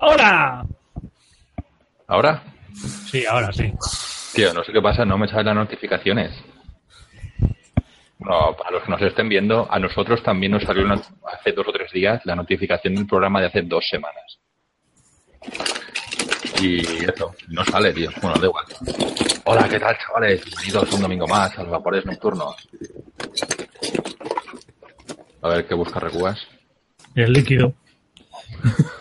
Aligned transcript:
¡Hola! 0.00 0.64
¿Ahora? 2.06 2.42
Sí, 3.10 3.24
ahora 3.26 3.52
sí. 3.52 3.72
Tío, 4.34 4.52
no 4.54 4.62
sé 4.64 4.72
qué 4.72 4.80
pasa, 4.80 5.04
no 5.04 5.18
me 5.18 5.28
salen 5.28 5.46
las 5.46 5.56
notificaciones. 5.56 6.32
No, 8.20 8.54
para 8.56 8.70
los 8.72 8.82
que 8.84 8.90
nos 8.90 9.02
estén 9.02 9.28
viendo, 9.28 9.66
a 9.70 9.78
nosotros 9.78 10.22
también 10.22 10.52
nos 10.52 10.62
salió 10.62 10.84
una- 10.84 11.00
hace 11.32 11.52
dos 11.52 11.66
o 11.68 11.72
tres 11.72 11.90
días 11.92 12.20
la 12.24 12.34
notificación 12.34 12.94
del 12.94 13.06
programa 13.06 13.40
de 13.40 13.46
hace 13.46 13.62
dos 13.62 13.86
semanas. 13.88 14.38
Y 16.60 16.80
eso, 17.04 17.34
no 17.48 17.64
sale, 17.64 17.92
tío. 17.92 18.10
Bueno, 18.20 18.38
da 18.40 18.46
igual. 18.46 18.64
Hola, 19.44 19.68
¿qué 19.68 19.78
tal, 19.78 19.96
chavales? 19.98 20.44
Bienvenidos 20.44 20.92
un 20.92 21.02
domingo 21.02 21.26
más 21.26 21.56
a 21.58 21.62
los 21.62 21.70
vapores 21.70 22.04
nocturnos. 22.04 22.56
A 25.40 25.48
ver 25.48 25.66
qué 25.66 25.74
busca 25.74 26.00
Recubas. 26.00 26.38
El 27.14 27.32
líquido. 27.32 27.74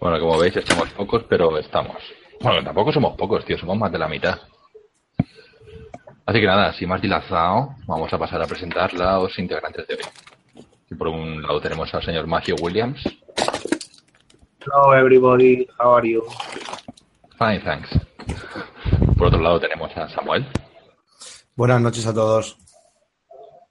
Bueno, 0.00 0.18
como 0.18 0.38
veis, 0.38 0.56
estamos 0.56 0.88
pocos, 0.90 1.24
pero 1.28 1.56
estamos. 1.58 1.96
Bueno, 2.40 2.64
tampoco 2.64 2.92
somos 2.92 3.16
pocos, 3.16 3.44
tío, 3.44 3.58
somos 3.58 3.76
más 3.76 3.92
de 3.92 3.98
la 3.98 4.08
mitad. 4.08 4.38
Así 6.26 6.40
que 6.40 6.46
nada, 6.46 6.72
sin 6.72 6.88
más 6.88 7.00
dilazado, 7.00 7.74
vamos 7.86 8.12
a 8.12 8.18
pasar 8.18 8.42
a 8.42 8.46
presentar 8.46 8.92
los 8.94 9.38
integrantes 9.38 9.86
de 9.86 9.94
hoy. 9.94 10.64
Y 10.90 10.94
por 10.94 11.08
un 11.08 11.42
lado 11.42 11.60
tenemos 11.60 11.92
al 11.94 12.04
señor 12.04 12.26
Matthew 12.26 12.56
Williams. 12.60 13.02
Hello 14.60 14.94
everybody, 14.94 15.66
how 15.78 15.96
are 15.96 16.08
you? 16.08 16.22
Fine, 17.38 17.60
thanks. 17.60 17.88
Por 19.16 19.28
otro 19.28 19.40
lado 19.40 19.60
tenemos 19.60 19.96
a 19.96 20.08
Samuel. 20.08 20.46
Buenas 21.56 21.80
noches 21.80 22.06
a 22.06 22.14
todos. 22.14 22.56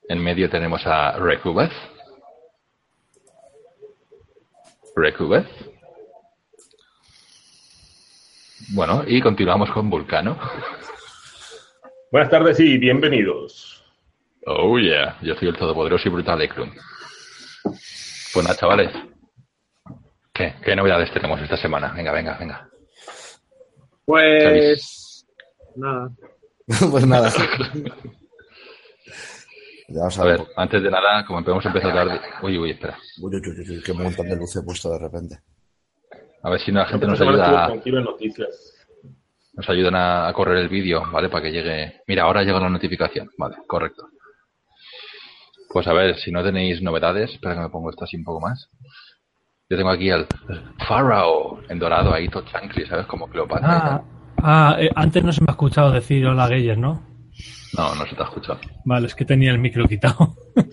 En 0.08 0.24
medio 0.24 0.50
tenemos 0.50 0.86
a 0.86 1.14
Recubeth. 1.18 1.72
Recubeth. 5.00 5.48
Bueno, 8.74 9.04
y 9.08 9.22
continuamos 9.22 9.72
con 9.72 9.90
Vulcano. 9.90 10.38
Buenas 12.12 12.30
tardes 12.30 12.60
y 12.60 12.78
bienvenidos. 12.78 13.84
Oh 14.46 14.78
yeah, 14.78 15.18
yo 15.22 15.36
soy 15.36 15.50
el 15.50 15.58
todopoderoso 15.58 16.08
y 16.08 16.12
brutal 16.12 16.42
Ekrum. 16.42 16.72
Pues 17.64 18.46
nada, 18.46 18.56
chavales. 18.58 18.92
¿Qué, 20.34 20.56
¿Qué 20.64 20.76
novedades 20.76 21.12
tenemos 21.14 21.42
esta 21.42 21.58
semana? 21.58 21.94
Venga, 21.94 22.12
venga, 22.12 22.38
venga. 22.38 22.70
Pues 24.06 25.26
nada, 25.76 26.12
pues 26.92 27.06
nada. 27.06 27.32
Vamos 29.92 30.20
A 30.20 30.24
ver, 30.24 30.42
antes 30.56 30.84
de 30.84 30.92
nada, 30.92 31.26
como 31.26 31.44
podemos 31.44 31.66
empezar 31.66 31.98
a 31.98 32.02
hablar 32.02 32.20
de... 32.20 32.28
Uy, 32.46 32.58
uy, 32.58 32.72
espera. 32.72 32.98
Uy, 33.22 33.36
uy, 33.36 33.42
uy, 33.42 33.70
uy, 33.70 33.84
qué 33.84 33.94
montón 33.94 34.28
de 34.28 34.36
luz 34.36 34.56
he 34.56 34.62
puesto 34.62 34.92
de 34.92 35.00
repente. 35.00 35.40
A 36.44 36.50
ver 36.50 36.60
si 36.60 36.72
la 36.72 36.86
gente 36.86 37.08
nos 37.08 37.20
ayuda, 37.20 37.70
noticias. 38.02 38.88
nos 39.54 39.70
ayudan 39.70 39.96
a, 39.96 40.32
correr 40.34 40.58
el 40.58 40.70
vídeo, 40.70 41.04
¿vale? 41.12 41.30
Para 41.30 41.44
que 41.44 41.52
llegue... 41.52 42.02
Mira, 42.08 42.24
ahora 42.24 42.44
llega 42.44 42.60
la 42.60 42.70
notificación. 42.70 43.30
Vale, 43.38 43.58
correcto. 43.68 44.08
Pues 45.72 45.88
a 45.88 45.94
ver, 45.94 46.18
si 46.18 46.32
no 46.32 46.44
tenéis 46.44 46.82
novedades, 46.82 47.32
espera 47.32 47.56
que 47.56 47.62
me 47.62 47.70
pongo 47.70 47.90
esto 47.90 48.06
así 48.06 48.16
un 48.16 48.24
poco 48.24 48.42
más. 48.42 48.70
Yo 49.70 49.78
tengo 49.78 49.90
aquí 49.90 50.10
al 50.10 50.28
Pharaoh 50.88 51.62
en 51.70 51.78
dorado 51.78 52.14
ahí, 52.14 52.28
todo 52.28 52.44
chancli, 52.44 52.86
¿sabes? 52.88 53.06
Como 53.06 53.28
Cleopatra. 53.28 53.70
Ah, 53.70 54.04
ah 54.42 54.76
eh, 54.80 54.90
antes 54.96 55.24
no 55.24 55.32
se 55.32 55.42
me 55.42 55.48
ha 55.50 55.52
escuchado 55.52 55.92
decir 55.92 56.26
hola 56.26 56.48
Geyer, 56.48 56.78
¿no? 56.78 57.09
No, 57.78 57.94
no 57.96 58.06
se 58.06 58.16
te 58.16 58.22
ha 58.22 58.26
escuchado. 58.26 58.60
Vale, 58.86 59.08
es 59.08 59.16
que 59.16 59.26
tenía 59.26 59.52
el 59.52 59.60
micro 59.60 59.88
quitado. 59.88 60.36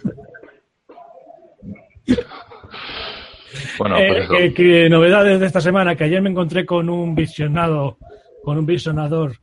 Bueno, 3.78 3.97
Eh, 3.98 4.08
pues 4.08 4.25
eso. 4.25 4.33
que- 4.34 4.55
que 4.55 4.89
novedades 4.91 5.41
de 5.41 5.47
esta 5.47 5.61
semana, 5.61 5.97
que 5.97 6.05
ayer 6.05 6.20
me 6.22 6.30
encontré 6.30 6.64
con 6.67 6.89
un 6.89 7.14
visionado, 7.14 7.98
con 8.42 8.58
un 8.58 8.67
visionador, 8.67 9.36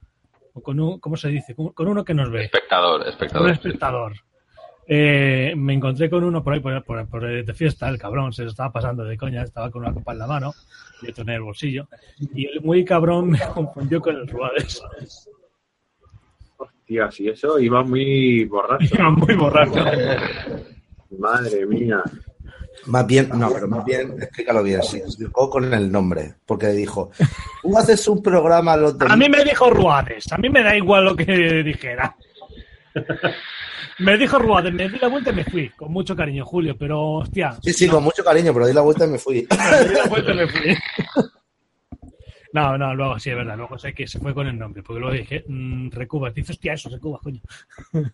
o 0.54 0.62
con 0.62 0.80
un, 0.80 1.00
¿cómo 1.00 1.18
se 1.18 1.30
dice? 1.30 1.56
Con, 1.56 1.70
con 1.70 1.88
uno 1.88 2.04
que 2.06 2.14
nos 2.14 2.30
ve, 2.32 2.46
Espectador, 2.46 3.02
un 3.02 3.08
espectador. 3.08 3.50
espectador. 3.52 4.14
Eh, 4.88 5.54
me 5.56 5.74
encontré 5.74 6.10
con 6.10 6.24
uno 6.24 6.44
por 6.44 6.54
ahí, 6.54 6.60
por, 6.60 6.84
por- 6.84 7.08
por- 7.08 7.26
de 7.46 7.54
fiesta, 7.54 7.88
el 7.90 7.98
cabrón, 7.98 8.34
se 8.34 8.44
lo 8.44 8.50
estaba 8.50 8.72
pasando 8.72 9.04
de 9.04 9.18
coña, 9.18 9.44
estaba 9.44 9.72
con 9.72 9.84
una 9.84 9.94
copa 9.94 10.12
en 10.14 10.20
la 10.20 10.28
mano, 10.28 10.54
y 11.02 11.10
otro 11.10 11.24
en 11.24 11.30
el 11.30 11.42
bolsillo, 11.42 11.88
y 12.36 12.46
el 12.48 12.62
muy 12.62 12.84
cabrón 12.86 13.30
me 13.32 13.40
confundió 13.40 14.00
con 14.02 14.16
el 14.16 14.28
Ruades. 14.28 14.82
Si 17.12 17.28
eso 17.30 17.60
iba 17.60 17.84
muy 17.84 18.46
borracho. 18.46 18.86
Iba 18.96 19.10
muy 19.12 19.36
borracho. 19.36 19.84
Madre 21.20 21.66
mía. 21.66 22.02
Más 22.88 23.08
bien, 23.08 23.30
no, 23.36 23.50
pero 23.54 23.68
más 23.68 23.86
bien, 23.86 24.16
explícalo 24.22 24.62
bien, 24.64 24.82
sí. 24.84 24.98
Explicó 24.98 25.50
con 25.50 25.74
el 25.74 25.90
nombre, 25.92 26.34
porque 26.46 26.68
dijo, 26.70 27.12
tú 27.62 27.78
haces 27.78 28.06
un 28.10 28.22
programa 28.22 28.76
los 28.76 28.96
A 29.08 29.16
mí 29.16 29.30
me 29.30 29.44
dijo 29.46 29.70
Ruades, 29.70 30.30
a 30.34 30.38
mí 30.38 30.50
me 30.50 30.64
da 30.64 30.76
igual 30.76 31.06
lo 31.06 31.16
que 31.16 31.24
dijera. 31.64 32.16
Me 34.00 34.18
dijo 34.18 34.38
Ruades, 34.38 34.74
me 34.74 34.90
di 34.90 34.98
la 35.00 35.08
vuelta 35.08 35.30
y 35.30 35.36
me 35.36 35.44
fui, 35.46 35.70
con 35.70 35.94
mucho 35.94 36.14
cariño, 36.16 36.44
Julio, 36.46 36.76
pero 36.78 37.00
hostia, 37.20 37.56
Sí, 37.64 37.72
sí, 37.72 37.88
con 37.88 38.04
mucho 38.04 38.24
cariño, 38.24 38.54
pero 38.54 38.68
di 38.68 38.74
la 38.74 38.82
vuelta 38.82 39.06
y 39.06 39.10
me 39.10 39.20
fui. 39.20 39.48
me 39.50 39.88
di 39.90 39.94
la 39.96 40.06
vuelta 40.08 40.32
y 40.34 40.36
me 40.36 40.48
fui. 40.48 40.76
No, 42.54 42.78
no, 42.78 42.94
luego 42.96 43.20
sí, 43.20 43.30
es 43.32 43.36
verdad, 43.36 43.58
luego 43.58 43.78
sé 43.78 43.94
que 43.94 44.08
se 44.08 44.20
fue 44.20 44.34
con 44.34 44.48
el 44.48 44.58
nombre, 44.58 44.82
porque 44.84 45.00
luego 45.00 45.16
dije, 45.16 45.44
mmm, 45.48 45.90
Recubas, 45.92 46.34
dice, 46.34 46.52
hostia, 46.54 46.74
eso, 46.74 46.90
Recubas, 46.90 47.22
coño. 47.22 47.42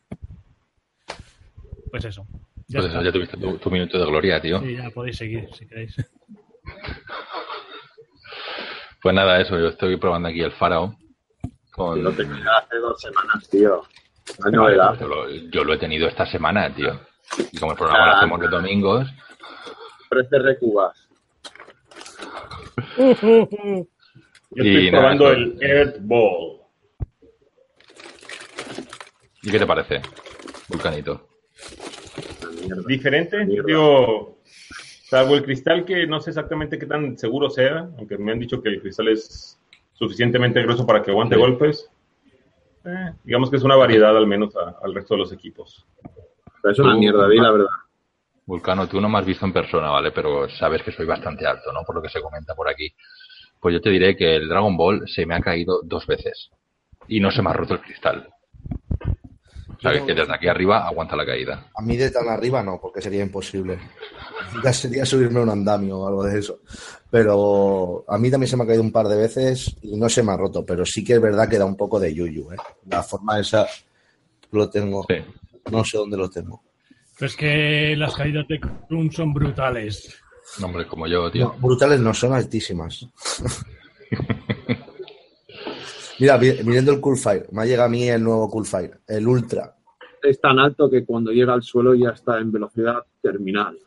Pues 1.92 2.06
eso. 2.06 2.26
Ya, 2.68 2.82
Pues 2.82 2.92
eso, 2.92 3.02
ya 3.02 3.12
tuviste 3.12 3.36
tu, 3.38 3.58
tu 3.58 3.72
minuto 3.72 3.98
de 3.98 4.06
gloria, 4.06 4.40
tío. 4.40 4.60
Sí, 4.60 4.76
ya 4.78 4.92
podéis 4.92 5.18
seguir, 5.18 5.50
si 5.54 5.66
queréis. 5.68 5.96
Pues 9.02 9.16
nada, 9.16 9.40
eso, 9.40 9.58
yo 9.58 9.70
estoy 9.70 9.96
probando 9.96 10.28
aquí 10.28 10.42
el 10.42 10.52
Pharaoh. 10.52 10.94
Con... 11.72 12.04
Lo 12.04 12.12
tenía 12.12 12.44
hace 12.58 12.76
dos 12.78 13.00
semanas, 13.02 13.50
tío. 13.50 13.82
Novedad. 14.52 15.00
Yo 15.00 15.08
lo, 15.08 15.30
yo 15.30 15.64
lo 15.64 15.74
he 15.74 15.78
tenido 15.78 16.06
esta 16.10 16.26
semana, 16.26 16.70
tío. 16.76 17.00
Y 17.52 17.58
como 17.60 17.72
el 17.72 17.78
programa 17.78 18.06
lo 18.08 18.12
Ah. 18.12 18.18
hacemos 18.18 18.40
los 18.42 18.52
domingos, 18.52 19.08
Ofrece 20.12 20.40
recubas. 20.40 21.08
Yo 24.52 24.64
estoy 24.64 24.92
nada, 24.92 25.00
probando 25.16 25.32
eso- 25.32 25.40
el 25.42 25.64
Earth 25.64 25.98
Ball. 26.02 26.58
¿y 29.44 29.52
qué 29.52 29.60
te 29.60 29.66
parece? 29.66 30.02
Vulcanito. 30.68 31.28
Diferente, 32.88 33.46
digo, 33.66 34.40
salvo 34.44 35.36
el 35.36 35.44
cristal 35.44 35.86
que 35.86 36.06
no 36.08 36.20
sé 36.20 36.32
exactamente 36.32 36.78
qué 36.78 36.86
tan 36.86 37.18
seguro 37.18 37.50
sea, 37.50 37.90
aunque 37.98 38.18
me 38.18 38.32
han 38.32 38.40
dicho 38.40 38.62
que 38.62 38.70
el 38.70 38.82
cristal 38.82 39.08
es 39.10 39.58
suficientemente 39.94 40.62
grueso 40.62 40.86
para 40.86 41.02
que 41.02 41.12
aguante 41.12 41.36
Sí. 41.36 41.42
golpes. 41.42 41.90
Eh, 42.86 43.12
digamos 43.24 43.50
que 43.50 43.58
es 43.58 43.64
una 43.64 43.76
variedad 43.76 44.16
al 44.16 44.28
menos 44.28 44.56
a- 44.56 44.78
al 44.84 44.94
resto 44.96 45.14
de 45.16 45.20
los 45.20 45.32
equipos. 45.34 45.86
Pero 46.62 46.72
es 46.72 46.80
una 46.80 46.96
mierda, 46.96 47.28
di 47.28 47.38
la 47.38 47.52
verdad. 47.52 47.68
Vulcano, 48.46 48.88
tú 48.88 49.00
no 49.00 49.10
me 49.10 49.20
has 49.20 49.26
visto 49.26 49.46
en 49.46 49.54
persona, 49.54 49.90
¿vale? 49.90 50.12
Pero 50.12 50.50
sabes 50.50 50.82
que 50.82 50.92
soy 50.92 51.06
bastante 51.06 51.46
alto, 51.46 51.72
¿no? 51.72 51.84
Por 51.84 51.96
lo 51.96 52.02
que 52.02 52.10
se 52.10 52.22
comenta 52.22 52.56
por 52.56 52.68
aquí. 52.70 52.92
Pues 53.60 53.74
yo 53.74 53.82
te 53.82 53.90
diré 53.90 54.16
que 54.16 54.36
el 54.36 54.48
Dragon 54.48 54.76
Ball 54.78 55.04
se 55.08 55.26
me 55.26 55.36
ha 55.36 55.42
caído 55.42 55.82
dos 55.84 56.06
veces. 56.08 56.50
Y 57.08 57.20
no 57.20 57.32
se 57.32 57.42
me 57.42 57.50
ha 57.50 57.54
roto 57.54 57.74
el 57.76 57.82
cristal. 57.82 58.30
Sabes 59.82 60.02
que 60.04 60.14
desde 60.14 60.34
aquí 60.34 60.48
arriba 60.48 60.86
aguanta 60.86 61.16
la 61.16 61.26
caída. 61.26 61.68
A 61.74 61.82
mí 61.82 61.96
de 61.96 62.12
tan 62.12 62.28
arriba 62.28 62.62
no, 62.62 62.80
porque 62.82 63.02
sería 63.02 63.24
imposible. 63.24 63.80
Ya 64.64 64.74
sería 64.74 65.06
subirme 65.06 65.40
a 65.40 65.44
un 65.44 65.50
andamio 65.50 66.00
o 66.00 66.08
algo 66.08 66.24
de 66.24 66.40
eso. 66.40 66.62
Pero 67.12 68.04
a 68.08 68.18
mí 68.18 68.32
también 68.32 68.48
se 68.50 68.58
me 68.58 68.64
ha 68.64 68.68
caído 68.68 68.82
un 68.82 68.92
par 68.92 69.08
de 69.08 69.16
veces 69.16 69.76
y 69.84 69.96
no 69.96 70.10
se 70.10 70.24
me 70.24 70.32
ha 70.32 70.38
roto, 70.38 70.66
pero 70.66 70.84
sí 70.86 71.04
que 71.04 71.14
es 71.14 71.22
verdad 71.22 71.48
que 71.48 71.60
da 71.60 71.66
un 71.66 71.76
poco 71.78 72.00
de 72.00 72.14
yuyu, 72.16 72.52
¿eh? 72.54 72.56
La 72.90 73.04
forma 73.04 73.40
esa 73.40 73.68
lo 74.52 74.68
tengo, 74.70 75.06
Sí. 75.08 75.16
no 75.72 75.84
sé 75.84 75.98
dónde 75.98 76.18
lo 76.18 76.30
tengo. 76.32 76.64
Pero 77.16 77.28
es 77.28 77.36
que 77.36 77.96
las 77.96 78.16
caídas 78.16 78.48
de 78.48 78.60
Krum 78.60 79.12
son 79.12 79.34
brutales. 79.34 80.20
Un 80.58 80.64
hombre 80.66 80.88
como 80.88 81.08
yo, 81.08 81.30
tío. 81.32 81.46
No, 81.46 81.54
brutales 81.60 82.00
no, 82.00 82.14
son 82.14 82.34
altísimas. 82.34 83.08
Mira, 86.20 86.38
mirando 86.38 86.92
el 86.92 87.00
Cool 87.00 87.18
Fire, 87.18 87.48
me 87.52 87.62
ha 87.62 87.66
llegado 87.66 87.86
a 87.88 87.90
mí 87.90 88.10
el 88.10 88.22
nuevo 88.22 88.50
Cool 88.50 88.66
Fire, 88.66 89.00
el 89.08 89.26
Ultra. 89.26 89.74
Es 90.22 90.42
tan 90.42 90.60
alto 90.60 90.90
que 90.90 91.06
cuando 91.06 91.32
llega 91.32 91.54
al 91.54 91.64
suelo 91.64 91.96
ya 91.96 92.10
está 92.10 92.40
en 92.40 92.52
velocidad 92.52 92.98
terminal. 93.22 93.78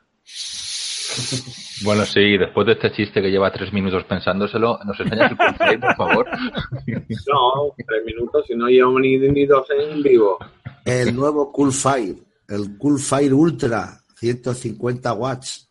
Bueno, 1.84 2.06
sí, 2.06 2.38
después 2.38 2.66
de 2.66 2.72
este 2.72 2.92
chiste 2.92 3.20
que 3.20 3.30
lleva 3.30 3.52
tres 3.52 3.70
minutos 3.72 4.04
pensándoselo, 4.04 4.78
¿nos 4.84 4.98
enseñas 4.98 5.30
el 5.30 5.36
Cool 5.36 5.80
por 5.80 5.96
favor? 5.96 6.26
No, 6.86 7.74
tres 7.86 8.04
minutos, 8.06 8.46
si 8.46 8.54
no 8.54 8.68
llevamos 8.68 9.02
ni, 9.02 9.18
ni 9.18 9.44
dos 9.44 9.66
en 9.70 10.02
vivo. 10.02 10.38
El 10.84 11.14
nuevo 11.14 11.52
Cool 11.52 11.72
Fire, 11.72 12.16
el 12.48 12.78
Cool 12.78 12.98
Fire 12.98 13.34
Ultra, 13.34 13.98
150 14.16 15.12
watts, 15.12 15.70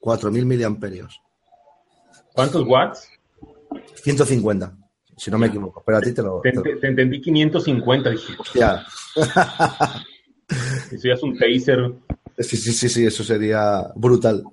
4000 0.00 0.46
miliamperios. 0.46 1.20
¿Cuántos 2.34 2.64
watts? 2.66 3.08
150, 3.96 4.76
si 5.16 5.30
no 5.30 5.38
me 5.38 5.48
equivoco, 5.48 5.82
pero 5.84 5.98
a 5.98 6.00
ti 6.00 6.12
te 6.12 6.22
lo... 6.22 6.40
Te, 6.40 6.50
te 6.50 6.56
lo- 6.56 6.62
te- 6.62 6.76
te 6.76 6.86
entendí 6.88 7.20
550, 7.20 8.10
dije, 8.10 8.32
Hostia. 8.38 8.86
eso 10.92 11.08
ya 11.08 11.14
es 11.14 11.22
un 11.22 11.36
taser. 11.36 11.92
Sí, 12.38 12.56
sí, 12.56 12.72
sí, 12.72 12.88
sí, 12.88 13.06
eso 13.06 13.24
sería 13.24 13.88
brutal. 13.96 14.44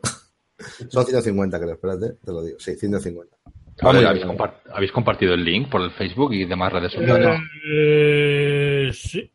Son 0.90 1.06
150, 1.06 1.60
creo, 1.60 1.74
espérate, 1.74 2.14
te 2.26 2.32
lo 2.32 2.44
digo. 2.44 2.58
Sí, 2.60 2.76
150. 2.76 3.36
Vale, 3.84 4.00
muy 4.00 4.08
¿habéis, 4.08 4.26
bien. 4.26 4.38
compart- 4.38 4.62
habéis 4.74 4.92
compartido 4.92 5.34
el 5.34 5.44
link 5.44 5.70
por 5.70 5.82
el 5.82 5.92
Facebook 5.92 6.34
y 6.34 6.46
demás 6.46 6.72
redes 6.74 6.94
sociales? 6.94 7.40
Eh, 7.72 8.90
sí. 8.94 9.32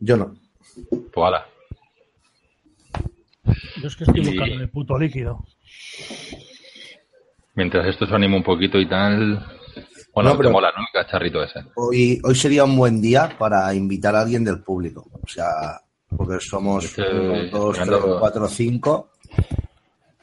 Yo 0.00 0.16
no. 0.16 0.34
Pues 0.90 1.26
ala. 1.26 1.46
Yo 3.80 3.88
es 3.88 3.96
que 3.96 4.04
estoy 4.04 4.20
Y- 4.20 4.24
buscando 4.26 4.62
el 4.62 4.68
puto 4.70 4.98
líquido. 4.98 5.44
Mientras 7.54 7.86
esto 7.86 8.06
se 8.06 8.14
anima 8.14 8.36
un 8.36 8.42
poquito 8.42 8.78
y 8.78 8.86
tal. 8.88 9.44
Bueno, 10.14 10.30
No, 10.30 10.36
pero- 10.36 10.48
te 10.48 10.52
mola, 10.52 10.72
¿no? 10.76 10.82
El 10.82 11.04
cacharrito 11.04 11.42
ese. 11.42 11.60
Hoy, 11.74 12.20
hoy 12.24 12.34
sería 12.34 12.64
un 12.64 12.76
buen 12.76 13.00
día 13.00 13.30
para 13.38 13.72
invitar 13.74 14.14
a 14.14 14.20
alguien 14.22 14.44
del 14.44 14.62
público. 14.62 15.06
O 15.12 15.28
sea, 15.28 15.46
porque 16.16 16.38
somos 16.40 16.84
Es 16.84 16.94
que, 16.94 17.02
uno, 17.02 17.50
dos, 17.50 17.76
tres, 17.78 17.98
cuatro, 18.18 18.48
cinco. 18.48 19.10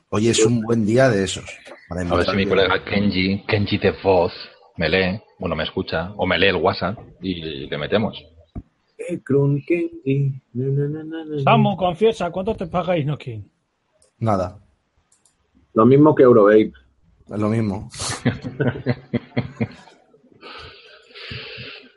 Hoy 0.09 0.27
es 0.29 0.45
un 0.45 0.61
buen 0.61 0.85
día 0.85 1.09
de 1.09 1.23
esos. 1.23 1.45
Para 1.89 2.01
A 2.01 2.15
ver 2.15 2.25
si 2.25 2.35
mi 2.35 2.45
colega 2.45 2.83
Kenji, 2.83 3.43
Kenji 3.47 3.77
de 3.79 3.91
voz, 4.03 4.31
me 4.77 4.89
lee, 4.89 5.19
bueno, 5.39 5.55
me 5.55 5.63
escucha, 5.63 6.11
o 6.17 6.25
me 6.25 6.37
lee 6.37 6.47
el 6.47 6.55
WhatsApp 6.55 6.97
y 7.21 7.67
le 7.67 7.77
metemos. 7.77 8.15
Samu, 11.43 11.75
confiesa, 11.75 12.31
¿cuánto 12.31 12.55
te 12.55 12.67
pagáis, 12.67 13.05
Nokin? 13.05 13.49
Nada, 14.19 14.57
Lo 15.73 15.85
mismo 15.85 16.13
que 16.15 16.23
Eurovape. 16.23 16.71
es 17.33 17.39
lo 17.39 17.49
mismo. 17.49 17.89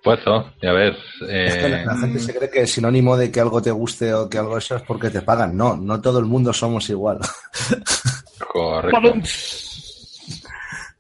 Pues 0.03 0.21
eso, 0.21 0.53
y 0.63 0.67
a 0.69 0.73
ver. 0.73 0.97
Es 1.29 1.57
que 1.57 1.69
la, 1.69 1.83
Eh, 1.83 1.85
la 1.85 1.97
gente 1.97 2.21
se 2.21 2.33
cree 2.33 2.49
que 2.49 2.61
es 2.63 2.71
sinónimo 2.71 3.17
de 3.17 3.29
que 3.33 3.41
algo 3.41 3.61
te 3.61 3.73
guste 3.73 4.15
o 4.15 4.31
que 4.31 4.39
algo 4.39 4.57
eso 4.57 4.77
es 4.77 4.83
porque 4.83 5.11
te 5.11 5.21
pagan. 5.23 5.57
No, 5.57 5.77
no 5.77 6.01
todo 6.01 6.21
el 6.21 6.27
mundo 6.27 6.53
somos 6.53 6.89
igual. 6.91 7.19
correcto. 8.53 9.15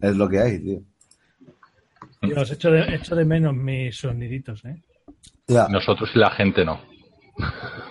Es 0.00 0.16
lo 0.16 0.28
que 0.28 0.40
hay, 0.40 0.58
tío. 0.58 0.80
Dios, 2.20 2.50
echo 2.50 2.68
de, 2.72 2.96
echo 2.96 3.14
de 3.14 3.24
menos 3.24 3.54
mis 3.54 3.96
soniditos, 3.96 4.64
¿eh? 4.64 4.82
Nosotros 5.48 6.10
y 6.14 6.18
la 6.18 6.30
gente 6.30 6.64
no. 6.64 6.80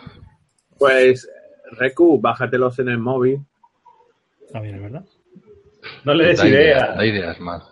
Pues, 0.77 1.27
Reku, 1.71 2.19
bájatelos 2.19 2.77
en 2.79 2.89
el 2.89 2.97
móvil. 2.97 3.39
También 4.51 4.75
es 4.75 4.81
verdad. 4.81 5.05
No 6.03 6.13
le 6.13 6.25
des 6.25 6.37
Da 6.37 6.47
ideas, 6.49 6.83
idea. 6.83 6.95
da 6.95 7.05
ideas 7.05 7.39
más. 7.39 7.63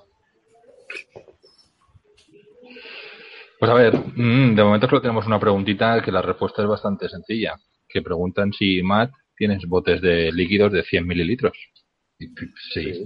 Pues 3.60 3.70
a 3.72 3.74
ver, 3.74 3.94
mm, 3.98 4.56
de 4.56 4.64
momento 4.64 4.88
solo 4.88 5.02
tenemos 5.02 5.28
una 5.28 5.40
preguntita 5.40 6.02
que 6.02 6.14
la 6.14 6.22
respuesta 6.22 6.62
es 6.62 6.68
bastante 6.68 7.10
sencilla. 7.10 7.56
Que 7.90 8.02
preguntan 8.02 8.54
si, 8.54 8.82
Matt, 8.82 9.12
tienes 9.36 9.66
botes 9.68 10.02
de 10.02 10.32
líquidos 10.32 10.72
de 10.72 10.84
100 10.84 11.06
mililitros. 11.06 11.58
Sí. 12.74 13.06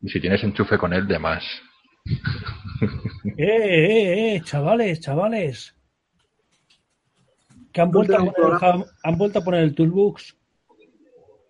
Y 0.00 0.08
si 0.08 0.18
tienes 0.20 0.42
enchufe 0.44 0.78
con 0.78 0.94
él, 0.94 1.06
de 1.06 1.18
más. 1.18 1.44
¡Eh, 3.24 3.34
eh, 3.38 4.34
eh! 4.36 4.40
Chavales, 4.44 5.00
chavales. 5.00 5.76
Que 7.72 7.80
han 7.80 7.90
vuelto, 7.90 8.14
a 8.16 8.18
poner 8.18 8.34
el, 8.74 8.84
han 9.02 9.18
vuelto 9.18 9.38
a 9.38 9.42
poner 9.44 9.62
el 9.62 9.74
toolbox. 9.74 10.36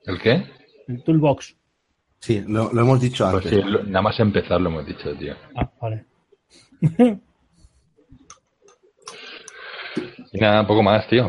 ¿El 0.06 0.20
qué? 0.20 0.44
El 0.88 1.02
toolbox. 1.02 1.56
Sí, 2.20 2.44
lo, 2.46 2.72
lo 2.72 2.80
hemos 2.82 3.00
dicho 3.00 3.28
Pues 3.30 3.46
antes. 3.46 3.64
sí, 3.64 3.68
lo- 3.70 3.82
nada 3.84 4.02
más 4.02 4.20
empezar 4.20 4.60
lo 4.60 4.68
hemos 4.70 4.86
dicho, 4.86 5.12
tío. 5.16 5.34
Ah, 5.56 5.70
vale. 5.80 6.04
Y 10.32 10.38
nada, 10.38 10.60
un 10.62 10.66
poco 10.66 10.82
más, 10.82 11.06
tío. 11.08 11.28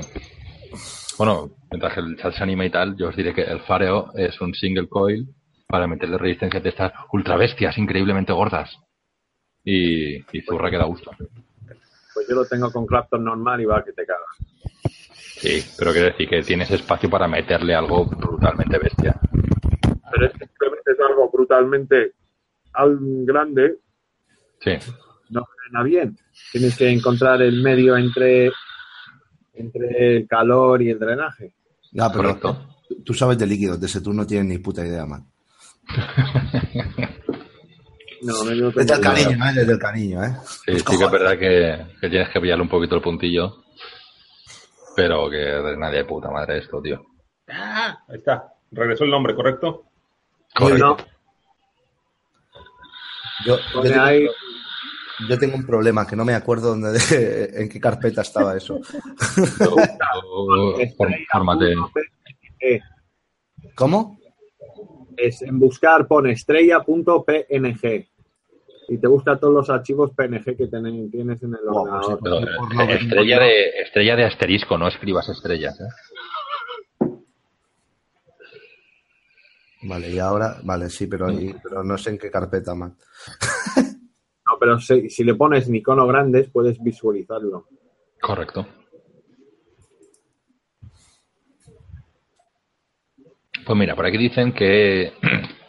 Bueno, 1.18 1.50
mientras 1.72 1.98
el 1.98 2.18
chat 2.18 2.34
se 2.34 2.44
anima 2.44 2.66
y 2.66 2.70
tal, 2.70 2.96
yo 2.96 3.10
os 3.10 3.16
diré 3.16 3.34
que 3.34 3.42
el 3.44 3.60
Fareo 3.62 4.12
es 4.16 4.40
un 4.42 4.54
single 4.54 4.88
coil 4.88 5.28
para 5.68 5.88
meterle 5.88 6.18
resistencia 6.18 6.60
de 6.60 6.70
estas 6.70 6.94
ultra 7.12 7.36
bestias 7.36 7.78
increíblemente 7.78 8.32
gordas. 8.34 8.78
Y, 9.66 10.16
y 10.16 10.42
zurra 10.48 10.70
que 10.70 10.78
da 10.78 10.86
gusto. 10.86 11.12
Pues 12.14 12.28
yo 12.28 12.36
lo 12.36 12.46
tengo 12.46 12.72
con 12.72 12.86
Clapton 12.86 13.24
normal 13.24 13.62
y 13.62 13.66
va 13.66 13.84
que 13.84 13.94
te 13.94 14.06
cagas. 14.06 14.22
Sí, 15.38 15.64
pero 15.78 15.92
quiere 15.92 16.12
decir 16.12 16.30
que 16.30 16.42
tienes 16.44 16.70
espacio 16.72 17.10
para 17.10 17.28
meterle 17.28 17.74
algo 17.76 18.06
brutalmente 18.06 18.78
bestia. 18.78 19.20
Pero 20.12 20.26
es 20.28 20.34
que 20.34 20.46
si 20.46 20.52
te 20.60 20.70
metes 20.70 20.98
algo 21.10 21.30
brutalmente 21.32 22.14
al 22.74 22.98
grande, 23.26 23.78
Sí, 24.60 24.72
no 25.30 25.44
frena 25.46 25.84
bien. 25.84 26.18
Tienes 26.52 26.78
que 26.78 26.90
encontrar 26.90 27.42
el 27.42 27.62
medio 27.62 27.98
entre, 27.98 28.50
entre 29.54 30.18
el 30.18 30.28
calor 30.28 30.82
y 30.82 30.90
el 30.92 31.00
drenaje. 31.00 31.54
Ya, 31.92 32.10
pero 32.10 32.24
correcto. 32.30 32.68
tú- 32.88 33.04
tú 33.04 33.14
sabes 33.14 33.38
de 33.38 33.46
líquidos, 33.48 33.80
de 33.82 33.88
ese 33.88 34.00
tú 34.02 34.14
no 34.14 34.26
tienes 34.26 34.48
ni 34.48 34.58
puta 34.60 34.86
idea, 34.86 35.06
man. 35.06 35.26
No, 38.24 38.44
no, 38.44 38.50
tengo 38.50 38.72
Desde 38.72 38.94
el 38.96 39.02
cariño, 39.02 39.46
¿eh? 39.46 39.54
Desde 39.54 39.74
el 39.74 39.80
cariño, 39.80 40.24
¿eh? 40.24 40.34
Sí, 40.66 40.80
sí 40.80 40.98
que 40.98 41.04
es 41.04 41.12
verdad 41.12 41.38
que, 41.38 41.86
que 42.00 42.10
tienes 42.10 42.30
que 42.30 42.40
pillarle 42.40 42.64
un 42.64 42.70
poquito 42.70 42.96
el 42.96 43.02
puntillo. 43.02 43.64
Pero 44.96 45.30
que 45.30 45.38
de 45.38 45.78
nadie 45.78 46.00
de 46.00 46.06
puta 46.06 46.30
madre 46.30 46.60
esto, 46.60 46.82
tío. 46.82 47.04
Ah, 47.50 47.98
ahí 48.08 48.18
está. 48.18 48.54
Regresó 48.72 49.04
el 49.04 49.12
nombre, 49.12 49.36
¿correcto? 49.36 49.86
No, 50.60 50.98
Yo, 53.46 53.58
yo 53.74 53.82
tengo, 53.82 54.02
ahí 54.02 54.28
yo 55.28 55.38
tengo 55.40 55.56
un 55.56 55.66
problema, 55.66 56.08
que 56.08 56.16
no 56.16 56.26
me 56.26 56.36
acuerdo 56.36 56.70
dónde, 56.70 57.00
en 57.56 57.70
qué 57.70 57.80
carpeta 57.80 58.22
estaba 58.22 58.56
eso. 58.56 58.80
Fórmate. 61.32 61.76
¿Cómo? 63.76 64.18
es 65.18 65.42
en 65.42 65.60
buscar 65.60 66.08
pone 66.08 66.32
estrella.png 66.32 68.08
y 68.94 68.98
te 69.00 69.08
busca 69.08 69.38
todos 69.40 69.54
los 69.54 69.70
archivos 69.70 70.12
PNG 70.12 70.56
que 70.58 70.68
ten- 70.68 71.10
tienes 71.10 71.42
en 71.44 71.54
el 71.54 71.62
Guau, 71.68 71.86
ordenador. 71.86 72.20
Pero, 72.24 72.40
eh, 72.40 72.76
no 72.76 72.84
estrella 72.94 73.40
de 73.40 73.70
estrella 73.82 74.16
de 74.16 74.26
asterisco, 74.26 74.78
no 74.78 74.88
escribas 74.88 75.28
estrellas. 75.30 75.80
¿eh? 75.82 77.08
Vale, 79.84 80.10
y 80.12 80.20
ahora, 80.20 80.58
vale, 80.64 80.90
sí, 80.90 81.08
pero, 81.08 81.30
y- 81.32 81.54
pero 81.62 81.84
no 81.84 81.98
sé 81.98 82.12
en 82.12 82.18
qué 82.18 82.30
carpeta, 82.32 82.74
man. 82.76 82.96
No, 84.46 84.60
pero 84.60 84.78
si, 84.78 85.10
si 85.10 85.24
le 85.24 85.36
pones 85.36 85.68
en 85.70 85.76
icono 85.76 86.06
grandes 86.06 86.50
puedes 86.52 86.78
visualizarlo. 86.84 87.66
Correcto. 88.22 88.68
Pues 93.66 93.78
mira, 93.80 93.96
por 93.96 94.06
aquí 94.06 94.18
dicen 94.18 94.52
que. 94.54 95.14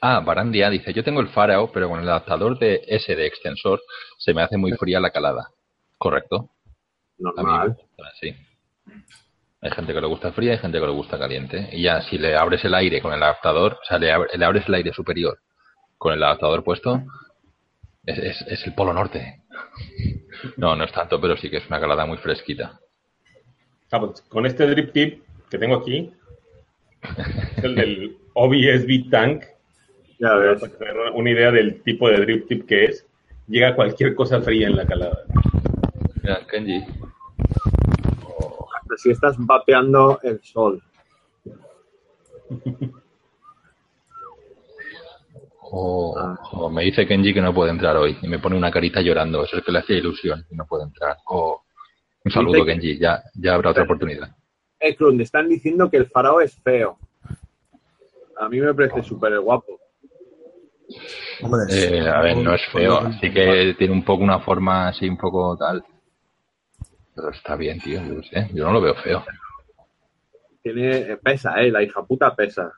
Ah, 0.00 0.20
Barandia 0.20 0.70
dice: 0.70 0.92
Yo 0.92 1.02
tengo 1.04 1.20
el 1.20 1.28
Farao, 1.28 1.70
pero 1.72 1.88
con 1.88 2.00
el 2.00 2.08
adaptador 2.08 2.58
de 2.58 2.82
S 2.86 3.14
de 3.14 3.26
extensor 3.26 3.80
se 4.18 4.32
me 4.34 4.42
hace 4.42 4.56
muy 4.56 4.72
fría 4.72 5.00
la 5.00 5.10
calada. 5.10 5.48
Correcto. 5.98 6.50
Normal. 7.18 7.70
gusta 7.76 8.08
así. 8.12 8.34
Hay 9.60 9.70
gente 9.72 9.92
que 9.92 10.00
le 10.00 10.06
gusta 10.06 10.32
fría, 10.32 10.52
hay 10.52 10.58
gente 10.58 10.78
que 10.78 10.86
le 10.86 10.92
gusta 10.92 11.18
caliente. 11.18 11.68
Y 11.72 11.82
ya, 11.82 12.00
si 12.02 12.16
le 12.16 12.36
abres 12.36 12.64
el 12.64 12.74
aire 12.74 13.02
con 13.02 13.12
el 13.12 13.20
adaptador, 13.22 13.72
o 13.82 13.84
sea, 13.84 13.98
le, 13.98 14.12
abre- 14.12 14.36
le 14.36 14.44
abres 14.44 14.68
el 14.68 14.74
aire 14.74 14.92
superior 14.92 15.40
con 15.96 16.12
el 16.14 16.22
adaptador 16.22 16.62
puesto, 16.62 17.02
es, 18.06 18.18
es- 18.18 18.42
es 18.42 18.66
el 18.66 18.74
polo 18.74 18.92
norte. 18.92 19.42
No, 20.56 20.76
no 20.76 20.84
es 20.84 20.92
tanto, 20.92 21.20
pero 21.20 21.36
sí 21.36 21.50
que 21.50 21.56
es 21.56 21.66
una 21.66 21.80
calada 21.80 22.06
muy 22.06 22.16
fresquita. 22.18 22.78
Ah, 23.90 23.98
pues, 23.98 24.20
con 24.28 24.46
este 24.46 24.68
drip 24.68 24.92
tip 24.92 25.24
que 25.50 25.58
tengo 25.58 25.74
aquí, 25.76 26.12
el 27.62 27.74
del 27.74 28.16
OBSB 28.34 29.10
Tank, 29.10 29.42
Ya 30.18 30.34
ves. 30.34 30.60
para 30.60 30.72
tener 30.78 30.96
una 31.14 31.30
idea 31.30 31.50
del 31.52 31.82
tipo 31.82 32.08
de 32.08 32.16
drip 32.18 32.48
tip 32.48 32.66
que 32.66 32.86
es, 32.86 33.06
llega 33.46 33.74
cualquier 33.76 34.14
cosa 34.14 34.40
fría 34.40 34.66
en 34.66 34.76
la 34.76 34.86
calada. 34.86 35.24
Mira, 36.22 36.40
Kenji. 36.50 36.84
Hasta 38.80 38.96
si 38.96 39.10
estás 39.10 39.36
vapeando 39.38 40.18
el 40.22 40.40
sol. 40.42 40.82
O, 45.70 46.16
Ah. 46.18 46.38
o 46.52 46.70
me 46.70 46.82
dice 46.84 47.06
Kenji 47.06 47.34
que 47.34 47.42
no 47.42 47.52
puede 47.52 47.70
entrar 47.70 47.96
hoy 47.96 48.16
y 48.22 48.28
me 48.28 48.38
pone 48.38 48.56
una 48.56 48.70
carita 48.70 49.00
llorando. 49.02 49.44
Eso 49.44 49.58
es 49.58 49.64
que 49.64 49.72
le 49.72 49.80
hacía 49.80 49.98
ilusión 49.98 50.44
y 50.50 50.56
no 50.56 50.66
puede 50.66 50.84
entrar. 50.84 51.18
O, 51.26 51.62
un 52.24 52.32
saludo, 52.32 52.54
Dice 52.54 52.66
que- 52.66 52.72
Kenji. 52.72 52.98
Ya, 52.98 53.22
ya 53.34 53.54
habrá 53.54 53.70
otra 53.70 53.84
oportunidad. 53.84 54.34
Eh, 54.80 54.96
Crun, 54.96 55.20
están 55.20 55.48
diciendo 55.48 55.90
que 55.90 55.98
el 55.98 56.06
farao 56.06 56.40
es 56.40 56.54
feo. 56.62 56.98
A 58.38 58.48
mí 58.48 58.60
me 58.60 58.72
parece 58.72 59.02
súper 59.02 59.38
guapo. 59.40 59.77
Hombre, 61.42 61.60
Eh, 61.70 62.08
a 62.08 62.20
ver, 62.20 62.36
no 62.36 62.54
es 62.54 62.62
feo. 62.72 62.98
Así 62.98 63.30
que 63.32 63.74
tiene 63.78 63.92
un 63.92 64.04
poco 64.04 64.24
una 64.24 64.40
forma 64.40 64.88
así, 64.88 65.08
un 65.08 65.16
poco 65.16 65.56
tal. 65.56 65.84
Pero 67.14 67.30
está 67.30 67.56
bien, 67.56 67.80
tío. 67.80 68.00
Yo, 68.00 68.14
no 68.14 68.22
sé, 68.22 68.48
yo 68.52 68.64
no 68.64 68.72
lo 68.72 68.80
veo 68.80 68.94
feo. 68.94 69.24
Tiene, 70.62 70.96
eh, 70.98 71.16
pesa, 71.16 71.60
eh, 71.60 71.70
la 71.70 71.82
hija 71.82 72.02
puta 72.02 72.34
pesa. 72.34 72.72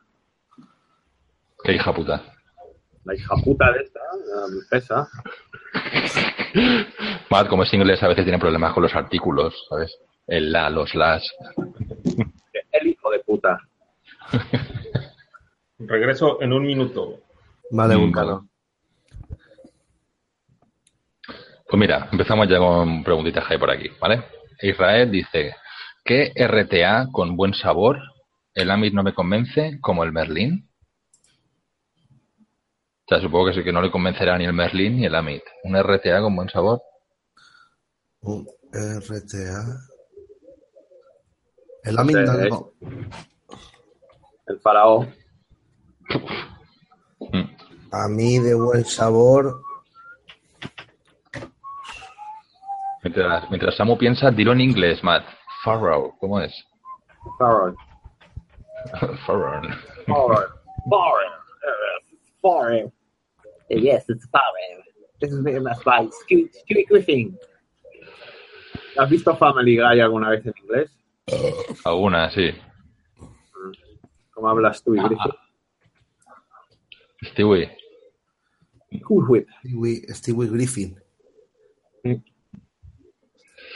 Qué 1.62 1.74
hija 1.74 1.92
puta. 1.92 2.22
La 3.04 3.14
hija 3.14 3.34
puta 3.44 3.72
de 3.72 3.80
esta 3.80 4.00
pesa. 4.70 5.08
Matt, 7.30 7.48
como 7.48 7.62
es 7.62 7.72
inglés, 7.74 8.02
a 8.02 8.08
veces 8.08 8.24
tiene 8.24 8.38
problemas 8.38 8.72
con 8.72 8.82
los 8.82 8.94
artículos, 8.94 9.66
¿sabes? 9.68 9.96
El 10.26 10.52
la, 10.52 10.68
los 10.70 10.94
las. 10.94 11.22
El 12.72 12.86
hijo 12.86 13.10
de 13.10 13.18
puta. 13.20 13.58
regreso 15.78 16.40
en 16.42 16.52
un 16.52 16.66
minuto. 16.66 17.20
Vale, 17.70 17.96
Mm, 17.96 18.00
Vulcano. 18.00 18.48
Pues 21.68 21.78
mira, 21.78 22.08
empezamos 22.10 22.48
ya 22.48 22.58
con 22.58 23.04
preguntitas 23.04 23.46
que 23.46 23.54
hay 23.54 23.60
por 23.60 23.70
aquí, 23.70 23.88
¿vale? 24.00 24.24
Israel 24.60 25.10
dice, 25.10 25.54
¿qué 26.04 26.32
RTA 26.36 27.08
con 27.12 27.36
buen 27.36 27.54
sabor? 27.54 27.98
El 28.54 28.70
Amit 28.72 28.92
no 28.92 29.04
me 29.04 29.14
convence 29.14 29.78
como 29.80 30.02
el 30.02 30.10
Merlín. 30.12 30.68
O 33.04 33.08
sea, 33.08 33.20
supongo 33.20 33.46
que 33.46 33.54
sí 33.54 33.62
que 33.64 33.72
no 33.72 33.80
le 33.82 33.90
convencerá 33.90 34.36
ni 34.36 34.44
el 34.44 34.52
Merlín 34.52 34.96
ni 34.96 35.06
el 35.06 35.14
Amit. 35.14 35.42
¿Un 35.62 35.76
RTA 35.80 36.20
con 36.20 36.34
buen 36.34 36.48
sabor? 36.48 36.82
Un 38.22 38.46
RTA. 38.72 39.62
El 41.84 41.98
Amin 41.98 42.16
Sí, 42.16 42.22
no, 42.24 42.40
¿eh? 42.40 42.48
no. 42.50 42.72
El 44.46 44.60
faraón. 44.60 45.14
Mm. 47.90 47.94
A 47.94 48.08
mí 48.08 48.38
de 48.38 48.54
buen 48.54 48.84
sabor. 48.84 49.62
Mientras, 53.02 53.48
mientras 53.50 53.76
Samu 53.76 53.96
piensa, 53.96 54.30
dilo 54.30 54.52
en 54.52 54.60
inglés, 54.60 55.02
Matt. 55.02 55.24
Farrow, 55.64 56.16
¿cómo 56.18 56.40
es? 56.40 56.52
Farrow. 57.38 57.74
Faraón. 59.26 59.68
Faraón. 60.06 60.46
Faraón. 62.42 62.92
Yes, 63.68 64.08
it's 64.08 64.26
Faraón. 64.30 64.82
This 65.20 65.32
is 65.32 65.40
much 65.40 65.84
by 65.84 66.08
Stewie 66.24 66.50
Stewie 66.52 66.86
Griffin. 66.88 67.38
¿Has 68.98 69.08
visto 69.10 69.36
Family 69.36 69.76
Guy 69.76 70.00
alguna 70.00 70.30
vez 70.30 70.44
en 70.46 70.54
inglés? 70.62 70.90
Alguna, 71.84 72.30
sí. 72.30 72.50
¿Cómo 74.32 74.48
hablas 74.48 74.82
tú 74.82 74.92
Griffin? 74.92 75.32
Stewie. 77.22 77.79
Cool. 79.00 79.46
Stewie, 79.60 80.02
Stewie 80.14 80.48
Griffin. 80.48 80.96
Sí. 82.04 82.22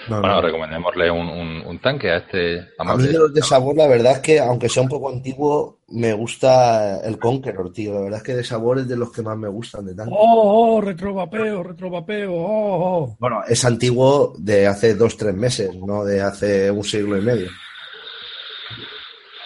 No, 0.08 0.20
Bueno, 0.20 0.34
no. 0.34 0.42
recomendémosle 0.42 1.10
un, 1.10 1.28
un, 1.28 1.66
un 1.66 1.78
tanque 1.78 2.10
a 2.10 2.16
este 2.18 2.58
A 2.58 2.60
mí 2.62 2.66
amable. 2.78 3.08
de 3.08 3.18
los 3.18 3.32
de 3.32 3.42
sabor, 3.42 3.76
la 3.76 3.86
verdad 3.86 4.12
es 4.12 4.18
que, 4.18 4.38
aunque 4.40 4.68
sea 4.68 4.82
un 4.82 4.88
poco 4.88 5.08
antiguo, 5.08 5.78
me 5.88 6.12
gusta 6.12 7.00
el 7.04 7.18
Conqueror, 7.18 7.72
tío. 7.72 7.94
La 7.94 8.00
verdad 8.00 8.18
es 8.18 8.22
que 8.24 8.34
de 8.34 8.44
sabor 8.44 8.80
es 8.80 8.88
de 8.88 8.96
los 8.96 9.10
que 9.12 9.22
más 9.22 9.38
me 9.38 9.48
gustan 9.48 9.86
de 9.86 9.94
tanto. 9.94 10.14
Oh, 10.14 10.76
oh, 10.76 10.80
retrovapeo, 10.80 11.62
retrovapeo, 11.62 12.32
oh, 12.34 13.02
oh. 13.04 13.16
Bueno, 13.18 13.42
es 13.48 13.64
antiguo 13.64 14.34
de 14.38 14.66
hace 14.66 14.94
dos, 14.94 15.16
tres 15.16 15.34
meses, 15.34 15.74
no 15.76 16.04
de 16.04 16.20
hace 16.20 16.70
un 16.70 16.84
siglo 16.84 17.16
y 17.16 17.22
medio. 17.22 17.50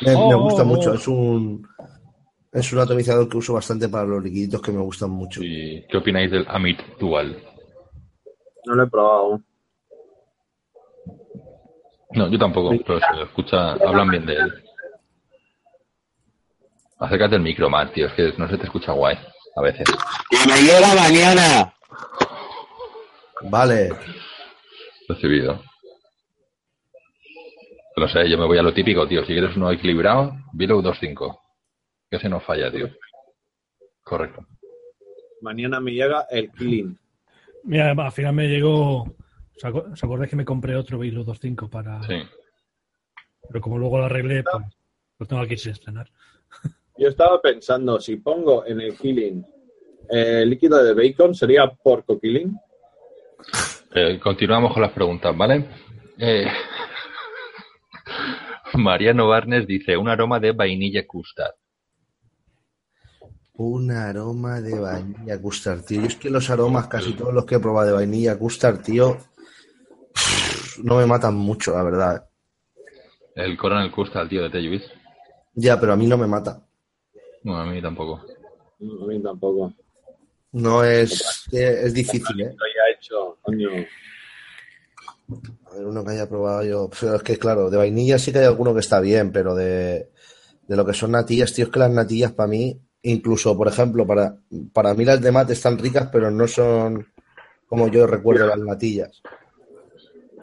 Me, 0.01 0.13
me 0.13 0.35
Oh, 0.35 0.43
gusta 0.43 0.63
oh, 0.63 0.67
mucho, 0.67 0.91
oh. 0.93 0.95
es 0.95 1.09
un 1.09 1.67
es 2.53 2.73
un 2.73 2.79
atomizador 2.79 3.29
que 3.29 3.37
uso 3.37 3.55
bastante 3.55 3.89
para 3.89 4.05
los 4.05 4.23
liquiditos 4.23 4.63
que 4.63 4.73
me 4.73 4.81
gustan 4.81 5.11
mucho. 5.11 5.43
¿Y 5.43 5.85
qué 5.89 5.97
opináis 5.97 6.31
del 6.31 6.47
Amit 6.49 6.81
Dual? 6.99 7.37
No 8.67 8.75
lo 8.75 8.85
he 8.85 8.87
probado 8.87 9.19
aún. 9.19 9.45
No, 12.13 12.29
yo 12.31 12.39
tampoco, 12.39 12.71
pero 12.87 12.99
se 13.01 13.23
escucha, 13.23 13.73
hablan 13.73 14.11
bien 14.11 14.27
de 14.27 14.35
él. 14.35 14.65
Acércate 16.99 17.37
el 17.37 17.43
micro 17.43 17.69
más, 17.69 17.93
tío, 17.93 18.07
es 18.07 18.13
que 18.15 18.33
no 18.39 18.49
se 18.49 18.57
te 18.57 18.65
escucha 18.65 18.93
guay 18.93 19.17
a 19.55 19.63
veces. 19.63 19.85
¡Que 20.31 20.51
me 20.51 20.61
llega 20.61 20.95
mañana! 20.95 21.75
Vale, 23.43 23.91
Recibido. 25.09 25.63
No 27.97 28.09
sé, 28.09 28.29
yo 28.29 28.39
me 28.39 28.47
voy 28.47 28.59
a 28.59 28.63
lo 28.63 28.75
típico, 28.75 29.09
tío. 29.09 29.23
Si 29.23 29.33
quieres 29.33 29.57
uno 29.57 29.71
equilibrado, 29.73 30.33
Below 30.53 30.83
2.5. 30.83 31.39
Que 32.11 32.19
se 32.19 32.29
nos 32.29 32.45
falla, 32.45 32.71
tío. 32.71 32.89
Correcto. 34.03 34.47
Mañana 35.43 35.81
me 35.81 35.93
llega 35.93 36.27
el 36.31 36.51
Clean. 36.51 36.99
Mira, 37.65 37.91
al 37.91 38.13
final 38.13 38.35
me 38.35 38.49
llegó. 38.49 39.03
¿Os 39.03 40.03
acordáis 40.03 40.31
que 40.31 40.37
me 40.37 40.45
compré 40.45 40.77
otro 40.77 40.99
Beilo 40.99 41.25
2.5 41.25 41.69
para. 41.69 42.03
Sí. 42.05 42.23
Pero 43.49 43.61
como 43.61 43.79
luego 43.79 43.99
lo 43.99 44.05
arreglé, 44.05 44.43
pues 44.43 44.65
lo 45.19 45.27
tengo 45.27 45.43
aquí 45.43 45.57
sin 45.57 45.73
estrenar. 45.73 46.09
Yo 46.97 47.09
estaba 47.09 47.41
pensando, 47.41 48.01
si 48.01 48.17
pongo 48.17 48.67
en 48.67 48.81
el 48.81 48.97
Killing 48.97 49.45
eh, 50.11 50.45
líquido 50.47 50.83
de 50.83 50.95
bacon, 50.95 51.35
¿sería 51.35 51.69
porco 51.69 52.19
Killing? 52.19 52.57
Eh, 53.95 54.19
continuamos 54.19 54.73
con 54.73 54.83
las 54.83 54.93
preguntas, 54.93 55.37
¿vale? 55.37 55.67
Eh, 56.19 56.47
Mariano 58.75 59.29
Barnes 59.29 59.67
dice, 59.67 59.97
un 59.97 60.09
aroma 60.09 60.41
de 60.41 60.53
vainilla 60.53 61.07
custard. 61.07 61.55
Un 63.59 63.91
aroma 63.91 64.61
de 64.61 64.79
vainilla 64.79 65.41
custard, 65.41 65.85
tío. 65.85 66.01
Yo 66.01 66.07
es 66.07 66.17
que 66.17 66.31
los 66.31 66.49
aromas, 66.49 66.87
casi 66.87 67.13
todos 67.13 67.35
los 67.35 67.45
que 67.45 67.57
he 67.57 67.61
probado 67.61 67.89
de 67.89 67.93
vainilla 67.93 68.39
custard, 68.39 68.81
tío, 68.83 69.19
no 70.85 70.97
me 70.97 71.07
matan 71.07 71.35
mucho, 71.35 71.73
la 71.73 71.83
verdad. 71.83 72.29
El 73.35 73.57
Coronel 73.57 73.91
Custard, 73.91 74.29
tío, 74.29 74.43
de 74.43 74.51
Teyuis. 74.51 74.83
Ya, 75.55 75.79
pero 75.79 75.93
a 75.93 75.97
mí 75.97 76.07
no 76.07 76.17
me 76.17 76.27
mata. 76.27 76.65
No, 77.43 77.57
a 77.57 77.67
mí 77.67 77.83
tampoco. 77.83 78.25
No, 78.79 79.05
a 79.05 79.07
mí 79.09 79.23
tampoco. 79.23 79.73
No 80.53 80.85
es, 80.85 81.49
es 81.53 81.95
difícil, 81.95 82.41
¿eh? 82.41 82.55
Lo 82.57 82.67
ya 82.67 82.97
hecho, 82.97 83.39
coño. 83.43 83.71
A 85.67 85.75
ver, 85.75 85.85
uno 85.85 86.05
que 86.05 86.13
haya 86.13 86.29
probado 86.29 86.65
yo. 86.65 86.91
Pero 86.99 87.17
es 87.17 87.23
que, 87.23 87.39
claro, 87.39 87.71
de 87.71 87.77
vainilla 87.77 88.19
sí 88.19 88.33
que 88.33 88.39
hay 88.39 88.47
alguno 88.47 88.73
que 88.73 88.81
está 88.81 89.01
bien, 89.01 89.33
pero 89.33 89.55
de, 89.55 90.11
de 90.67 90.77
lo 90.77 90.87
que 90.87 90.95
son 90.95 91.11
natillas, 91.11 91.53
tío, 91.53 91.67
es 91.67 91.71
que 91.71 91.79
las 91.81 91.91
natillas 91.91 92.33
para 92.33 92.49
mí, 92.49 92.81
incluso, 93.03 93.57
por 93.57 93.69
ejemplo, 93.69 94.07
para, 94.07 94.35
para 94.73 94.95
mí 94.95 95.05
las 95.05 95.21
de 95.21 95.33
mate 95.33 95.53
están 95.53 95.79
ricas, 95.79 96.09
pero 96.13 96.31
no 96.31 96.47
son 96.49 97.07
como 97.67 97.89
yo 97.89 98.07
recuerdo 98.07 98.47
las 98.47 98.59
natillas. 98.59 99.23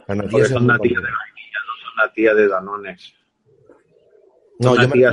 Las 0.06 0.16
natillas 0.16 0.48
son 0.48 0.66
natillas 0.66 1.02
de 1.02 1.08
vainilla, 1.08 1.58
no 1.66 1.72
son 1.82 1.96
natillas 2.06 2.36
de 2.36 2.48
Danones. 2.48 3.12
No, 4.58 4.74
yo 4.74 4.80
me, 4.82 4.86
natillas 4.88 5.12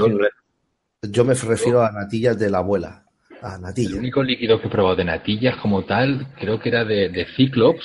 yo- 1.09 1.25
me 1.25 1.33
refiero 1.33 1.81
a 1.83 1.91
natillas 1.91 2.38
de 2.39 2.50
la 2.50 2.59
abuela. 2.59 3.05
A 3.41 3.55
El 3.55 3.62
natillas. 3.62 3.93
único 3.93 4.23
líquido 4.23 4.62
que 4.62 4.67
he 4.67 4.71
probado 4.71 4.95
de 4.95 5.03
natillas 5.03 5.57
como 5.57 5.83
tal, 5.83 6.33
creo 6.39 6.59
que 6.59 6.69
era 6.69 6.85
de, 6.85 7.09
de 7.09 7.25
Cyclops, 7.35 7.83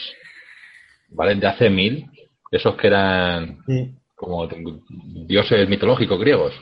¿vale? 1.08 1.34
De 1.34 1.46
hace 1.48 1.68
mil. 1.68 2.06
Esos 2.50 2.76
que 2.76 2.86
eran 2.86 3.64
como 4.14 4.48
dioses 5.26 5.68
mitológicos 5.68 6.18
griegos. 6.20 6.54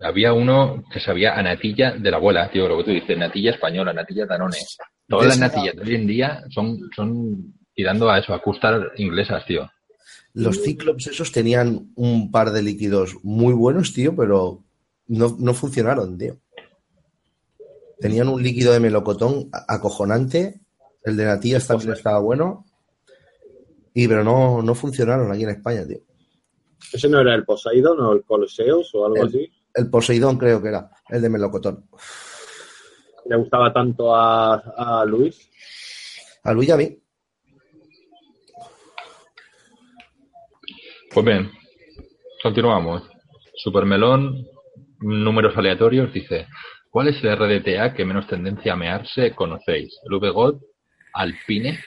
Había 0.00 0.32
uno 0.32 0.84
que 0.92 1.00
sabía 1.00 1.36
a 1.36 1.42
natilla 1.42 1.92
de 1.92 2.10
la 2.10 2.18
abuela, 2.18 2.50
tío, 2.50 2.68
lo 2.68 2.78
que 2.78 2.84
tú 2.84 2.90
dices, 2.90 3.18
natilla 3.18 3.50
española, 3.50 3.92
natilla 3.92 4.26
danone. 4.26 4.56
Todas 5.08 5.26
las 5.28 5.38
natillas 5.38 5.74
de 5.74 5.82
hoy 5.82 5.94
en 5.94 6.06
día 6.06 6.44
son, 6.50 6.78
son 6.94 7.54
tirando 7.74 8.08
a 8.08 8.18
eso, 8.18 8.32
a 8.34 8.40
custar 8.42 8.92
inglesas, 8.96 9.44
tío. 9.46 9.68
Los 10.34 10.62
cíclops 10.62 11.08
esos 11.08 11.32
tenían 11.32 11.90
un 11.96 12.30
par 12.30 12.50
de 12.52 12.62
líquidos 12.62 13.16
muy 13.24 13.54
buenos, 13.54 13.92
tío, 13.92 14.14
pero 14.14 14.62
no, 15.08 15.36
no 15.38 15.54
funcionaron, 15.54 16.16
tío. 16.16 16.36
Tenían 17.98 18.28
un 18.28 18.40
líquido 18.40 18.72
de 18.72 18.80
melocotón 18.80 19.48
acojonante. 19.66 20.60
El 21.02 21.16
de 21.16 21.24
natillas 21.24 21.66
también 21.66 21.92
estaba 21.92 22.20
bueno. 22.20 22.64
Y 23.94 24.06
pero 24.06 24.22
no, 24.22 24.62
no 24.62 24.74
funcionaron 24.76 25.32
aquí 25.32 25.42
en 25.42 25.50
España, 25.50 25.84
tío. 25.86 25.98
¿Ese 26.92 27.08
no 27.08 27.20
era 27.20 27.34
el 27.34 27.44
Poseidon 27.44 27.98
o 28.00 28.12
el 28.12 28.22
Colosseus 28.22 28.94
o 28.94 29.06
algo 29.06 29.16
El- 29.16 29.28
así? 29.28 29.50
El 29.78 29.90
Poseidón 29.90 30.38
creo 30.38 30.60
que 30.60 30.70
era, 30.70 30.90
el 31.08 31.22
de 31.22 31.30
melocotón. 31.30 31.84
¿Le 33.26 33.36
gustaba 33.36 33.72
tanto 33.72 34.12
a, 34.12 34.54
a 34.76 35.04
Luis? 35.04 35.48
A 36.42 36.52
Luis 36.52 36.68
y 36.68 36.72
a 36.72 36.76
mí. 36.76 36.98
Pues 41.14 41.24
bien, 41.24 41.48
continuamos. 42.42 43.08
Supermelón, 43.54 44.48
números 44.98 45.56
aleatorios, 45.56 46.12
dice, 46.12 46.48
¿cuál 46.90 47.08
es 47.08 47.22
el 47.22 47.36
RDTA 47.36 47.94
que 47.94 48.04
menos 48.04 48.26
tendencia 48.26 48.72
a 48.72 48.76
mearse 48.76 49.32
conocéis? 49.32 49.96
¿El 50.10 50.18
VGOD? 50.18 50.60
¿Alpine? 51.12 51.78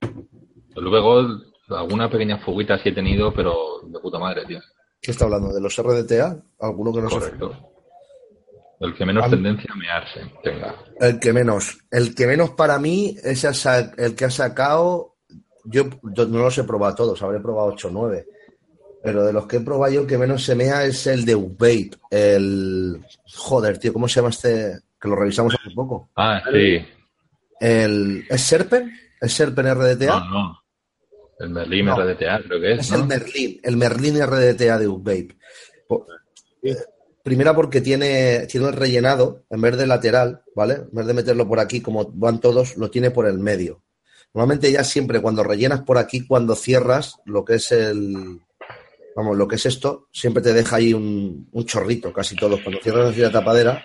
El 0.00 0.84
VGOD, 0.88 1.42
alguna 1.68 2.08
pequeña 2.08 2.38
fuguita 2.38 2.78
sí 2.78 2.88
he 2.88 2.92
tenido, 2.92 3.34
pero 3.34 3.80
de 3.84 4.00
puta 4.00 4.18
madre, 4.18 4.46
tío. 4.46 4.60
¿Qué 5.04 5.10
está 5.10 5.26
hablando? 5.26 5.52
¿De 5.52 5.60
los 5.60 5.76
RDTA? 5.76 6.34
¿Alguno 6.60 6.90
que 6.90 7.02
no 7.02 7.10
se 7.10 7.16
Correcto. 7.16 7.70
El 8.80 8.94
que 8.94 9.04
menos 9.04 9.30
tendencia 9.30 9.70
a 9.70 9.76
mearse 9.76 10.20
tenga. 10.42 10.74
El 10.98 11.20
que 11.20 11.32
menos. 11.32 11.78
El 11.90 12.14
que 12.14 12.26
menos 12.26 12.50
para 12.50 12.78
mí 12.78 13.14
es 13.22 13.44
el 13.98 14.14
que 14.14 14.24
ha 14.24 14.30
sacado. 14.30 15.16
Yo, 15.64 15.84
yo 16.02 16.26
no 16.26 16.38
los 16.38 16.56
he 16.56 16.64
probado 16.64 16.94
todos, 16.94 17.22
habré 17.22 17.38
probado 17.40 17.68
8 17.68 17.88
o 17.88 17.90
9. 17.90 18.26
Pero 19.02 19.24
de 19.24 19.32
los 19.34 19.46
que 19.46 19.58
he 19.58 19.60
probado 19.60 19.92
yo, 19.92 20.00
el 20.00 20.06
que 20.06 20.16
menos 20.16 20.42
se 20.42 20.54
mea 20.54 20.84
es 20.84 21.06
el 21.06 21.26
de 21.26 21.34
Vape. 21.34 21.90
El. 22.10 23.04
Joder, 23.26 23.78
tío, 23.78 23.92
¿cómo 23.92 24.08
se 24.08 24.16
llama 24.16 24.30
este? 24.30 24.80
Que 24.98 25.08
lo 25.08 25.16
revisamos 25.16 25.54
hace 25.54 25.74
poco. 25.74 26.08
Ah, 26.16 26.42
sí. 26.50 26.82
El. 27.60 28.24
¿Es 28.30 28.40
Serpen? 28.40 28.90
¿Es 29.20 29.34
Serpen 29.34 29.74
RDTA? 29.74 30.20
No, 30.20 30.30
no. 30.30 30.63
El 31.44 31.50
Merlin 31.50 31.86
No. 31.86 31.96
RDTA 31.96 32.40
creo 32.46 32.60
que 32.60 32.72
es, 32.72 32.78
Es 32.80 32.90
¿no? 32.90 32.96
el 32.98 33.04
Merlin, 33.06 33.60
el 33.62 33.76
Merlin 33.76 34.20
RDTA 34.26 34.78
de 34.78 34.86
Vape. 34.88 35.36
Po- 35.86 36.06
primera 37.22 37.54
porque 37.54 37.80
tiene, 37.80 38.46
tiene 38.50 38.66
el 38.68 38.72
rellenado, 38.74 39.44
en 39.50 39.60
vez 39.60 39.76
de 39.76 39.86
lateral, 39.86 40.42
¿vale? 40.54 40.74
En 40.74 40.90
vez 40.92 41.06
de 41.06 41.14
meterlo 41.14 41.48
por 41.48 41.58
aquí, 41.60 41.80
como 41.80 42.10
van 42.12 42.40
todos, 42.40 42.76
lo 42.76 42.90
tiene 42.90 43.10
por 43.10 43.26
el 43.26 43.38
medio. 43.38 43.82
Normalmente 44.34 44.70
ya 44.72 44.82
siempre 44.84 45.20
cuando 45.22 45.42
rellenas 45.44 45.82
por 45.82 45.96
aquí, 45.96 46.26
cuando 46.26 46.54
cierras 46.54 47.16
lo 47.24 47.44
que 47.44 47.54
es 47.54 47.70
el, 47.72 48.40
vamos, 49.16 49.36
lo 49.36 49.46
que 49.48 49.56
es 49.56 49.64
esto, 49.66 50.08
siempre 50.12 50.42
te 50.42 50.52
deja 50.52 50.76
ahí 50.76 50.92
un, 50.92 51.48
un 51.52 51.64
chorrito, 51.64 52.12
casi 52.12 52.34
todos. 52.36 52.60
Cuando 52.62 52.80
cierras 52.82 53.10
así 53.10 53.20
la 53.20 53.30
tapadera, 53.30 53.84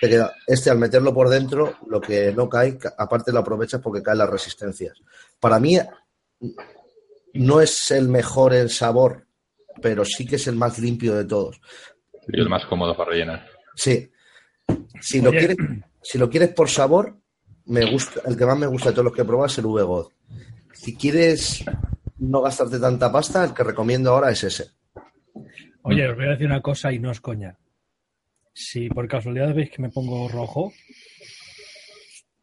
te 0.00 0.08
queda, 0.10 0.34
este 0.46 0.68
al 0.70 0.78
meterlo 0.78 1.14
por 1.14 1.28
dentro, 1.30 1.76
lo 1.88 2.00
que 2.00 2.32
no 2.32 2.48
cae, 2.48 2.76
ca- 2.76 2.94
aparte 2.98 3.32
lo 3.32 3.38
aprovechas 3.38 3.80
porque 3.80 4.02
caen 4.02 4.18
las 4.18 4.28
resistencias. 4.28 4.98
Para 5.40 5.58
mí, 5.60 5.78
no 7.38 7.60
es 7.60 7.90
el 7.90 8.08
mejor 8.08 8.54
en 8.54 8.68
sabor, 8.68 9.26
pero 9.80 10.04
sí 10.04 10.26
que 10.26 10.36
es 10.36 10.46
el 10.46 10.56
más 10.56 10.78
limpio 10.78 11.14
de 11.14 11.24
todos. 11.24 11.60
Y 12.28 12.40
el 12.40 12.48
más 12.48 12.64
cómodo 12.66 12.96
para 12.96 13.10
rellenar. 13.10 13.46
Sí. 13.74 14.10
Si 15.00 15.20
lo 15.20 15.30
quieres, 15.30 15.56
si 16.02 16.18
lo 16.18 16.28
quieres 16.28 16.50
por 16.50 16.68
sabor, 16.68 17.18
me 17.66 17.90
gusta, 17.90 18.20
el 18.26 18.36
que 18.36 18.46
más 18.46 18.58
me 18.58 18.66
gusta 18.66 18.90
de 18.90 18.94
todos 18.94 19.06
los 19.06 19.14
que 19.14 19.22
he 19.22 19.24
probado 19.24 19.46
es 19.46 19.58
el 19.58 19.66
V-God. 19.66 20.08
Si 20.72 20.96
quieres 20.96 21.64
no 22.18 22.40
gastarte 22.40 22.78
tanta 22.78 23.10
pasta, 23.12 23.44
el 23.44 23.54
que 23.54 23.64
recomiendo 23.64 24.10
ahora 24.10 24.30
es 24.30 24.44
ese. 24.44 24.70
Oye, 25.82 26.08
os 26.08 26.16
voy 26.16 26.26
a 26.26 26.30
decir 26.30 26.46
una 26.46 26.62
cosa 26.62 26.92
y 26.92 26.98
no 26.98 27.10
es 27.10 27.20
coña. 27.20 27.58
Si 28.52 28.88
por 28.88 29.06
casualidad 29.06 29.54
veis 29.54 29.70
que 29.70 29.82
me 29.82 29.90
pongo 29.90 30.28
rojo, 30.28 30.72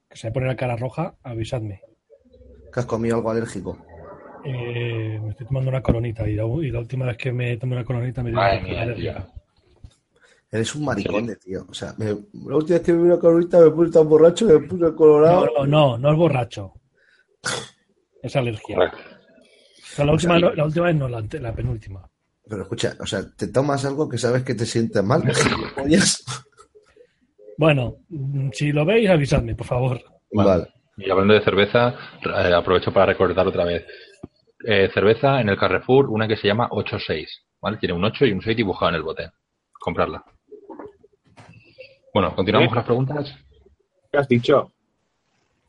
que 0.10 0.18
se 0.18 0.28
me 0.28 0.34
pone 0.34 0.48
la 0.48 0.56
cara 0.56 0.76
roja, 0.76 1.16
avisadme. 1.24 1.82
Que 2.72 2.80
has 2.80 2.86
comido 2.86 3.16
algo 3.16 3.32
alérgico. 3.32 3.84
Eh, 4.46 5.20
me 5.22 5.30
estoy 5.32 5.48
tomando 5.48 5.70
una 5.70 5.82
coronita 5.82 6.28
y 6.28 6.36
la, 6.36 6.44
y 6.46 6.70
la 6.72 6.80
última 6.80 7.06
vez 7.06 7.18
que 7.18 7.32
me 7.32 7.56
tomé 7.58 7.76
una 7.76 7.86
coronita 7.86 8.22
me 8.24 8.32
dio 8.32 8.40
una. 8.40 9.28
Eres 10.52 10.76
un 10.76 10.86
maricón 10.86 11.26
de 11.26 11.36
tío. 11.38 11.66
O 11.70 11.74
sea, 11.74 11.94
me- 11.98 12.06
la 12.08 12.56
última 12.58 12.78
vez 12.78 12.82
que 12.82 12.94
vi 12.94 13.00
una 13.00 13.18
coronita 13.18 13.60
me 13.60 13.72
puse 13.72 13.92
tan 13.92 14.08
borracho 14.08 14.48
que 14.48 14.54
me 14.54 14.68
puse 14.68 14.94
colorado. 14.96 15.46
No, 15.46 15.66
no, 15.66 15.68
no, 15.68 15.98
no 15.98 16.12
es 16.12 16.18
borracho. 16.18 16.74
Es 18.22 18.36
alergia. 18.36 18.76
Correcto. 18.76 18.98
O 19.00 19.96
sea, 19.96 20.06
la, 20.06 20.12
última, 20.14 20.40
no- 20.40 20.54
la 20.54 20.66
última 20.66 20.86
vez 20.88 20.96
no, 20.96 21.08
la, 21.10 21.54
penúltima. 21.54 22.10
Pero 22.48 22.62
escucha, 22.64 22.96
o 23.00 23.06
sea, 23.06 23.24
te 23.36 23.48
tomas 23.48 23.86
algo 23.86 24.10
que 24.10 24.18
sabes 24.18 24.44
que 24.44 24.56
te 24.56 24.66
sientes 24.66 25.04
mal. 25.04 25.24
Bueno, 27.56 27.98
mm, 28.10 28.50
si 28.52 28.72
lo 28.72 28.84
veis, 28.84 29.08
avisadme, 29.10 29.54
por 29.56 29.68
favor. 29.68 30.02
vale. 30.32 30.68
Y 30.98 31.10
hablando 31.10 31.34
de 31.36 31.44
cerveza, 31.44 31.96
eh, 32.24 32.54
aprovecho 32.54 32.92
para 32.92 33.08
recordar 33.08 33.48
otra 33.48 33.64
vez. 33.64 33.86
Eh, 34.66 34.90
cerveza 34.94 35.42
en 35.42 35.50
el 35.50 35.58
Carrefour, 35.58 36.10
una 36.10 36.28
que 36.28 36.38
se 36.38 36.48
llama 36.48 36.70
8-6, 36.70 37.28
¿vale? 37.62 37.78
Tiene 37.78 37.94
un 37.96 38.04
8 38.06 38.26
y 38.26 38.32
un 38.32 38.42
6 38.42 38.56
dibujado 38.56 38.90
en 38.90 38.96
el 38.96 39.04
bote. 39.04 39.30
Comprarla. 39.80 40.24
Bueno, 42.14 42.36
continuamos 42.36 42.70
con 42.70 42.76
las 42.78 42.86
preguntas. 42.86 43.36
¿Qué 44.12 44.18
has 44.20 44.28
dicho? 44.28 44.72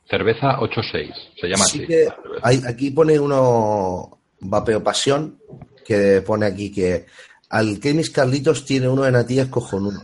Cerveza 0.08 0.58
8-6, 0.60 1.12
se 1.40 1.46
llama 1.48 1.64
Sí 1.64 1.78
así. 1.78 1.86
que 1.86 2.08
hay- 2.42 2.62
aquí 2.68 2.90
pone 2.90 3.18
uno 3.18 4.18
Vapeo 4.40 4.82
Pasión, 4.84 5.38
que 5.84 6.20
pone 6.24 6.44
aquí 6.46 6.70
que 6.70 7.06
Alquemis 7.50 8.10
Carlitos 8.10 8.64
tiene 8.66 8.88
uno 8.88 9.02
de 9.02 9.12
natillas 9.12 9.48
cojonudo. 9.48 10.02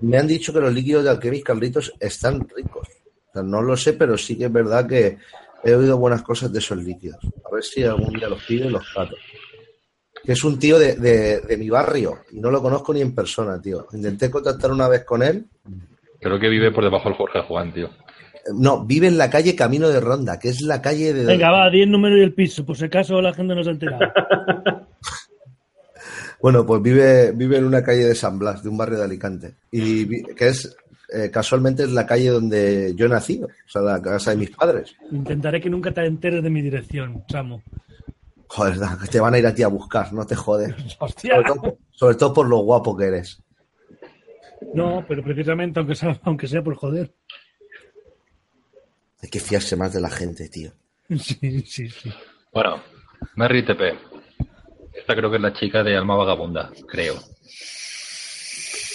Me 0.00 0.16
han 0.18 0.26
dicho 0.26 0.52
que 0.52 0.60
los 0.60 0.72
líquidos 0.72 1.04
de 1.04 1.10
Alquemis 1.10 1.44
Carlitos 1.44 1.92
están 2.00 2.48
ricos. 2.56 2.88
O 3.28 3.32
sea, 3.34 3.42
no 3.42 3.60
lo 3.60 3.76
sé, 3.76 3.92
pero 3.92 4.16
sí 4.16 4.38
que 4.38 4.46
es 4.46 4.52
verdad 4.52 4.86
que 4.88 5.18
he 5.64 5.74
oído 5.74 5.98
buenas 5.98 6.22
cosas 6.22 6.52
de 6.52 6.58
esos 6.58 6.78
líquidos. 6.78 7.18
A 7.48 7.54
ver 7.54 7.62
si 7.62 7.82
algún 7.84 8.14
día 8.14 8.28
los 8.28 8.42
pido 8.44 8.66
y 8.68 8.70
los 8.72 8.86
cato. 8.94 9.14
Que 10.22 10.32
es 10.32 10.44
un 10.44 10.58
tío 10.58 10.78
de, 10.78 10.96
de- 10.96 11.40
de 11.40 11.56
mi 11.56 11.70
barrio 11.70 12.18
y 12.32 12.40
no 12.40 12.50
lo 12.50 12.60
conozco 12.62 12.92
ni 12.92 13.00
en 13.00 13.14
persona, 13.14 13.60
tío. 13.60 13.86
Intenté 13.92 14.30
contactar 14.30 14.70
una 14.70 14.88
vez 14.88 15.04
con 15.04 15.22
él. 15.22 15.46
Creo 16.20 16.38
que 16.38 16.48
vive 16.48 16.70
por 16.72 16.84
debajo 16.84 17.08
del 17.08 17.16
Jorge 17.16 17.40
Juan, 17.48 17.72
tío. 17.72 17.86
Eh, 17.86 18.50
No, 18.54 18.84
vive 18.84 19.06
en 19.06 19.16
la 19.16 19.30
calle 19.30 19.56
Camino 19.56 19.88
de 19.88 20.00
Ronda, 20.00 20.38
que 20.38 20.50
es 20.50 20.60
la 20.60 20.82
calle 20.82 21.14
de... 21.14 21.24
Venga, 21.24 21.50
va, 21.50 21.70
di 21.70 21.80
el 21.82 21.90
número 21.90 22.18
y 22.18 22.22
el 22.22 22.34
piso, 22.34 22.66
por 22.66 22.76
si 22.76 22.84
acaso 22.84 23.20
la 23.22 23.32
gente 23.32 23.54
no 23.54 23.62
se 23.64 23.70
ha 23.70 23.72
enterado. 23.72 24.00
Bueno, 26.42 26.64
pues 26.64 26.80
vive, 26.80 27.32
vive 27.32 27.58
en 27.58 27.66
una 27.66 27.82
calle 27.82 28.06
de 28.06 28.14
San 28.14 28.38
Blas, 28.38 28.62
de 28.62 28.70
un 28.70 28.78
barrio 28.78 28.96
de 28.98 29.04
Alicante. 29.04 29.56
Y 29.70 30.24
que 30.34 30.48
es, 30.48 30.74
eh, 31.12 31.30
casualmente, 31.30 31.84
es 31.84 31.92
la 31.92 32.06
calle 32.06 32.28
donde 32.28 32.94
yo 32.94 33.06
he 33.06 33.08
nacido, 33.08 33.46
o 33.46 33.68
sea, 33.68 33.82
la 33.82 34.00
casa 34.00 34.30
de 34.30 34.36
mis 34.36 34.50
padres. 34.50 34.94
Intentaré 35.10 35.60
que 35.60 35.70
nunca 35.70 35.92
te 35.92 36.04
enteres 36.04 36.42
de 36.42 36.50
mi 36.50 36.62
dirección, 36.62 37.24
Samu. 37.28 37.60
Joder, 38.48 38.78
te 39.10 39.20
van 39.20 39.34
a 39.34 39.38
ir 39.38 39.46
a 39.46 39.54
ti 39.54 39.62
a 39.62 39.68
buscar, 39.68 40.12
no 40.12 40.26
te 40.26 40.34
jodes. 40.34 40.74
¡Hostia! 40.98 41.36
Sobre 41.36 41.48
todo, 41.48 41.78
sobre 41.90 42.14
todo 42.16 42.34
por 42.34 42.48
lo 42.48 42.58
guapo 42.58 42.96
que 42.96 43.04
eres. 43.04 43.42
No, 44.74 45.04
pero 45.06 45.22
precisamente 45.22 45.80
aunque 45.80 45.94
sea, 45.94 46.18
aunque 46.22 46.48
sea 46.48 46.62
por 46.62 46.74
joder. 46.74 47.12
Hay 49.22 49.28
que 49.28 49.40
fiarse 49.40 49.76
más 49.76 49.92
de 49.92 50.00
la 50.00 50.10
gente, 50.10 50.48
tío. 50.48 50.72
Sí, 51.18 51.62
sí, 51.62 51.88
sí. 51.88 52.12
Bueno, 52.52 52.82
Merry 53.34 53.64
TP. 53.64 53.98
Esta 54.92 55.16
creo 55.16 55.30
que 55.30 55.36
es 55.36 55.42
la 55.42 55.52
chica 55.52 55.82
de 55.82 55.96
Alma 55.96 56.16
Vagabunda, 56.16 56.70
creo. 56.86 57.14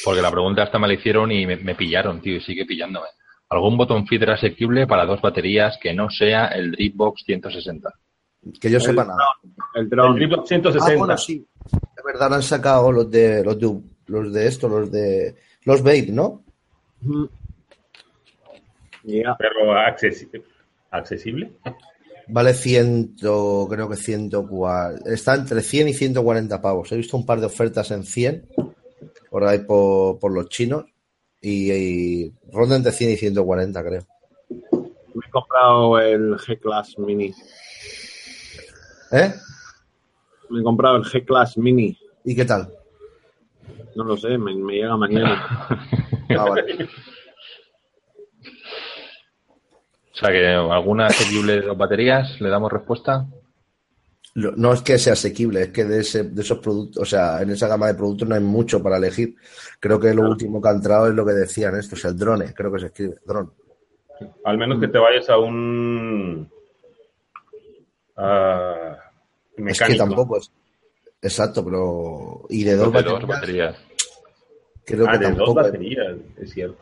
Porque 0.05 0.21
la 0.21 0.31
pregunta 0.31 0.63
esta 0.63 0.79
me 0.79 0.87
la 0.87 0.93
hicieron 0.93 1.31
y 1.31 1.45
me, 1.47 1.57
me 1.57 1.75
pillaron, 1.75 2.21
tío, 2.21 2.35
y 2.37 2.41
sigue 2.41 2.65
pillándome. 2.65 3.07
¿Algún 3.49 3.75
botón 3.77 4.07
feeder 4.07 4.29
asequible 4.31 4.87
para 4.87 5.05
dos 5.05 5.19
baterías 5.21 5.77
que 5.81 5.93
no 5.93 6.09
sea 6.09 6.47
el 6.47 6.71
Dripbox 6.71 7.23
160? 7.25 7.91
Que 8.61 8.69
yo 8.69 8.79
sepa 8.79 9.03
nada. 9.03 9.19
El 9.73 9.83
El 9.83 9.89
drone. 9.89 10.25
Ah, 10.35 10.43
160. 10.45 10.95
bueno, 10.97 11.17
sí. 11.17 11.45
Es 11.73 12.03
verdad, 12.05 12.33
han 12.35 12.43
sacado 12.43 12.91
los 12.91 13.09
de 13.09 13.43
los 13.43 13.59
de, 13.59 13.79
los 14.07 14.31
de 14.31 14.47
esto, 14.47 14.67
los 14.69 14.91
de 14.91 15.35
los 15.63 15.81
Babe, 15.81 16.07
¿no? 16.11 16.43
Pero 19.37 19.73
accesi- 19.73 20.43
accesible. 20.91 21.51
Vale 22.27 22.53
100, 22.53 23.15
creo 23.19 23.89
que 23.89 23.95
140. 23.95 25.11
Está 25.11 25.35
entre 25.35 25.61
100 25.61 25.89
y 25.89 25.93
140 25.93 26.61
pavos. 26.61 26.91
He 26.91 26.97
visto 26.97 27.15
un 27.17 27.25
par 27.25 27.39
de 27.39 27.45
ofertas 27.45 27.91
en 27.91 28.03
100 28.03 28.47
por 29.35 29.43
ahí 29.43 29.59
por, 29.59 30.17
por 30.17 30.33
los 30.33 30.47
chinos 30.47 30.85
y, 31.41 31.69
y 31.69 32.33
ronda 32.53 32.77
entre 32.77 32.93
100 32.93 33.11
y 33.11 33.17
140, 33.17 33.83
creo. 33.83 34.07
Me 34.71 35.25
he 35.27 35.29
comprado 35.29 35.99
el 35.99 36.37
G-Class 36.37 36.97
Mini. 36.99 37.33
¿Eh? 39.11 39.33
Me 40.49 40.61
he 40.61 40.63
comprado 40.63 40.95
el 40.95 41.03
G-Class 41.03 41.57
Mini. 41.57 41.99
¿Y 42.23 42.33
qué 42.33 42.45
tal? 42.45 42.71
No 43.97 44.05
lo 44.05 44.15
sé, 44.15 44.37
me, 44.37 44.55
me 44.55 44.75
llega 44.75 44.95
mañana. 44.95 45.67
Ah, 46.29 46.45
vale. 46.49 46.87
O 50.13 50.17
sea 50.17 50.31
que 50.31 50.47
alguna 50.47 51.07
asequible 51.07 51.59
de 51.59 51.67
dos 51.67 51.77
baterías, 51.77 52.39
¿le 52.39 52.47
damos 52.47 52.71
respuesta? 52.71 53.27
No 54.35 54.73
es 54.73 54.81
que 54.81 54.97
sea 54.99 55.13
asequible, 55.13 55.61
es 55.61 55.69
que 55.69 55.85
de, 55.85 56.01
ese, 56.01 56.23
de 56.23 56.41
esos 56.41 56.59
productos, 56.59 57.01
o 57.01 57.05
sea, 57.05 57.41
en 57.41 57.51
esa 57.51 57.69
gama 57.69 57.87
de 57.87 57.93
productos 57.93 58.27
no 58.27 58.35
hay 58.35 58.41
mucho 58.41 58.83
para 58.83 58.97
elegir. 58.97 59.33
Creo 59.79 59.97
que 59.97 60.13
lo 60.13 60.23
último 60.29 60.61
que 60.61 60.67
ha 60.67 60.73
entrado 60.73 61.07
es 61.07 61.13
lo 61.13 61.25
que 61.25 61.31
decían 61.31 61.73
estos, 61.79 62.03
el 62.03 62.17
drone, 62.17 62.53
creo 62.53 62.69
que 62.73 62.79
se 62.81 62.85
escribe, 62.87 63.15
drone. 63.25 63.49
Al 64.43 64.57
menos 64.57 64.81
que 64.81 64.89
te 64.89 64.97
vayas 64.97 65.29
a 65.29 65.37
un 65.37 66.49
ah, 68.17 68.97
Es 69.57 69.63
mecánico. 69.63 69.93
que 69.93 69.97
tampoco 70.09 70.37
es. 70.37 70.51
Exacto, 71.21 71.63
pero. 71.63 72.45
Y 72.49 72.63
de 72.63 72.75
dos 72.75 72.91
De 72.93 73.03
dos 73.03 73.25
baterías, 73.25 73.75
creo 74.85 75.05
Ah, 75.07 75.13
que 75.13 75.17
de 75.17 75.25
dos 75.29 75.37
tampoco. 75.37 75.53
baterías, 75.55 76.15
es 76.37 76.51
cierto. 76.51 76.77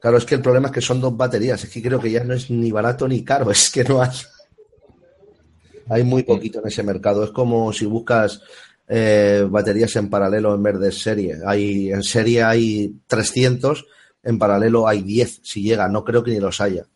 Claro, 0.00 0.18
es 0.18 0.24
que 0.24 0.34
el 0.36 0.42
problema 0.42 0.68
es 0.68 0.74
que 0.74 0.80
son 0.80 1.00
dos 1.00 1.16
baterías. 1.16 1.64
Es 1.64 1.70
que 1.70 1.82
creo 1.82 1.98
que 1.98 2.10
ya 2.10 2.22
no 2.24 2.34
es 2.34 2.50
ni 2.50 2.70
barato 2.70 3.08
ni 3.08 3.24
caro. 3.24 3.50
Es 3.50 3.70
que 3.70 3.84
no 3.84 4.02
hay. 4.02 4.10
Hay 5.88 6.02
muy 6.02 6.22
poquito 6.22 6.60
en 6.60 6.68
ese 6.68 6.82
mercado. 6.82 7.24
Es 7.24 7.30
como 7.30 7.72
si 7.72 7.86
buscas 7.86 8.40
eh, 8.88 9.46
baterías 9.48 9.94
en 9.96 10.10
paralelo 10.10 10.54
en 10.54 10.62
vez 10.62 10.78
de 10.78 10.92
serie. 10.92 11.38
Hay, 11.46 11.90
en 11.90 12.02
serie 12.02 12.42
hay 12.42 12.94
300, 13.06 13.86
en 14.22 14.38
paralelo 14.38 14.86
hay 14.86 15.02
10, 15.02 15.40
si 15.42 15.62
llega. 15.62 15.88
No 15.88 16.04
creo 16.04 16.22
que 16.22 16.32
ni 16.32 16.40
los 16.40 16.60
haya. 16.60 16.86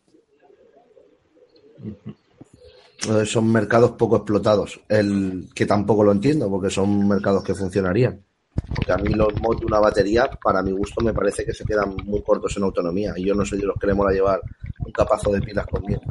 Eh, 3.09 3.25
Son 3.25 3.51
mercados 3.51 3.91
poco 3.91 4.17
explotados. 4.17 4.79
El 4.89 5.49
que 5.53 5.65
tampoco 5.65 6.03
lo 6.03 6.11
entiendo, 6.11 6.49
porque 6.49 6.69
son 6.69 7.07
mercados 7.07 7.43
que 7.43 7.55
funcionarían. 7.55 8.23
Porque 8.75 8.91
a 8.91 8.97
mí 8.97 9.13
los 9.13 9.33
mods 9.41 9.59
de 9.59 9.65
una 9.65 9.79
batería, 9.79 10.29
para 10.43 10.61
mi 10.61 10.71
gusto, 10.71 11.03
me 11.03 11.13
parece 11.13 11.45
que 11.45 11.53
se 11.53 11.65
quedan 11.65 11.95
muy 12.05 12.21
cortos 12.21 12.55
en 12.57 12.63
autonomía. 12.63 13.13
Y 13.17 13.25
yo 13.25 13.35
no 13.35 13.45
soy 13.45 13.59
de 13.59 13.65
los 13.65 13.77
que 13.77 13.87
le 13.87 13.93
mola 13.93 14.11
llevar 14.11 14.41
un 14.79 14.91
capazo 14.91 15.31
de 15.31 15.41
pilas 15.41 15.65
conmigo. 15.67 16.01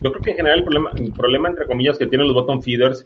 Yo 0.00 0.12
creo 0.12 0.22
que 0.22 0.30
en 0.30 0.36
general 0.36 0.58
el 0.58 0.64
problema, 0.64 0.90
el 0.94 1.12
problema 1.12 1.48
entre 1.48 1.66
comillas 1.66 1.98
que 1.98 2.06
tienen 2.06 2.28
los 2.28 2.34
bottom 2.34 2.62
feeders 2.62 3.04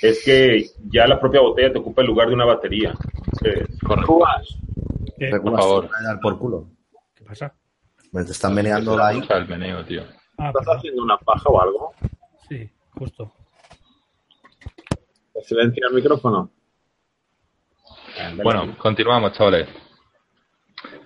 es 0.00 0.24
que 0.24 0.66
ya 0.90 1.06
la 1.06 1.20
propia 1.20 1.40
botella 1.40 1.72
te 1.72 1.78
ocupa 1.78 2.02
el 2.02 2.08
lugar 2.08 2.28
de 2.28 2.34
una 2.34 2.44
batería. 2.44 2.94
Cubas. 4.06 4.58
¿Qué, 5.18 5.30
favor. 5.30 5.88
van 5.88 6.04
a 6.04 6.08
dar 6.08 6.20
por 6.20 6.38
culo. 6.38 6.68
qué 7.14 7.24
pasa? 7.24 7.54
Me 8.10 8.24
te 8.24 8.32
están 8.32 8.54
meneando 8.54 8.96
la 8.96 9.08
ahí. 9.08 9.22
El 9.28 9.48
meneo, 9.48 9.84
tío. 9.84 10.02
Ah, 10.38 10.48
¿Estás 10.48 10.64
perdón. 10.64 10.76
haciendo 10.78 11.02
una 11.02 11.16
paja 11.18 11.48
o 11.48 11.62
algo? 11.62 11.92
sí, 12.48 12.68
justo. 12.90 13.32
¿Silencia 15.42 15.86
el 15.88 15.94
micrófono? 15.94 16.50
Bueno, 18.42 18.76
continuamos, 18.78 19.32
chavales. 19.32 19.68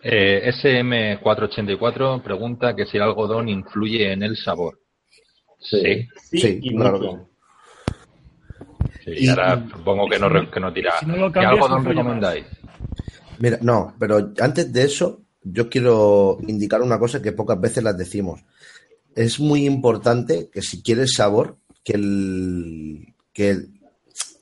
Eh, 0.03 0.51
SM484 0.53 2.23
pregunta 2.23 2.75
que 2.75 2.87
si 2.87 2.97
el 2.97 3.03
algodón 3.03 3.49
influye 3.49 4.13
en 4.13 4.23
el 4.23 4.37
sabor. 4.37 4.79
Sí. 5.61 6.07
Sí, 6.31 6.39
Sí, 6.41 6.59
y 6.63 6.77
claro 6.77 6.99
mucho. 6.99 7.29
Sí, 9.05 9.13
Y- 9.19 9.29
ahora 9.29 9.65
supongo 9.71 10.09
que 10.09 10.19
no, 10.19 10.51
que 10.51 10.61
no 10.61 10.73
tira. 10.73 10.93
si 11.01 11.07
no 11.07 11.17
lo 11.17 11.33
¿Qué 11.33 11.41
algodón 11.41 11.85
recomendáis? 11.85 12.47
Mira, 13.39 13.59
no, 13.63 13.95
pero 13.99 14.33
antes 14.41 14.73
de 14.73 14.83
eso, 14.85 15.23
yo 15.43 15.69
quiero 15.69 16.39
indicar 16.47 16.83
una 16.83 16.99
cosa 16.99 17.21
que 17.23 17.33
pocas 17.33 17.61
veces 17.61 17.83
las 17.85 17.97
decimos. 17.97 18.41
Es 19.15 19.39
muy 19.41 19.65
importante 19.67 20.49
que 20.53 20.63
si 20.63 20.83
quieres 20.83 21.15
sabor, 21.15 21.57
que, 21.85 21.93
el, 21.95 23.15
que 23.33 23.59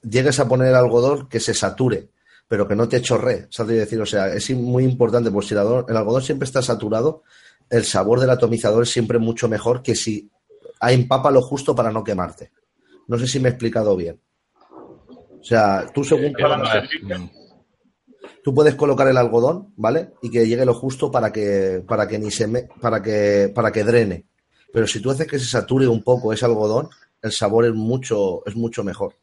llegues 0.02 0.40
a 0.40 0.48
poner 0.48 0.74
algodón 0.74 1.28
que 1.28 1.40
se 1.40 1.54
sature, 1.54 2.08
pero 2.54 2.68
que 2.68 2.76
no 2.76 2.88
te 2.88 3.02
chorree. 3.02 3.48
¿Sabes 3.50 3.78
decir? 3.78 4.00
O 4.00 4.06
sea, 4.06 4.28
es 4.28 4.48
muy 4.50 4.84
importante, 4.84 5.28
porque 5.28 5.48
si 5.48 5.54
el 5.54 5.58
algodón, 5.58 5.86
el 5.88 5.96
algodón 5.96 6.22
siempre 6.22 6.46
está 6.46 6.62
saturado, 6.62 7.24
el 7.68 7.82
sabor 7.82 8.20
del 8.20 8.30
atomizador 8.30 8.84
es 8.84 8.90
siempre 8.90 9.18
mucho 9.18 9.48
mejor 9.48 9.82
que 9.82 9.96
si 9.96 10.30
empapa 10.80 11.32
lo 11.32 11.42
justo 11.42 11.74
para 11.74 11.90
no 11.90 12.04
quemarte. 12.04 12.52
No 13.08 13.18
sé 13.18 13.26
si 13.26 13.40
me 13.40 13.48
he 13.48 13.50
explicado 13.50 13.96
bien. 13.96 14.20
O 14.70 15.42
sea, 15.42 15.84
tú 15.92 16.04
según 16.04 16.32
Tú 18.44 18.54
puedes 18.54 18.76
colocar 18.76 19.08
el 19.08 19.16
algodón, 19.16 19.72
¿vale? 19.74 20.12
Y 20.22 20.30
que 20.30 20.46
llegue 20.46 20.64
lo 20.64 20.74
justo 20.74 21.10
para 21.10 21.32
que, 21.32 21.82
para 21.84 22.06
que 22.06 22.20
ni 22.20 22.30
se 22.30 22.46
me, 22.46 22.68
para 22.80 23.02
que, 23.02 23.50
para 23.52 23.72
que 23.72 23.82
drene. 23.82 24.26
Pero 24.72 24.86
si 24.86 25.00
tú 25.00 25.10
haces 25.10 25.26
que 25.26 25.40
se 25.40 25.46
sature 25.46 25.88
un 25.88 26.04
poco 26.04 26.32
ese 26.32 26.44
algodón, 26.44 26.88
el 27.20 27.32
sabor 27.32 27.64
es 27.64 27.74
mucho, 27.74 28.46
es 28.46 28.54
mucho 28.54 28.84
mejor. 28.84 29.16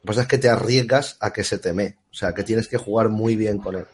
Lo 0.00 0.02
que 0.02 0.06
pasa 0.06 0.22
es 0.22 0.28
que 0.28 0.38
te 0.38 0.48
arriesgas 0.48 1.18
a 1.20 1.30
que 1.32 1.44
se 1.44 1.58
teme. 1.58 1.96
O 2.10 2.14
sea, 2.14 2.32
que 2.32 2.42
tienes 2.42 2.68
que 2.68 2.78
jugar 2.78 3.10
muy 3.10 3.36
bien 3.36 3.58
con 3.58 3.76
él. 3.76 3.86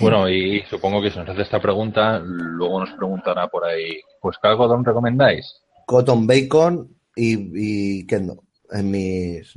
Bueno, 0.00 0.28
y 0.28 0.62
supongo 0.68 1.00
que 1.00 1.10
si 1.10 1.18
nos 1.18 1.28
hace 1.28 1.42
esta 1.42 1.60
pregunta, 1.60 2.18
luego 2.18 2.80
nos 2.80 2.90
preguntará 2.90 3.46
por 3.46 3.64
ahí, 3.64 4.00
pues 4.20 4.36
¿qué 4.42 4.48
algodón 4.48 4.84
recomendáis? 4.84 5.62
Cotton 5.86 6.26
bacon 6.26 6.88
y, 7.14 8.00
y 8.00 8.06
kendo. 8.06 8.42
En 8.70 8.90
mis. 8.90 9.56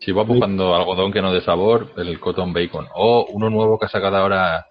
Si 0.00 0.10
va 0.10 0.24
buscando 0.24 0.74
algodón 0.74 1.12
que 1.12 1.22
no 1.22 1.32
dé 1.32 1.40
sabor, 1.40 1.92
el 1.96 2.18
cotton 2.18 2.52
bacon. 2.52 2.88
O 2.94 3.26
uno 3.30 3.48
nuevo 3.48 3.78
que 3.78 3.86
ha 3.86 3.88
sacado 3.88 4.16
ahora 4.16 4.66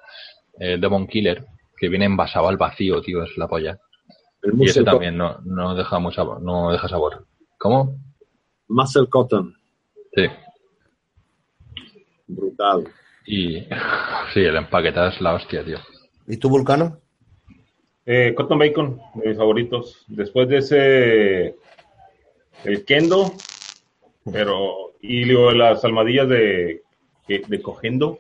el 0.59 0.81
Demon 0.81 1.07
Killer, 1.07 1.45
que 1.77 1.87
viene 1.87 2.05
envasado 2.05 2.49
al 2.49 2.57
vacío, 2.57 3.01
tío, 3.01 3.23
es 3.23 3.37
la 3.37 3.47
polla. 3.47 3.79
El 4.43 4.61
Y 4.61 4.65
ese 4.65 4.83
también 4.83 5.17
no, 5.17 5.39
no 5.43 5.75
deja 5.75 5.99
mucho 5.99 6.15
sabor, 6.15 6.41
no 6.41 6.71
deja 6.71 6.87
sabor. 6.87 7.25
¿Cómo? 7.57 7.97
muscle 8.71 9.07
cotton. 9.07 9.53
Sí. 10.15 10.23
Brutal. 12.27 12.87
Y 13.25 13.59
sí, 14.33 14.39
el 14.39 14.55
empaquetado 14.55 15.09
es 15.09 15.21
la 15.21 15.35
hostia, 15.35 15.63
tío. 15.63 15.77
¿Y 16.27 16.37
tú, 16.37 16.49
Vulcano? 16.49 16.99
Eh, 18.05 18.33
Cotton 18.35 18.57
Bacon, 18.57 18.99
de 19.15 19.29
mis 19.29 19.37
favoritos. 19.37 20.05
Después 20.07 20.47
de 20.49 20.57
ese, 20.57 21.55
el 22.63 22.85
Kendo, 22.85 23.33
pero, 24.31 24.93
y 25.01 25.25
luego 25.25 25.51
las 25.51 25.83
almadillas 25.85 26.27
de, 26.27 26.81
de 27.27 27.61
Cogendo, 27.61 28.19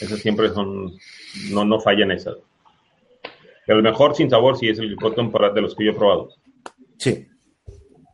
esas 0.00 0.18
siempre 0.18 0.48
son, 0.50 0.92
no, 1.52 1.64
no 1.64 1.80
fallan 1.80 2.10
esas. 2.10 2.36
El 3.68 3.82
mejor 3.82 4.16
sin 4.16 4.28
sabor 4.30 4.58
sí 4.58 4.68
es 4.68 4.78
el 4.78 4.96
Cotton 4.96 5.30
para 5.30 5.50
de 5.52 5.60
los 5.60 5.74
que 5.74 5.84
yo 5.84 5.92
he 5.92 5.94
probado. 5.94 6.30
Sí. 6.96 7.26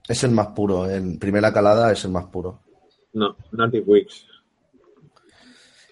Es 0.09 0.23
el 0.25 0.33
más 0.33 0.49
puro. 0.49 0.91
En 0.91 1.19
primera 1.19 1.53
calada 1.53 1.91
es 1.93 2.05
el 2.05 2.11
más 2.11 2.27
puro. 2.27 2.61
No, 3.15 3.37
Native 3.53 3.85
Wicks. 3.87 4.27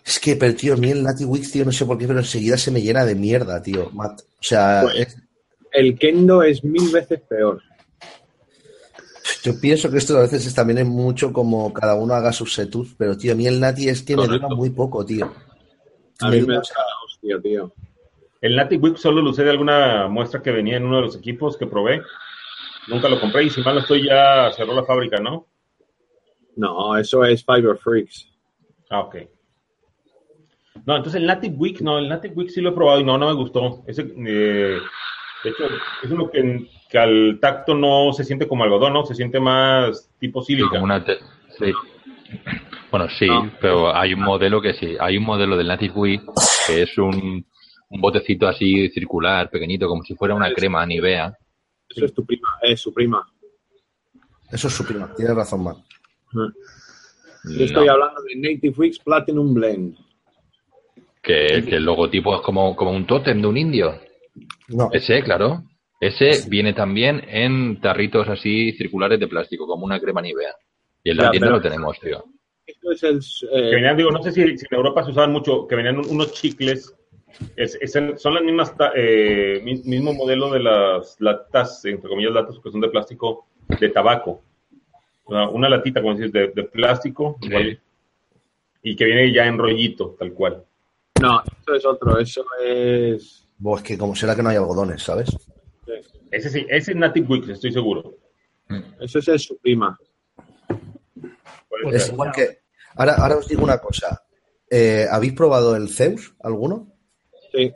Es 0.05 0.18
que, 0.18 0.35
pero 0.37 0.55
tío, 0.57 0.75
a 0.75 0.77
mí 0.77 0.90
el 0.90 1.03
Natty 1.05 1.25
Wix, 1.25 1.53
tío, 1.53 1.64
no 1.64 1.70
sé 1.72 1.87
por 1.87 1.96
qué, 1.96 2.07
pero 2.09 2.18
enseguida 2.18 2.59
se 2.59 2.72
me 2.72 2.83
llena 2.83 3.05
de 3.05 3.14
mierda, 3.14 3.62
tío. 3.62 3.88
Matt. 3.92 4.20
O 4.22 4.25
sea, 4.42 4.81
Pues- 4.83 4.96
es- 4.98 5.16
El 5.70 5.96
Kendo 5.98 6.42
es 6.42 6.62
mil 6.64 6.90
veces 6.92 7.20
peor. 7.20 7.62
yo 9.44 9.59
pienso 9.61 9.90
que 9.90 9.98
esto 9.98 10.18
a 10.18 10.22
veces 10.22 10.44
es, 10.44 10.55
también 10.55 10.79
es 10.81 10.87
mucho 10.87 11.33
como 11.33 11.72
cada 11.72 11.94
uno 11.94 12.12
haga 12.14 12.33
sus 12.33 12.53
setus, 12.53 12.94
pero 12.98 13.16
tío, 13.16 13.33
a 13.33 13.37
mí 13.37 13.46
el 13.46 13.59
Natty 13.61 13.88
es 13.88 14.03
que 14.03 14.16
me 14.16 14.27
dura 14.27 14.48
muy 14.48 14.70
poco, 14.70 15.07
tío. 15.07 15.33
A 16.20 16.29
mí 16.31 16.42
me 16.42 16.55
da 16.55 16.61
hostia, 17.07 17.40
tío. 17.42 17.72
El 18.42 18.57
Native 18.57 18.83
Whip 18.83 18.96
solo 18.96 19.22
lo 19.22 19.31
usé 19.31 19.44
de 19.44 19.50
alguna 19.50 20.09
muestra 20.09 20.42
que 20.42 20.50
venía 20.50 20.76
en 20.76 20.85
uno 20.85 20.96
de 20.96 21.02
los 21.02 21.16
equipos 21.16 21.57
que 21.57 21.66
probé. 21.66 22.02
Nunca 22.88 23.09
lo 23.09 23.18
compré 23.20 23.44
y 23.44 23.50
si 23.50 23.62
mal 23.62 23.76
no 23.76 23.81
estoy 23.81 24.05
ya 24.07 24.50
cerró 24.52 24.74
la 24.74 24.85
fábrica, 24.85 25.18
¿no? 25.20 25.46
No, 26.57 26.96
eso 26.98 27.24
es 27.24 27.44
Fiber 27.46 27.76
Freaks. 27.78 28.28
Ah, 28.90 29.00
ok. 29.00 29.16
No, 30.85 30.96
entonces 30.96 31.20
el 31.20 31.26
Native 31.26 31.55
Week, 31.57 31.81
no, 31.81 31.98
el 31.98 32.09
Native 32.09 32.35
Week 32.35 32.48
sí 32.50 32.61
lo 32.61 32.70
he 32.70 32.72
probado 32.72 33.00
y 33.00 33.05
no, 33.05 33.16
no 33.16 33.28
me 33.28 33.35
gustó. 33.35 33.85
Ese, 33.87 34.02
eh, 34.02 34.78
de 35.44 35.50
hecho, 35.50 35.64
es 36.02 36.11
uno 36.11 36.28
que, 36.31 36.66
que 36.90 36.98
al 36.98 37.38
tacto 37.40 37.74
no 37.74 38.12
se 38.12 38.24
siente 38.24 38.48
como 38.48 38.64
algodón, 38.64 38.92
¿no? 38.94 39.05
Se 39.07 39.14
siente 39.14 39.38
más 39.38 40.11
tipo 40.18 40.42
Sí, 40.42 40.55
sílica. 40.55 40.70
como 40.70 40.85
una 40.85 41.05
te- 41.05 41.18
sí. 41.59 41.72
Bueno, 42.90 43.09
sí, 43.09 43.26
No. 43.28 43.50
pero 43.61 43.94
hay 43.94 44.14
un 44.14 44.20
modelo 44.20 44.61
que 44.61 44.74
sí. 44.74 44.96
Hay 44.98 45.16
un 45.16 45.24
modelo 45.24 45.57
del 45.57 45.68
Native 45.68 45.94
Wii 45.94 46.20
que 46.66 46.83
es 46.83 46.98
un, 46.98 47.46
un 47.92 48.00
botecito 48.00 48.48
así 48.48 48.88
circular, 48.90 49.50
pequeñito, 49.50 49.87
como 49.87 50.02
si 50.02 50.14
fuera 50.14 50.35
una 50.35 50.52
crema 50.52 50.85
Nivea. 50.87 51.37
Eso 51.88 52.05
es 52.07 52.14
tu 52.14 52.24
prima, 52.24 52.48
es 52.62 52.81
su 52.81 52.92
prima. 52.92 53.26
Eso 54.50 54.68
es 54.68 54.74
su 54.74 54.85
prima, 54.87 55.12
tienes 55.14 55.37
razón, 55.37 55.64
Matt. 55.64 55.78
Yo 56.33 57.64
estoy 57.64 57.87
No, 57.87 57.92
hablando 57.92 58.22
de 58.22 58.37
Native 58.37 58.74
Wicks 58.76 58.98
Platinum 59.00 59.52
Blend. 59.55 59.96
que, 61.22 61.64
que 61.68 61.76
el 61.76 61.85
logotipo 61.85 62.35
es 62.37 62.40
como, 62.42 62.74
como 62.74 62.92
un 62.92 63.07
tótem 63.07 63.40
de 63.40 63.46
un 63.46 63.57
indio. 63.57 64.00
No, 64.68 64.88
Ese, 64.92 65.22
claro. 65.22 65.62
Ese 66.00 66.48
viene 66.48 66.72
también 66.72 67.22
en 67.28 67.81
tarritos 67.81 68.28
así 68.28 68.72
circulares 68.72 69.20
de 69.20 69.28
plástico, 69.28 69.66
como 69.66 69.85
una 69.85 70.00
crema 70.00 70.20
Nivea. 70.20 70.55
Y 71.05 71.11
en 71.11 71.16
la 71.18 71.31
tienda 71.31 71.50
lo 71.50 71.61
tenemos, 71.61 71.98
tío. 72.00 72.24
Esto 72.66 72.90
es 72.92 73.02
el. 73.02 73.20
Que 73.50 73.59
eh, 73.68 73.74
venían, 73.74 73.96
digo, 73.96 74.11
no 74.11 74.22
sé 74.22 74.33
si, 74.33 74.57
si 74.59 74.66
en 74.70 74.76
Europa 74.76 75.05
se 75.05 75.11
usaban 75.11 75.33
mucho, 75.33 75.66
que 75.66 75.76
venían 75.76 75.98
un- 75.98 76.09
unos 76.09 76.33
chicles. 76.33 76.92
Es- 77.56 77.78
es 77.80 77.96
el- 77.96 78.18
son 78.18 78.34
las 78.34 78.42
mismas, 78.42 78.74
eh, 78.94 79.60
mi- 79.64 79.82
mismo 79.84 80.12
modelo 80.12 80.50
de 80.50 80.60
las 80.60 81.16
latas, 81.20 81.84
entre 81.84 82.08
comillas, 82.08 82.32
latas 82.32 82.58
que 82.62 82.70
son 82.70 82.80
de 82.80 82.88
plástico 82.88 83.46
de 83.80 83.88
tabaco. 83.88 84.42
Una 85.26 85.68
latita, 85.68 86.02
como 86.02 86.14
dices, 86.14 86.32
de, 86.32 86.48
de 86.48 86.64
plástico 86.64 87.38
Sí. 87.40 87.48
igual, 87.48 87.80
y 88.82 88.96
que 88.96 89.04
viene 89.04 89.32
ya 89.32 89.46
en 89.46 89.58
rollito, 89.58 90.16
tal 90.18 90.32
cual. 90.32 90.64
no, 91.20 91.40
eso 91.44 91.74
es 91.74 91.86
otro. 91.86 92.18
Eso 92.18 92.44
es. 92.62 93.48
Bo, 93.58 93.76
es 93.76 93.82
que 93.84 93.96
como 93.96 94.14
será 94.16 94.34
que 94.34 94.42
no 94.42 94.48
hay 94.48 94.56
algodones, 94.56 95.02
¿sabes? 95.04 95.30
Ese 96.32 96.50
sí, 96.50 96.66
ese 96.68 96.90
es 96.92 96.96
Native 96.96 97.26
Wix, 97.28 97.48
estoy 97.50 97.72
seguro. 97.72 98.14
Eso 99.00 99.18
es 99.20 99.28
el 99.28 99.38
su 99.38 99.56
prima. 99.58 99.96
Puede 101.68 101.82
Pues 101.84 101.94
Es 101.96 102.12
igual 102.12 102.32
que. 102.32 102.58
Ahora, 102.96 103.14
ahora 103.14 103.36
os 103.36 103.46
digo 103.48 103.62
una 103.62 103.78
cosa. 103.78 104.22
Eh, 104.68 105.06
¿Habéis 105.10 105.34
probado 105.34 105.76
el 105.76 105.88
Zeus, 105.90 106.34
alguno? 106.42 106.91
Sí, 107.52 107.72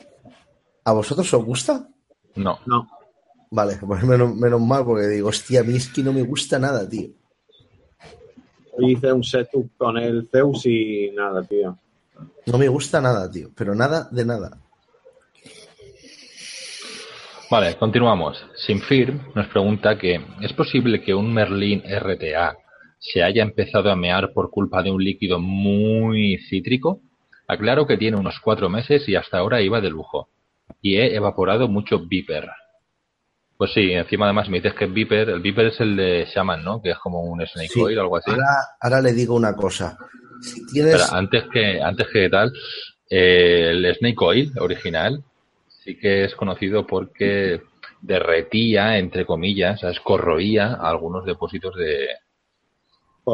¿A 0.84 0.92
vosotros 0.92 1.32
os 1.34 1.44
gusta? 1.44 1.88
No. 2.36 2.60
no. 2.66 2.88
Vale, 3.50 3.74
pues 3.84 4.04
menos, 4.04 4.34
menos 4.34 4.60
mal, 4.60 4.84
porque 4.84 5.06
digo, 5.08 5.28
hostia, 5.28 5.60
a 5.60 5.64
mí 5.64 5.76
es 5.76 5.88
que 5.88 6.02
no 6.02 6.12
me 6.12 6.22
gusta 6.22 6.58
nada, 6.58 6.88
tío. 6.88 7.10
Hoy 8.72 8.92
hice 8.92 9.12
un 9.12 9.24
setup 9.24 9.70
con 9.76 9.96
el 9.96 10.28
Zeus 10.30 10.66
y 10.66 11.10
nada, 11.12 11.42
tío. 11.42 11.76
No 12.46 12.58
me 12.58 12.68
gusta 12.68 13.00
nada, 13.00 13.30
tío, 13.30 13.50
pero 13.56 13.74
nada 13.74 14.08
de 14.10 14.24
nada. 14.24 14.58
Vale, 17.50 17.76
continuamos. 17.76 18.44
Sinfir 18.56 19.18
nos 19.34 19.48
pregunta 19.48 19.98
que 19.98 20.20
¿es 20.40 20.52
posible 20.52 21.02
que 21.02 21.14
un 21.14 21.32
Merlin 21.32 21.82
RTA 21.82 22.56
se 22.98 23.22
haya 23.22 23.42
empezado 23.42 23.90
a 23.90 23.96
mear 23.96 24.32
por 24.32 24.50
culpa 24.50 24.82
de 24.82 24.90
un 24.90 25.02
líquido 25.02 25.38
muy 25.38 26.38
cítrico? 26.48 27.00
Aclaro 27.48 27.86
que 27.86 27.96
tiene 27.96 28.16
unos 28.16 28.40
cuatro 28.40 28.68
meses 28.68 29.08
y 29.08 29.16
hasta 29.16 29.38
ahora 29.38 29.60
iba 29.60 29.80
de 29.80 29.90
lujo. 29.90 30.28
Y 30.82 30.96
he 30.96 31.14
evaporado 31.14 31.68
mucho 31.68 32.00
Viper. 32.00 32.48
Pues 33.56 33.72
sí, 33.72 33.92
encima 33.92 34.26
además 34.26 34.48
me 34.48 34.58
dices 34.58 34.74
que 34.74 34.84
es 34.84 34.92
Viper. 34.92 35.30
El 35.30 35.40
Viper 35.40 35.66
es 35.66 35.80
el 35.80 35.96
de 35.96 36.26
Shaman, 36.26 36.62
¿no? 36.62 36.82
Que 36.82 36.90
es 36.90 36.98
como 36.98 37.22
un 37.22 37.44
Snake 37.46 37.68
Sí. 37.68 37.80
Oil 37.80 37.98
o 37.98 38.02
algo 38.02 38.16
así. 38.16 38.30
Ahora, 38.30 38.44
ahora 38.80 39.00
le 39.00 39.12
digo 39.12 39.34
una 39.34 39.54
cosa. 39.54 39.96
Si 40.42 40.66
tienes. 40.66 40.94
Espera, 40.94 41.18
antes 41.18 41.44
que, 41.50 41.80
antes 41.80 42.06
que 42.12 42.28
tal, 42.28 42.52
eh, 43.08 43.70
el 43.70 43.94
Snake 43.94 44.16
Oil 44.20 44.52
original 44.58 45.22
sí 45.84 45.96
que 45.96 46.24
es 46.24 46.34
conocido 46.34 46.86
porque 46.86 47.62
derretía, 48.02 48.98
entre 48.98 49.24
comillas, 49.24 49.80
¿sabes? 49.80 50.00
corroía 50.00 50.74
algunos 50.74 51.24
depósitos 51.24 51.74
de, 51.76 52.08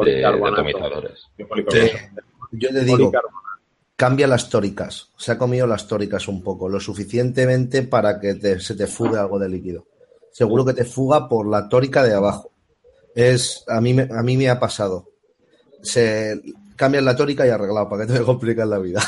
de, 0.05 0.25
atomizadores. 0.25 1.27
De 1.37 1.45
policarbonato. 1.45 2.21
Yo 2.51 2.69
le 2.69 2.81
digo, 2.81 2.97
Policarbonato. 2.97 3.52
Cambia 3.95 4.27
las 4.27 4.49
tóricas. 4.49 5.09
Se 5.17 5.31
ha 5.31 5.37
comido 5.37 5.67
las 5.67 5.87
tóricas 5.87 6.27
un 6.27 6.43
poco, 6.43 6.69
lo 6.69 6.79
suficientemente 6.79 7.83
para 7.83 8.19
que 8.19 8.35
te- 8.35 8.59
se 8.59 8.75
te 8.75 8.87
fugue 8.87 9.17
algo 9.17 9.39
de 9.39 9.49
líquido. 9.49 9.85
Seguro 10.31 10.65
que 10.65 10.73
te 10.73 10.85
fuga 10.85 11.27
por 11.29 11.47
la 11.47 11.69
tórica 11.69 12.03
de 12.03 12.13
abajo. 12.13 12.51
Es, 13.15 13.63
a 13.67 13.79
mí, 13.81 13.95
a 13.99 14.23
mí 14.23 14.37
me 14.37 14.49
ha 14.49 14.59
pasado. 14.59 15.09
se 15.81 16.41
cambian 16.75 17.05
la 17.05 17.15
tórica 17.15 17.45
y 17.45 17.49
arreglado, 17.49 17.89
para 17.89 18.05
que 18.07 18.13
te 18.13 18.21
complican 18.25 18.69
la 18.69 18.79
vida. 18.79 19.01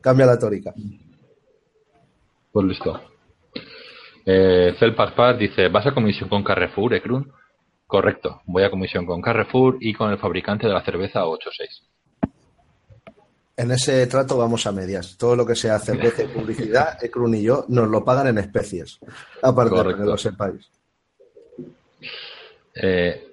Cambia 0.00 0.26
la 0.26 0.38
tórica. 0.38 0.74
Pues 2.52 2.66
listo. 2.66 3.00
Eh, 4.24 4.74
dice, 5.38 5.68
¿vas 5.68 5.86
a 5.86 5.94
comisión 5.94 6.28
con 6.28 6.44
Carrefour, 6.44 6.94
Ekrun? 6.94 7.32
Correcto, 7.86 8.40
voy 8.46 8.62
a 8.62 8.70
comisión 8.70 9.04
con 9.04 9.20
Carrefour 9.20 9.78
y 9.80 9.92
con 9.94 10.10
el 10.10 10.18
fabricante 10.18 10.66
de 10.66 10.72
la 10.72 10.84
cerveza 10.84 11.26
86. 11.26 11.82
En 13.62 13.70
ese 13.70 14.04
trato 14.08 14.36
vamos 14.36 14.66
a 14.66 14.72
medias. 14.72 15.16
Todo 15.16 15.36
lo 15.36 15.46
que 15.46 15.54
sea 15.54 15.78
cerveza 15.78 16.24
y 16.24 16.26
publicidad, 16.26 16.98
Ekrun 17.04 17.36
y 17.36 17.42
yo 17.42 17.64
nos 17.68 17.88
lo 17.88 18.04
pagan 18.04 18.26
en 18.26 18.38
especies. 18.38 18.98
Aparte 19.40 19.76
de 19.84 19.94
que 19.94 20.02
lo 20.02 20.18
sepáis. 20.18 20.68
Eh, 22.74 23.24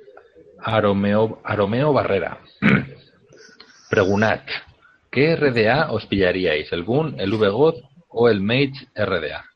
Aromeo, 0.59 1.41
Aromeo 1.43 1.91
Barrera. 1.93 2.41
Pregunad, 3.89 4.41
¿qué 5.09 5.35
RDA 5.35 5.91
os 5.91 6.05
pillaríais? 6.05 6.71
¿El 6.73 6.83
GUN, 6.83 7.19
el 7.19 7.31
VGOD 7.31 7.81
o 8.09 8.29
el 8.29 8.39
Mage 8.41 8.87
RDA? 8.95 9.48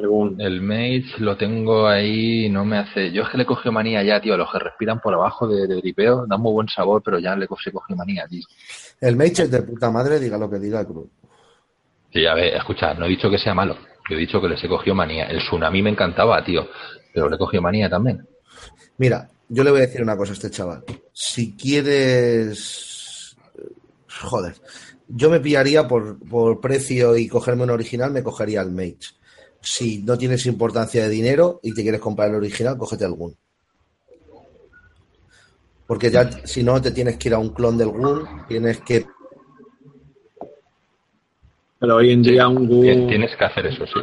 Según. 0.00 0.40
El 0.40 0.60
Mage 0.60 1.14
lo 1.18 1.36
tengo 1.36 1.86
ahí, 1.86 2.48
no 2.48 2.64
me 2.64 2.78
hace. 2.78 3.10
Yo 3.12 3.22
es 3.22 3.28
que 3.30 3.38
le 3.38 3.46
cogió 3.46 3.72
manía 3.72 4.02
ya, 4.02 4.20
tío. 4.20 4.36
Los 4.36 4.50
que 4.50 4.58
respiran 4.58 5.00
por 5.00 5.14
abajo 5.14 5.46
de, 5.48 5.66
de 5.66 5.76
dripeo 5.76 6.26
dan 6.26 6.40
muy 6.40 6.52
buen 6.52 6.68
sabor, 6.68 7.02
pero 7.02 7.18
ya 7.18 7.34
le 7.36 7.46
cogió 7.46 7.72
manía, 7.96 8.26
tío. 8.28 8.44
El 9.00 9.16
Mage 9.16 9.44
es 9.44 9.50
de 9.50 9.62
puta 9.62 9.90
madre, 9.90 10.18
diga 10.18 10.38
lo 10.38 10.50
que 10.50 10.58
diga 10.58 10.80
Ekrun. 10.80 11.10
Sí, 12.12 12.26
a 12.26 12.34
ver, 12.34 12.54
escucha, 12.54 12.94
no 12.94 13.06
he 13.06 13.08
dicho 13.08 13.30
que 13.30 13.38
sea 13.38 13.54
malo. 13.54 13.76
Yo 14.08 14.16
he 14.16 14.20
dicho 14.20 14.40
que 14.40 14.48
le 14.48 14.56
se 14.56 14.68
cogió 14.68 14.94
manía. 14.94 15.26
El 15.26 15.38
tsunami 15.38 15.82
me 15.82 15.90
encantaba, 15.90 16.42
tío. 16.42 16.68
Pero 17.12 17.28
le 17.28 17.36
cogió 17.36 17.60
manía 17.60 17.90
también. 17.90 18.26
Mira, 18.96 19.28
yo 19.48 19.62
le 19.62 19.70
voy 19.70 19.80
a 19.80 19.86
decir 19.86 20.02
una 20.02 20.16
cosa 20.16 20.32
a 20.32 20.34
este 20.34 20.50
chaval. 20.50 20.84
Si 21.12 21.54
quieres. 21.56 23.36
Joder. 24.08 24.54
Yo 25.08 25.30
me 25.30 25.40
pillaría 25.40 25.88
por, 25.88 26.18
por 26.18 26.60
precio 26.60 27.16
y 27.16 27.28
cogerme 27.28 27.64
un 27.64 27.70
original, 27.70 28.10
me 28.10 28.22
cogería 28.22 28.60
el 28.60 28.72
Mage. 28.72 29.17
Si 29.60 30.02
no 30.02 30.16
tienes 30.16 30.46
importancia 30.46 31.02
de 31.02 31.08
dinero 31.08 31.60
y 31.62 31.74
te 31.74 31.82
quieres 31.82 32.00
comprar 32.00 32.28
el 32.30 32.36
original, 32.36 32.76
cógete 32.78 33.04
algún. 33.04 33.34
Porque 35.86 36.10
ya, 36.10 36.30
si 36.46 36.62
no, 36.62 36.80
te 36.82 36.90
tienes 36.90 37.16
que 37.16 37.28
ir 37.28 37.34
a 37.34 37.38
un 37.38 37.50
clon 37.50 37.76
del 37.78 37.88
Gun, 37.88 38.46
tienes 38.46 38.80
que. 38.80 39.06
Pero 41.78 41.96
hoy 41.96 42.12
en 42.12 42.22
día 42.22 42.46
un 42.48 42.68
Tien- 42.68 43.02
Gu 43.02 43.08
Tienes 43.08 43.36
que 43.36 43.44
hacer 43.44 43.66
eso, 43.66 43.86
sí. 43.86 44.00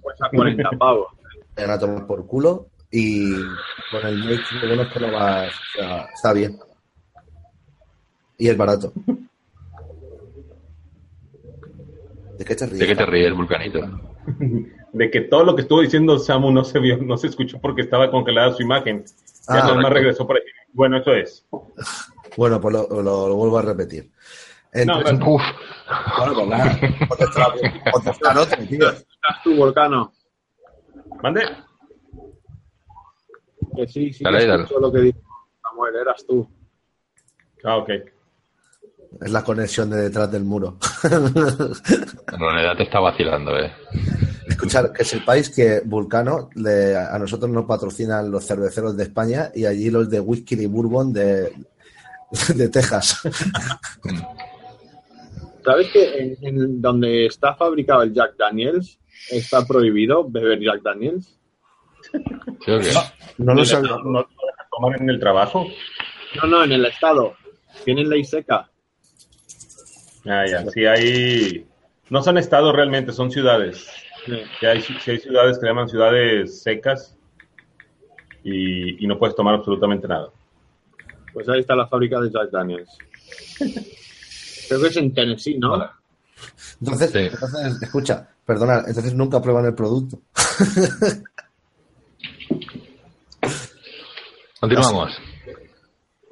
cuesta 0.00 0.28
40 0.32 0.70
pavos. 0.78 1.08
van 1.56 1.70
a 1.70 1.78
tomar 1.78 2.06
por 2.06 2.26
culo 2.26 2.68
y 2.90 3.32
con 3.90 4.06
el 4.06 4.18
Mage 4.18 4.54
lo 4.62 4.66
bueno 4.68 4.82
es 4.82 4.92
que 4.92 5.00
no 5.00 5.12
vas. 5.12 5.52
o 5.52 5.78
sea, 5.78 6.04
está 6.14 6.32
bien. 6.32 6.58
Y 8.38 8.48
es 8.48 8.56
barato. 8.56 8.92
¿De 12.38 12.44
qué 12.44 12.54
te 12.54 12.66
ríes? 12.66 12.78
¿De 12.78 12.86
qué 12.86 12.96
te 12.96 13.06
ríes, 13.06 13.34
Vulcanito? 13.34 13.80
De 14.96 15.10
que 15.10 15.20
todo 15.20 15.44
lo 15.44 15.54
que 15.54 15.60
estuvo 15.62 15.82
diciendo 15.82 16.18
Samu 16.18 16.50
no 16.50 16.64
se 16.64 16.78
vio, 16.78 16.96
no 16.96 17.18
se 17.18 17.26
escuchó 17.26 17.60
porque 17.60 17.82
estaba 17.82 18.10
congelada 18.10 18.54
su 18.54 18.62
imagen. 18.62 19.04
Ya 19.46 19.58
Ah, 19.66 19.88
regresó 19.90 20.26
por 20.26 20.36
ahí. 20.36 20.42
Bueno, 20.72 20.96
eso 20.96 21.12
es. 21.12 21.46
Bueno, 22.36 22.58
pues 22.60 22.72
lo, 22.74 23.02
lo- 23.02 23.28
lo 23.28 23.34
vuelvo 23.36 23.58
a 23.58 23.62
repetir. 23.62 24.10
No, 24.72 24.80
Entonces, 25.00 25.18
pero- 25.18 25.30
Uf, 25.32 25.42
bueno, 26.18 26.34
pues 26.34 26.48
nada, 26.48 26.78
contestar, 27.08 27.52
contestar 27.92 28.38
otro, 28.38 28.58
tío. 28.66 28.88
¿Estás 28.88 29.42
tú, 29.44 29.54
Volcano? 29.56 30.12
¿Mande? 31.22 31.42
Que 33.76 33.86
sí, 33.86 34.12
sí, 34.14 34.24
Dale, 34.24 34.38
que 34.40 34.46
dale. 34.46 34.62
escucho 34.62 34.80
lo 34.80 34.92
que 34.92 35.00
dijo 35.00 35.18
Samuel, 35.62 35.94
eras 35.96 36.24
tú. 36.26 36.48
Ah, 37.64 37.76
ok. 37.76 37.90
Es 39.20 39.30
la 39.30 39.44
conexión 39.44 39.90
de 39.90 39.96
detrás 39.98 40.30
del 40.32 40.44
muro. 40.44 40.78
en 41.04 42.38
realidad 42.40 42.76
te 42.78 42.82
está 42.84 43.00
vacilando, 43.00 43.58
eh. 43.58 43.72
Escuchar, 44.56 44.90
que 44.90 45.04
sepáis 45.04 45.50
que 45.50 45.82
Vulcano, 45.84 46.48
le- 46.54 46.96
a 46.96 47.18
nosotros 47.18 47.50
nos 47.50 47.66
patrocinan 47.66 48.30
los 48.30 48.46
cerveceros 48.46 48.96
de 48.96 49.02
España 49.02 49.50
y 49.54 49.66
allí 49.66 49.90
los 49.90 50.08
de 50.08 50.18
whisky 50.18 50.54
y 50.54 50.64
bourbon 50.66 51.12
de, 51.12 51.52
de 52.54 52.68
Texas. 52.70 53.20
¿Sabes 55.62 55.88
que 55.92 56.18
en, 56.18 56.36
en 56.40 56.80
donde 56.80 57.26
está 57.26 57.54
fabricado 57.54 58.02
el 58.02 58.14
Jack 58.14 58.36
Daniels 58.38 58.98
está 59.30 59.66
prohibido 59.66 60.26
beber 60.28 60.58
Jack 60.60 60.80
Daniels? 60.82 61.38
¿Sí 62.64 62.70
o 62.70 62.78
qué? 62.78 62.92
No 63.38 63.52
lo 63.52 63.62
sabía. 63.64 63.90
¿No, 63.90 63.98
no 64.04 64.20
dejas 64.20 64.66
tomar 64.70 65.02
en 65.02 65.10
el 65.10 65.20
trabajo? 65.20 65.66
No, 66.42 66.48
no, 66.48 66.64
en 66.64 66.72
el 66.72 66.86
estado. 66.86 67.34
Tienen 67.84 68.08
ley 68.08 68.24
seca. 68.24 68.70
Ah, 70.24 70.44
ya. 70.48 70.64
Sí, 70.70 70.86
hay. 70.86 71.66
No 72.08 72.22
son 72.22 72.38
estados 72.38 72.74
realmente, 72.74 73.12
son 73.12 73.30
ciudades. 73.30 73.86
Sí. 74.26 74.42
Sí 74.60 74.66
hay, 74.66 74.80
ciudades 75.20 75.56
que 75.56 75.60
se 75.60 75.66
llaman 75.66 75.88
ciudades 75.88 76.62
secas 76.62 77.16
y, 78.44 79.02
y 79.04 79.06
no 79.06 79.18
puedes 79.18 79.34
tomar 79.36 79.54
absolutamente 79.54 80.06
nada. 80.08 80.28
Pues 81.32 81.48
ahí 81.48 81.60
está 81.60 81.74
la 81.76 81.86
fábrica 81.86 82.20
de 82.20 82.30
Jack 82.30 82.50
Daniels. 82.50 82.90
Creo 84.68 84.80
que 84.80 84.86
es 84.88 84.96
en 84.96 85.14
Tennessee, 85.14 85.58
¿no? 85.58 85.70
Vale. 85.78 85.90
Entonces, 86.80 87.10
Sí. 87.12 87.18
entonces, 87.18 87.82
escucha, 87.82 88.28
perdona, 88.44 88.82
entonces 88.86 89.14
nunca 89.14 89.40
prueban 89.40 89.64
el 89.66 89.74
producto. 89.74 90.18
Continuamos. 94.60 95.12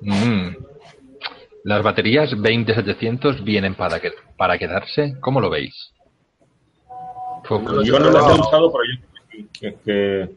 Mm. 0.00 0.48
Las 1.64 1.83
baterías 1.83 2.30
20700 2.37 3.42
vienen 3.44 3.74
para, 3.74 4.00
que, 4.00 4.12
para 4.37 4.59
quedarse. 4.59 5.16
¿Cómo 5.20 5.40
lo 5.40 5.50
veis? 5.50 5.74
Fue- 6.87 6.88
No 6.88 6.88
lo 6.88 6.90
sé. 6.90 7.34
Yo 7.85 7.98
no 7.98 8.11
las 8.11 8.28
he 8.37 8.40
usado, 8.40 8.72
pero 8.72 8.85
yo 8.85 9.00
creo 9.00 9.48
que, 9.50 9.59
que, 9.61 9.76
que- 9.85 10.37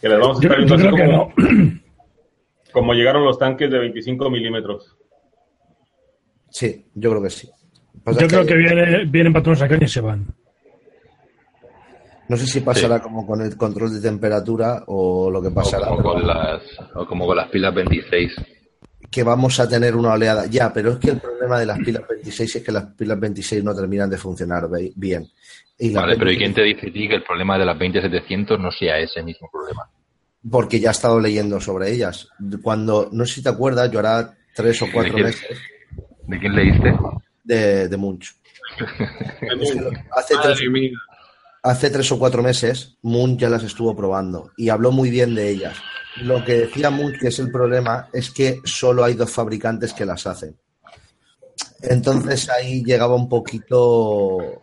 que 0.00 0.08
las 0.08 0.20
vamos 0.20 0.38
a 0.38 0.40
Yo, 0.42 0.48
estar 0.48 0.66
yo 0.66 0.76
viendo 0.76 0.76
creo 0.76 0.88
así 0.88 0.96
que 0.96 1.06
como, 1.06 1.32
no. 1.36 1.80
como 2.72 2.94
llegaron 2.94 3.24
los 3.24 3.38
tanques 3.38 3.70
de 3.70 3.78
25 3.78 4.30
milímetros. 4.30 4.96
Sí, 6.50 6.84
yo 6.94 7.10
creo 7.10 7.22
que 7.22 7.30
sí. 7.30 7.48
Pasa 8.04 8.20
Yo 8.20 8.28
creo 8.28 8.46
que 8.46 8.54
viene, 8.54 9.04
vienen 9.06 9.32
patrones 9.32 9.60
acá 9.62 9.76
y 9.80 9.88
se 9.88 10.00
van. 10.00 10.26
No 12.28 12.36
sé 12.36 12.46
si 12.46 12.60
pasará 12.60 13.00
como 13.00 13.26
con 13.26 13.40
el 13.40 13.56
control 13.56 13.92
de 13.94 14.00
temperatura 14.06 14.84
o 14.86 15.30
lo 15.30 15.40
que 15.40 15.48
o 15.48 15.54
pasará. 15.54 15.88
como, 15.88 16.02
con 16.02 16.26
las, 16.26 16.62
o 16.94 17.06
como 17.06 17.26
con 17.26 17.36
las 17.36 17.48
pilas 17.48 17.74
26. 17.74 18.36
Que 19.10 19.22
vamos 19.22 19.58
a 19.60 19.68
tener 19.68 19.96
una 19.96 20.12
oleada. 20.12 20.46
Ya, 20.46 20.72
pero 20.72 20.92
es 20.92 20.98
que 20.98 21.10
el 21.10 21.20
problema 21.20 21.58
de 21.60 21.66
las 21.66 21.78
pilas 21.78 22.02
26 22.08 22.56
es 22.56 22.62
que 22.62 22.72
las 22.72 22.84
pilas 22.94 23.18
26 23.18 23.64
no 23.64 23.74
terminan 23.74 24.10
de 24.10 24.18
funcionar 24.18 24.68
bien. 24.96 25.26
Y 25.78 25.90
las 25.90 26.02
Vale, 26.02 26.16
pero 26.18 26.30
¿y 26.32 26.36
26 26.36 26.38
quién 26.38 26.54
te 26.54 26.62
dice 26.62 26.88
a 26.88 26.92
ti 26.92 27.08
que 27.08 27.14
el 27.14 27.22
problema 27.24 27.58
de 27.58 27.64
las 27.64 27.78
20700 27.78 28.58
no 28.60 28.70
sea 28.72 28.98
ese 28.98 29.22
mismo 29.22 29.48
problema? 29.50 29.88
Porque 30.50 30.80
ya 30.80 30.88
he 30.90 30.92
estado 30.92 31.20
leyendo 31.20 31.60
sobre 31.60 31.90
ellas. 31.92 32.28
Cuando, 32.62 33.08
no 33.12 33.24
sé 33.24 33.34
si 33.36 33.42
te 33.42 33.48
acuerdas, 33.48 33.90
yo 33.90 33.98
hará 34.00 34.34
tres 34.54 34.80
o 34.82 34.86
cuatro 34.92 35.16
meses 35.18 35.58
¿De 36.26 36.38
quién 36.38 36.54
leíste? 36.54 36.94
de, 37.44 37.88
de 37.88 37.96
Munch. 37.96 38.34
Hace 40.16 40.34
tres, 40.42 40.56
Madre 40.56 40.70
mía. 40.70 40.90
hace 41.62 41.90
tres 41.90 42.12
o 42.12 42.18
cuatro 42.18 42.42
meses, 42.42 42.96
Munch 43.02 43.40
ya 43.40 43.48
las 43.48 43.62
estuvo 43.62 43.96
probando 43.96 44.50
y 44.56 44.68
habló 44.68 44.92
muy 44.92 45.10
bien 45.10 45.34
de 45.34 45.48
ellas. 45.50 45.76
Lo 46.22 46.44
que 46.44 46.54
decía 46.54 46.90
Munch 46.90 47.18
que 47.18 47.28
es 47.28 47.38
el 47.38 47.50
problema 47.50 48.08
es 48.12 48.30
que 48.30 48.60
solo 48.64 49.04
hay 49.04 49.14
dos 49.14 49.30
fabricantes 49.30 49.92
que 49.92 50.06
las 50.06 50.26
hacen. 50.26 50.56
Entonces 51.82 52.48
ahí 52.50 52.82
llegaba 52.84 53.14
un 53.14 53.28
poquito 53.28 54.62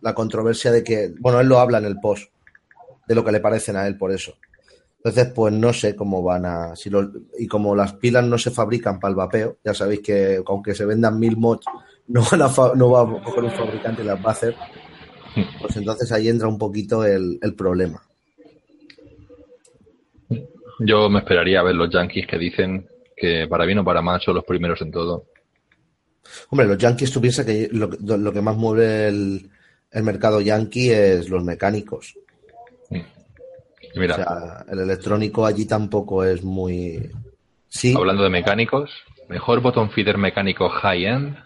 la 0.00 0.14
controversia 0.14 0.70
de 0.70 0.82
que, 0.82 1.12
bueno, 1.18 1.40
él 1.40 1.48
lo 1.48 1.58
habla 1.58 1.78
en 1.78 1.84
el 1.84 1.98
post, 2.00 2.30
de 3.06 3.14
lo 3.14 3.24
que 3.24 3.32
le 3.32 3.40
parecen 3.40 3.76
a 3.76 3.86
él 3.86 3.96
por 3.98 4.12
eso. 4.12 4.34
Entonces, 4.98 5.32
pues 5.34 5.52
no 5.52 5.72
sé 5.72 5.94
cómo 5.94 6.22
van 6.22 6.46
a... 6.46 6.74
Si 6.74 6.90
los- 6.90 7.08
y 7.38 7.46
como 7.46 7.76
las 7.76 7.92
pilas 7.94 8.24
no 8.24 8.38
se 8.38 8.50
fabrican 8.50 8.98
para 8.98 9.10
el 9.10 9.16
vapeo, 9.16 9.58
ya 9.64 9.72
sabéis 9.74 10.00
que 10.00 10.42
aunque 10.46 10.74
se 10.74 10.84
vendan 10.84 11.18
mil 11.18 11.36
mods, 11.36 11.64
no, 12.08 12.22
van 12.30 12.42
a 12.42 12.50
no 12.74 12.90
va 12.90 13.02
a 13.02 13.22
coger 13.22 13.44
un 13.44 13.52
fabricante 13.52 14.02
y 14.02 14.06
las 14.06 14.18
va 14.24 14.30
a 14.30 14.32
hacer. 14.32 14.56
Pues 15.60 15.76
entonces 15.76 16.10
ahí 16.10 16.28
entra 16.28 16.48
un 16.48 16.58
poquito 16.58 17.04
el, 17.04 17.38
el 17.40 17.54
problema. 17.54 18.02
Yo 20.78 21.08
me 21.08 21.20
esperaría 21.20 21.60
a 21.60 21.64
ver 21.64 21.74
los 21.74 21.90
yankees 21.90 22.26
que 22.26 22.38
dicen 22.38 22.88
que 23.16 23.46
para 23.48 23.64
bien 23.64 23.78
o 23.78 23.84
para 23.84 24.02
mal 24.02 24.20
son 24.20 24.34
los 24.34 24.44
primeros 24.44 24.80
en 24.82 24.90
todo. 24.90 25.24
Hombre, 26.50 26.66
los 26.66 26.78
yankees, 26.78 27.10
tú 27.12 27.20
piensas 27.20 27.46
que 27.46 27.68
lo, 27.72 27.88
lo 27.88 28.32
que 28.32 28.42
más 28.42 28.56
mueve 28.56 29.08
el, 29.08 29.50
el 29.90 30.02
mercado 30.02 30.40
yankee 30.40 30.90
es 30.90 31.28
los 31.28 31.42
mecánicos. 31.42 32.14
Y 32.90 33.98
mira, 33.98 34.14
O 34.14 34.16
sea, 34.16 34.64
el 34.70 34.80
electrónico 34.80 35.46
allí 35.46 35.64
tampoco 35.64 36.24
es 36.24 36.42
muy... 36.42 37.10
Sí, 37.68 37.94
hablando 37.96 38.22
de 38.22 38.30
mecánicos, 38.30 38.90
mejor 39.28 39.60
botón 39.60 39.90
feeder 39.90 40.18
mecánico 40.18 40.68
high-end. 40.68 41.36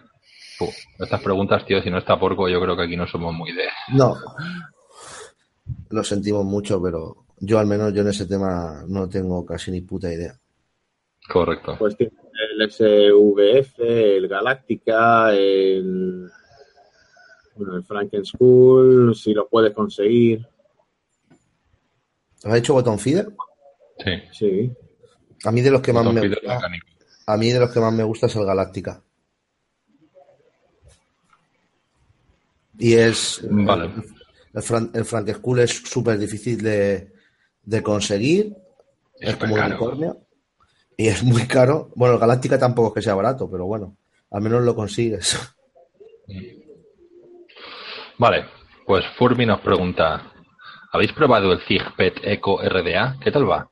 Estas 0.99 1.23
preguntas, 1.23 1.65
tío, 1.65 1.81
si 1.81 1.91
no 1.91 1.99
está 1.99 2.19
porco, 2.19 2.49
yo 2.49 2.61
creo 2.61 2.77
que 2.77 2.83
aquí 2.83 2.97
no 2.97 3.07
somos 3.07 3.33
muy 3.35 3.53
de... 3.53 3.65
no. 3.93 4.17
Lo 5.91 6.03
sentimos 6.03 6.45
mucho, 6.45 6.83
pero 6.83 7.25
yo 7.41 7.59
al 7.59 7.67
menos 7.67 7.93
yo 7.93 8.03
en 8.03 8.09
ese 8.09 8.27
tema 8.27 8.85
no 8.87 9.09
tengo 9.09 9.45
casi 9.45 9.71
ni 9.71 9.81
puta 9.81 10.13
idea. 10.13 10.39
Correcto. 11.27 11.77
Pues 11.79 11.97
tiene 11.97 12.13
el 12.59 12.71
SVF, 12.71 13.79
el 13.79 14.29
Galáctica, 14.29 15.33
el, 15.33 16.29
bueno, 17.57 17.77
el 17.77 17.85
Franken 17.85 18.25
School, 18.25 19.15
si 19.15 19.33
lo 19.33 19.49
puedes 19.49 19.73
conseguir. 19.73 20.47
¿Has 22.45 22.57
hecho 22.57 22.75
botón 22.75 22.99
feeder? 22.99 23.29
Sí. 24.05 24.13
Sí. 24.33 24.73
A 25.45 25.53
mí 25.53 25.63
de 25.63 25.71
los 25.71 25.81
que 25.81 25.93
más 25.93 26.05
me 26.05 26.29
gusta, 26.29 26.55
mecánico. 26.55 26.87
a 27.27 27.37
mí 27.37 27.51
de 27.51 27.61
los 27.61 27.71
que 27.71 27.81
más 27.81 27.93
me 27.93 28.05
gusta 28.05 28.27
es 28.27 28.37
el 28.37 28.45
Galáctica. 28.45 29.03
Y 32.79 32.95
es 32.95 33.41
Vale. 33.51 33.91
el, 34.55 34.63
Fran, 34.63 34.91
el 34.95 35.05
Frank 35.05 35.31
School 35.35 35.61
es 35.61 35.71
súper 35.71 36.19
difícil 36.19 36.63
de, 36.63 37.13
de 37.71 37.83
conseguir. 37.85 38.57
Es 39.21 39.31
Es 39.31 39.37
como 39.37 39.55
un 39.55 39.61
unicornio. 39.61 40.19
Y 40.97 41.07
es 41.09 41.23
muy 41.23 41.47
caro. 41.47 41.91
Bueno, 41.95 42.15
el 42.15 42.21
Galáctica 42.21 42.59
tampoco 42.59 42.89
es 42.89 42.95
que 42.95 43.03
sea 43.03 43.15
barato, 43.15 43.49
pero 43.51 43.65
bueno, 43.67 43.97
al 44.31 44.43
menos 44.43 44.63
lo 44.63 44.75
consigues. 44.75 45.39
Vale, 48.19 48.45
pues 48.87 49.05
Furby 49.17 49.47
nos 49.47 49.61
pregunta, 49.61 50.33
¿habéis 50.93 51.13
probado 51.13 51.53
el 51.53 51.61
Zigpet 51.61 52.17
Eco 52.23 52.61
RDA? 52.63 53.17
¿Qué 53.23 53.31
tal 53.31 53.49
va? 53.49 53.71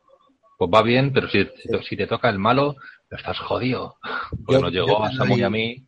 Pues 0.57 0.71
va 0.73 0.83
bien, 0.83 1.13
pero 1.13 1.29
si, 1.29 1.47
si 1.89 1.97
te 1.97 2.07
toca 2.07 2.31
el 2.31 2.39
malo, 2.39 2.77
estás 3.11 3.39
jodido. 3.41 3.97
Pues 4.47 4.59
Yo- 4.59 4.61
nos 4.63 4.73
yo 4.73 4.87
llegó 4.87 5.05
a 5.05 5.13
Samu 5.13 5.37
y 5.37 5.43
a 5.43 5.51
mí. 5.51 5.85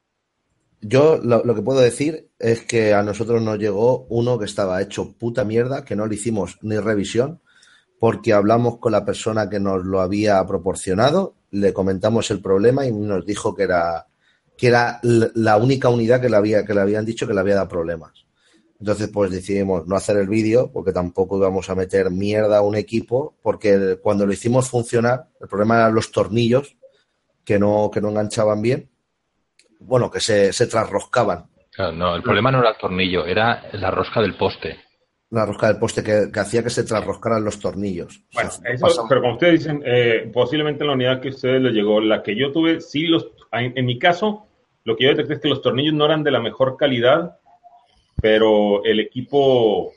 Yo 0.82 1.18
lo, 1.22 1.44
lo 1.44 1.54
que 1.54 1.60
puedo 1.62 1.80
decir 1.80 2.30
es 2.38 2.62
que 2.62 2.94
a 2.94 3.02
nosotros 3.02 3.42
nos 3.42 3.58
llegó 3.58 4.06
uno 4.08 4.38
que 4.38 4.46
estaba 4.46 4.80
hecho 4.80 5.12
puta 5.12 5.44
mierda, 5.44 5.84
que 5.84 5.94
no 5.96 6.06
le 6.06 6.14
hicimos 6.14 6.56
ni 6.62 6.78
revisión, 6.78 7.40
porque 8.00 8.32
hablamos 8.32 8.78
con 8.78 8.92
la 8.92 9.04
persona 9.04 9.50
que 9.50 9.60
nos 9.60 9.84
lo 9.84 10.00
había 10.00 10.44
proporcionado, 10.46 11.34
le 11.50 11.74
comentamos 11.74 12.30
el 12.30 12.40
problema 12.40 12.86
y 12.86 12.92
nos 12.92 13.26
dijo 13.26 13.54
que 13.54 13.64
era, 13.64 14.06
que 14.56 14.68
era 14.68 15.00
la 15.02 15.58
única 15.58 15.90
unidad 15.90 16.18
que 16.18 16.30
le, 16.30 16.36
había, 16.36 16.64
que 16.64 16.72
le 16.72 16.80
habían 16.80 17.04
dicho 17.04 17.26
que 17.26 17.34
le 17.34 17.40
había 17.40 17.56
dado 17.56 17.68
problemas. 17.68 18.24
Entonces, 18.80 19.10
pues 19.12 19.30
decidimos 19.30 19.86
no 19.86 19.96
hacer 19.96 20.16
el 20.16 20.28
vídeo, 20.28 20.72
porque 20.72 20.92
tampoco 20.92 21.36
íbamos 21.36 21.68
a 21.68 21.74
meter 21.74 22.10
mierda 22.10 22.56
a 22.56 22.62
un 22.62 22.74
equipo, 22.74 23.34
porque 23.42 23.98
cuando 24.02 24.24
lo 24.24 24.32
hicimos 24.32 24.70
funcionar, 24.70 25.26
el 25.38 25.48
problema 25.48 25.76
eran 25.76 25.94
los 25.94 26.10
tornillos, 26.10 26.78
que 27.44 27.58
no, 27.58 27.90
que 27.92 28.00
no 28.00 28.08
enganchaban 28.08 28.62
bien, 28.62 28.88
bueno, 29.78 30.10
que 30.10 30.20
se, 30.20 30.54
se 30.54 30.66
trasroscaban. 30.66 31.50
No, 31.76 32.16
el 32.16 32.22
problema 32.22 32.50
no 32.50 32.60
era 32.60 32.70
el 32.70 32.78
tornillo, 32.78 33.26
era 33.26 33.62
la 33.74 33.90
rosca 33.90 34.22
del 34.22 34.38
poste. 34.38 34.78
La 35.30 35.46
rosca 35.46 35.68
del 35.68 35.78
poste 35.78 36.02
que, 36.02 36.30
que 36.32 36.40
hacía 36.40 36.62
que 36.62 36.70
se 36.70 36.82
trasroscaran 36.84 37.44
los 37.44 37.58
tornillos. 37.60 38.20
O 38.34 38.40
sea, 38.40 38.50
Bueno, 38.60 38.86
eso, 38.86 39.06
pero 39.08 39.20
como 39.20 39.34
ustedes 39.34 39.60
dicen, 39.60 39.82
eh, 39.86 40.28
posiblemente 40.32 40.84
la 40.84 40.92
unidad 40.94 41.20
que 41.20 41.28
a 41.28 41.30
ustedes 41.30 41.62
les 41.62 41.72
llegó, 41.72 42.00
la 42.00 42.22
que 42.22 42.34
yo 42.36 42.50
tuve, 42.50 42.80
sí, 42.80 43.06
los, 43.06 43.28
en, 43.52 43.72
en 43.76 43.86
mi 43.86 43.96
caso, 43.98 44.46
lo 44.84 44.96
que 44.96 45.04
yo 45.04 45.10
detecté 45.10 45.34
es 45.34 45.40
que 45.40 45.48
los 45.48 45.62
tornillos 45.62 45.94
no 45.94 46.04
eran 46.06 46.24
de 46.24 46.32
la 46.32 46.40
mejor 46.40 46.76
calidad, 46.76 47.38
pero 48.20 48.84
el 48.84 49.00
equipo 49.00 49.92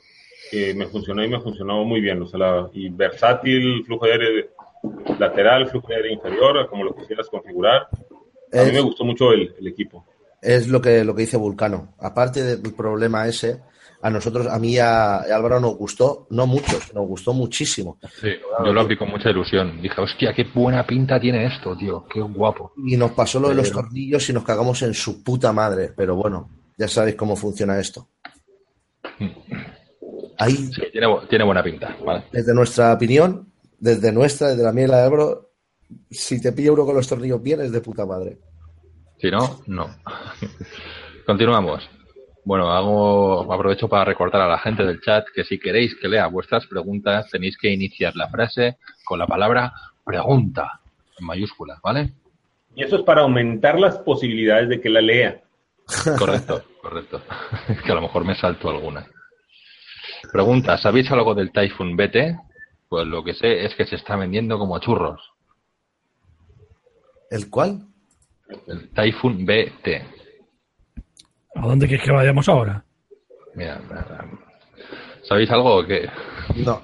eh, 0.52 0.72
me 0.74 0.86
funcionó 0.86 1.24
y 1.24 1.28
me 1.28 1.40
funcionó 1.40 1.84
muy 1.84 2.00
bien. 2.00 2.22
O 2.22 2.26
sea, 2.26 2.38
la- 2.38 2.70
y 2.72 2.88
versátil, 2.90 3.84
flujo 3.84 4.06
de 4.06 4.12
aire 4.12 4.50
lateral, 5.18 5.68
flujo 5.68 5.88
de 5.88 5.96
aire 5.96 6.12
inferior, 6.12 6.66
como 6.68 6.84
lo 6.84 6.94
quisieras 6.94 7.28
configurar. 7.28 7.88
A 7.92 8.62
mí 8.62 8.68
Es- 8.68 8.72
me 8.72 8.80
gustó 8.80 9.04
mucho 9.04 9.32
el, 9.32 9.54
el 9.58 9.66
equipo. 9.66 10.06
Es 10.40 10.68
lo 10.68 10.80
que, 10.80 11.02
lo 11.04 11.14
que 11.14 11.22
dice 11.22 11.36
Vulcano. 11.38 11.94
Aparte 11.98 12.42
del 12.42 12.74
problema 12.74 13.26
ese, 13.26 13.60
a 14.06 14.10
nosotros, 14.10 14.46
a 14.46 14.58
mí 14.58 14.72
y 14.72 14.78
a, 14.78 15.16
Álvaro 15.20 15.58
nos 15.60 15.76
gustó, 15.76 16.26
no 16.30 16.46
mucho, 16.46 16.78
nos 16.94 17.06
gustó 17.08 17.32
muchísimo. 17.32 17.98
Sí, 18.20 18.28
yo 18.64 18.72
lo 18.72 18.80
abrí 18.82 18.98
con 18.98 19.08
mucha 19.08 19.30
ilusión. 19.30 19.80
Dije, 19.80 19.98
hostia, 20.00 20.34
qué 20.34 20.44
buena 20.54 20.86
pinta 20.86 21.18
tiene 21.18 21.46
esto, 21.46 21.74
tío, 21.76 22.04
qué 22.12 22.20
guapo. 22.20 22.72
Y 22.86 22.96
nos 22.98 23.12
pasó 23.12 23.40
lo 23.40 23.48
de 23.48 23.54
los 23.54 23.72
tornillos 23.72 24.28
y 24.28 24.32
nos 24.34 24.44
cagamos 24.44 24.82
en 24.82 24.92
su 24.92 25.22
puta 25.24 25.52
madre. 25.54 25.92
Pero 25.96 26.16
bueno, 26.16 26.50
ya 26.76 26.86
sabéis 26.86 27.16
cómo 27.16 27.34
funciona 27.34 27.78
esto. 27.80 28.08
Ahí, 30.38 30.52
Sí, 30.56 30.82
tiene, 30.92 31.06
bu- 31.06 31.26
tiene 31.28 31.44
buena 31.44 31.62
pinta, 31.62 31.96
¿vale? 32.04 32.24
desde 32.32 32.52
nuestra 32.54 32.92
opinión, 32.92 33.52
desde 33.78 34.12
nuestra, 34.12 34.48
desde 34.48 34.64
la 34.64 34.72
mía 34.72 34.84
y 34.84 34.88
la 34.88 34.96
de 34.98 35.02
Álvaro, 35.04 35.50
si 36.10 36.42
te 36.42 36.52
pilla 36.52 36.72
uno 36.72 36.84
con 36.84 36.94
los 36.96 37.08
tornillos 37.08 37.42
bien, 37.42 37.60
es 37.60 37.72
de 37.72 37.80
puta 37.80 38.04
madre. 38.04 38.38
Si 39.18 39.30
no, 39.30 39.62
no. 39.66 39.86
Continuamos. 41.26 41.88
Bueno, 42.44 42.70
hago, 42.70 43.50
aprovecho 43.52 43.88
para 43.88 44.04
recordar 44.04 44.42
a 44.42 44.48
la 44.48 44.58
gente 44.58 44.84
del 44.84 45.00
chat 45.00 45.24
que 45.34 45.44
si 45.44 45.58
queréis 45.58 45.94
que 45.94 46.08
lea 46.08 46.26
vuestras 46.26 46.66
preguntas, 46.66 47.30
tenéis 47.30 47.56
que 47.56 47.72
iniciar 47.72 48.14
la 48.16 48.28
frase 48.28 48.76
con 49.04 49.18
la 49.18 49.26
palabra 49.26 49.72
pregunta, 50.04 50.80
en 51.18 51.26
mayúsculas, 51.26 51.80
¿vale? 51.82 52.12
Y 52.74 52.82
eso 52.82 52.96
es 52.96 53.02
para 53.02 53.22
aumentar 53.22 53.78
las 53.80 53.98
posibilidades 53.98 54.68
de 54.68 54.80
que 54.80 54.90
la 54.90 55.00
lea. 55.00 55.40
Correcto, 56.18 56.62
correcto. 56.82 57.22
Es 57.68 57.80
que 57.82 57.92
a 57.92 57.94
lo 57.94 58.02
mejor 58.02 58.24
me 58.24 58.34
salto 58.34 58.68
alguna. 58.68 59.06
Pregunta, 60.30 60.76
¿sabéis 60.76 61.10
algo 61.10 61.34
del 61.34 61.50
Typhoon 61.50 61.96
BT? 61.96 62.36
Pues 62.88 63.06
lo 63.06 63.24
que 63.24 63.34
sé 63.34 63.64
es 63.64 63.74
que 63.74 63.86
se 63.86 63.96
está 63.96 64.16
vendiendo 64.16 64.58
como 64.58 64.78
churros. 64.80 65.32
¿El 67.30 67.48
cual? 67.48 67.86
El 68.66 68.90
Typhoon 68.90 69.46
BT. 69.46 70.13
¿A 71.54 71.66
dónde 71.66 71.86
quieres 71.86 72.04
que 72.04 72.12
vayamos 72.12 72.48
ahora? 72.48 72.84
Mira, 73.54 73.80
¿sabéis 75.22 75.50
algo 75.50 75.76
o 75.76 75.86
qué? 75.86 76.08
No. 76.56 76.82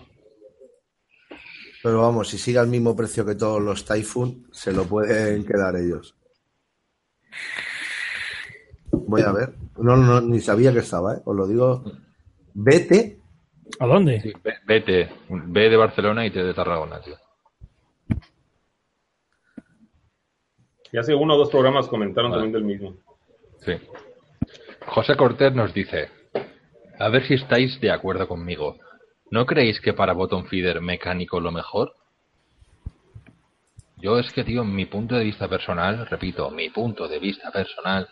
Pero 1.82 2.02
vamos, 2.02 2.28
si 2.28 2.38
sigue 2.38 2.58
al 2.58 2.68
mismo 2.68 2.94
precio 2.94 3.24
que 3.24 3.34
todos 3.34 3.60
los 3.60 3.84
Typhoon, 3.84 4.46
se 4.52 4.72
lo 4.72 4.84
pueden 4.84 5.44
quedar 5.44 5.74
ellos. 5.76 6.14
Voy 8.92 9.22
a 9.22 9.32
ver. 9.32 9.54
No, 9.78 9.96
no, 9.96 10.20
ni 10.20 10.40
sabía 10.40 10.72
que 10.72 10.80
estaba, 10.80 11.14
¿eh? 11.14 11.22
Os 11.24 11.34
lo 11.34 11.46
digo. 11.46 11.82
Vete. 12.54 13.18
¿A 13.78 13.86
dónde? 13.86 14.20
Sí, 14.20 14.32
BT. 14.42 15.10
B 15.28 15.70
de 15.70 15.76
Barcelona 15.76 16.26
y 16.26 16.30
T 16.30 16.42
de 16.42 16.52
Tarragona, 16.54 17.00
tío. 17.00 17.16
Y 20.92 20.98
hace 20.98 21.14
uno 21.14 21.34
o 21.34 21.38
dos 21.38 21.50
programas 21.50 21.86
comentaron 21.88 22.30
Vale. 22.32 22.42
también 22.42 22.52
del 22.52 22.64
mismo. 22.64 22.96
Sí. 23.64 23.72
José 24.90 25.16
Cortés 25.16 25.54
nos 25.54 25.72
dice, 25.72 26.10
a 26.98 27.08
ver 27.08 27.24
si 27.24 27.34
estáis 27.34 27.80
de 27.80 27.92
acuerdo 27.92 28.26
conmigo. 28.26 28.76
¿No 29.30 29.46
creéis 29.46 29.80
que 29.80 29.92
para 29.92 30.14
bottom 30.14 30.46
feeder 30.46 30.80
mecánico 30.80 31.38
lo 31.38 31.52
mejor? 31.52 31.94
Yo 33.98 34.18
es 34.18 34.32
que, 34.32 34.42
tío, 34.42 34.62
en 34.62 34.74
mi 34.74 34.86
punto 34.86 35.14
de 35.14 35.24
vista 35.24 35.46
personal, 35.46 36.06
repito, 36.06 36.50
mi 36.50 36.70
punto 36.70 37.06
de 37.06 37.20
vista 37.20 37.52
personal, 37.52 38.08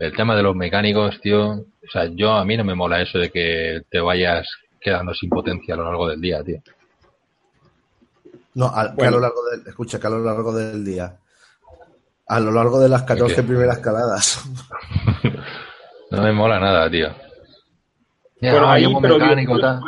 el 0.00 0.12
tema 0.16 0.34
de 0.34 0.42
los 0.42 0.56
mecánicos, 0.56 1.20
tío, 1.20 1.50
o 1.52 1.90
sea, 1.92 2.06
yo 2.06 2.32
a 2.32 2.44
mí 2.44 2.56
no 2.56 2.64
me 2.64 2.74
mola 2.74 3.00
eso 3.00 3.18
de 3.18 3.30
que 3.30 3.82
te 3.88 4.00
vayas 4.00 4.48
quedando 4.80 5.14
sin 5.14 5.30
potencia 5.30 5.74
a 5.74 5.76
lo 5.76 5.84
largo 5.84 6.08
del 6.08 6.20
día, 6.20 6.42
tío. 6.42 6.60
No, 8.54 8.66
a, 8.66 8.92
que 8.92 9.06
a 9.06 9.10
lo 9.12 9.20
largo 9.20 9.44
del, 9.50 9.68
escucha, 9.68 10.00
que 10.00 10.06
a 10.08 10.10
lo 10.10 10.24
largo 10.24 10.52
del 10.52 10.84
día. 10.84 11.16
A 12.26 12.40
lo 12.40 12.50
largo 12.50 12.80
de 12.80 12.88
las 12.88 13.04
14 13.04 13.36
qué? 13.36 13.42
primeras 13.44 13.78
caladas. 13.78 14.42
No 16.10 16.22
me 16.22 16.32
mola 16.32 16.58
nada, 16.58 16.90
tío. 16.90 17.08
Ya, 18.40 18.52
Bueno, 18.52 18.70
ahí, 18.70 18.84
pero 19.00 19.14
digo, 19.14 19.26
mecánico, 19.26 19.52
pues, 19.52 19.62
tal. 19.62 19.80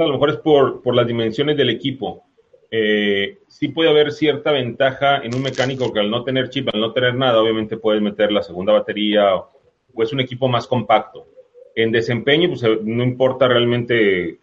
a 0.00 0.06
lo 0.06 0.12
mejor 0.12 0.30
es 0.30 0.36
por, 0.36 0.82
por 0.82 0.94
las 0.94 1.06
dimensiones 1.06 1.56
del 1.56 1.70
equipo. 1.70 2.24
Eh, 2.70 3.38
sí 3.48 3.68
puede 3.68 3.90
haber 3.90 4.12
cierta 4.12 4.50
ventaja 4.50 5.18
en 5.18 5.34
un 5.34 5.42
mecánico 5.42 5.92
que 5.92 6.00
al 6.00 6.10
no 6.10 6.24
tener 6.24 6.50
chip, 6.50 6.68
al 6.72 6.80
no 6.80 6.92
tener 6.92 7.14
nada, 7.14 7.40
obviamente 7.40 7.76
puedes 7.76 8.02
meter 8.02 8.32
la 8.32 8.42
segunda 8.42 8.72
batería 8.72 9.34
o, 9.36 9.50
o 9.94 10.02
es 10.02 10.12
un 10.12 10.20
equipo 10.20 10.48
más 10.48 10.66
compacto. 10.66 11.26
En 11.74 11.92
desempeño, 11.92 12.48
pues 12.48 12.62
eh, 12.62 12.78
no 12.82 13.02
importa 13.02 13.48
realmente, 13.48 14.38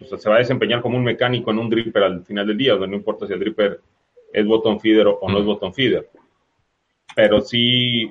o 0.00 0.04
sea, 0.04 0.18
se 0.18 0.28
va 0.28 0.36
a 0.36 0.40
desempeñar 0.40 0.82
como 0.82 0.96
un 0.96 1.04
mecánico 1.04 1.50
en 1.50 1.58
un 1.58 1.70
dripper 1.70 2.02
al 2.02 2.24
final 2.24 2.46
del 2.46 2.58
día, 2.58 2.74
o 2.74 2.78
sea, 2.78 2.86
no 2.86 2.96
importa 2.96 3.26
si 3.26 3.32
el 3.32 3.40
dripper 3.40 3.80
es 4.32 4.46
bottom 4.46 4.80
feeder 4.80 5.06
o, 5.06 5.18
no 5.28 5.38
es 5.38 5.44
bottom 5.44 5.72
feeder. 5.72 6.08
Pero 7.14 7.40
sí, 7.40 8.10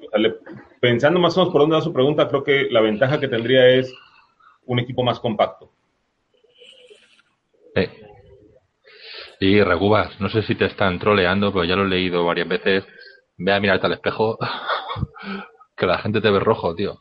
pensando 0.79 1.19
más 1.19 1.35
o 1.37 1.41
menos 1.41 1.51
por 1.51 1.61
dónde 1.61 1.75
va 1.75 1.81
su 1.81 1.93
pregunta, 1.93 2.27
creo 2.27 2.43
que 2.43 2.67
la 2.69 2.81
ventaja 2.81 3.19
que 3.19 3.27
tendría 3.27 3.67
es 3.67 3.93
un 4.65 4.79
equipo 4.79 5.03
más 5.03 5.19
compacto. 5.19 5.71
Sí. 7.75 7.87
Y 9.39 9.63
Recubas, 9.63 10.19
no 10.19 10.29
sé 10.29 10.43
si 10.43 10.55
te 10.55 10.65
están 10.65 10.99
troleando, 10.99 11.51
pero 11.51 11.65
ya 11.65 11.75
lo 11.75 11.85
he 11.85 11.89
leído 11.89 12.25
varias 12.25 12.47
veces. 12.47 12.85
Ve 13.37 13.53
a 13.53 13.59
mirarte 13.59 13.87
al 13.87 13.93
espejo, 13.93 14.37
que 15.75 15.87
la 15.87 15.97
gente 15.97 16.21
te 16.21 16.29
ve 16.29 16.39
rojo, 16.39 16.75
tío. 16.75 16.99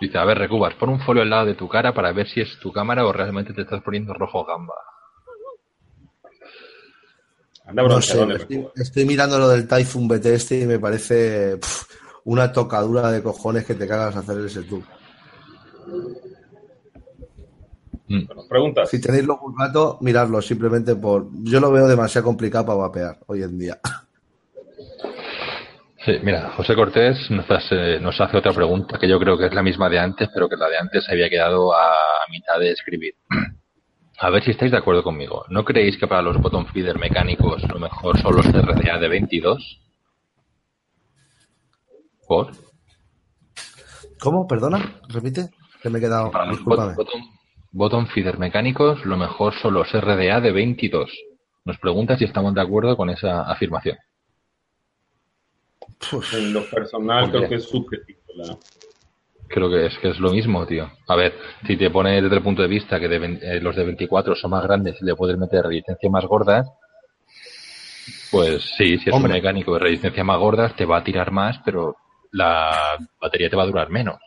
Dice, 0.00 0.18
a 0.18 0.24
ver, 0.24 0.38
Recubas, 0.38 0.74
pon 0.74 0.90
un 0.90 1.00
folio 1.00 1.22
al 1.22 1.30
lado 1.30 1.46
de 1.46 1.54
tu 1.54 1.66
cara 1.66 1.92
para 1.94 2.12
ver 2.12 2.28
si 2.28 2.40
es 2.40 2.58
tu 2.60 2.72
cámara 2.72 3.06
o 3.06 3.12
realmente 3.12 3.54
te 3.54 3.62
estás 3.62 3.82
poniendo 3.82 4.12
rojo 4.12 4.44
gamba. 4.44 4.74
Anda 7.68 7.82
No 7.82 8.00
sé, 8.00 8.18
estoy, 8.76 9.04
mirando 9.04 9.38
lo 9.38 9.48
del 9.50 9.68
Typhoon 9.68 10.08
BT 10.08 10.26
este 10.26 10.60
y 10.60 10.66
me 10.66 10.78
parece 10.78 11.58
una 12.24 12.50
tocadura 12.50 13.10
de 13.12 13.22
cojones 13.22 13.66
que 13.66 13.74
te 13.74 13.86
cagas 13.86 14.16
hacer 14.16 14.38
ese 14.40 14.62
tour. 14.62 14.82
Mm. 18.06 18.26
Bueno, 18.26 18.42
preguntas. 18.48 18.88
Si 18.88 18.98
tenéis 18.98 19.26
los 19.26 19.36
gato, 19.58 19.98
miradlo 20.00 20.40
simplemente 20.40 20.96
por. 20.96 21.28
Yo 21.42 21.60
lo 21.60 21.70
veo 21.70 21.86
demasiado 21.86 22.24
complicado 22.24 22.64
para 22.64 22.78
vapear 22.78 23.18
hoy 23.26 23.42
en 23.42 23.58
día. 23.58 23.78
Sí, 26.06 26.12
mira, 26.22 26.50
José 26.56 26.74
Cortés 26.74 27.18
nos 27.30 27.50
hace, 27.50 28.00
nos 28.00 28.18
hace 28.18 28.38
otra 28.38 28.54
pregunta 28.54 28.98
que 28.98 29.06
yo 29.06 29.18
creo 29.18 29.36
que 29.36 29.44
es 29.44 29.52
la 29.52 29.62
misma 29.62 29.90
de 29.90 29.98
antes, 29.98 30.30
pero 30.32 30.48
que 30.48 30.56
la 30.56 30.70
de 30.70 30.78
antes 30.78 31.04
se 31.04 31.12
había 31.12 31.28
quedado 31.28 31.74
a 31.74 31.92
mitad 32.30 32.58
de 32.58 32.70
escribir. 32.70 33.14
A 34.20 34.30
ver 34.30 34.42
si 34.42 34.50
estáis 34.50 34.72
de 34.72 34.78
acuerdo 34.78 35.02
conmigo. 35.02 35.44
¿No 35.48 35.64
creéis 35.64 35.96
que 35.96 36.06
para 36.08 36.22
los 36.22 36.36
bottom 36.40 36.66
feeder 36.66 36.98
mecánicos 36.98 37.62
lo 37.68 37.78
mejor 37.78 38.20
son 38.20 38.34
los 38.36 38.46
RDA 38.46 38.98
de 38.98 39.08
22? 39.08 39.80
¿Por? 42.26 42.50
¿Cómo? 44.20 44.46
¿Perdona? 44.48 45.00
¿Repite? 45.08 45.50
Que 45.82 45.88
me 45.90 45.98
he 45.98 46.02
quedado. 46.02 46.30
Para 46.32 46.46
los 46.46 46.56
Discúlpame. 46.56 46.94
bottom, 46.94 47.20
bottom 47.70 48.06
feeder 48.08 48.38
mecánicos 48.38 49.04
lo 49.04 49.16
mejor 49.16 49.54
son 49.62 49.74
los 49.74 49.88
RDA 49.92 50.40
de 50.40 50.50
22. 50.52 51.10
Nos 51.64 51.78
pregunta 51.78 52.16
si 52.18 52.24
estamos 52.24 52.52
de 52.54 52.60
acuerdo 52.60 52.96
con 52.96 53.10
esa 53.10 53.42
afirmación. 53.42 53.96
En 56.32 56.52
lo 56.52 56.68
personal 56.68 57.24
Hombre. 57.24 57.38
creo 57.38 57.48
que 57.50 57.54
es 57.56 57.68
subjetivo. 57.68 58.18
la- 58.36 58.56
Creo 59.48 59.70
que 59.70 59.86
es 59.86 59.98
que 59.98 60.10
es 60.10 60.18
lo 60.20 60.30
mismo, 60.30 60.66
tío. 60.66 60.90
A 61.08 61.16
ver, 61.16 61.34
si 61.66 61.76
te 61.76 61.90
pones 61.90 62.22
desde 62.22 62.36
el 62.36 62.42
punto 62.42 62.62
de 62.62 62.68
vista 62.68 63.00
que 63.00 63.08
de 63.08 63.38
eh, 63.42 63.60
los 63.60 63.74
de 63.74 63.84
24 63.84 64.34
son 64.34 64.50
más 64.50 64.62
grandes 64.62 64.96
y 65.00 65.04
le 65.04 65.14
puedes 65.16 65.38
meter 65.38 65.64
resistencia 65.64 66.10
más 66.10 66.24
gordas, 66.26 66.66
pues 68.30 68.62
sí, 68.76 68.98
si 68.98 69.08
es 69.08 69.14
Hombre. 69.14 69.30
un 69.32 69.36
mecánico 69.38 69.72
de 69.74 69.80
resistencia 69.80 70.22
más 70.24 70.38
gordas, 70.38 70.76
te 70.76 70.84
va 70.84 70.98
a 70.98 71.04
tirar 71.04 71.30
más, 71.32 71.58
pero 71.64 71.96
la 72.32 72.98
batería 73.20 73.48
te 73.48 73.56
va 73.56 73.62
a 73.62 73.66
durar 73.66 73.90
menos. 73.90 74.18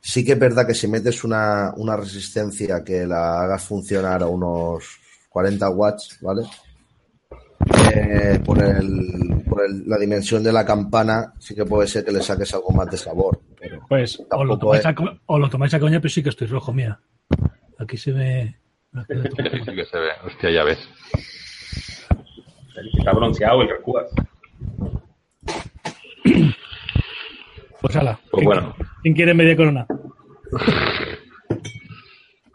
Sí 0.00 0.24
que 0.24 0.32
es 0.32 0.38
verdad 0.38 0.66
que 0.66 0.74
si 0.74 0.88
metes 0.88 1.22
una, 1.24 1.72
una 1.76 1.96
resistencia 1.96 2.82
que 2.84 3.06
la 3.06 3.42
hagas 3.42 3.64
funcionar 3.64 4.22
a 4.22 4.26
unos 4.26 4.98
40 5.30 5.70
watts, 5.70 6.18
¿vale? 6.20 6.42
Eh, 7.94 8.40
por 8.44 8.62
el, 8.62 9.42
por 9.48 9.64
el- 9.64 9.88
la 9.88 9.96
dimensión 9.96 10.42
de 10.42 10.52
la 10.52 10.64
campana, 10.66 11.32
sí 11.38 11.54
que 11.54 11.64
puede 11.64 11.86
ser 11.88 12.04
que 12.04 12.12
le 12.12 12.20
saques 12.22 12.52
algo 12.54 12.70
más 12.72 12.90
de 12.90 12.96
sabor. 12.96 13.40
Pues 13.94 14.20
o 14.32 14.44
lo, 14.44 14.58
tomáis 14.58 14.84
a, 14.86 14.92
co- 14.92 15.18
o 15.26 15.38
lo 15.38 15.48
tomáis 15.48 15.72
a 15.72 15.78
coña, 15.78 16.00
pero 16.00 16.10
sí 16.10 16.20
que 16.20 16.30
estoy 16.30 16.48
rojo, 16.48 16.72
mira. 16.72 16.98
Aquí 17.78 17.96
se 17.96 18.10
ve. 18.10 18.56
Sí 19.08 19.72
que 19.72 19.84
se 19.84 19.98
ve. 20.00 20.08
Hostia, 20.26 20.50
ya 20.50 20.64
ves. 20.64 20.78
El 22.76 22.90
que 22.90 22.98
está 22.98 23.12
bronceado, 23.12 23.62
el 23.62 23.68
recúas. 23.68 24.06
Pues 27.80 27.94
ala. 27.96 28.18
Pues 28.30 28.32
¿quién- 28.32 28.44
bueno. 28.46 28.74
¿Quién 29.02 29.14
quiere 29.14 29.32
media 29.32 29.56
corona? 29.56 29.86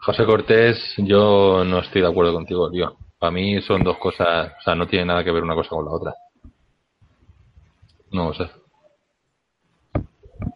José 0.00 0.24
Cortés, 0.26 0.94
yo 0.98 1.64
no 1.64 1.78
estoy 1.78 2.02
de 2.02 2.08
acuerdo 2.08 2.34
contigo, 2.34 2.70
tío. 2.70 2.96
Para 3.18 3.32
mí 3.32 3.62
son 3.62 3.82
dos 3.82 3.96
cosas, 3.96 4.52
o 4.58 4.62
sea, 4.62 4.74
no 4.74 4.86
tiene 4.86 5.06
nada 5.06 5.24
que 5.24 5.30
ver 5.32 5.42
una 5.42 5.54
cosa 5.54 5.70
con 5.70 5.86
la 5.86 5.90
otra. 5.92 6.14
No 8.12 8.26
lo 8.28 8.34
sé. 8.34 8.44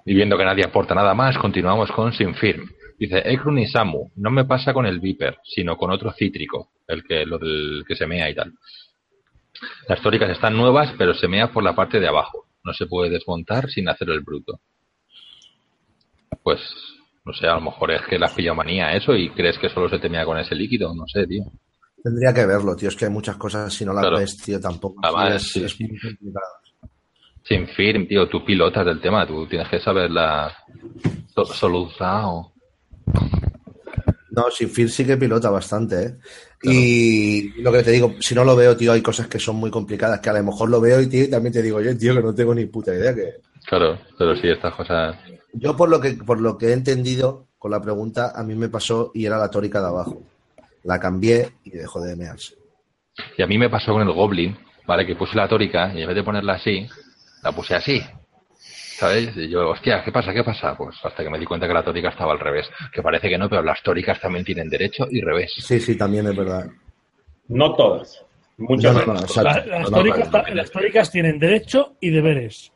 Y 0.04 0.14
viendo 0.14 0.36
que 0.36 0.44
nadie 0.44 0.64
aporta 0.64 0.94
nada 0.94 1.14
más, 1.14 1.38
continuamos 1.38 1.90
con 1.90 2.12
Sinfirm. 2.12 2.68
Dice, 2.98 3.22
Ekrun 3.24 3.58
y 3.58 3.66
Samu, 3.66 4.10
no 4.16 4.30
me 4.30 4.44
pasa 4.44 4.72
con 4.72 4.86
el 4.86 5.00
Viper, 5.00 5.38
sino 5.44 5.76
con 5.76 5.90
otro 5.90 6.12
cítrico, 6.12 6.72
el 6.86 7.02
que, 7.02 7.24
lo 7.24 7.38
del 7.38 7.84
que 7.86 7.96
se 7.96 8.06
mea 8.06 8.28
y 8.30 8.34
tal. 8.34 8.52
Las 9.88 10.00
tóricas 10.02 10.30
están 10.30 10.56
nuevas, 10.56 10.92
pero 10.98 11.14
se 11.14 11.26
mea 11.26 11.50
por 11.50 11.62
la 11.62 11.74
parte 11.74 12.00
de 12.00 12.08
abajo. 12.08 12.46
No 12.62 12.72
se 12.72 12.86
puede 12.86 13.10
desmontar 13.10 13.68
sin 13.70 13.88
hacer 13.88 14.10
el 14.10 14.20
bruto. 14.20 14.60
Pues, 16.42 16.60
no 17.24 17.32
sé, 17.32 17.46
a 17.46 17.54
lo 17.54 17.62
mejor 17.62 17.92
es 17.92 18.02
que 18.02 18.18
la 18.18 18.30
manía 18.54 18.94
eso 18.94 19.14
y 19.16 19.30
crees 19.30 19.58
que 19.58 19.70
solo 19.70 19.88
se 19.88 19.98
te 19.98 20.08
mea 20.08 20.24
con 20.24 20.38
ese 20.38 20.54
líquido, 20.54 20.94
no 20.94 21.06
sé, 21.06 21.26
tío. 21.26 21.44
tendría 22.02 22.34
que 22.34 22.44
verlo, 22.46 22.76
tío. 22.76 22.88
Es 22.90 22.96
que 22.96 23.06
hay 23.06 23.10
muchas 23.10 23.36
cosas, 23.36 23.72
si 23.72 23.84
no 23.84 23.92
las 23.94 24.02
Claro. 24.02 24.18
ves, 24.18 24.36
tío, 24.36 24.60
tampoco. 24.60 25.00
Además, 25.02 25.36
es, 25.42 25.52
sí. 25.52 25.64
es 25.64 25.80
muy 25.80 25.98
complicado. 25.98 26.46
Sin 27.46 27.68
firm, 27.68 28.06
tío, 28.08 28.28
tú 28.28 28.44
pilotas 28.44 28.84
del 28.86 29.00
tema, 29.00 29.26
tú 29.26 29.46
tienes 29.46 29.68
que 29.68 29.80
saber 29.80 30.10
la 30.10 30.52
so- 31.34 31.44
solución. 31.44 32.46
No, 34.30 34.50
sin 34.50 34.68
Fir 34.68 34.90
sí 34.90 35.04
que 35.04 35.16
pilota 35.16 35.48
bastante, 35.50 36.02
¿eh? 36.06 36.14
Y 36.62 37.60
lo 37.62 37.70
que 37.70 37.82
te 37.82 37.92
digo, 37.92 38.14
si 38.20 38.34
no 38.34 38.42
lo 38.44 38.56
veo, 38.56 38.76
tío, 38.76 38.92
hay 38.92 39.02
cosas 39.02 39.28
que 39.28 39.38
son 39.38 39.56
muy 39.56 39.70
complicadas, 39.70 40.18
que 40.20 40.30
a 40.30 40.32
lo 40.32 40.42
mejor 40.42 40.70
lo 40.70 40.80
veo 40.80 41.00
y 41.00 41.06
tío, 41.08 41.24
y 41.24 41.30
también 41.30 41.52
te 41.52 41.62
digo 41.62 41.80
yo, 41.80 41.96
tío, 41.96 42.14
que 42.14 42.22
no 42.22 42.34
tengo 42.34 42.54
ni 42.54 42.64
puta 42.66 42.92
idea. 42.94 43.14
que 43.14 43.34
Claro, 43.66 43.98
pero 44.18 44.34
sí, 44.36 44.48
estas 44.48 44.74
cosas. 44.74 45.16
Yo 45.52 45.76
por 45.76 45.88
lo 45.88 46.00
que 46.00 46.14
por 46.14 46.40
lo 46.40 46.58
que 46.58 46.68
he 46.68 46.72
entendido 46.72 47.46
con 47.58 47.70
la 47.70 47.80
pregunta, 47.80 48.32
a 48.34 48.42
mí 48.42 48.54
me 48.54 48.68
pasó 48.68 49.10
y 49.14 49.24
era 49.26 49.38
la 49.38 49.50
tórica 49.50 49.80
de 49.80 49.86
abajo. 49.86 50.22
La 50.82 50.98
cambié 50.98 51.52
y 51.62 51.70
dejó 51.70 52.00
de 52.00 52.16
mearse. 52.16 52.54
Y 53.38 53.42
a 53.42 53.46
mí 53.46 53.56
me 53.56 53.70
pasó 53.70 53.92
con 53.92 54.02
el 54.02 54.12
Goblin, 54.12 54.56
¿vale? 54.86 55.06
Que 55.06 55.14
puse 55.14 55.36
la 55.36 55.48
tórica 55.48 55.92
y 55.94 56.00
en 56.02 56.08
vez 56.08 56.16
de 56.16 56.24
ponerla 56.24 56.54
así, 56.54 56.86
la 57.44 57.52
puse 57.52 57.74
así. 57.74 58.02
¿Sabes? 58.96 59.36
Y 59.36 59.48
yo, 59.50 59.68
hostia, 59.70 60.02
¿qué 60.04 60.10
pasa? 60.12 60.32
¿Qué 60.32 60.42
pasa? 60.42 60.76
Pues 60.76 60.96
hasta 61.02 61.22
que 61.22 61.28
me 61.30 61.38
di 61.38 61.44
cuenta 61.44 61.66
que 61.66 61.74
la 61.74 61.84
tórica 61.84 62.08
estaba 62.08 62.32
al 62.32 62.38
revés. 62.40 62.68
Que 62.92 63.02
parece 63.02 63.28
que 63.28 63.36
no, 63.36 63.48
pero 63.48 63.62
las 63.62 63.82
tóricas 63.82 64.20
también 64.20 64.44
tienen 64.44 64.68
derecho 64.68 65.06
y 65.10 65.20
revés. 65.20 65.52
Sí, 65.58 65.78
sí, 65.80 65.96
también 65.96 66.26
es 66.26 66.36
verdad. 66.36 66.66
No 67.48 67.74
todas. 67.74 68.24
Muchas 68.56 68.94
No, 68.94 69.04
no, 69.04 69.14
no. 69.14 69.20
La- 69.42 69.42
las, 69.66 69.90
No, 69.90 69.90
no, 69.90 69.96
tóricas, 70.70 70.94
las 70.94 71.10
tienen 71.10 71.38
derecho 71.38 71.96
y 72.00 72.10
deberes. 72.10 72.72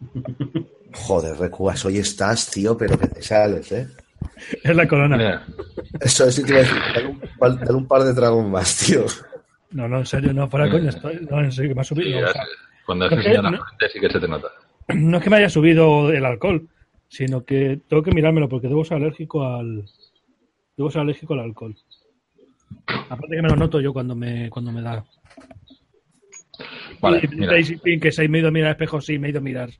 Joder, 0.94 1.36
Recuas, 1.38 1.84
hoy 1.84 1.98
estás, 1.98 2.50
tío, 2.50 2.76
pero 2.76 2.98
que 2.98 3.06
te 3.08 3.22
sales, 3.22 3.70
¿eh? 3.72 3.88
Es 4.64 4.74
la 4.74 4.88
corona. 4.88 5.16
Mira, 5.16 5.46
Eso 6.00 6.26
es, 6.26 6.34
sí 6.34 6.44
te 6.44 6.50
iba 6.50 6.60
a 6.60 6.62
decir, 6.62 6.78
dale 6.94 7.06
un, 7.06 7.76
un 7.76 7.86
par 7.86 8.02
de 8.02 8.14
tragos 8.14 8.44
más, 8.46 8.78
tío. 8.78 9.04
No, 9.70 9.88
no, 9.88 9.98
en 9.98 10.06
serio, 10.06 10.32
no, 10.32 10.48
para 10.48 10.68
coña. 10.70 10.90
Estoy, 10.90 11.26
no, 11.30 11.40
en 11.40 11.52
serio, 11.52 11.70
que 11.70 11.74
me 11.74 11.80
ha 11.80 11.84
sí, 11.84 11.94
subido. 11.94 12.20
ya 12.20 12.28
o 12.28 12.32
sea, 12.32 12.42
sé. 12.44 12.50
Cuando 12.86 13.04
has 13.06 13.12
no, 13.12 13.42
la 13.42 13.50
no- 13.50 13.64
frente 13.64 13.88
sí 13.92 14.00
que 14.00 14.10
se 14.10 14.20
te 14.20 14.28
nota. 14.28 14.48
no 14.94 15.18
es 15.18 15.22
que 15.24 15.30
me 15.30 15.36
haya 15.36 15.48
subido 15.48 16.10
el 16.12 16.24
alcohol, 16.24 16.68
sino 17.08 17.44
que 17.44 17.80
tengo 17.88 18.02
que 18.02 18.12
mirármelo 18.12 18.48
porque 18.48 18.68
debo 18.68 18.84
ser 18.84 18.96
alérgico 18.98 19.44
al. 19.44 19.84
Debo 20.76 20.90
ser 20.90 21.02
alérgico 21.02 21.34
al 21.34 21.40
alcohol. 21.40 21.76
Aparte 23.08 23.36
que 23.36 23.42
me 23.42 23.48
lo 23.48 23.56
noto 23.56 23.80
yo 23.80 23.92
cuando 23.92 24.14
me, 24.14 24.48
cuando 24.50 24.72
me 24.72 24.82
da. 24.82 25.04
Vale, 27.00 27.20
y, 27.22 27.28
mira. 27.36 27.54
que 28.00 28.12
se 28.12 28.28
me 28.28 28.38
he 28.38 28.40
ido 28.40 28.48
a 28.48 28.52
mirar 28.52 28.68
al 28.68 28.72
espejo, 28.72 29.00
sí, 29.00 29.18
me 29.18 29.26
he 29.28 29.30
ido 29.30 29.38
a 29.40 29.42
mirar. 29.42 29.70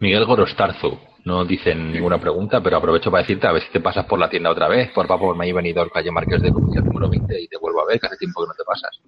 Miguel 0.00 0.24
Gorostarzu 0.26 0.98
no 1.24 1.44
dicen 1.44 1.90
ninguna 1.92 2.20
pregunta, 2.20 2.62
pero 2.62 2.76
aprovecho 2.76 3.10
para 3.10 3.22
decirte 3.22 3.46
a 3.46 3.52
ver 3.52 3.62
si 3.62 3.72
te 3.72 3.80
pasas 3.80 4.04
por 4.06 4.18
la 4.18 4.28
tienda 4.28 4.50
otra 4.50 4.68
vez, 4.68 4.90
por 4.92 5.10
va 5.10 5.18
por 5.18 5.34
May 5.34 5.52
Venidor, 5.52 5.90
calle 5.90 6.10
Marqués 6.10 6.42
de 6.42 6.52
Comunidad 6.52 6.84
número 6.84 7.08
20 7.08 7.40
y 7.40 7.48
te 7.48 7.56
vuelvo 7.58 7.80
a 7.82 7.86
ver, 7.86 7.98
que 7.98 8.06
hace 8.06 8.16
tiempo 8.16 8.42
que 8.42 8.48
no 8.48 8.54
te 8.54 8.64
pasas. 8.64 9.00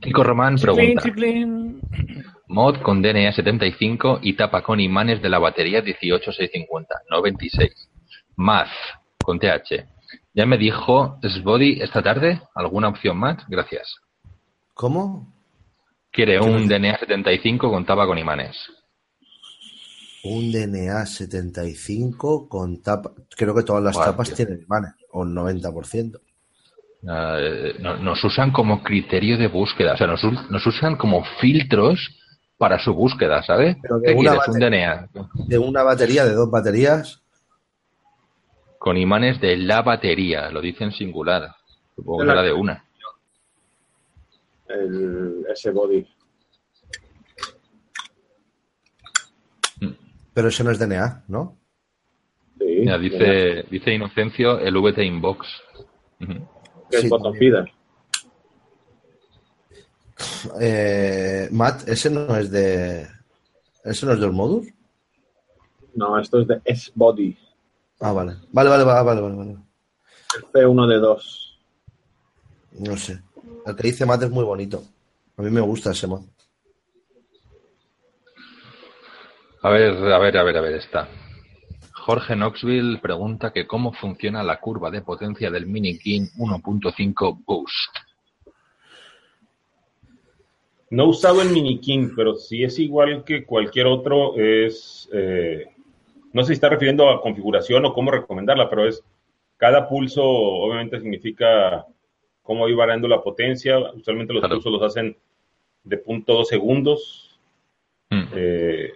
Kiko 0.00 0.22
Román 0.22 0.56
pregunta, 0.56 1.02
mod 2.48 2.80
con 2.82 3.02
DNA 3.02 3.32
75 3.32 4.20
y 4.22 4.34
tapa 4.34 4.62
con 4.62 4.80
imanes 4.80 5.22
de 5.22 5.28
la 5.28 5.38
batería 5.38 5.80
18650, 5.80 7.02
no 7.10 7.22
26. 7.22 7.70
Math 8.36 8.68
con 9.22 9.38
TH. 9.38 9.86
Ya 10.34 10.46
me 10.46 10.58
dijo 10.58 11.18
Sbody 11.22 11.80
esta 11.80 12.02
tarde, 12.02 12.42
¿alguna 12.54 12.88
opción 12.88 13.16
más? 13.16 13.38
Gracias. 13.48 13.96
¿Cómo? 14.74 15.32
Quiere 16.10 16.40
un 16.40 16.68
DNA 16.68 16.98
75 16.98 17.70
con 17.70 17.84
tapa 17.84 18.06
con 18.06 18.18
imanes. 18.18 18.56
Un 20.24 20.52
DNA 20.52 21.04
75 21.06 22.48
con 22.48 22.80
tapa. 22.80 23.12
Creo 23.36 23.54
que 23.54 23.62
todas 23.62 23.82
las 23.82 23.94
Guau, 23.94 24.10
tapas 24.10 24.32
tienen 24.32 24.62
imanes, 24.62 24.92
o 25.10 25.20
un 25.20 25.34
90%. 25.34 26.20
Eh, 27.06 27.76
no- 27.80 27.96
nos 27.98 28.22
usan 28.24 28.50
como 28.50 28.82
criterio 28.82 29.36
de 29.36 29.48
búsqueda, 29.48 29.92
o 29.94 29.96
sea, 29.96 30.06
nos, 30.06 30.22
nos 30.50 30.66
usan 30.66 30.96
como 30.96 31.22
filtros 31.40 31.98
para 32.56 32.78
su 32.78 32.94
búsqueda, 32.94 33.42
¿sabes? 33.42 33.76
Pero 33.82 33.98
de 33.98 34.06
¿Qué 34.08 34.14
una 34.14 34.30
quieres? 34.30 34.48
Un 34.48 34.54
batería. 34.54 35.08
DNA 35.12 35.44
De 35.48 35.58
una 35.58 35.82
batería, 35.82 36.24
de 36.24 36.32
dos 36.34 36.50
baterías. 36.50 37.20
con 38.78 38.96
imanes 38.96 39.40
de 39.40 39.56
la 39.56 39.82
batería, 39.82 40.50
lo 40.50 40.60
dicen 40.60 40.92
singular. 40.92 41.54
Supongo 41.96 42.20
que 42.22 42.26
será 42.28 42.42
de 42.42 42.52
una. 42.52 42.84
El, 44.68 45.44
ese 45.52 45.70
body. 45.70 46.06
Pero 50.32 50.48
eso 50.48 50.64
no 50.64 50.70
es 50.70 50.78
DNA, 50.78 51.24
¿no? 51.28 51.56
Sí. 52.58 52.64
Mira, 52.80 52.98
dice, 52.98 53.64
dice 53.70 53.92
Inocencio 53.94 54.58
el 54.58 54.76
VT 54.76 55.04
Inbox. 55.04 55.46
Ujú. 56.20 56.48
Que 56.90 56.96
es 56.96 57.02
Sí, 57.02 57.08
bottom 57.08 57.32
también. 57.32 57.52
feeder. 57.52 57.72
Eh, 60.60 61.48
Matt, 61.50 61.88
ese 61.88 62.10
no 62.10 62.36
es 62.36 62.50
de. 62.50 63.06
¿Ese 63.84 64.06
no 64.06 64.12
es 64.12 64.20
del 64.20 64.32
modus? 64.32 64.66
No, 65.94 66.18
esto 66.18 66.40
es 66.40 66.48
de 66.48 66.60
S-Body. 66.64 67.36
Ah, 68.00 68.12
vale. 68.12 68.36
Vale, 68.52 68.70
vale, 68.70 68.84
vale, 68.84 69.02
vale, 69.04 69.20
vale, 69.20 69.36
vale. 69.36 69.56
El 70.36 70.44
C1 70.52 70.88
de 70.88 70.96
2. 70.98 71.58
No 72.80 72.96
sé. 72.96 73.20
El 73.66 73.76
que 73.76 73.82
dice 73.84 74.04
Matt 74.06 74.22
es 74.24 74.30
muy 74.30 74.44
bonito. 74.44 74.82
A 75.36 75.42
mí 75.42 75.50
me 75.50 75.60
gusta 75.60 75.92
ese 75.92 76.06
mod. 76.06 76.22
A 79.62 79.70
ver, 79.70 79.92
a 80.12 80.18
ver, 80.18 80.36
a 80.36 80.42
ver, 80.42 80.56
a 80.56 80.60
ver, 80.60 80.74
está. 80.74 81.08
Jorge 82.04 82.34
Knoxville 82.36 82.98
pregunta 82.98 83.50
que 83.50 83.66
cómo 83.66 83.92
funciona 83.92 84.42
la 84.42 84.60
curva 84.60 84.90
de 84.90 85.00
potencia 85.00 85.50
del 85.50 85.66
Mini 85.66 85.98
King 85.98 86.26
1.5 86.36 87.42
Boost. 87.46 87.96
No 90.90 91.04
he 91.04 91.08
usado 91.08 91.40
el 91.40 91.48
Mini 91.48 91.80
King, 91.80 92.10
pero 92.14 92.34
si 92.34 92.62
es 92.62 92.78
igual 92.78 93.24
que 93.24 93.46
cualquier 93.46 93.86
otro, 93.86 94.36
es. 94.36 95.08
eh, 95.14 95.66
no 96.34 96.42
sé 96.42 96.48
si 96.48 96.52
está 96.54 96.68
refiriendo 96.68 97.08
a 97.08 97.22
configuración 97.22 97.84
o 97.86 97.94
cómo 97.94 98.10
recomendarla, 98.10 98.68
pero 98.68 98.86
es. 98.86 99.02
Cada 99.56 99.88
pulso, 99.88 100.22
obviamente, 100.22 101.00
significa 101.00 101.86
cómo 102.42 102.68
ir 102.68 102.76
variando 102.76 103.08
la 103.08 103.22
potencia. 103.22 103.78
Usualmente 103.94 104.34
los 104.34 104.42
Claro. 104.42 104.56
pulsos 104.56 104.72
los 104.72 104.82
hacen 104.82 105.16
de 105.84 105.96
punto 105.96 106.34
dos 106.34 106.48
segundos. 106.48 107.38
Mm. 108.10 108.22
Eh, 108.34 108.92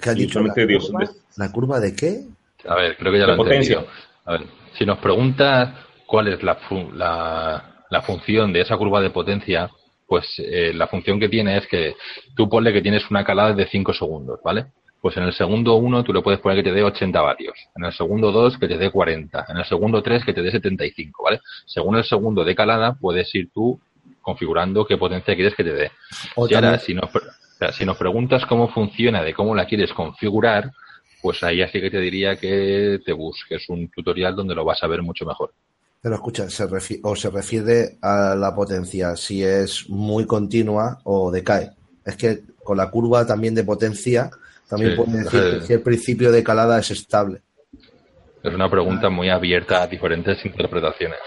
¿Qué 0.00 0.10
has 0.10 0.16
y 0.16 0.20
dicho? 0.20 0.40
¿La 0.40 0.54
curva? 0.54 1.10
¿La 1.36 1.52
curva 1.52 1.80
de 1.80 1.94
qué? 1.94 2.20
A 2.68 2.74
ver, 2.74 2.96
creo 2.96 3.12
que 3.12 3.18
ya 3.18 3.26
De 3.26 3.36
lo 3.36 3.44
he 3.44 3.54
entendido. 3.54 3.86
A 4.24 4.32
ver, 4.32 4.42
si 4.76 4.84
nos 4.84 4.98
preguntas 4.98 5.74
cuál 6.06 6.28
es 6.28 6.42
la, 6.42 6.56
fu- 6.56 6.90
la, 6.92 7.84
la 7.90 8.02
función 8.02 8.52
de 8.52 8.60
esa 8.62 8.76
curva 8.76 9.00
de 9.00 9.10
potencia, 9.10 9.70
pues 10.06 10.26
eh, 10.38 10.72
la 10.74 10.86
función 10.86 11.18
que 11.20 11.28
tiene 11.28 11.56
es 11.58 11.66
que 11.66 11.94
tú 12.34 12.48
ponle 12.48 12.72
que 12.72 12.82
tienes 12.82 13.08
una 13.10 13.24
calada 13.24 13.52
de 13.52 13.66
5 13.66 13.92
segundos, 13.92 14.40
¿vale? 14.44 14.66
Pues 15.00 15.16
en 15.16 15.24
el 15.24 15.32
segundo 15.32 15.74
1 15.76 16.02
tú 16.02 16.12
le 16.12 16.22
puedes 16.22 16.40
poner 16.40 16.58
que 16.58 16.68
te 16.70 16.74
dé 16.74 16.82
80 16.82 17.20
vatios, 17.20 17.54
en 17.76 17.84
el 17.84 17.92
segundo 17.92 18.32
2 18.32 18.58
que 18.58 18.66
te 18.66 18.76
dé 18.78 18.90
40, 18.90 19.46
en 19.48 19.56
el 19.58 19.64
segundo 19.64 20.02
3 20.02 20.24
que 20.24 20.32
te 20.32 20.42
dé 20.42 20.50
75, 20.50 21.22
¿vale? 21.22 21.40
Según 21.66 21.96
el 21.96 22.04
segundo 22.04 22.44
de 22.44 22.54
calada 22.56 22.94
puedes 23.00 23.32
ir 23.34 23.50
tú 23.52 23.78
configurando 24.22 24.84
qué 24.84 24.96
potencia 24.96 25.34
quieres 25.34 25.54
que 25.54 25.62
te 25.64 25.72
dé. 25.72 25.90
O 26.34 26.48
Y 26.48 26.54
ahora, 26.54 26.78
si 26.78 26.94
nos, 26.94 27.10
pre- 27.10 27.22
o 27.56 27.58
sea, 27.58 27.72
si 27.72 27.86
nos 27.86 27.96
preguntas 27.96 28.44
cómo 28.44 28.68
funciona, 28.68 29.22
de 29.22 29.32
cómo 29.32 29.54
la 29.54 29.64
quieres 29.64 29.90
configurar, 29.94 30.70
pues 31.22 31.42
ahí 31.42 31.62
así 31.62 31.80
que 31.80 31.90
te 31.90 32.00
diría 32.00 32.36
que 32.36 33.00
te 33.02 33.12
busques 33.12 33.66
un 33.70 33.88
tutorial 33.88 34.36
donde 34.36 34.54
lo 34.54 34.62
vas 34.62 34.82
a 34.82 34.86
ver 34.86 35.00
mucho 35.00 35.24
mejor. 35.24 35.54
Pero 36.02 36.16
escucha, 36.16 36.50
se 36.50 36.68
o 37.02 37.16
se 37.16 37.30
refiere 37.30 37.96
a 38.02 38.34
la 38.36 38.54
potencia 38.54 39.16
si 39.16 39.42
es 39.42 39.88
muy 39.88 40.26
continua 40.26 40.98
o 41.04 41.30
decae. 41.30 41.70
Es 42.04 42.16
que 42.16 42.42
con 42.62 42.76
la 42.76 42.90
curva 42.90 43.26
también 43.26 43.54
de 43.54 43.64
potencia, 43.64 44.30
también 44.68 44.94
Sí, 44.94 45.12
decir 45.12 45.30
que 45.30 45.60
si 45.62 45.72
el 45.72 45.80
principio 45.80 46.30
de 46.30 46.44
calada 46.44 46.78
es 46.78 46.90
estable. 46.90 47.40
Es 48.42 48.54
una 48.54 48.70
pregunta 48.70 49.08
muy 49.08 49.30
abierta 49.30 49.82
a 49.82 49.86
diferentes 49.86 50.44
interpretaciones. 50.44 51.18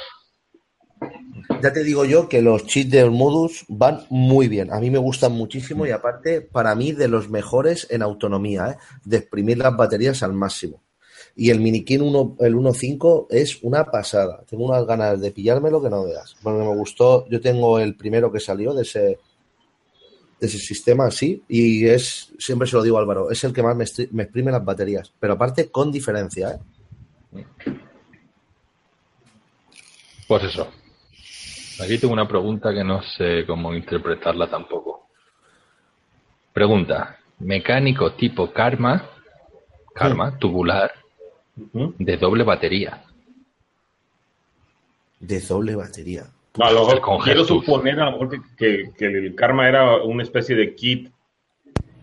Ya 1.62 1.74
te 1.74 1.84
digo 1.84 2.06
yo 2.06 2.30
que 2.30 2.42
los 2.42 2.66
cheats 2.66 2.92
del 2.92 3.12
modus 3.12 3.66
van 3.68 4.06
muy 4.10 4.48
bien. 4.48 4.72
A 4.72 4.80
mí 4.80 4.90
me 4.90 4.98
gustan 4.98 5.34
muchísimo 5.34 5.86
y 5.86 5.92
aparte, 5.92 6.42
para 6.42 6.74
mí, 6.74 6.94
de 6.94 7.10
los 7.10 7.30
mejores 7.30 7.88
en 7.90 8.02
autonomía, 8.02 8.70
¿eh? 8.70 8.78
de 9.04 9.18
exprimir 9.18 9.58
las 9.58 9.76
baterías 9.76 10.24
al 10.24 10.34
máximo. 10.34 10.82
Y 11.36 11.50
el 11.50 11.60
Minikin 11.60 12.02
1, 12.02 12.38
el 12.40 12.56
1.5 12.56 13.28
es 13.30 13.62
una 13.62 13.86
pasada. 13.86 14.44
Tengo 14.50 14.66
unas 14.66 14.86
ganas 14.86 15.20
de 15.20 15.32
pillármelo 15.32 15.82
que 15.82 15.90
no 15.90 16.06
veas. 16.06 16.36
Porque 16.42 16.60
me 16.60 16.76
gustó, 16.76 17.28
yo 17.28 17.42
tengo 17.42 17.80
el 17.80 17.96
primero 17.96 18.32
que 18.32 18.40
salió 18.40 18.74
de 18.74 18.84
ese, 18.84 19.20
de 20.40 20.48
ese 20.48 20.60
sistema 20.60 21.08
así 21.08 21.44
y 21.48 21.88
es, 21.88 22.32
siempre 22.40 22.68
se 22.68 22.76
lo 22.78 22.84
digo 22.84 22.98
Álvaro, 22.98 23.32
es 23.32 23.44
el 23.44 23.54
que 23.54 23.64
más 23.64 23.76
me, 23.76 23.86
me 24.12 24.24
exprime 24.24 24.52
las 24.52 24.64
baterías. 24.64 25.14
Pero 25.20 25.34
aparte 25.34 25.70
con 25.70 25.92
diferencia, 25.92 26.52
¿eh? 27.36 27.46
Pues 30.28 30.44
eso. 30.44 30.68
Aquí 31.82 31.98
tengo 31.98 32.14
una 32.14 32.28
pregunta 32.28 32.74
que 32.74 32.84
no 32.84 33.02
sé 33.02 33.46
cómo 33.46 33.74
interpretarla 33.74 34.48
tampoco. 34.50 35.08
Pregunta. 36.54 37.18
Mecánico 37.40 38.14
tipo 38.14 38.52
Karma, 38.52 39.02
Karma, 39.96 40.38
tubular, 40.38 40.92
de 41.56 42.18
doble 42.18 42.44
batería. 42.44 43.04
De 45.20 45.40
doble 45.40 45.76
batería. 45.76 46.24
No, 46.58 46.66
a 46.66 46.72
lo 46.72 46.86
mejor 46.88 47.24
quiero 47.24 47.44
suponer 47.46 48.00
a 48.00 48.06
lo 48.06 48.12
mejor 48.14 48.30
que, 48.30 48.40
que- 48.58 48.90
que 48.98 49.06
el 49.06 49.36
karma 49.36 49.68
era 49.70 49.98
una 50.04 50.24
especie 50.24 50.56
de 50.56 50.76
kit 50.76 51.10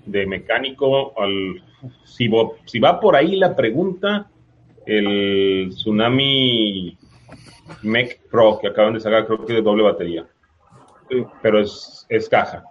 de 0.07 0.27
mecánico. 0.27 1.13
Al, 1.21 1.63
si, 2.05 2.29
vo- 2.29 2.55
si 2.65 2.79
va 2.79 2.99
por 3.01 3.17
ahí 3.17 3.37
la 3.37 3.55
pregunta, 3.55 4.31
el 4.87 5.69
Tsunami 5.71 6.97
Mech 7.83 8.21
Pro 8.31 8.59
que 8.61 8.69
acaban 8.69 8.95
de 8.95 9.01
sacar, 9.01 9.27
creo 9.27 9.39
que 9.39 9.53
es 9.53 9.59
de 9.59 9.63
doble 9.63 9.83
batería. 9.83 10.27
Sí. 11.09 11.25
Pero 11.43 11.61
es, 11.61 12.07
es 12.09 12.29
caja. 12.29 12.65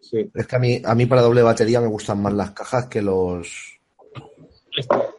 Sí. 0.00 0.30
Es 0.34 0.46
que 0.46 0.56
a 0.56 0.58
mí, 0.58 0.80
a 0.84 0.94
mí 0.94 1.06
para 1.06 1.22
doble 1.22 1.42
batería 1.42 1.80
me 1.80 1.88
gustan 1.88 2.22
más 2.22 2.32
las 2.32 2.52
cajas 2.52 2.86
que 2.86 3.02
los... 3.02 3.78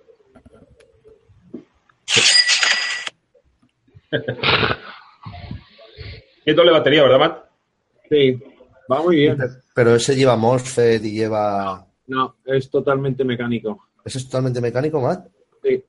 Es 6.45 6.55
doble 6.55 6.71
batería, 6.71 7.03
¿verdad, 7.03 7.19
Matt? 7.19 7.43
Sí, 8.09 8.41
va 8.89 9.01
muy 9.03 9.17
bien. 9.17 9.37
Pero 9.75 9.95
ese 9.95 10.15
lleva 10.15 10.37
MOSFET 10.37 11.03
y 11.03 11.11
lleva... 11.11 11.85
No, 12.07 12.37
es 12.45 12.69
totalmente 12.69 13.25
mecánico. 13.25 13.89
¿Ese 14.05 14.19
es 14.19 14.25
totalmente 14.29 14.61
mecánico, 14.61 15.01
Matt? 15.01 15.27
Sí. 15.61 15.83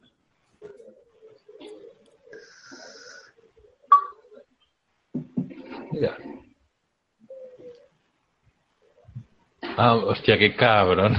Ah, 9.80 9.94
hostia, 9.94 10.36
qué 10.36 10.56
cabrón. 10.56 11.16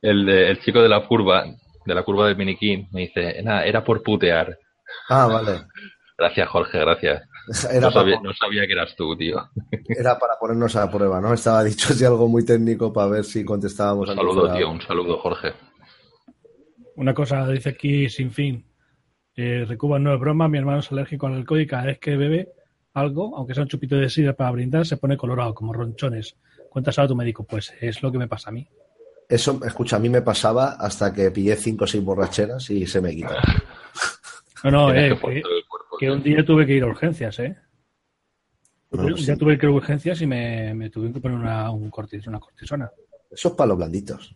el, 0.00 0.58
chico 0.60 0.80
de 0.80 0.88
la 0.88 1.06
curva, 1.06 1.44
de 1.84 1.94
la 1.94 2.02
curva 2.04 2.26
del 2.26 2.38
miniquín, 2.38 2.88
me 2.90 3.02
dice, 3.02 3.42
nada, 3.42 3.66
era 3.66 3.84
por 3.84 4.02
putear. 4.02 4.58
Ah, 5.10 5.26
vale. 5.26 5.66
Gracias, 6.16 6.48
Jorge, 6.48 6.78
gracias. 6.78 7.28
Era 7.70 7.80
No 7.82 7.90
sabía, 7.92 8.14
para, 8.14 8.28
no 8.28 8.32
sabía 8.32 8.66
que 8.66 8.72
eras 8.72 8.96
tú, 8.96 9.14
tío. 9.14 9.36
era 9.88 10.18
para 10.18 10.38
ponernos 10.40 10.74
a 10.74 10.90
prueba, 10.90 11.20
¿no? 11.20 11.34
Estaba 11.34 11.62
dicho 11.62 11.92
así 11.92 12.04
algo 12.04 12.26
muy 12.28 12.44
técnico 12.44 12.92
para 12.92 13.08
ver 13.08 13.24
si 13.24 13.44
contestábamos. 13.44 14.08
Un 14.08 14.16
saludo, 14.16 14.52
tío, 14.52 14.70
un 14.70 14.80
saludo, 14.80 15.18
Jorge. 15.18 15.52
Una 16.96 17.12
cosa 17.12 17.46
dice 17.46 17.68
aquí 17.68 18.08
sin 18.08 18.32
fin. 18.32 18.64
Eh, 19.36 19.66
Recuba 19.68 19.98
no 19.98 20.14
es 20.14 20.18
broma, 20.18 20.48
mi 20.48 20.56
hermano 20.56 20.78
es 20.78 20.90
alérgico 20.90 21.26
al 21.26 21.34
alcohol 21.34 21.60
y 21.60 21.66
cada 21.66 21.84
vez 21.84 21.98
que 22.00 22.16
bebe 22.16 22.48
algo, 22.96 23.36
aunque 23.36 23.54
sea 23.54 23.62
un 23.62 23.68
chupito 23.68 23.96
de 23.96 24.08
sidra 24.10 24.32
para 24.34 24.50
brindar, 24.50 24.86
se 24.86 24.96
pone 24.96 25.16
colorado, 25.16 25.54
como 25.54 25.72
ronchones. 25.72 26.36
Cuéntaselo 26.70 27.04
a 27.04 27.08
tu 27.08 27.16
médico. 27.16 27.44
Pues 27.44 27.72
es 27.80 28.02
lo 28.02 28.10
que 28.10 28.18
me 28.18 28.26
pasa 28.28 28.50
a 28.50 28.52
mí. 28.52 28.66
Eso, 29.28 29.60
escucha, 29.64 29.96
a 29.96 29.98
mí 29.98 30.08
me 30.08 30.22
pasaba 30.22 30.72
hasta 30.78 31.12
que 31.12 31.30
pillé 31.30 31.56
cinco 31.56 31.84
o 31.84 31.86
seis 31.86 32.02
borracheras 32.04 32.70
y 32.70 32.86
se 32.86 33.00
me 33.00 33.14
quitó. 33.14 33.34
No, 34.64 34.70
no, 34.70 34.94
eh, 34.94 35.16
que 36.00 36.10
un 36.10 36.22
día 36.22 36.44
tuve 36.44 36.66
que 36.66 36.72
ir 36.72 36.82
a 36.82 36.86
urgencias, 36.86 37.38
¿eh? 37.38 37.56
No, 38.90 39.14
ya 39.14 39.34
sí. 39.34 39.38
tuve 39.38 39.56
que 39.58 39.66
ir 39.66 39.70
a 39.70 39.74
urgencias 39.76 40.20
y 40.22 40.26
me, 40.26 40.74
me 40.74 40.90
tuve 40.90 41.12
que 41.12 41.20
poner 41.20 41.38
una, 41.38 41.70
un 41.70 41.88
cortis- 41.90 42.26
una 42.26 42.40
cortisona. 42.40 42.90
Eso 43.30 43.48
es 43.48 43.54
para 43.54 43.68
los 43.68 43.76
blanditos. 43.76 44.34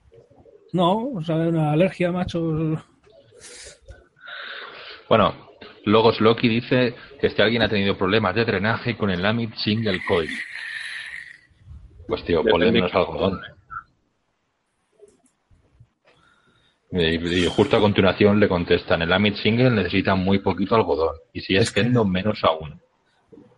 No, 0.73 1.09
o 1.15 1.23
sea, 1.25 1.37
una 1.37 1.73
alergia, 1.73 2.13
macho. 2.13 2.81
Bueno, 5.09 5.35
Logos 5.85 6.21
Loki 6.21 6.49
dice 6.49 6.95
que 7.21 7.31
si 7.31 7.41
alguien 7.41 7.63
ha 7.63 7.69
tenido 7.69 7.97
problemas 7.97 8.35
de 8.35 8.45
drenaje 8.45 8.97
con 8.97 9.11
el 9.11 9.25
Amit 9.25 9.55
Single 9.57 10.01
Coil. 10.07 10.31
Pues 12.07 12.25
tío, 12.25 12.43
ponle 12.45 12.71
menos 12.73 12.95
algodón. 12.95 13.41
Y, 16.93 17.45
y 17.45 17.47
justo 17.47 17.77
a 17.77 17.81
continuación 17.81 18.41
le 18.41 18.49
contestan, 18.49 19.03
el 19.03 19.13
Amit 19.13 19.37
Single 19.37 19.71
necesita 19.71 20.15
muy 20.17 20.41
poquito 20.41 20.75
algodón. 20.75 21.15
Y 21.33 21.41
si 21.41 21.55
es, 21.57 21.63
Es 21.65 21.73
que- 21.73 21.83
Kendo, 21.83 22.05
menos 22.05 22.43
aún. 22.45 22.81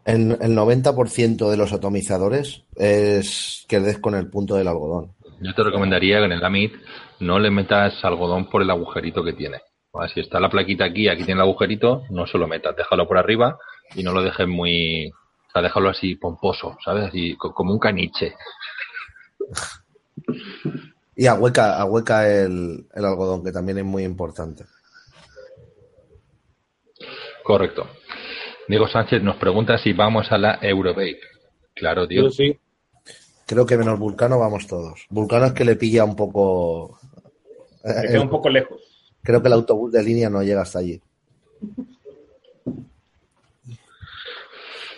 El, 0.04 0.36
el 0.40 0.56
90% 0.56 1.48
de 1.48 1.56
los 1.56 1.72
atomizadores 1.72 2.64
es 2.76 3.64
que 3.68 3.78
des 3.78 3.98
con 3.98 4.14
el 4.16 4.28
punto 4.28 4.56
del 4.56 4.66
algodón. 4.68 5.12
Yo 5.40 5.54
te 5.54 5.62
recomendaría 5.62 6.18
que 6.18 6.24
en 6.24 6.32
el 6.32 6.44
Amit 6.44 6.74
no 7.20 7.38
le 7.38 7.50
metas 7.50 8.04
algodón 8.04 8.50
por 8.50 8.62
el 8.62 8.70
agujerito 8.70 9.22
que 9.24 9.32
tiene. 9.32 9.58
Si 10.14 10.20
está 10.20 10.40
la 10.40 10.48
plaquita 10.48 10.86
aquí, 10.86 11.06
aquí 11.08 11.22
tiene 11.22 11.40
el 11.42 11.46
agujerito, 11.46 12.04
no 12.10 12.26
se 12.26 12.38
lo 12.38 12.48
metas, 12.48 12.74
déjalo 12.74 13.06
por 13.06 13.18
arriba 13.18 13.58
y 13.94 14.02
no 14.02 14.12
lo 14.12 14.22
dejes 14.22 14.48
muy... 14.48 15.08
O 15.10 15.52
sea, 15.52 15.60
déjalo 15.60 15.90
así 15.90 16.14
pomposo, 16.14 16.78
¿sabes? 16.82 17.04
Así 17.08 17.36
co- 17.36 17.52
como 17.52 17.72
un 17.74 17.78
caniche. 17.78 18.34
Y 21.14 21.26
ahueca, 21.26 21.78
ahueca 21.78 22.26
el, 22.26 22.86
el 22.94 23.04
algodón, 23.04 23.44
que 23.44 23.52
también 23.52 23.76
es 23.78 23.84
muy 23.84 24.02
importante. 24.04 24.64
Correcto. 27.44 27.86
Diego 28.68 28.88
Sánchez 28.88 29.22
nos 29.22 29.36
pregunta 29.36 29.76
si 29.76 29.92
vamos 29.92 30.32
a 30.32 30.38
la 30.38 30.58
Eurovape. 30.62 31.20
Claro, 31.74 32.08
tío. 32.08 32.22
Yo 32.22 32.30
sí. 32.30 32.58
Creo 33.44 33.66
que 33.66 33.76
menos 33.76 33.98
Vulcano 33.98 34.38
vamos 34.38 34.66
todos. 34.66 35.04
Vulcano 35.10 35.46
es 35.46 35.52
que 35.52 35.66
le 35.66 35.76
pilla 35.76 36.04
un 36.04 36.16
poco... 36.16 36.98
eh, 37.84 37.92
Me 37.94 38.02
queda 38.02 38.12
el- 38.14 38.20
un 38.20 38.30
poco 38.30 38.48
lejos. 38.48 38.80
Creo 39.22 39.40
que 39.40 39.48
el 39.48 39.54
autobús 39.54 39.92
de 39.92 40.02
línea 40.02 40.28
no 40.30 40.42
llega 40.42 40.62
hasta 40.62 40.78
allí. 40.80 41.00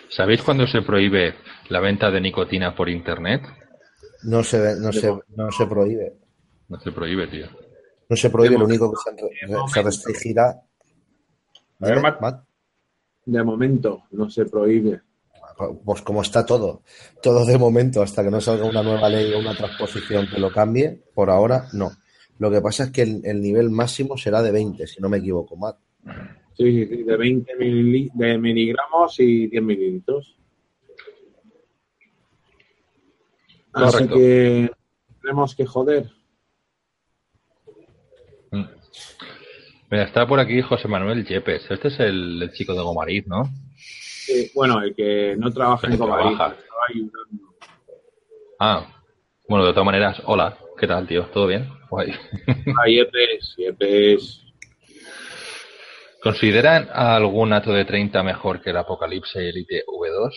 ¿Sabéis 0.09 0.41
cuándo 0.41 0.65
se 0.67 0.81
prohíbe 0.81 1.35
la 1.69 1.79
venta 1.79 2.09
de 2.09 2.21
nicotina 2.21 2.75
por 2.75 2.89
internet? 2.89 3.41
No 4.23 4.43
se, 4.43 4.75
no 4.79 4.91
se, 4.93 5.13
no 5.35 5.51
se 5.51 5.65
prohíbe. 5.67 6.13
No 6.69 6.79
se 6.79 6.91
prohíbe, 6.91 7.27
tío. 7.27 7.47
No 8.09 8.15
se 8.15 8.29
prohíbe, 8.29 8.53
De 8.53 8.59
lo 8.59 8.65
momento- 8.65 8.85
único 8.89 9.67
que 9.67 9.73
se, 9.73 9.81
restringirá. 9.83 10.49
A 10.49 11.85
ver, 11.85 11.97
Dime, 11.97 12.13
Matt. 12.21 12.43
De 13.25 13.43
momento, 13.43 14.03
no 14.11 14.29
se 14.29 14.45
prohíbe. 14.45 15.01
Pues 15.85 16.01
como 16.01 16.21
está 16.21 16.45
todo, 16.45 16.81
todo 17.21 17.45
de 17.45 17.57
momento, 17.57 18.01
hasta 18.01 18.23
que 18.23 18.29
no 18.29 18.41
salga 18.41 18.65
una 18.65 18.83
nueva 18.83 19.07
ley 19.09 19.33
o 19.33 19.39
una 19.39 19.55
transposición 19.55 20.27
que 20.27 20.37
lo 20.39 20.51
cambie, 20.51 21.01
por 21.13 21.29
ahora 21.29 21.67
no. 21.73 21.91
Lo 22.39 22.51
que 22.51 22.61
pasa 22.61 22.85
es 22.85 22.91
que 22.91 23.01
el, 23.03 23.21
el 23.25 23.41
nivel 23.41 23.69
máximo 23.69 24.17
será 24.17 24.41
de 24.41 24.51
20, 24.51 24.87
si 24.87 25.01
no 25.01 25.09
me 25.09 25.17
equivoco, 25.17 25.55
Matt. 25.55 25.77
Sí, 26.57 26.71
sí, 26.71 26.85
sí, 26.87 27.03
de 27.03 27.17
20 27.17 27.53
milili- 27.57 28.11
de 28.13 28.37
miligramos 28.37 29.19
y 29.19 29.47
10 29.47 29.63
mililitros. 29.63 30.37
Así 33.73 33.91
Correcto. 33.91 34.15
que 34.15 34.71
tenemos 35.21 35.55
que 35.55 35.65
joder. 35.65 36.09
Mm. 38.51 38.63
Mira, 39.91 40.03
está 40.03 40.25
por 40.27 40.39
aquí 40.39 40.61
José 40.61 40.87
Manuel 40.87 41.25
Yepes. 41.25 41.69
Este 41.69 41.89
es 41.89 41.99
el, 41.99 42.41
el 42.41 42.51
chico 42.53 42.73
de 42.73 42.81
Gomariz, 42.81 43.27
¿no? 43.27 43.43
Eh, 44.29 44.49
bueno, 44.55 44.81
el 44.81 44.95
que 44.95 45.35
no 45.37 45.51
trabaja 45.51 45.87
en 45.87 45.97
trabaja. 45.97 46.55
ayudando. 46.89 47.43
Ah, 48.59 48.87
bueno, 49.47 49.65
de 49.65 49.71
todas 49.73 49.85
maneras, 49.85 50.21
hola. 50.25 50.57
¿Qué 50.79 50.87
tal, 50.87 51.05
tío? 51.07 51.25
¿Todo 51.27 51.47
bien? 51.47 51.67
Guay. 51.95 52.11
Ah, 52.77 52.87
Yepes, 52.87 53.55
Yepes. 53.57 54.41
¿Consideran 56.21 56.89
algún 56.91 57.53
Ato 57.53 57.71
de 57.71 57.85
30 57.85 58.21
mejor 58.23 58.61
que 58.61 58.71
el 58.71 58.77
Apocalipse 58.77 59.47
Elite 59.47 59.85
V2? 59.87 60.31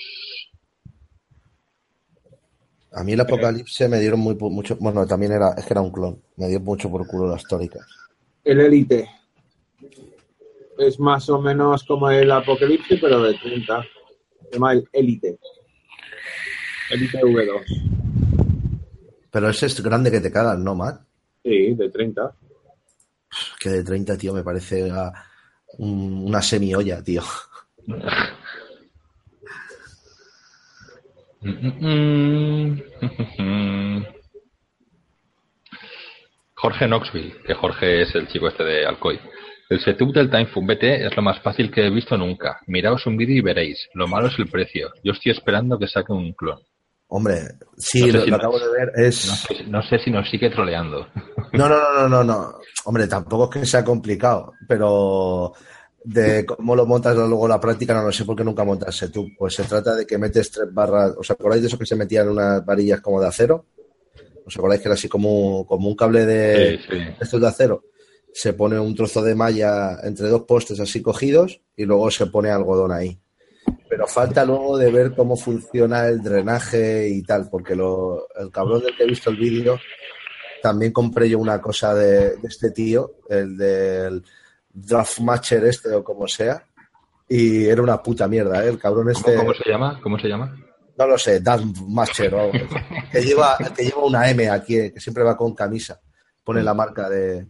A 2.92 3.02
mí 3.02 3.12
el 3.12 3.20
Apocalipse 3.20 3.88
me 3.88 3.98
dieron 3.98 4.20
muy 4.20 4.36
mucho, 4.36 4.76
bueno, 4.80 5.06
también 5.06 5.32
era, 5.32 5.54
es 5.56 5.64
que 5.64 5.74
era 5.74 5.80
un 5.80 5.90
clon, 5.90 6.22
me 6.36 6.48
dio 6.48 6.60
mucho 6.60 6.90
por 6.90 7.06
culo 7.06 7.28
las 7.28 7.42
tóricas. 7.44 7.86
El 8.44 8.60
Elite. 8.60 9.08
Es 10.78 11.00
más 11.00 11.28
o 11.28 11.40
menos 11.40 11.82
como 11.84 12.08
el 12.10 12.30
Apocalipsis, 12.30 13.00
pero 13.00 13.22
de 13.22 13.34
30. 13.34 13.82
Se 13.82 14.52
llama 14.52 14.74
el 14.74 14.88
Elite. 14.92 15.38
Elite 16.90 17.20
V2. 17.20 17.64
Pero 19.30 19.48
ese 19.50 19.66
es 19.66 19.82
grande 19.82 20.10
que 20.10 20.20
te 20.20 20.30
cagas, 20.30 20.58
¿no, 20.58 20.74
Matt? 20.74 21.07
Sí, 21.42 21.74
de 21.74 21.90
30. 21.90 22.34
Que 23.60 23.68
de 23.70 23.84
30, 23.84 24.16
tío, 24.16 24.32
me 24.32 24.42
parece 24.42 24.90
a- 24.90 25.12
un- 25.78 26.24
una 26.26 26.42
semi-olla, 26.42 27.02
tío. 27.02 27.22
Jorge 36.54 36.86
Knoxville, 36.86 37.34
que 37.46 37.54
Jorge 37.54 38.02
es 38.02 38.14
el 38.14 38.26
chico 38.28 38.48
este 38.48 38.64
de 38.64 38.86
Alcoy. 38.86 39.18
El 39.70 39.80
setup 39.80 40.12
del 40.14 40.30
Time 40.30 40.48
BT 40.54 41.06
es 41.06 41.16
lo 41.16 41.22
más 41.22 41.40
fácil 41.40 41.70
que 41.70 41.86
he 41.86 41.90
visto 41.90 42.16
nunca. 42.16 42.58
Miraos 42.66 43.06
un 43.06 43.16
vídeo 43.16 43.36
y 43.36 43.40
veréis. 43.42 43.88
Lo 43.94 44.08
malo 44.08 44.28
es 44.28 44.38
el 44.38 44.48
precio. 44.48 44.90
Yo 45.04 45.12
estoy 45.12 45.32
esperando 45.32 45.78
que 45.78 45.86
saque 45.86 46.12
un 46.12 46.32
clon. 46.32 46.58
Hombre, 47.10 47.40
sí, 47.76 48.00
No 48.02 48.06
sé 48.06 48.12
lo, 48.12 48.20
si 48.24 48.30
lo 48.30 48.36
no- 48.36 48.36
acabo 48.36 48.58
de 48.58 48.68
ver, 48.70 48.92
No 48.96 49.02
es... 49.02 49.16
sé, 49.16 49.64
no 49.66 49.82
sé 49.82 49.98
si 49.98 50.10
nos 50.10 50.28
sigue 50.30 50.50
troleando. 50.50 51.06
No, 51.54 51.68
no, 51.68 51.78
no, 51.78 51.92
no, 51.94 52.08
no, 52.08 52.24
no. 52.24 52.54
Hombre, 52.84 53.06
tampoco 53.06 53.44
es 53.44 53.60
que 53.60 53.66
sea 53.66 53.82
complicado, 53.84 54.52
pero 54.66 55.52
de 56.04 56.44
cómo 56.46 56.74
lo 56.76 56.86
montas 56.86 57.16
luego 57.16 57.48
la 57.48 57.60
práctica 57.60 57.92
no 57.94 58.02
lo 58.02 58.12
sé 58.12 58.24
porque 58.24 58.44
nunca 58.44 58.64
montas 58.64 59.02
tú. 59.12 59.28
Pues 59.38 59.54
se 59.54 59.64
trata 59.64 59.94
de 59.94 60.06
que 60.06 60.18
metes 60.18 60.50
tres 60.50 60.72
barras, 60.72 61.14
¿os 61.18 61.30
acordáis 61.30 61.62
de 61.62 61.68
eso 61.68 61.78
que 61.78 61.86
se 61.86 61.96
metían 61.96 62.28
unas 62.28 62.64
varillas 62.64 63.00
como 63.00 63.20
de 63.20 63.26
acero? 63.28 63.66
¿Os 64.46 64.56
acordáis 64.56 64.80
que 64.82 64.88
era 64.88 64.94
así 64.94 65.08
como, 65.08 65.66
como 65.66 65.88
un 65.88 65.96
cable 65.96 66.24
de 66.26 66.78
Sí, 66.78 66.84
sí. 66.90 66.98
estos 67.20 67.40
de 67.40 67.48
acero? 67.48 67.84
Se 68.32 68.52
pone 68.52 68.78
un 68.78 68.94
trozo 68.94 69.22
de 69.22 69.34
malla 69.34 69.98
entre 70.02 70.28
dos 70.28 70.42
postes 70.42 70.78
así 70.80 71.00
cogidos 71.02 71.60
y 71.76 71.84
luego 71.84 72.10
se 72.10 72.26
pone 72.26 72.50
algodón 72.50 72.92
ahí. 72.92 73.18
Pero 73.98 74.06
falta 74.06 74.44
luego 74.44 74.78
de 74.78 74.92
ver 74.92 75.12
cómo 75.12 75.36
funciona 75.36 76.06
el 76.06 76.22
drenaje 76.22 77.08
y 77.08 77.20
tal, 77.24 77.48
porque 77.50 77.74
lo, 77.74 78.28
el 78.38 78.48
cabrón 78.48 78.80
del 78.80 78.96
que 78.96 79.02
he 79.02 79.08
visto 79.08 79.28
el 79.28 79.36
vídeo 79.36 79.76
también 80.62 80.92
compré 80.92 81.28
yo 81.28 81.40
una 81.40 81.60
cosa 81.60 81.96
de, 81.96 82.36
de 82.36 82.46
este 82.46 82.70
tío, 82.70 83.14
el 83.28 83.56
del 83.56 84.24
Draft 84.68 85.18
Matcher 85.18 85.64
este 85.64 85.92
o 85.92 86.04
como 86.04 86.28
sea, 86.28 86.64
y 87.28 87.66
era 87.66 87.82
una 87.82 88.00
puta 88.00 88.28
mierda, 88.28 88.64
¿eh? 88.64 88.68
El 88.68 88.78
cabrón 88.78 89.06
¿Cómo, 89.06 89.18
este, 89.18 89.34
cómo 89.34 89.54
se 89.54 89.68
llama? 89.68 90.00
¿Cómo 90.00 90.16
se 90.16 90.28
llama? 90.28 90.56
no 90.96 91.06
lo 91.08 91.18
sé, 91.18 91.40
Draft 91.40 91.64
Matcher 91.88 92.32
o 92.36 92.40
algo 92.42 92.52
que 93.10 93.20
lleva, 93.20 93.58
que 93.76 93.82
lleva 93.82 94.04
una 94.04 94.30
M 94.30 94.48
aquí, 94.48 94.78
eh, 94.78 94.92
que 94.92 95.00
siempre 95.00 95.24
va 95.24 95.36
con 95.36 95.56
camisa, 95.56 96.00
pone 96.44 96.62
la 96.62 96.72
marca 96.72 97.10
de, 97.10 97.48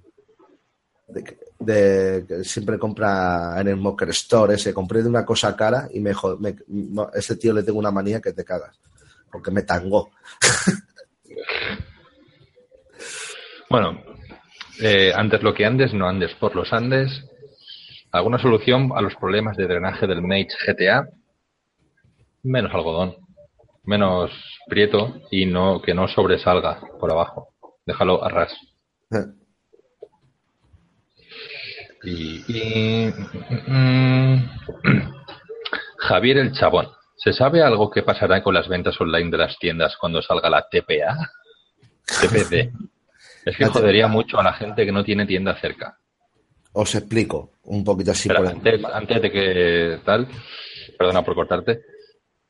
de, 1.09 1.38
de- 1.59 2.24
que 2.26 2.44
siempre 2.44 2.78
compra 2.78 3.61
en 3.61 3.68
el 3.68 3.76
Mocker 3.76 4.11
Store 4.11 4.54
ese, 4.54 4.72
compré 4.74 5.02
de 5.02 5.09
una 5.09 5.24
cosa 5.24 5.56
cara 5.56 5.88
y 5.92 6.00
me, 6.00 6.12
me- 6.38 6.56
ese 7.14 7.36
tío 7.36 7.52
le 7.52 7.62
tengo 7.62 7.78
una 7.78 7.90
manía 7.90 8.20
que 8.20 8.32
te 8.32 8.44
cagas, 8.44 8.78
porque 9.30 9.50
me 9.50 9.62
tangó. 9.62 10.11
Bueno, 13.70 14.00
eh, 14.80 15.12
antes 15.14 15.42
lo 15.42 15.52
que 15.54 15.66
andes, 15.66 15.92
no 15.92 16.09
andes 16.09 16.34
por 16.36 16.54
los 16.56 16.72
Andes. 16.72 17.11
¿Alguna 18.11 18.38
solución 18.38 18.90
a 18.94 19.02
los 19.02 19.14
problemas 19.16 19.56
de 19.56 19.66
drenaje 19.66 20.06
del 20.06 20.22
Mage 20.22 20.48
GTA? 20.66 21.06
Menos 22.44 22.72
algodón, 22.72 23.16
menos 23.84 24.30
prieto 24.66 25.20
y 25.30 25.44
no 25.44 25.82
que 25.82 25.92
no 25.92 26.09
sobresalga 26.09 26.80
por 26.98 27.11
abajo. 27.11 27.48
Déjalo 27.84 28.24
a 28.24 28.28
ras. 28.30 28.52
Y, 32.03 32.44
y- 32.49 33.12
mm, 33.66 34.51
Javier 35.99 36.38
el 36.38 36.53
Chabón. 36.53 36.88
¿Se 37.16 37.32
sabe 37.32 37.62
algo 37.62 37.90
que 37.90 38.03
pasará 38.03 38.42
con 38.42 38.55
las 38.55 38.68
ventas 38.68 39.01
online 39.01 39.30
de 39.30 39.38
las 39.38 39.59
tiendas 39.59 39.96
cuando 39.96 40.22
salga 40.22 40.49
la 40.49 40.66
TPA? 40.68 41.16
TPD. 42.20 42.72
Es 43.44 43.57
que 43.57 43.66
jodería 43.66 44.07
mucho 44.07 44.38
a 44.38 44.42
la 44.44 44.53
gente 44.53 44.84
que 44.84 44.92
no 44.92 45.05
tiene 45.05 45.26
tienda 45.26 45.59
cerca. 45.61 45.99
Os 46.72 46.94
explico 46.94 47.53
un 47.64 47.82
poquito 47.82 48.12
así 48.12 48.28
Pero 48.28 48.42
por 48.42 48.53
antes, 48.53 48.84
antes 48.84 49.22
de 49.22 49.30
que 49.30 49.99
tal, 50.05 50.28
perdona 50.96 51.24
por 51.24 51.34
cortarte, 51.34 51.80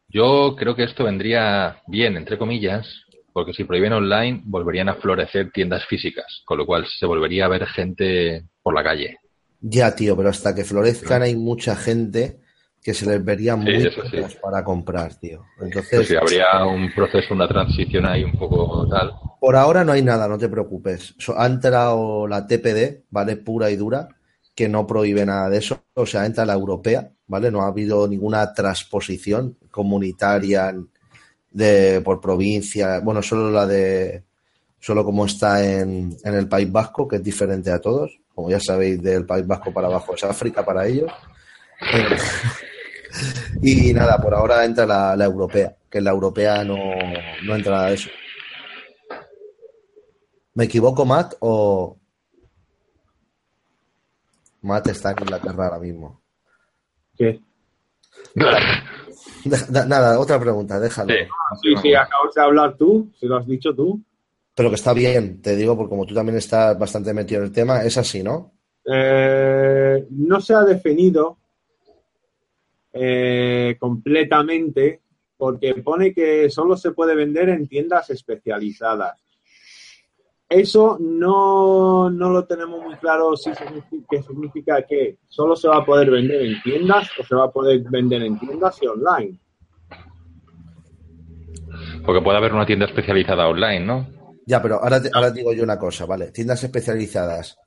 yo 0.08 0.54
creo 0.56 0.74
que 0.74 0.84
esto 0.84 1.04
vendría 1.04 1.82
bien, 1.86 2.16
entre 2.16 2.38
comillas, 2.38 2.86
porque 3.32 3.52
si 3.52 3.64
prohíben 3.64 3.92
online, 3.92 4.42
volverían 4.44 4.88
a 4.88 4.96
florecer 4.96 5.50
tiendas 5.52 5.84
físicas, 5.86 6.42
con 6.44 6.58
lo 6.58 6.66
cual 6.66 6.86
se 6.86 7.06
volvería 7.06 7.44
a 7.44 7.48
ver 7.48 7.66
gente 7.66 8.44
por 8.62 8.74
la 8.74 8.82
calle. 8.82 9.18
Ya, 9.60 9.94
tío, 9.94 10.16
pero 10.16 10.28
hasta 10.28 10.54
que 10.54 10.64
florezcan 10.64 11.22
hay 11.22 11.36
mucha 11.36 11.74
gente 11.74 12.40
que 12.82 12.94
se 12.94 13.06
les 13.06 13.22
vería 13.24 13.56
muy 13.56 13.82
sí. 13.82 13.88
para 14.40 14.64
comprar, 14.64 15.14
tío. 15.16 15.44
Entonces, 15.60 15.90
Pues 15.96 16.08
sí, 16.08 16.16
habría 16.16 16.64
un 16.64 16.92
proceso, 16.94 17.34
una 17.34 17.48
transición 17.48 18.06
ahí 18.06 18.22
un 18.24 18.32
poco 18.32 18.86
tal. 18.88 19.12
por 19.40 19.56
ahora 19.56 19.84
no 19.84 19.92
hay 19.92 20.02
nada, 20.02 20.28
no 20.28 20.38
te 20.38 20.48
preocupes. 20.48 21.14
Ha 21.36 21.46
entrado 21.46 22.26
la 22.28 22.46
TPD, 22.46 23.04
¿vale? 23.10 23.36
Pura 23.36 23.70
y 23.70 23.76
dura, 23.76 24.08
que 24.54 24.68
no 24.68 24.86
prohíbe 24.86 25.26
nada 25.26 25.50
de 25.50 25.58
eso. 25.58 25.82
O 25.94 26.06
sea, 26.06 26.24
entra 26.24 26.46
la 26.46 26.54
europea, 26.54 27.10
¿vale? 27.26 27.50
No 27.50 27.62
ha 27.62 27.66
habido 27.66 28.06
ninguna 28.06 28.52
transposición 28.54 29.58
comunitaria 29.70 30.74
de, 31.50 32.00
por 32.02 32.20
provincia. 32.20 33.00
Bueno, 33.00 33.22
solo 33.22 33.50
la 33.50 33.66
de. 33.66 34.22
Solo 34.80 35.04
como 35.04 35.26
está 35.26 35.64
en, 35.64 36.16
en 36.22 36.34
el 36.34 36.48
País 36.48 36.70
Vasco, 36.70 37.08
que 37.08 37.16
es 37.16 37.22
diferente 37.24 37.72
a 37.72 37.80
todos. 37.80 38.18
Como 38.38 38.50
ya 38.50 38.60
sabéis, 38.60 39.02
del 39.02 39.26
País 39.26 39.44
Vasco 39.48 39.72
para 39.72 39.88
abajo 39.88 40.14
es 40.14 40.22
África 40.22 40.64
para 40.64 40.86
ellos. 40.86 41.10
Y 43.60 43.92
nada, 43.92 44.16
por 44.18 44.32
ahora 44.32 44.64
entra 44.64 44.86
la, 44.86 45.16
la 45.16 45.24
europea, 45.24 45.74
que 45.90 45.98
en 45.98 46.04
la 46.04 46.12
europea 46.12 46.62
no, 46.62 46.76
no 46.76 47.56
entra 47.56 47.72
nada 47.72 47.88
de 47.88 47.94
eso. 47.94 48.10
¿Me 50.54 50.66
equivoco, 50.66 51.04
Matt? 51.04 51.34
¿O 51.40 51.98
Matt 54.62 54.86
está 54.86 55.10
en 55.10 55.16
Inglaterra 55.18 55.64
ahora 55.64 55.80
mismo? 55.80 56.22
¿Qué? 57.16 57.40
Nada, 59.72 60.20
otra 60.20 60.38
pregunta, 60.38 60.78
déjalo. 60.78 61.12
Sí. 61.12 61.20
Sí, 61.60 61.74
sí, 61.82 61.94
acabas 61.96 62.32
de 62.36 62.42
hablar 62.42 62.76
tú, 62.76 63.10
si 63.18 63.26
lo 63.26 63.38
has 63.38 63.46
dicho 63.48 63.74
tú. 63.74 64.00
Pero 64.58 64.70
que 64.70 64.74
está 64.74 64.92
bien, 64.92 65.40
te 65.40 65.54
digo, 65.54 65.76
porque 65.76 65.90
como 65.90 66.04
tú 66.04 66.14
también 66.14 66.36
estás 66.36 66.76
bastante 66.76 67.14
metido 67.14 67.42
en 67.42 67.46
el 67.46 67.52
tema, 67.52 67.84
es 67.84 67.96
así, 67.96 68.24
¿no? 68.24 68.54
Eh, 68.84 70.04
no 70.10 70.40
se 70.40 70.52
ha 70.52 70.62
definido 70.62 71.38
eh, 72.92 73.76
completamente 73.78 75.02
porque 75.36 75.74
pone 75.74 76.12
que 76.12 76.50
solo 76.50 76.76
se 76.76 76.90
puede 76.90 77.14
vender 77.14 77.50
en 77.50 77.68
tiendas 77.68 78.10
especializadas. 78.10 79.22
Eso 80.48 80.98
no, 80.98 82.10
no 82.10 82.30
lo 82.30 82.44
tenemos 82.44 82.82
muy 82.82 82.96
claro 82.96 83.36
si 83.36 83.54
significa, 83.54 84.06
que 84.10 84.22
significa 84.24 84.82
que 84.82 85.18
solo 85.28 85.54
se 85.54 85.68
va 85.68 85.76
a 85.76 85.86
poder 85.86 86.10
vender 86.10 86.42
en 86.42 86.60
tiendas 86.62 87.08
o 87.16 87.22
se 87.22 87.36
va 87.36 87.44
a 87.44 87.52
poder 87.52 87.80
vender 87.88 88.24
en 88.24 88.36
tiendas 88.40 88.76
y 88.82 88.88
online. 88.88 89.38
Porque 92.04 92.22
puede 92.22 92.38
haber 92.38 92.52
una 92.54 92.66
tienda 92.66 92.86
especializada 92.86 93.46
online, 93.46 93.86
¿no? 93.86 94.17
Ya, 94.48 94.62
pero 94.62 94.82
ahora, 94.82 95.02
te- 95.02 95.10
ahora 95.12 95.30
digo 95.30 95.52
yo 95.52 95.62
una 95.62 95.78
cosa, 95.78 96.06
¿vale? 96.06 96.30
Tiendas 96.30 96.64
especializadas. 96.64 97.58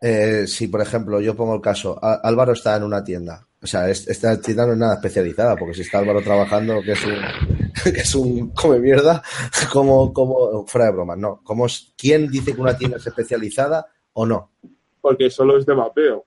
Eh, 0.00 0.44
si, 0.46 0.68
por 0.68 0.80
ejemplo, 0.80 1.20
yo 1.20 1.34
pongo 1.34 1.56
el 1.56 1.60
caso, 1.60 1.98
Álvaro 2.00 2.52
está 2.52 2.76
en 2.76 2.84
una 2.84 3.02
tienda. 3.02 3.44
O 3.60 3.66
sea, 3.66 3.90
es- 3.90 4.06
esta 4.06 4.40
tienda 4.40 4.64
no 4.64 4.72
es 4.74 4.78
nada 4.78 4.94
especializada, 4.94 5.56
porque 5.56 5.74
si 5.74 5.80
está 5.82 5.98
Álvaro 5.98 6.22
trabajando, 6.22 6.80
que 6.82 6.92
es 6.92 7.04
un, 7.04 7.14
que 7.94 8.00
es 8.00 8.14
un 8.14 8.50
come 8.50 8.78
mierda, 8.78 9.20
como, 9.72 10.12
como, 10.12 10.64
fuera 10.68 10.84
de 10.86 10.92
bromas, 10.92 11.18
no. 11.18 11.40
Como 11.42 11.66
¿Quién 11.96 12.30
dice 12.30 12.54
que 12.54 12.60
una 12.60 12.78
tienda 12.78 12.98
es 12.98 13.06
especializada 13.08 13.88
o 14.12 14.24
no? 14.24 14.52
Porque 15.00 15.30
solo 15.30 15.58
es 15.58 15.66
de 15.66 15.74
vapeo. 15.74 16.24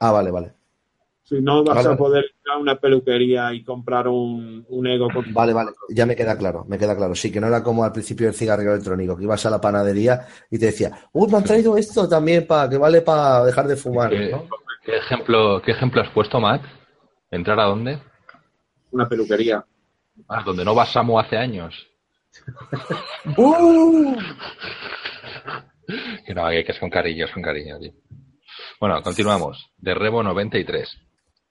Ah, 0.00 0.10
vale, 0.10 0.30
vale. 0.30 0.52
Si 1.28 1.40
no 1.40 1.64
vas 1.64 1.82
Vale. 1.82 1.94
a 1.94 1.96
poder 1.96 2.24
ir 2.24 2.50
a 2.52 2.56
una 2.56 2.76
peluquería 2.78 3.52
y 3.52 3.64
comprar 3.64 4.06
un, 4.06 4.64
un 4.68 4.86
ego 4.86 5.08
con 5.12 5.34
Vale, 5.34 5.52
vale, 5.52 5.72
ya 5.88 6.06
me 6.06 6.14
queda 6.14 6.38
claro, 6.38 6.64
me 6.68 6.78
queda 6.78 6.96
claro. 6.96 7.16
Sí, 7.16 7.32
que 7.32 7.40
no 7.40 7.48
era 7.48 7.64
como 7.64 7.82
al 7.82 7.90
principio 7.90 8.26
del 8.26 8.34
cigarrillo 8.36 8.70
electrónico, 8.74 9.16
que 9.16 9.24
ibas 9.24 9.44
a 9.44 9.50
la 9.50 9.60
panadería 9.60 10.24
y 10.52 10.56
te 10.58 10.66
decía, 10.66 10.92
uy, 11.12 11.28
me 11.28 11.38
han 11.38 11.42
traído 11.42 11.76
esto 11.76 12.08
también 12.08 12.46
para 12.46 12.70
que 12.70 12.78
vale 12.78 13.00
para 13.02 13.44
dejar 13.44 13.66
de 13.66 13.74
fumar, 13.74 14.10
¿Qué, 14.10 14.30
¿no? 14.30 14.46
qué 14.84 14.98
ejemplo, 14.98 15.60
¿Qué 15.62 15.72
ejemplo 15.72 16.00
has 16.00 16.10
puesto, 16.10 16.38
Matt? 16.38 16.62
¿Entrar 17.32 17.58
a 17.58 17.64
dónde? 17.64 17.98
una 18.92 19.08
peluquería. 19.08 19.64
Ah, 20.28 20.42
donde 20.46 20.64
no 20.64 20.76
va 20.76 20.86
Samu 20.86 21.18
hace 21.18 21.36
años. 21.36 21.74
Que 26.26 26.34
no, 26.34 26.48
que 26.50 26.64
que 26.64 26.72
es 26.72 26.78
con 26.80 26.90
cariño, 26.90 27.26
es 27.26 27.32
con 27.32 27.42
cariño, 27.42 27.78
tío. 27.78 27.92
Bueno, 28.80 29.00
continuamos. 29.02 29.70
De 29.78 29.94
Rebo 29.94 30.22
93. 30.22 31.05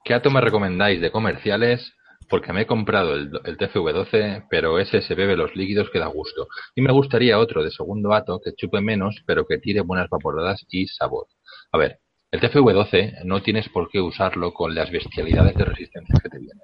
¿Qué 0.06 0.14
ato 0.14 0.30
me 0.30 0.40
recomendáis 0.40 1.00
de 1.00 1.10
comerciales? 1.10 1.92
Porque 2.30 2.52
me 2.52 2.60
he 2.62 2.66
comprado 2.66 3.14
el, 3.14 3.28
el 3.44 3.58
TFV12, 3.58 4.46
pero 4.48 4.78
ese 4.78 5.02
se 5.02 5.16
bebe 5.16 5.36
los 5.36 5.56
líquidos 5.56 5.90
que 5.90 5.98
da 5.98 6.06
gusto. 6.06 6.46
Y 6.76 6.80
me 6.80 6.92
gustaría 6.92 7.40
otro 7.40 7.64
de 7.64 7.72
segundo 7.72 8.12
ato 8.14 8.40
que 8.40 8.52
chupe 8.54 8.80
menos, 8.80 9.16
pero 9.26 9.46
que 9.48 9.58
tire 9.58 9.80
buenas 9.80 10.08
vaporadas 10.08 10.64
y 10.70 10.86
sabor. 10.86 11.26
A 11.72 11.78
ver, 11.78 11.98
el 12.30 12.40
TFV12 12.40 13.24
no 13.24 13.42
tienes 13.42 13.68
por 13.68 13.88
qué 13.90 14.00
usarlo 14.00 14.54
con 14.54 14.76
las 14.76 14.92
bestialidades 14.92 15.56
de 15.56 15.64
resistencia 15.64 16.14
que 16.22 16.28
te 16.28 16.38
vienen. 16.38 16.62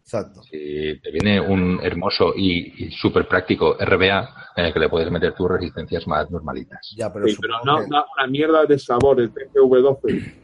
Exacto. 0.00 0.42
Si 0.44 1.00
te 1.00 1.10
viene 1.10 1.40
un 1.40 1.80
hermoso 1.82 2.32
y, 2.36 2.84
y 2.84 2.90
súper 2.92 3.26
práctico 3.26 3.76
RBA 3.76 4.52
en 4.54 4.66
el 4.66 4.72
que 4.72 4.78
le 4.78 4.88
puedes 4.88 5.10
meter 5.10 5.34
tus 5.34 5.48
resistencias 5.50 6.06
más 6.06 6.30
normalitas. 6.30 6.94
Ya, 6.96 7.12
pero, 7.12 7.26
Sí, 7.26 7.36
pero 7.40 7.54
no, 7.64 7.80
que- 7.80 7.86
una 7.86 8.26
mierda 8.28 8.64
de 8.66 8.78
sabor, 8.78 9.20
el 9.20 9.32
TFV12. 9.32 10.43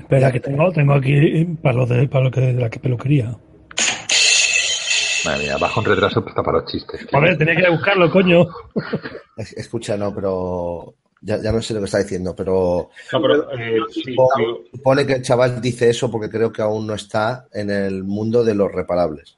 Espera, 0.00 0.32
que 0.32 0.40
tengo, 0.40 0.72
tengo 0.72 0.94
aquí 0.94 1.44
para 1.62 1.74
lo 1.76 1.86
de, 1.86 2.08
para 2.08 2.24
lo 2.24 2.30
que, 2.30 2.40
de 2.40 2.52
la 2.54 2.68
que 2.70 2.78
peluquería. 2.80 3.36
Madre 5.24 5.42
mía, 5.44 5.56
bajo 5.60 5.80
un 5.80 5.86
retraso 5.86 6.24
hasta 6.26 6.42
para 6.42 6.58
los 6.60 6.70
chistes. 6.70 7.06
A 7.12 7.20
ver, 7.20 7.36
tenía 7.36 7.54
que 7.54 7.60
ir 7.60 7.66
a 7.66 7.70
buscarlo, 7.70 8.10
coño. 8.10 8.46
es- 9.36 9.52
escucha, 9.52 9.96
no, 9.96 10.14
pero 10.14 10.94
ya, 11.20 11.40
ya 11.42 11.52
no 11.52 11.60
sé 11.60 11.74
lo 11.74 11.80
que 11.80 11.84
está 11.86 11.98
diciendo, 11.98 12.34
pero 12.34 12.88
No, 13.12 13.20
pero 13.22 13.52
eh, 13.52 13.78
sí, 13.90 14.02
sí, 14.02 14.16
supone 14.72 15.06
que 15.06 15.14
el 15.14 15.22
chaval 15.22 15.60
dice 15.60 15.90
eso 15.90 16.10
porque 16.10 16.30
creo 16.30 16.50
que 16.50 16.62
aún 16.62 16.86
no 16.86 16.94
está 16.94 17.46
en 17.52 17.68
el 17.70 18.02
mundo 18.04 18.42
de 18.42 18.54
los 18.54 18.72
reparables. 18.72 19.36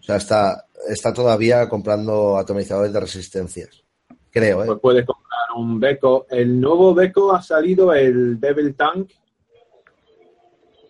O 0.00 0.02
sea, 0.02 0.16
está, 0.16 0.64
está 0.88 1.12
todavía 1.12 1.68
comprando 1.68 2.38
atomizadores 2.38 2.92
de 2.92 3.00
resistencias. 3.00 3.82
Creo, 4.30 4.62
¿eh? 4.62 4.66
Pues 4.66 4.78
puedes 4.80 5.04
comprar 5.04 5.40
un 5.56 5.80
Beco. 5.80 6.26
El 6.30 6.60
nuevo 6.60 6.94
Beco 6.94 7.34
ha 7.34 7.42
salido 7.42 7.92
el 7.92 8.38
Devil 8.38 8.74
Tank, 8.76 9.10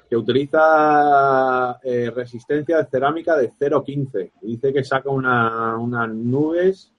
que 0.09 0.17
utiliza 0.17 1.79
eh, 1.83 2.11
resistencia 2.15 2.79
de 2.79 2.87
cerámica 2.87 3.37
de 3.37 3.51
0.15. 3.51 4.33
Dice 4.43 4.73
que 4.73 4.85
saca 4.85 5.11
una- 5.11 5.77
unas 5.77 6.09
nubes. 6.09 6.93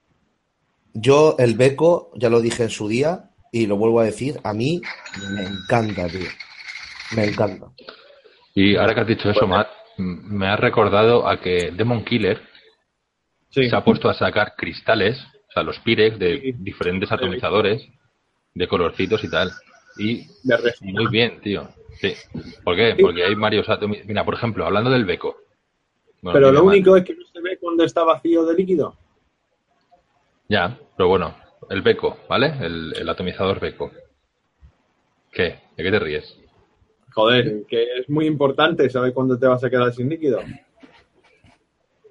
Yo, 0.93 1.35
el 1.39 1.55
Beco, 1.55 2.11
ya 2.15 2.29
lo 2.29 2.41
dije 2.41 2.63
en 2.63 2.69
su 2.69 2.87
día 2.87 3.29
y 3.51 3.67
lo 3.67 3.77
vuelvo 3.77 3.99
a 3.99 4.05
decir, 4.05 4.39
a 4.43 4.53
mí 4.53 4.81
me 5.31 5.43
encanta, 5.43 6.07
tío. 6.07 6.27
Me 7.15 7.25
encanta. 7.25 7.67
Y 8.53 8.75
ahora 8.75 8.93
que 8.93 9.01
has 9.01 9.07
dicho 9.07 9.29
eso, 9.29 9.47
Matt, 9.47 9.67
me 9.97 10.47
ha 10.47 10.55
recordado 10.55 11.27
a 11.27 11.39
que 11.39 11.71
Demon 11.75 12.03
Killer 12.05 12.41
Sí, 13.51 13.67
se 13.67 13.75
ha 13.75 13.83
puesto 13.83 14.07
a 14.09 14.13
sacar 14.13 14.53
cristales, 14.55 15.17
o 15.49 15.51
sea, 15.51 15.63
los 15.63 15.79
Pirex 15.79 16.19
de 16.19 16.39
Sí. 16.39 16.51
diferentes 16.59 17.11
atomizadores, 17.11 17.81
de 18.53 18.67
colorcitos 18.67 19.23
y 19.23 19.29
tal. 19.29 19.51
Y 19.97 20.27
muy 20.83 21.07
bien, 21.07 21.41
tío. 21.41 21.67
Sí. 21.99 22.13
¿Por 22.63 22.75
qué? 22.75 22.95
Porque 22.99 23.23
hay 23.23 23.35
varios 23.35 23.67
atomizadores. 23.69 24.07
Mira, 24.07 24.23
por 24.25 24.33
ejemplo, 24.35 24.65
hablando 24.65 24.89
del 24.89 25.05
Beco. 25.05 25.37
Bueno, 26.21 26.37
Pero 26.37 26.51
lo 26.51 26.63
único 26.63 26.95
es 26.97 27.03
que 27.03 27.13
no 27.15 27.25
se 27.25 27.41
ve 27.41 27.57
cuando 27.59 27.83
está 27.83 28.03
vacío 28.03 28.45
de 28.45 28.55
líquido. 28.55 28.97
Ya, 30.47 30.77
pero 30.97 31.09
bueno, 31.09 31.35
el 31.69 31.81
Beco, 31.81 32.17
¿vale? 32.27 32.53
El, 32.61 32.93
el 32.97 33.09
atomizador 33.09 33.59
Beco. 33.59 33.91
¿Qué? 35.31 35.59
¿De 35.77 35.83
qué 35.83 35.91
te 35.91 35.99
ríes? 35.99 36.37
Joder, 37.13 37.65
que 37.67 37.83
es 37.99 38.09
muy 38.09 38.25
importante 38.25 38.89
saber 38.89 39.13
cuándo 39.13 39.37
te 39.37 39.47
vas 39.47 39.63
a 39.63 39.69
quedar 39.69 39.93
sin 39.93 40.09
líquido. 40.09 40.41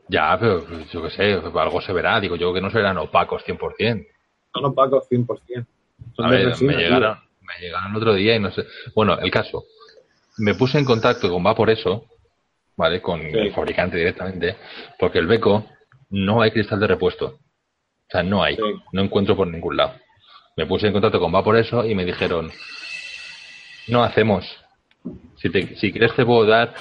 Ya, 0.09 0.36
pero 0.39 0.64
yo 0.91 1.03
qué 1.03 1.11
sé, 1.11 1.32
algo 1.34 1.80
se 1.80 1.93
verá. 1.93 2.20
Digo 2.20 2.36
yo 2.36 2.53
que 2.53 2.61
no 2.61 2.70
serán 2.70 2.99
opacos 2.99 3.45
100%. 3.45 4.07
Son 4.55 4.64
opacos 4.64 5.09
100%. 5.11 5.66
Son 6.14 6.24
A 6.26 6.30
de 6.30 6.36
ver, 6.36 6.47
resina, 6.47 6.72
me 6.72 6.78
tío. 6.78 6.86
llegaron, 6.89 7.18
me 7.43 7.55
llegaron 7.61 7.91
el 7.91 7.97
otro 7.97 8.14
día 8.14 8.36
y 8.36 8.41
no 8.41 8.51
sé. 8.51 8.64
Bueno, 8.95 9.18
el 9.18 9.30
caso. 9.30 9.64
Me 10.39 10.55
puse 10.55 10.78
en 10.78 10.84
contacto 10.84 11.30
con 11.30 11.43
Vaporeso, 11.43 12.07
¿vale? 12.76 13.01
Con 13.03 13.20
el 13.20 13.53
fabricante 13.53 13.97
directamente, 13.97 14.57
porque 14.99 15.18
el 15.18 15.26
Beco 15.26 15.66
no 16.11 16.41
hay 16.43 16.51
cristal 16.51 16.80
de 16.80 16.86
repuesto. 16.86 17.26
O 17.26 18.11
sea, 18.11 18.22
no 18.22 18.43
hay. 18.43 18.57
Sí. 18.57 18.62
No 18.93 19.03
encuentro 19.03 19.36
por 19.36 19.47
ningún 19.47 19.76
lado. 19.76 19.95
Me 20.57 20.66
puse 20.66 20.86
en 20.86 20.93
contacto 20.93 21.20
con 21.20 21.30
Vaporeso 21.32 21.84
y 21.84 21.95
me 21.95 22.05
dijeron, 22.05 22.51
no 23.89 24.03
hacemos. 24.03 24.45
Si, 25.36 25.51
te- 25.51 25.76
si 25.76 25.93
quieres 25.93 26.14
te 26.14 26.24
puedo 26.24 26.47
dar 26.47 26.74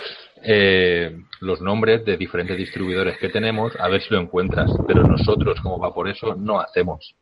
eh, 0.44 1.16
los 1.42 1.62
nombres 1.62 2.04
de 2.06 2.18
diferentes 2.18 2.58
distribuidores 2.58 3.18
que 3.18 3.30
tenemos, 3.30 3.74
a 3.80 3.88
ver 3.88 4.02
si 4.02 4.14
lo 4.14 4.20
encuentras. 4.20 4.72
Pero 4.88 5.04
nosotros, 5.04 5.60
como 5.62 5.78
Vaporeso, 5.80 6.36
no 6.36 6.60
hacemos. 6.60 7.16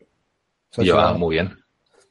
Y 0.83 0.87
yo, 0.87 0.99
ah, 0.99 1.13
muy 1.17 1.35
bien, 1.35 1.57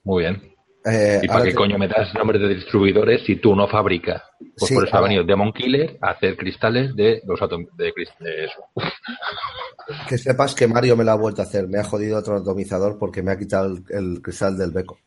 muy 0.03 0.23
bien. 0.25 0.54
Eh, 0.87 1.21
¿Y 1.23 1.29
para 1.29 1.45
qué 1.45 1.51
te- 1.51 1.57
coño 1.57 1.79
me 1.79 1.89
das 1.89 2.13
nombres 2.15 2.43
de 2.43 2.55
distribuidores 2.57 3.23
si 3.25 3.37
tú 3.37 3.57
no 3.57 3.67
fabricas? 3.69 4.23
Pues 4.39 4.69
Sí, 4.69 4.75
por 4.75 4.87
eso 4.87 4.97
ha 4.99 5.01
venido 5.01 5.25
Demon 5.25 5.51
Killer 5.53 5.97
a 6.03 6.11
hacer 6.11 6.37
cristales 6.37 6.95
de 6.95 7.23
los 7.27 7.41
de, 7.41 7.67
de 8.21 8.45
eso. 8.45 8.65
Que 10.09 10.17
sepas 10.17 10.55
que 10.55 10.67
Mario 10.67 10.97
me 10.97 11.05
lo 11.05 11.11
ha 11.11 11.15
vuelto 11.17 11.43
a 11.43 11.45
hacer. 11.45 11.69
Me 11.69 11.79
ha 11.79 11.85
jodido 11.85 12.19
otro 12.19 12.37
atomizador 12.37 12.99
porque 12.99 13.23
me 13.23 13.33
ha 13.33 13.39
quitado 13.39 13.67
el, 13.67 13.85
el 13.91 14.23
cristal 14.23 14.57
del 14.57 14.71
beco. 14.71 14.99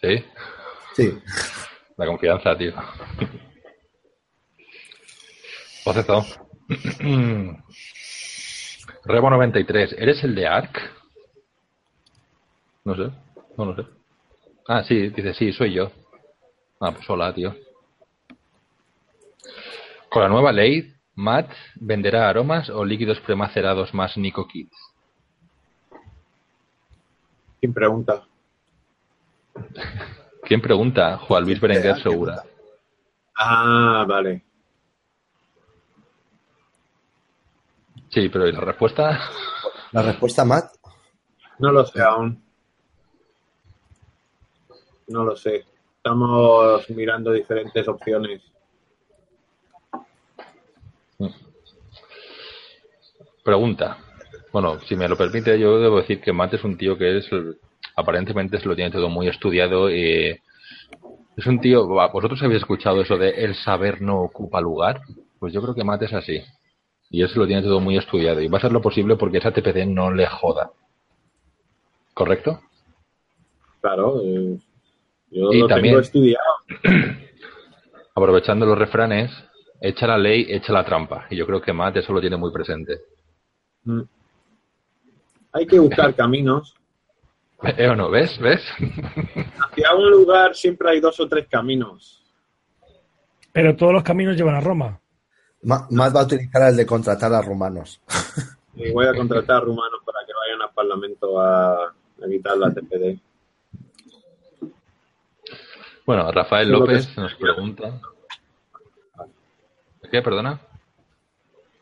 ¿Sí? 0.00 0.24
Sí. 0.94 1.18
La 1.98 2.06
confianza, 2.06 2.56
tío. 2.56 2.72
Proceso. 5.84 6.24
Rebo 9.04 9.30
93, 9.30 9.94
¿eres 9.98 10.24
el 10.24 10.34
de 10.34 10.46
Ark? 10.46 10.78
No 12.84 12.96
sé, 12.96 13.10
no 13.58 13.64
lo 13.66 13.76
sé. 13.76 13.82
Ah, 14.66 14.82
sí, 14.84 15.08
dice, 15.10 15.34
sí, 15.34 15.52
soy 15.52 15.74
yo. 15.74 15.90
Ah, 16.80 16.90
pues 16.92 17.08
hola, 17.10 17.34
tío. 17.34 17.54
Con 20.08 20.22
la 20.22 20.28
nueva 20.28 20.52
ley, 20.52 20.94
Matt 21.16 21.50
venderá 21.76 22.28
aromas 22.28 22.70
o 22.70 22.84
líquidos 22.84 23.20
premacerados 23.20 23.92
más 23.92 24.16
Nico 24.16 24.46
Kids. 24.46 24.76
¿Quién 27.60 27.74
pregunta? 27.74 28.24
¿Quién 30.44 30.60
pregunta? 30.60 31.18
Juan 31.18 31.44
Luis 31.44 31.60
Berenguer 31.60 31.94
¿quién 31.94 32.02
Segura. 32.02 32.42
Ah, 33.36 34.04
vale. 34.06 34.44
Sí, 38.10 38.28
pero 38.28 38.46
¿y 38.46 38.52
la 38.52 38.60
respuesta? 38.60 39.20
La 39.92 40.02
respuesta, 40.02 40.44
Matt, 40.44 40.72
No 41.58 41.72
lo 41.72 41.84
sé 41.84 42.00
aún. 42.00 42.43
No 45.08 45.24
lo 45.24 45.36
sé. 45.36 45.64
Estamos 45.96 46.88
mirando 46.90 47.32
diferentes 47.32 47.86
opciones. 47.88 48.42
Pregunta. 53.42 53.98
Bueno, 54.52 54.80
si 54.80 54.96
me 54.96 55.08
lo 55.08 55.16
permite, 55.16 55.58
yo 55.58 55.78
debo 55.78 55.98
decir 55.98 56.20
que 56.20 56.32
Matt 56.32 56.54
es 56.54 56.64
un 56.64 56.78
tío 56.78 56.96
que 56.96 57.18
es, 57.18 57.28
aparentemente 57.96 58.58
se 58.58 58.66
lo 58.66 58.74
tiene 58.74 58.90
todo 58.90 59.08
muy 59.08 59.28
estudiado 59.28 59.90
y 59.90 60.40
es 61.36 61.46
un 61.46 61.60
tío, 61.60 61.86
vosotros 61.86 62.42
habéis 62.42 62.62
escuchado 62.62 63.02
eso 63.02 63.18
de 63.18 63.30
el 63.30 63.54
saber 63.54 64.00
no 64.00 64.20
ocupa 64.20 64.60
lugar, 64.60 65.00
pues 65.38 65.52
yo 65.52 65.60
creo 65.60 65.74
que 65.74 65.84
Matt 65.84 66.02
es 66.02 66.12
así. 66.12 66.42
Y 67.10 67.22
él 67.22 67.28
se 67.28 67.38
lo 67.38 67.46
tiene 67.46 67.62
todo 67.62 67.80
muy 67.80 67.98
estudiado 67.98 68.40
y 68.40 68.48
va 68.48 68.58
a 68.58 68.60
ser 68.60 68.72
lo 68.72 68.80
posible 68.80 69.16
porque 69.16 69.38
esa 69.38 69.52
TPD 69.52 69.86
no 69.86 70.10
le 70.10 70.26
joda. 70.26 70.70
¿Correcto? 72.14 72.60
Claro. 73.80 74.20
eh, 74.22 74.58
yo 75.34 75.52
Y 75.52 75.60
lo 75.60 75.66
también- 75.68 75.92
tengo 75.94 76.00
estudiado. 76.00 76.54
Aprovechando 78.14 78.64
los 78.66 78.78
refranes, 78.78 79.30
echa 79.80 80.06
la 80.06 80.18
ley, 80.18 80.46
echa 80.48 80.72
la 80.72 80.84
trampa. 80.84 81.26
Y 81.30 81.36
yo 81.36 81.46
creo 81.46 81.60
que 81.60 81.72
Matt 81.72 81.96
eso 81.96 82.12
lo 82.12 82.20
tiene 82.20 82.36
muy 82.36 82.52
presente. 82.52 83.00
Mm. 83.84 84.02
Hay 85.52 85.66
que 85.66 85.78
buscar 85.78 86.14
caminos. 86.16 86.74
¿Eh 87.62 87.88
o 87.88 87.96
no? 87.96 88.10
¿Ves? 88.10 88.38
¿Ves? 88.40 88.60
Hacia 89.58 89.94
un 89.94 90.10
lugar 90.10 90.54
siempre 90.54 90.90
hay 90.90 91.00
dos 91.00 91.18
o 91.20 91.28
tres 91.28 91.46
caminos. 91.50 92.22
Pero 93.52 93.74
todos 93.76 93.92
los 93.92 94.02
caminos 94.02 94.36
llevan 94.36 94.56
a 94.56 94.60
Roma. 94.60 95.00
Ma- 95.62 95.86
Más 95.90 96.14
va 96.14 96.20
a 96.20 96.24
utilizar 96.24 96.68
el 96.68 96.76
de 96.76 96.84
contratar 96.86 97.32
a 97.32 97.40
rumanos. 97.40 98.00
Y 98.74 98.90
voy 98.92 99.06
a 99.06 99.14
contratar 99.14 99.62
rumanos 99.62 100.00
para 100.04 100.18
que 100.26 100.32
vayan 100.34 100.62
al 100.62 100.74
Parlamento 100.74 101.40
a, 101.40 101.84
a 101.86 102.28
quitar 102.28 102.58
la 102.58 102.72
TPD. 102.72 103.18
Bueno, 106.06 106.30
Rafael 106.30 106.68
López 106.70 107.16
nos 107.16 107.34
pregunta. 107.34 108.00
¿Qué? 110.10 110.20
Perdona. 110.22 110.60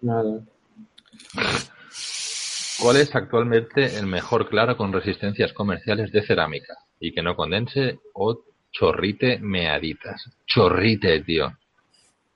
Nada. 0.01 0.41
¿Cuál 2.81 2.97
es 2.97 3.15
actualmente 3.15 3.97
el 3.99 4.07
mejor 4.07 4.49
claro 4.49 4.77
con 4.77 4.93
resistencias 4.93 5.53
comerciales 5.53 6.11
de 6.13 6.23
cerámica? 6.23 6.75
Y 7.01 7.13
que 7.13 7.23
no 7.23 7.35
condense 7.37 7.99
o 8.15 8.43
chorrite 8.71 9.39
meaditas. 9.41 10.31
Chorrite, 10.47 11.21
tío. 11.23 11.53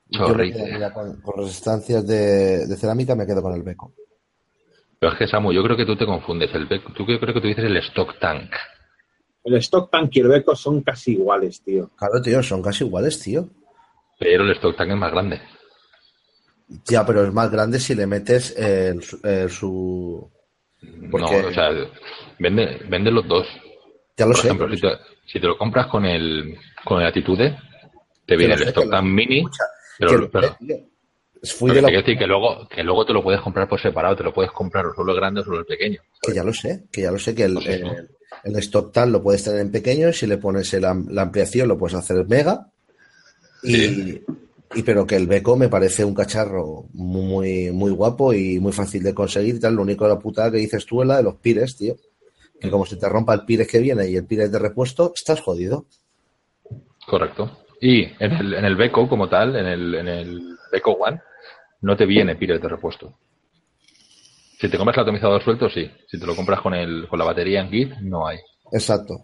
Yo 0.09 0.26
Chorrite. 0.26 0.72
mira, 0.72 0.93
con, 0.93 1.20
con 1.20 1.39
resistencias 1.39 2.07
de, 2.07 2.66
de 2.66 2.76
cerámica 2.76 3.14
me 3.14 3.26
quedo 3.26 3.43
con 3.43 3.55
el 3.55 3.62
beco. 3.62 3.93
Pero 4.99 5.12
es 5.12 5.18
que, 5.18 5.26
Samu, 5.28 5.53
yo 5.53 5.62
creo 5.62 5.76
que 5.76 5.87
tú 5.87 5.97
te 5.97 6.07
confundes. 6.07 6.53
El 6.55 6.68
bec- 6.68 6.93
tú 6.95 7.07
que- 7.07 7.18
creo 7.18 7.34
que 7.34 7.41
tú 7.41 7.47
dices 7.49 7.64
el 7.64 7.76
stock 7.78 8.18
tank. 8.18 8.51
El 9.47 9.55
stock 9.59 9.90
tank 9.90 10.11
y 10.16 10.20
el 10.20 10.28
beco 10.28 10.55
son 10.57 10.82
casi 10.82 11.12
iguales, 11.12 11.62
tío. 11.62 11.88
Claro, 11.97 12.20
tío, 12.20 12.42
son 12.42 12.61
casi 12.62 12.84
iguales, 12.84 13.20
tío. 13.20 13.49
Pero 14.18 14.42
el 14.44 14.51
stock 14.53 14.76
tank 14.76 14.90
es 14.90 14.97
más 14.97 15.12
grande. 15.12 15.40
Ya, 16.88 17.07
pero 17.07 17.24
es 17.24 17.32
más 17.32 17.51
grande 17.51 17.78
si 17.78 17.94
le 17.94 18.07
metes 18.07 18.57
el, 18.59 19.03
su- 19.03 19.20
el 19.22 19.49
su... 19.51 20.30
Porque- 21.11 21.42
No, 21.42 21.49
o 21.49 21.53
sea, 21.53 21.70
vende, 22.38 22.80
vende 22.88 23.11
los 23.12 23.26
dos. 23.28 23.47
Ya 24.16 24.26
lo 24.26 24.32
Por 24.32 24.40
sé. 24.40 24.49
ejemplo, 24.49 24.68
si 24.74 24.80
te, 24.80 24.88
si 25.26 25.40
te 25.40 25.47
lo 25.47 25.57
compras 25.57 25.86
con 25.86 26.05
el, 26.05 26.57
con 26.84 27.01
el 27.01 27.07
Attitude, 27.07 27.57
te 28.26 28.36
viene 28.36 28.55
el 28.55 28.61
sé, 28.61 28.68
stock 28.70 28.90
tank 28.90 29.05
mini. 29.05 29.38
Escucha, 29.38 29.64
Pero, 29.99 30.11
que 30.11 30.16
lo 30.18 30.30
pero- 30.30 30.57
sé. 30.66 30.88
Fui 31.57 31.70
de 31.70 31.82
la- 31.82 31.88
decir 31.90 32.18
que 32.18 32.26
luego, 32.26 32.66
que 32.68 32.82
luego 32.82 33.05
te 33.07 33.12
lo 33.12 33.22
puedes 33.22 33.40
comprar 33.42 33.68
por 33.68 33.80
separado, 33.80 34.16
te 34.16 34.24
lo 34.24 34.32
puedes 34.32 34.51
comprar 34.51 34.86
o 34.86 34.94
solo 34.94 35.12
el 35.12 35.18
grande 35.20 35.42
o 35.42 35.44
solo 35.44 35.61
el 35.61 35.66
pequeño. 35.66 36.01
Que 36.20 36.34
ya 36.34 36.42
lo 36.42 36.53
sé, 36.53 36.86
que 36.90 37.03
ya 37.03 37.12
lo 37.12 37.18
sé, 37.20 37.34
que 37.34 37.44
el, 37.44 37.55
Pues 37.55 37.66
eso. 37.68 37.86
el, 37.86 38.09
el 38.45 38.57
stock 38.57 38.93
tan 38.93 39.12
lo 39.12 39.22
puedes 39.22 39.43
tener 39.45 39.61
en 39.61 39.70
pequeño 39.70 40.09
y 40.09 40.12
si 40.12 40.26
le 40.26 40.39
pones 40.39 40.72
el 40.74 40.82
la 40.82 41.22
ampliación 41.22 41.68
lo 41.68 41.78
puedes 41.78 41.97
hacer 41.97 42.26
mega. 42.26 42.68
Y, 43.62 43.74
Sí. 43.76 44.24
y 44.74 44.82
pero 44.82 45.07
que 45.07 45.16
el 45.16 45.26
beco 45.26 45.57
me 45.57 45.68
parece 45.68 46.05
un 46.05 46.14
cacharro 46.14 46.87
muy, 46.93 47.70
muy 47.72 47.91
guapo 47.91 48.32
y 48.34 48.61
muy 48.61 48.72
fácil 48.72 49.03
de 49.03 49.14
conseguir 49.14 49.57
y 49.57 49.61
tal. 49.61 49.74
Lo 49.74 49.82
único 49.82 50.05
de 50.05 50.14
la 50.14 50.18
putada 50.20 50.51
que 50.51 50.59
dices 50.59 50.84
tú 50.87 51.03
es 51.03 51.09
la 51.09 51.16
de 51.18 51.22
los 51.22 51.37
pires, 51.37 51.76
tío. 51.76 51.97
Que 52.61 52.70
como 52.70 52.87
se 52.87 52.97
te 52.97 53.09
rompa 53.09 53.34
el 53.34 53.45
pires 53.45 53.68
que 53.68 53.78
viene 53.80 54.09
y 54.09 54.16
el 54.16 54.24
pires 54.24 54.51
de 54.51 54.59
repuesto, 54.59 55.12
estás 55.14 55.41
jodido. 55.41 55.87
Correcto. 57.07 57.59
Y 57.80 58.05
en 58.05 58.32
el, 58.32 58.55
en 58.55 58.64
el 58.64 58.76
Beco 58.76 59.09
como 59.09 59.28
tal, 59.28 59.57
en 59.57 59.66
el, 59.66 59.95
en 59.95 60.09
el 60.09 60.57
Beco 60.72 60.93
One, 60.93 61.20
no 61.82 61.97
te 61.97 62.07
viene 62.07 62.34
pires 62.37 62.61
de 62.61 62.68
repuesto. 62.68 63.18
Si 64.59 64.68
te 64.68 64.78
compras 64.78 64.96
el 64.96 65.02
atomizador 65.02 65.42
suelto, 65.42 65.68
sí. 65.68 65.90
Si 66.07 66.18
te 66.18 66.26
lo 66.26 66.34
compras 66.34 66.61
con, 66.61 66.74
el, 66.74 67.07
con 67.09 67.18
la 67.18 67.24
batería 67.24 67.61
en 67.61 67.70
kit, 67.70 67.92
no 68.00 68.26
hay. 68.26 68.38
Exacto. 68.72 69.22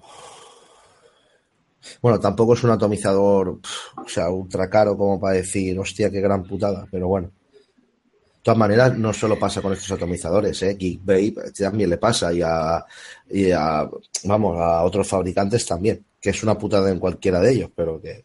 Bueno, 2.01 2.20
tampoco 2.20 2.55
es 2.55 2.62
un 2.64 2.70
atomizador, 2.70 3.61
pf, 3.61 4.01
o 4.05 4.09
sea, 4.09 4.30
ultra 4.30 4.68
caro 4.68 4.97
como 4.97 5.20
para 5.20 5.37
decir, 5.37 5.78
hostia, 5.78 6.11
qué 6.11 6.20
gran 6.20 6.45
putada, 6.45 6.87
pero 6.91 7.09
bueno. 7.09 7.28
De 7.28 8.45
todas 8.45 8.59
maneras, 8.59 8.99
no 8.99 9.12
solo 9.12 9.39
pasa 9.39 9.62
con 9.62 9.72
estos 9.72 9.93
atomizadores, 9.93 10.62
¿eh? 10.62 10.76
Geekbabe 10.78 11.35
también 11.57 11.91
le 11.91 11.97
pasa 11.97 12.33
y 12.33 12.43
a, 12.43 12.85
y 13.30 13.51
a, 13.53 13.89
vamos, 14.24 14.59
a 14.59 14.83
otros 14.83 15.09
fabricantes 15.09 15.64
también, 15.64 16.05
que 16.20 16.30
es 16.30 16.43
una 16.43 16.59
putada 16.59 16.91
en 16.91 16.99
cualquiera 16.99 17.41
de 17.41 17.53
ellos, 17.53 17.70
pero 17.74 18.01
que... 18.01 18.24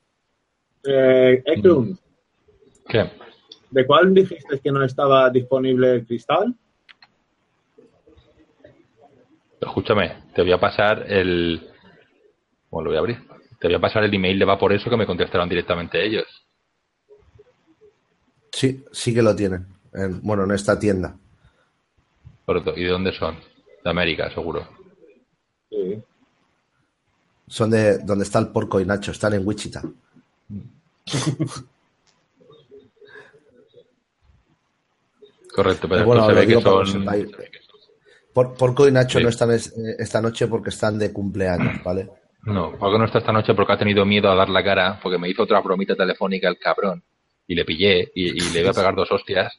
Eh, 0.83 1.43
Eklund, 1.45 1.97
¿Qué? 2.87 3.11
¿de 3.69 3.85
cuál 3.85 4.13
dijiste 4.13 4.59
que 4.59 4.71
no 4.71 4.83
estaba 4.83 5.29
disponible 5.29 5.93
el 5.93 6.05
cristal? 6.05 6.55
Escúchame, 9.67 10.23
te 10.33 10.41
voy 10.41 10.51
a 10.53 10.59
pasar 10.59 11.05
el... 11.11 11.69
Bueno, 12.69 12.85
lo 12.85 12.89
voy 12.91 12.95
a 12.97 12.99
abrir. 12.99 13.17
Te 13.59 13.67
voy 13.67 13.75
a 13.75 13.79
pasar 13.79 14.03
el 14.03 14.13
email 14.13 14.39
de 14.39 14.45
va 14.45 14.57
por 14.57 14.71
eso 14.73 14.89
que 14.89 14.97
me 14.97 15.05
contestaron 15.05 15.47
directamente 15.49 16.03
ellos. 16.05 16.25
Sí, 18.51 18.83
sí 18.91 19.13
que 19.13 19.21
lo 19.21 19.35
tienen. 19.35 19.67
En- 19.93 20.21
bueno, 20.21 20.43
en 20.45 20.51
esta 20.51 20.77
tienda. 20.79 21.15
Correcto. 22.45 22.73
¿Y 22.75 22.83
de 22.83 22.89
dónde 22.89 23.11
son? 23.13 23.37
De 23.83 23.89
América, 23.89 24.29
seguro. 24.33 24.67
Sí. 25.69 26.01
Son 27.47 27.69
de 27.69 27.99
donde 27.99 28.23
está 28.23 28.39
el 28.39 28.49
porco 28.49 28.79
y 28.79 28.85
Nacho, 28.85 29.11
están 29.11 29.33
en 29.33 29.45
Wichita. 29.47 29.81
Correcto, 35.53 35.87
pero 35.87 36.01
Pero 36.01 36.05
bueno, 36.05 36.27
se 36.27 36.33
ve 36.33 36.47
que 36.47 36.61
son... 36.61 37.05
Por- 38.37 38.53
porco 38.53 38.87
y 38.87 38.91
Nacho 38.91 39.17
Sí. 39.17 39.23
no 39.23 39.29
están 39.31 39.49
es- 39.49 39.75
eh, 39.75 39.95
esta 39.97 40.21
noche 40.21 40.45
porque 40.47 40.69
están 40.69 40.99
de 40.99 41.11
cumpleaños, 41.11 41.81
¿vale? 41.83 42.07
No, 42.43 42.71
Paco 42.73 42.99
no 42.99 43.05
está 43.05 43.17
esta 43.17 43.31
noche 43.31 43.55
porque 43.55 43.73
ha 43.73 43.77
tenido 43.79 44.05
miedo 44.05 44.29
a 44.29 44.35
dar 44.35 44.47
la 44.49 44.63
cara, 44.63 44.99
porque 45.01 45.17
me 45.17 45.27
hizo 45.27 45.41
otra 45.41 45.59
bromita 45.61 45.95
telefónica 45.95 46.47
el 46.47 46.59
cabrón. 46.59 47.03
Y 47.47 47.55
le 47.55 47.65
pillé 47.65 48.11
y, 48.13 48.25
y 48.37 48.53
le 48.53 48.59
iba 48.59 48.69
a 48.69 48.73
pegar 48.73 48.93
dos 48.93 49.11
hostias 49.11 49.51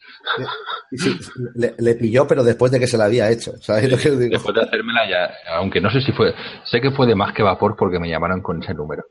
sí, 0.92 1.18
le, 1.56 1.74
le 1.78 1.94
pilló, 1.96 2.24
pero 2.28 2.44
después 2.44 2.70
de 2.70 2.78
que 2.78 2.86
se 2.86 2.96
la 2.98 3.06
había 3.06 3.28
hecho. 3.30 3.56
¿Sabes 3.60 3.90
lo 3.90 3.96
que 3.98 4.10
os 4.10 4.18
digo? 4.20 4.30
después 4.34 4.54
de 4.54 4.60
hacérmela 4.62 5.10
ya. 5.10 5.56
Aunque 5.56 5.80
no 5.80 5.90
sé 5.90 6.00
si 6.00 6.12
fue. 6.12 6.32
Sé 6.64 6.80
que 6.80 6.92
fue 6.92 7.06
de 7.08 7.16
más 7.16 7.32
que 7.34 7.42
vapor 7.42 7.74
porque 7.76 7.98
me 7.98 8.08
llamaron 8.08 8.42
con 8.42 8.62
ese 8.62 8.74
número. 8.74 9.02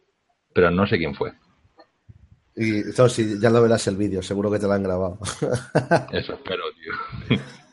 Pero 0.53 0.71
no 0.71 0.87
sé 0.87 0.97
quién 0.97 1.13
fue. 1.13 1.33
Y 2.55 2.83
no, 2.97 3.09
sí, 3.09 3.37
ya 3.41 3.49
lo 3.49 3.61
verás 3.63 3.85
el 3.87 3.97
vídeo, 3.97 4.21
seguro 4.21 4.49
que 4.49 4.59
te 4.59 4.65
lo 4.67 4.73
han 4.73 4.83
grabado. 4.83 5.19
Eso 6.13 6.33
espero, 6.35 6.63
tío. 7.29 7.37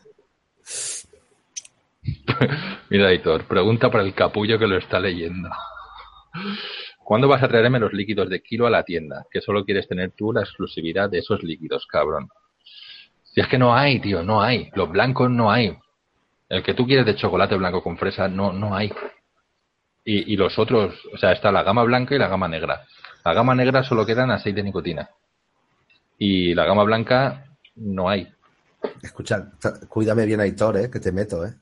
Mira, 2.91 3.11
editor, 3.11 3.45
pregunta 3.47 3.91
para 3.91 4.05
el 4.05 4.15
capullo 4.15 4.59
que 4.59 4.67
lo 4.67 4.77
está 4.77 5.01
leyendo. 5.01 5.49
¿Cuándo 6.99 7.29
vas 7.29 7.43
a 7.43 7.49
traerme 7.49 7.79
los 7.79 7.93
líquidos 7.93 8.29
de 8.29 8.43
kilo 8.43 8.67
a 8.67 8.71
la 8.71 8.83
tienda? 8.83 9.27
Que 9.31 9.41
solo 9.41 9.65
quieres 9.65 9.89
tener 9.89 10.13
tú 10.13 10.33
la 10.33 10.41
exclusividad 10.41 11.11
de 11.11 11.19
esos 11.19 11.43
líquidos, 11.43 11.87
cabrón. 11.87 12.29
Si 13.23 13.41
es 13.41 13.49
que 13.49 13.59
no 13.59 13.75
hay, 13.75 14.01
tío, 14.01 14.23
no 14.23 14.43
hay. 14.43 14.71
Los 14.75 14.91
blancos 14.91 15.31
no 15.31 15.51
hay. 15.51 15.77
El 16.49 16.63
que 16.63 16.75
tú 16.75 16.87
quieres 16.87 17.07
de 17.07 17.17
chocolate 17.17 17.57
blanco 17.57 17.83
con 17.83 17.97
fresa, 17.99 18.29
no, 18.29 18.53
no 18.53 18.75
hay. 18.75 18.93
Y, 20.05 20.33
y 20.33 20.37
los 20.37 20.59
otros, 20.59 20.95
o 21.13 21.19
sea, 21.19 21.33
está 21.33 21.51
la 21.51 21.63
gama 21.63 21.83
blanca 21.83 22.15
y 22.15 22.19
la 22.19 22.29
gama 22.29 22.49
negra. 22.49 22.85
La 23.25 23.33
gama 23.33 23.55
negra 23.55 23.83
solo 23.83 24.05
quedan 24.05 24.31
a 24.31 24.39
6 24.39 24.55
de 24.55 24.63
nicotina. 24.63 25.09
Y 26.19 26.55
la 26.55 26.65
gama 26.65 26.85
blanca 26.85 27.47
no 27.77 28.09
hay. 28.09 28.29
Escucha, 29.03 29.51
cuídame 29.89 30.27
bien, 30.27 30.41
Aitor, 30.41 30.77
¿eh? 30.77 30.91
que 30.91 31.01
te 31.01 31.11
meto. 31.11 31.45
¿eh? 31.45 31.55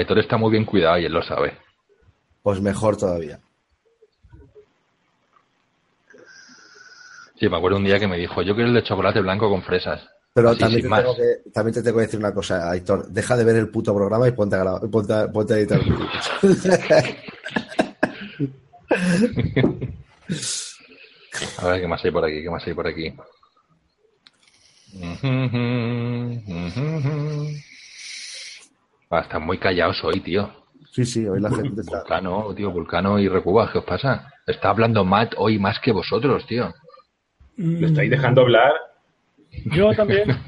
Aitor 0.00 0.18
está 0.18 0.36
muy 0.36 0.50
bien 0.50 0.64
cuidado 0.64 0.98
y 0.98 1.04
él 1.04 1.12
lo 1.12 1.22
sabe. 1.22 1.56
Pues 2.42 2.60
mejor 2.60 2.96
todavía. 2.96 3.38
Sí, 7.38 7.48
me 7.48 7.56
acuerdo 7.56 7.78
un 7.78 7.84
día 7.84 7.98
que 7.98 8.08
me 8.08 8.18
dijo, 8.18 8.42
yo 8.42 8.54
quiero 8.54 8.68
el 8.68 8.74
de 8.74 8.82
chocolate 8.82 9.20
blanco 9.20 9.48
con 9.48 9.62
fresas. 9.62 10.06
Pero 10.34 10.50
Así, 10.50 10.60
también, 10.60 10.82
te 10.82 10.88
tengo 10.88 11.16
que, 11.16 11.50
también 11.50 11.74
te 11.74 11.82
tengo 11.82 11.96
que 11.96 12.04
decir 12.04 12.20
una 12.20 12.34
cosa, 12.34 12.70
Aitor. 12.70 13.08
Deja 13.08 13.36
de 13.36 13.44
ver 13.44 13.56
el 13.56 13.68
puto 13.68 13.94
programa 13.94 14.28
y 14.28 14.32
ponte 14.32 14.56
a, 14.56 14.58
grabar, 14.58 14.90
ponte 14.90 15.12
a, 15.12 15.30
ponte 15.32 15.54
a 15.54 15.58
editar. 15.58 15.80
A 21.58 21.66
ver, 21.68 21.80
¿qué 21.80 21.88
más 21.88 22.04
hay 22.04 22.10
por 22.10 22.24
aquí? 22.24 22.42
¿Qué 22.42 22.50
más 22.50 22.66
hay 22.66 22.74
por 22.74 22.86
aquí? 22.86 23.14
Ah, 29.12 29.22
están 29.22 29.42
muy 29.42 29.58
callados 29.58 30.04
hoy, 30.04 30.20
tío. 30.20 30.48
sí, 30.92 31.04
sí, 31.04 31.26
hoy 31.26 31.40
la 31.40 31.50
gente 31.50 31.80
está... 31.80 31.98
Vulcano, 31.98 32.54
tío, 32.54 32.70
Vulcano 32.70 33.18
y 33.18 33.28
Recuba, 33.28 33.68
¿qué 33.72 33.78
os 33.78 33.84
pasa? 33.84 34.32
Está 34.46 34.70
hablando 34.70 35.04
Matt 35.04 35.34
hoy 35.36 35.58
más 35.58 35.80
que 35.80 35.90
vosotros, 35.90 36.46
tío. 36.46 36.72
¿Lo 37.56 37.88
estáis 37.88 38.08
dejando 38.08 38.42
hablar? 38.42 38.72
Yo 39.64 39.92
también. 39.94 40.38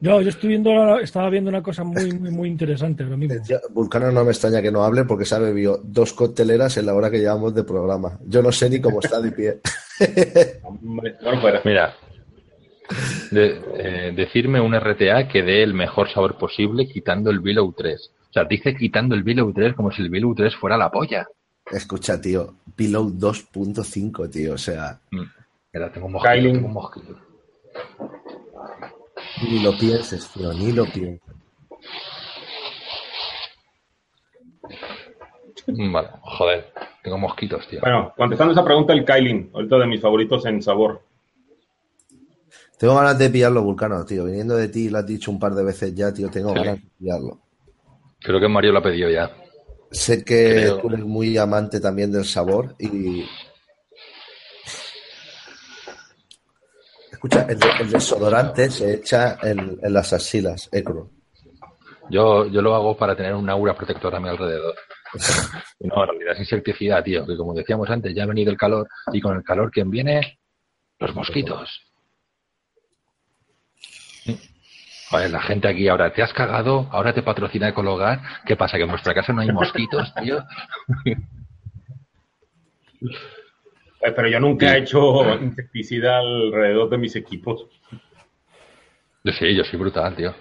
Yo, 0.00 0.22
yo 0.22 0.30
estoy 0.30 0.48
viendo, 0.48 0.98
estaba 0.98 1.28
viendo 1.28 1.50
una 1.50 1.62
cosa 1.62 1.84
muy, 1.84 2.10
muy, 2.12 2.30
muy 2.30 2.48
interesante 2.48 3.04
ahora 3.04 3.18
mismo. 3.18 3.40
Ya, 3.46 3.60
Vulcano 3.70 4.10
no 4.10 4.24
me 4.24 4.30
extraña 4.30 4.62
que 4.62 4.72
no 4.72 4.82
hable 4.82 5.04
porque 5.04 5.26
se 5.26 5.34
ha 5.34 5.38
bebido 5.38 5.78
dos 5.84 6.14
cocteleras 6.14 6.78
en 6.78 6.86
la 6.86 6.94
hora 6.94 7.10
que 7.10 7.18
llevamos 7.18 7.54
de 7.54 7.64
programa. 7.64 8.18
Yo 8.26 8.42
no 8.42 8.50
sé 8.50 8.70
ni 8.70 8.80
cómo 8.80 8.98
está 9.00 9.20
de 9.20 9.30
pie. 9.30 9.60
Mira, 11.64 11.94
de- 13.30 13.60
eh, 13.76 14.12
decirme 14.14 14.60
un 14.60 14.74
RTA 14.74 15.28
que 15.28 15.42
dé 15.42 15.62
el 15.62 15.74
mejor 15.74 16.08
sabor 16.10 16.36
posible 16.36 16.86
quitando 16.88 17.30
el 17.30 17.40
Below 17.40 17.72
3. 17.76 18.12
O 18.28 18.32
sea, 18.32 18.44
dice 18.44 18.74
quitando 18.74 19.14
el 19.14 19.22
Below 19.22 19.52
3 19.52 19.74
como 19.74 19.90
si 19.92 20.02
el 20.02 20.10
Below 20.10 20.34
3 20.34 20.54
fuera 20.56 20.76
la 20.76 20.90
polla. 20.90 21.26
Escucha, 21.70 22.20
tío, 22.20 22.54
Below 22.76 23.10
2.5, 23.10 24.28
tío, 24.30 24.54
o 24.54 24.58
sea, 24.58 24.98
Mm. 25.10 25.22
Mira, 25.74 25.90
tengo 25.92 26.06
un 26.06 26.12
mosquito, 26.12 26.34
Kylie. 26.34 26.52
tengo 26.52 26.66
un 26.66 26.72
mosquito. 26.74 27.16
Ni 29.48 29.62
lo 29.62 29.78
pienses, 29.78 30.28
tío, 30.30 30.52
ni 30.52 30.72
lo 30.72 30.84
pienses. 30.84 31.22
Vale, 35.66 36.08
joder, 36.22 36.72
tengo 37.02 37.18
mosquitos, 37.18 37.66
tío. 37.68 37.80
Bueno, 37.80 38.12
contestando 38.16 38.52
esa 38.52 38.64
pregunta, 38.64 38.92
el 38.92 39.04
Kailin, 39.04 39.50
ahorita 39.54 39.78
de 39.78 39.86
mis 39.86 40.00
favoritos 40.00 40.44
en 40.46 40.60
sabor. 40.62 41.02
Tengo 42.82 42.96
ganas 42.96 43.16
de 43.16 43.30
pillarlo, 43.30 43.62
Vulcano, 43.62 44.04
tío. 44.04 44.24
Viniendo 44.24 44.56
de 44.56 44.66
ti, 44.66 44.90
lo 44.90 44.98
has 44.98 45.06
dicho 45.06 45.30
un 45.30 45.38
par 45.38 45.54
de 45.54 45.62
veces 45.62 45.94
ya, 45.94 46.12
tío. 46.12 46.28
Tengo 46.28 46.48
Sí. 46.52 46.58
ganas 46.58 46.82
de 46.82 46.88
pillarlo. 46.98 47.38
Creo 48.18 48.40
que 48.40 48.48
Mario 48.48 48.72
lo 48.72 48.80
ha 48.80 48.82
pedido 48.82 49.08
ya. 49.08 49.30
Sé 49.92 50.24
que 50.24 50.50
Creo. 50.50 50.78
tú 50.78 50.88
eres 50.88 51.04
muy 51.04 51.38
amante 51.38 51.78
también 51.78 52.10
del 52.10 52.24
sabor 52.24 52.74
y. 52.80 53.24
Escucha, 57.12 57.46
el, 57.48 57.58
el 57.82 57.90
desodorante 57.92 58.68
se 58.68 58.94
echa 58.94 59.38
en, 59.44 59.78
en 59.80 59.92
las 59.92 60.12
axilas, 60.12 60.68
Ecro. 60.72 61.08
Yo, 62.10 62.46
yo 62.46 62.62
lo 62.62 62.74
hago 62.74 62.96
para 62.96 63.14
tener 63.14 63.32
un 63.36 63.48
aura 63.48 63.76
protectora 63.76 64.18
a 64.18 64.20
mi 64.20 64.28
alrededor. 64.28 64.74
No, 65.78 66.02
en 66.02 66.08
realidad 66.10 66.32
es 66.34 66.40
insecticida, 66.40 67.00
tío, 67.02 67.24
que 67.26 67.36
como 67.36 67.54
decíamos 67.54 67.88
antes, 67.90 68.12
ya 68.12 68.24
ha 68.24 68.26
venido 68.26 68.50
el 68.50 68.56
calor 68.56 68.88
y 69.12 69.20
con 69.20 69.36
el 69.36 69.44
calor, 69.44 69.70
¿quién 69.70 69.88
viene? 69.88 70.40
Los 70.98 71.14
mosquitos. 71.14 71.91
Joder, 75.12 75.30
la 75.30 75.42
gente 75.42 75.68
aquí 75.68 75.88
ahora, 75.88 76.10
¿te 76.12 76.22
has 76.22 76.32
cagado? 76.32 76.88
Ahora 76.90 77.12
te 77.12 77.22
patrocina 77.22 77.68
Ecologar. 77.68 78.20
¿Qué 78.46 78.56
pasa? 78.56 78.78
¿Que 78.78 78.84
en 78.84 78.90
vuestra 78.90 79.12
casa 79.12 79.32
no 79.34 79.42
hay 79.42 79.52
mosquitos, 79.52 80.12
tío? 80.14 80.42
Eh, 84.04 84.10
Pero 84.16 84.26
yo 84.28 84.40
nunca 84.40 84.74
he 84.74 84.78
hecho 84.80 85.38
insecticida 85.40 86.18
alrededor 86.18 86.90
de 86.90 86.98
mis 86.98 87.14
equipos. 87.14 87.66
Yo 89.22 89.32
sí, 89.32 89.54
yo 89.54 89.62
soy 89.62 89.78
brutal, 89.78 90.16
tío. 90.16 90.34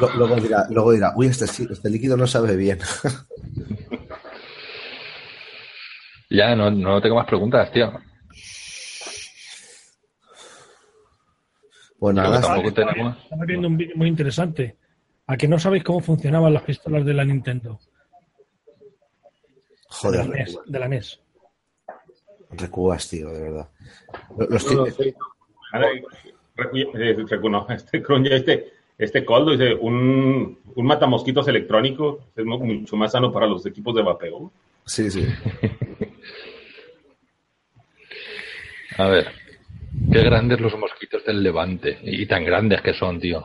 Lo- 0.00 0.10
Luego 0.16 0.34
dirá, 0.36 0.66
luego 0.70 0.90
dirá, 0.90 1.12
uy, 1.14 1.28
este, 1.28 1.44
este 1.44 1.88
líquido 1.90 2.16
no 2.16 2.26
sabe 2.26 2.56
bien. 2.56 2.78
Ya, 6.28 6.56
no, 6.56 6.72
no 6.72 7.00
tengo 7.00 7.14
más 7.14 7.26
preguntas, 7.26 7.70
tío. 7.70 7.92
Pues 11.98 12.14
nada, 12.14 12.40
tampoco 12.40 12.72
tenemos. 12.74 13.16
Estaba 13.22 13.44
viendo 13.44 13.68
un 13.68 13.76
vídeo 13.76 13.96
muy 13.96 14.08
interesante. 14.08 14.76
¿A 15.28 15.36
que 15.36 15.48
no 15.48 15.58
sabéis 15.58 15.82
cómo 15.82 15.98
funcionaban 16.00 16.52
las 16.54 16.62
pistolas 16.62 17.04
de 17.04 17.14
la 17.14 17.24
Nintendo? 17.24 17.80
joder, 19.88 20.22
de 20.24 20.28
la 20.28 20.36
NES. 20.36 20.58
De 20.66 20.78
la 20.78 20.88
NES. 20.88 21.20
recubas, 22.50 23.08
tío, 23.08 23.28
de 23.30 23.40
verdad. 23.40 23.68
Lo- 24.36 24.46
los 24.46 24.72
No 24.72 24.86
recu- 24.86 25.14
eh, 26.94 27.16
no, 27.50 27.66
este 27.70 28.02
este, 28.36 28.72
este 28.98 29.24
Coldo 29.24 29.52
dice, 29.52 29.74
un, 29.74 30.58
un 30.74 30.86
matamosquitos 30.86 31.48
electrónico 31.48 32.20
es 32.36 32.44
mu- 32.44 32.58
mucho 32.58 32.96
más 32.96 33.12
sano 33.12 33.32
para 33.32 33.46
los 33.46 33.64
equipos 33.66 33.94
de 33.96 34.02
vapeo. 34.02 34.52
Sí, 34.84 35.10
sí. 35.10 35.26
A 38.98 39.08
ver. 39.08 39.26
Qué 40.12 40.20
grandes 40.22 40.60
los 40.60 40.76
mosquitos 40.78 41.24
del 41.24 41.42
Levante. 41.42 41.98
Y 42.02 42.26
tan 42.26 42.44
grandes 42.44 42.80
que 42.82 42.94
son, 42.94 43.20
tío. 43.20 43.44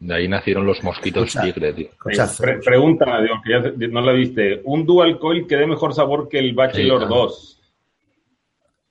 De 0.00 0.14
ahí 0.14 0.28
nacieron 0.28 0.66
los 0.66 0.82
mosquitos 0.82 1.28
Escucha. 1.28 1.44
tigre, 1.52 1.72
tío. 1.74 1.88
Escucha, 1.90 2.28
pre- 2.38 2.58
pregunta, 2.60 3.04
digo, 3.20 3.34
que 3.44 3.50
ya 3.52 3.62
se- 3.62 3.88
no 3.88 4.00
la 4.00 4.12
viste. 4.12 4.60
¿Un 4.64 4.86
Dual 4.86 5.18
Coil 5.18 5.46
que 5.46 5.56
dé 5.56 5.66
mejor 5.66 5.94
sabor 5.94 6.28
que 6.28 6.38
el 6.38 6.54
Bachelor 6.54 7.00
Sí, 7.00 7.06
ah. 7.06 7.08
2? 7.14 7.56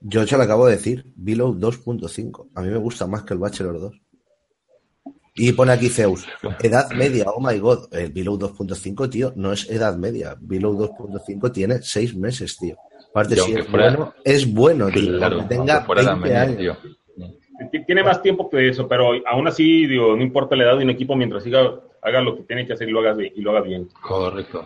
Yo 0.01 0.23
ya 0.23 0.38
lo 0.38 0.43
acabo 0.43 0.65
de 0.67 0.73
decir, 0.77 1.03
Below 1.15 1.55
2.5. 1.59 2.47
A 2.55 2.61
mí 2.61 2.69
me 2.69 2.77
gusta 2.77 3.05
más 3.07 3.23
que 3.23 3.34
el 3.34 3.39
Bachelor 3.39 3.80
2. 3.80 4.01
Y 5.36 5.51
pone 5.53 5.71
aquí 5.71 5.89
Zeus, 5.89 6.25
edad 6.61 6.89
media, 6.91 7.25
oh 7.34 7.41
my 7.41 7.57
god. 7.59 7.88
El 7.93 8.11
Below 8.11 8.38
2.5, 8.38 9.09
tío, 9.09 9.34
no 9.36 9.51
es 9.51 9.69
edad 9.69 9.97
media. 9.97 10.36
Below 10.39 10.75
2.5 10.77 11.51
tiene 11.51 11.82
seis 11.82 12.15
meses, 12.15 12.57
tío. 12.57 12.77
Aparte, 13.12 13.36
si 13.38 13.53
es 13.53 13.66
fuera- 13.68 13.89
bueno, 13.89 14.14
es 14.24 14.53
bueno, 14.53 14.88
tío. 14.89 15.18
Claro, 15.18 15.45
tenga 15.47 15.74
aunque 15.76 15.86
fuera 15.86 16.01
20 16.03 16.12
también, 16.30 16.38
años. 16.38 16.57
tío. 16.57 16.78
Tiene 17.86 18.03
más 18.03 18.22
tiempo 18.22 18.49
que 18.49 18.70
eso, 18.70 18.88
pero 18.88 19.12
aún 19.28 19.47
así, 19.47 19.86
digo, 19.86 20.16
no 20.16 20.24
importa 20.24 20.55
la 20.55 20.64
edad 20.64 20.78
de 20.78 20.84
un 20.86 20.89
equipo 20.91 21.16
mientras 21.16 21.43
siga, 21.43 21.60
haga 22.01 22.22
lo 22.22 22.38
que 22.38 22.43
tiene 22.43 22.66
que 22.66 22.74
hacer 22.74 22.88
y 22.88 22.91
lo 22.91 22.99
haga 23.01 23.14
bien. 23.14 23.34
Y 23.36 23.41
lo 23.41 23.51
haga 23.51 23.62
bien. 23.62 23.89
Correcto. 24.01 24.66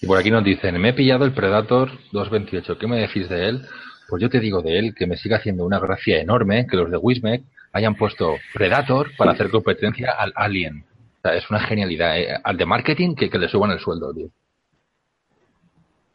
Y 0.00 0.06
por 0.06 0.16
aquí 0.16 0.30
nos 0.30 0.42
dicen, 0.44 0.80
me 0.80 0.90
he 0.90 0.92
pillado 0.94 1.24
el 1.26 1.32
Predator 1.32 1.90
228. 2.12 2.78
¿Qué 2.78 2.86
me 2.86 2.98
decís 3.00 3.28
de 3.28 3.48
él? 3.48 3.62
Pues 4.08 4.22
yo 4.22 4.30
te 4.30 4.40
digo 4.40 4.62
de 4.62 4.78
él 4.78 4.94
que 4.94 5.06
me 5.06 5.16
sigue 5.18 5.34
haciendo 5.34 5.66
una 5.66 5.78
gracia 5.80 6.18
enorme 6.18 6.66
que 6.66 6.76
los 6.78 6.90
de 6.90 6.96
Wismec 6.96 7.42
hayan 7.72 7.94
puesto 7.94 8.36
Predator 8.54 9.10
para 9.18 9.32
hacer 9.32 9.50
competencia 9.50 10.12
al 10.12 10.32
Alien. 10.34 10.84
O 11.18 11.20
sea, 11.20 11.34
es 11.34 11.50
una 11.50 11.60
genialidad. 11.60 12.18
¿eh? 12.18 12.28
Al 12.42 12.56
de 12.56 12.64
marketing 12.64 13.14
que, 13.16 13.28
que 13.28 13.38
le 13.38 13.48
suban 13.48 13.70
el 13.72 13.80
sueldo, 13.80 14.14
tío. 14.14 14.28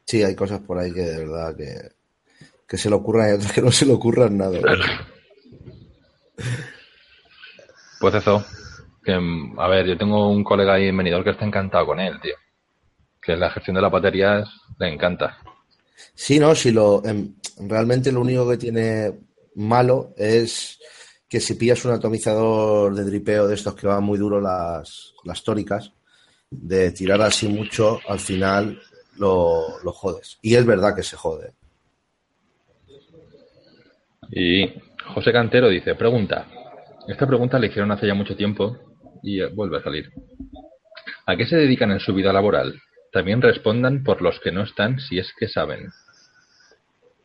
Sí, 0.05 0.23
hay 0.23 0.35
cosas 0.35 0.59
por 0.61 0.77
ahí 0.77 0.91
que 0.91 1.01
de 1.01 1.17
verdad 1.19 1.55
que, 1.55 1.91
que 2.67 2.77
se 2.77 2.89
le 2.89 2.95
ocurran 2.95 3.29
y 3.29 3.33
otras 3.33 3.51
que 3.51 3.61
no 3.61 3.71
se 3.71 3.85
le 3.85 3.93
ocurran 3.93 4.37
nada. 4.37 4.59
Pues 7.99 8.15
eso. 8.15 8.43
Que, 9.03 9.13
a 9.13 9.67
ver, 9.67 9.85
yo 9.85 9.97
tengo 9.97 10.29
un 10.29 10.43
colega 10.43 10.73
ahí 10.73 10.87
en 10.87 10.97
Benidorm 10.97 11.23
que 11.23 11.29
está 11.31 11.45
encantado 11.45 11.85
con 11.85 11.99
él, 11.99 12.19
tío. 12.21 12.35
Que 13.21 13.35
la 13.35 13.49
gestión 13.49 13.75
de 13.75 13.81
las 13.81 13.91
baterías 13.91 14.49
le 14.77 14.93
encanta. 14.93 15.37
Sí, 16.13 16.39
no, 16.39 16.53
si 16.55 16.71
lo 16.71 17.01
em, 17.05 17.35
realmente 17.59 18.11
lo 18.11 18.21
único 18.21 18.49
que 18.49 18.57
tiene 18.57 19.13
malo 19.55 20.13
es 20.17 20.79
que 21.27 21.39
si 21.39 21.55
pillas 21.55 21.83
un 21.85 21.91
atomizador 21.91 22.93
de 22.93 23.03
dripeo 23.05 23.47
de 23.47 23.55
estos 23.55 23.75
que 23.75 23.87
van 23.87 24.03
muy 24.03 24.19
duro 24.19 24.39
las, 24.39 25.13
las 25.23 25.43
tóricas, 25.43 25.91
de 26.49 26.91
tirar 26.91 27.21
así 27.21 27.47
mucho, 27.47 27.99
al 28.07 28.19
final 28.19 28.79
lo, 29.17 29.79
lo 29.83 29.91
jodes. 29.91 30.39
Y 30.41 30.55
es 30.55 30.65
verdad 30.65 30.95
que 30.95 31.03
se 31.03 31.15
jode. 31.15 31.53
Y 34.31 34.67
José 35.13 35.31
Cantero 35.31 35.69
dice, 35.69 35.95
pregunta. 35.95 36.47
Esta 37.07 37.27
pregunta 37.27 37.59
le 37.59 37.67
hicieron 37.67 37.91
hace 37.91 38.07
ya 38.07 38.13
mucho 38.13 38.35
tiempo 38.35 38.77
y 39.21 39.41
eh, 39.41 39.47
vuelve 39.47 39.77
a 39.77 39.83
salir. 39.83 40.11
¿A 41.25 41.35
qué 41.35 41.45
se 41.45 41.55
dedican 41.55 41.91
en 41.91 41.99
su 41.99 42.13
vida 42.13 42.33
laboral? 42.33 42.81
También 43.11 43.41
respondan 43.41 44.03
por 44.03 44.21
los 44.21 44.39
que 44.39 44.51
no 44.51 44.63
están 44.63 44.99
si 44.99 45.19
es 45.19 45.31
que 45.37 45.47
saben. 45.47 45.91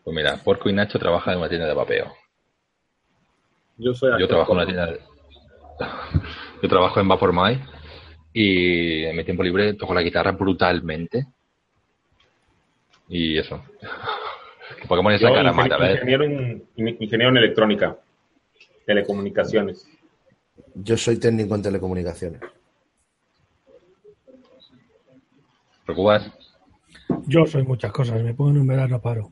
Pues 0.04 0.14
mira, 0.14 0.36
Porco 0.44 0.68
y 0.68 0.72
Nacho 0.72 0.98
trabajan 0.98 1.34
en 1.34 1.40
una 1.40 1.48
tienda 1.48 1.66
de 1.66 1.74
vapeo. 1.74 2.12
Yo 3.78 3.94
soy 3.94 4.20
Yo 4.20 4.28
trabajo 4.28 4.52
en 4.52 4.58
una 4.58 4.66
tienda 4.66 4.86
de... 4.86 5.00
Yo 6.62 6.68
trabajo 6.68 7.00
en 7.00 7.08
Vapor 7.08 7.32
My 7.32 7.60
y 8.32 9.04
en 9.04 9.16
mi 9.16 9.24
tiempo 9.24 9.42
libre 9.42 9.74
toco 9.74 9.94
la 9.94 10.02
guitarra 10.02 10.32
brutalmente. 10.32 11.26
Y 13.08 13.38
eso. 13.38 13.62
¿Por 14.86 14.98
qué 14.98 15.02
pones 15.02 15.22
la 15.22 15.32
cara, 15.32 15.52
Mata? 15.52 15.90
En, 15.90 16.66
ingeniero 16.76 17.30
en 17.30 17.36
electrónica, 17.36 17.96
telecomunicaciones. 18.84 19.86
Yo 20.74 20.96
soy 20.96 21.18
técnico 21.18 21.54
en 21.54 21.62
telecomunicaciones. 21.62 22.40
¿Preocupas? 25.84 26.30
Yo 27.26 27.46
soy 27.46 27.64
muchas 27.64 27.92
cosas, 27.92 28.22
me 28.22 28.34
puedo 28.34 28.50
enumerar, 28.50 28.90
no 28.90 29.00
paro. 29.00 29.30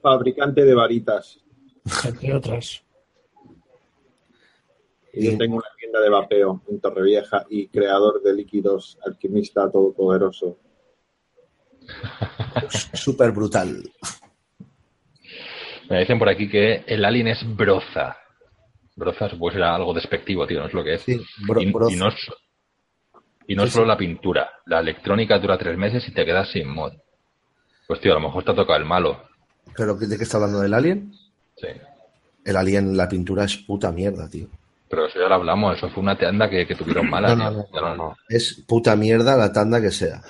Fabricante 0.00 0.64
de 0.64 0.74
varitas. 0.74 1.40
Entre 2.04 2.32
otras. 2.32 2.82
Y 5.12 5.30
yo 5.30 5.38
tengo 5.38 5.56
una 5.56 5.68
tienda 5.78 6.00
de 6.00 6.10
vapeo 6.10 6.62
en 6.68 6.80
Torrevieja 6.80 7.46
y 7.48 7.68
creador 7.68 8.22
de 8.22 8.34
líquidos, 8.34 8.98
alquimista 9.04 9.70
todopoderoso. 9.70 10.58
Súper 12.94 13.30
brutal. 13.32 13.82
Me 15.88 16.00
dicen 16.00 16.18
por 16.18 16.28
aquí 16.28 16.48
que 16.48 16.84
el 16.86 17.04
alien 17.04 17.28
es 17.28 17.38
broza. 17.56 18.16
Broza 18.96 19.28
pues 19.38 19.54
era 19.54 19.74
algo 19.74 19.92
despectivo, 19.94 20.46
tío, 20.46 20.60
no 20.60 20.66
es 20.66 20.72
lo 20.74 20.82
que 20.82 20.94
es. 20.94 21.02
Sí, 21.02 21.20
bro- 21.46 21.62
y, 21.62 21.70
broza. 21.72 21.92
y 21.94 21.96
no, 21.96 22.08
es- 22.08 22.30
y 23.48 23.54
no 23.54 23.64
Sí, 23.66 23.70
solo 23.72 23.84
sí. 23.84 23.88
la 23.88 23.96
pintura. 23.96 24.50
La 24.66 24.80
electrónica 24.80 25.38
dura 25.38 25.58
tres 25.58 25.76
meses 25.76 26.06
y 26.08 26.12
te 26.12 26.24
quedas 26.24 26.48
sin 26.50 26.68
mod. 26.68 26.92
Pues 27.86 28.00
tío, 28.00 28.12
a 28.12 28.14
lo 28.14 28.20
mejor 28.22 28.42
te 28.44 28.50
ha 28.50 28.54
tocado 28.54 28.78
el 28.78 28.84
malo. 28.84 29.22
¿Pero 29.76 29.94
de 29.94 30.16
qué 30.16 30.24
está 30.24 30.38
hablando 30.38 30.60
del 30.60 30.74
alien? 30.74 31.12
Sí. 31.56 31.68
El 32.44 32.56
alien, 32.56 32.96
la 32.96 33.08
pintura 33.08 33.44
es 33.44 33.56
puta 33.58 33.92
mierda, 33.92 34.28
tío. 34.28 34.48
Pero 34.88 35.06
eso 35.06 35.18
ya 35.20 35.28
lo 35.28 35.34
hablamos, 35.34 35.76
eso 35.76 35.90
fue 35.90 36.02
una 36.02 36.16
tienda 36.16 36.48
que, 36.48 36.66
que 36.66 36.74
tuvieron 36.76 37.10
mala, 37.10 37.34
No, 37.34 37.50
no, 37.50 37.96
no. 37.96 38.16
Es 38.28 38.64
puta 38.66 38.94
mierda 38.96 39.36
la 39.36 39.52
tanda 39.52 39.80
que 39.80 39.90
sea. 39.90 40.22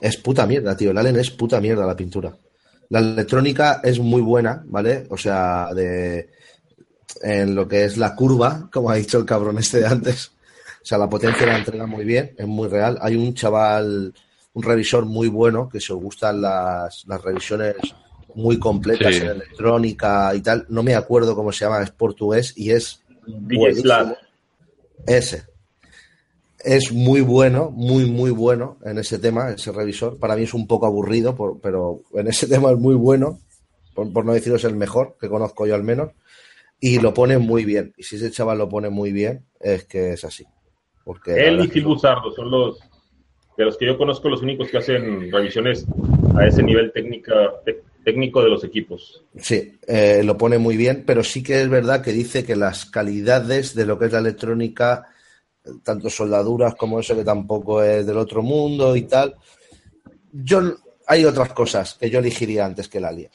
Es 0.00 0.16
puta 0.16 0.46
mierda, 0.46 0.76
tío. 0.76 0.90
El 0.90 0.98
Alien 0.98 1.16
es 1.16 1.30
puta 1.30 1.60
mierda 1.60 1.86
la 1.86 1.96
pintura. 1.96 2.34
La 2.88 2.98
electrónica 2.98 3.80
es 3.82 3.98
muy 3.98 4.20
buena, 4.20 4.62
¿vale? 4.66 5.06
O 5.10 5.16
sea, 5.16 5.68
de 5.74 6.28
en 7.22 7.54
lo 7.54 7.68
que 7.68 7.84
es 7.84 7.96
la 7.98 8.14
curva, 8.14 8.68
como 8.72 8.90
ha 8.90 8.94
dicho 8.96 9.18
el 9.18 9.24
cabrón 9.24 9.58
este 9.58 9.80
de 9.80 9.86
antes. 9.86 10.32
O 10.82 10.84
sea, 10.84 10.98
la 10.98 11.08
potencia 11.08 11.46
la 11.46 11.58
entrega 11.58 11.86
muy 11.86 12.04
bien, 12.04 12.34
es 12.36 12.46
muy 12.46 12.68
real. 12.68 12.98
Hay 13.00 13.14
un 13.16 13.34
chaval, 13.34 14.12
un 14.54 14.62
revisor 14.62 15.04
muy 15.06 15.28
bueno, 15.28 15.68
que 15.68 15.78
os 15.78 15.88
gustan 15.90 16.40
las, 16.42 17.04
las 17.06 17.22
revisiones 17.22 17.76
muy 18.34 18.58
completas 18.58 19.14
Sí. 19.14 19.20
en 19.20 19.28
electrónica 19.28 20.34
y 20.34 20.40
tal. 20.40 20.66
No 20.68 20.82
me 20.82 20.94
acuerdo 20.94 21.36
cómo 21.36 21.52
se 21.52 21.64
llama, 21.64 21.82
es 21.82 21.90
portugués 21.92 22.54
y 22.56 22.70
es 22.72 23.00
DJ. 23.26 24.16
Ese. 25.06 25.44
Es 26.64 26.92
muy 26.92 27.20
bueno, 27.20 27.70
muy, 27.70 28.06
muy 28.06 28.30
bueno 28.30 28.78
en 28.84 28.98
ese 28.98 29.18
tema, 29.18 29.50
ese 29.50 29.72
revisor. 29.72 30.18
Para 30.18 30.36
mí 30.36 30.42
es 30.44 30.54
un 30.54 30.66
poco 30.66 30.86
aburrido, 30.86 31.34
por- 31.34 31.60
pero 31.60 32.02
en 32.14 32.28
ese 32.28 32.46
tema 32.48 32.70
es 32.70 32.78
muy 32.78 32.94
bueno, 32.94 33.40
por, 33.94 34.12
por 34.12 34.24
no 34.24 34.32
deciros 34.32 34.64
el 34.64 34.76
mejor, 34.76 35.16
que 35.20 35.28
conozco 35.28 35.66
yo 35.66 35.74
al 35.74 35.82
menos. 35.84 36.10
Y 36.80 36.98
lo 36.98 37.14
pone 37.14 37.38
muy 37.38 37.64
bien. 37.64 37.92
Y 37.96 38.02
si 38.02 38.16
ese 38.16 38.30
chaval 38.30 38.58
lo 38.58 38.68
pone 38.68 38.90
muy 38.90 39.12
bien, 39.12 39.44
es 39.60 39.84
que 39.84 40.12
es 40.14 40.24
así. 40.24 40.44
Porque 41.04 41.32
Él 41.48 41.60
y 41.60 41.64
es 41.64 41.70
Phil 41.70 41.84
Buzardo 41.84 42.32
son 42.32 42.50
los 42.50 42.78
de 43.56 43.64
los 43.66 43.76
que 43.76 43.86
yo 43.86 43.98
conozco 43.98 44.28
los 44.30 44.40
únicos 44.42 44.68
que 44.68 44.78
hacen 44.78 45.30
revisiones 45.30 45.84
a 46.34 46.46
ese 46.46 46.62
nivel 46.62 46.90
técnica, 46.90 47.34
técnico 48.02 48.42
de 48.42 48.48
los 48.48 48.64
equipos. 48.64 49.22
Sí, 49.36 49.78
eh, 49.86 50.22
lo 50.24 50.38
pone 50.38 50.56
muy 50.58 50.76
bien, 50.76 51.04
pero 51.06 51.22
sí 51.22 51.42
que 51.42 51.60
es 51.60 51.68
verdad 51.68 52.02
que 52.02 52.12
dice 52.12 52.44
que 52.44 52.56
las 52.56 52.86
calidades 52.86 53.74
de 53.74 53.84
lo 53.84 53.98
que 53.98 54.06
es 54.06 54.12
la 54.12 54.20
electrónica, 54.20 55.06
tanto 55.84 56.10
soldaduras 56.10 56.74
como 56.74 57.00
eso 57.00 57.14
que 57.14 57.24
tampoco 57.24 57.82
es 57.82 58.06
del 58.06 58.18
otro 58.18 58.42
mundo 58.42 58.96
y 58.96 59.02
tal, 59.02 59.36
yo 60.32 60.60
hay 61.06 61.24
otras 61.24 61.52
cosas 61.52 61.94
que 61.94 62.10
yo 62.10 62.18
elegiría 62.18 62.64
antes 62.64 62.88
que 62.88 62.98
el 62.98 63.28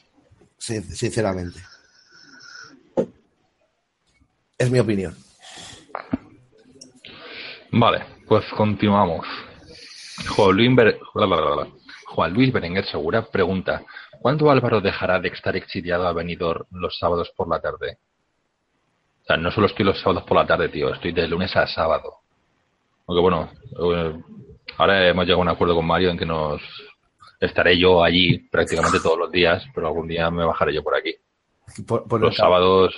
sin- 0.57 0.83
sinceramente. 0.83 1.59
Es 4.57 4.71
mi 4.71 4.79
opinión. 4.79 5.15
Vale, 7.71 8.03
pues 8.27 8.43
continuamos. 8.55 9.25
Juan 10.35 10.55
Luis. 10.55 10.95
Juan 12.07 12.33
Luis 12.33 12.51
Berenguer 12.51 12.85
Segura 12.85 13.29
pregunta: 13.29 13.83
¿Cuándo 14.19 14.49
Álvaro 14.49 14.81
dejará 14.81 15.19
de 15.19 15.27
estar 15.29 15.55
exiliado 15.55 16.07
a 16.07 16.13
Benidorm 16.13 16.65
los 16.71 16.97
sábados 16.97 17.31
por 17.35 17.47
la 17.47 17.61
tarde? 17.61 17.99
O 19.27 19.33
sea, 19.33 19.35
no 19.35 19.51
solo 19.51 19.67
estoy 19.67 19.83
los 19.83 19.99
sábados 19.99 20.23
por 20.23 20.37
la 20.37 20.47
tarde, 20.47 20.69
tío, 20.69 20.93
estoy 20.93 21.11
de 21.11 21.27
lunes 21.27 21.53
a 21.57 21.67
sábado. 21.67 22.13
Aunque 23.07 23.21
bueno, 23.21 23.51
eh, 23.93 24.21
ahora 24.77 25.09
hemos 25.09 25.25
llegado 25.25 25.41
a 25.41 25.43
un 25.43 25.49
acuerdo 25.49 25.75
con 25.75 25.85
Mario 25.85 26.11
en 26.11 26.17
que 26.17 26.25
nos 26.25 26.61
estaré 27.37 27.77
yo 27.77 28.01
allí 28.01 28.39
prácticamente 28.49 29.01
todos 29.01 29.19
los 29.19 29.29
días, 29.29 29.65
pero 29.75 29.87
algún 29.87 30.07
día 30.07 30.31
me 30.31 30.45
bajaré 30.45 30.73
yo 30.73 30.81
por 30.81 30.95
aquí. 30.95 31.13
Pon 31.85 32.21
Los 32.21 32.37
sábados. 32.37 32.95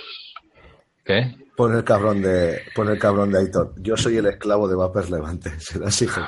¿Qué? 1.04 1.34
pon 1.56 1.74
el 1.74 1.82
cabrón 1.82 2.22
de, 2.22 2.62
pon 2.76 2.88
el 2.88 2.98
cabrón 2.98 3.32
de 3.32 3.38
Aitor. 3.40 3.74
Yo 3.82 3.96
soy 3.96 4.16
el 4.16 4.26
esclavo 4.26 4.68
de 4.68 4.76
Vapers 4.76 5.10
Levante. 5.10 5.50
Serás 5.58 6.00
hijo. 6.02 6.20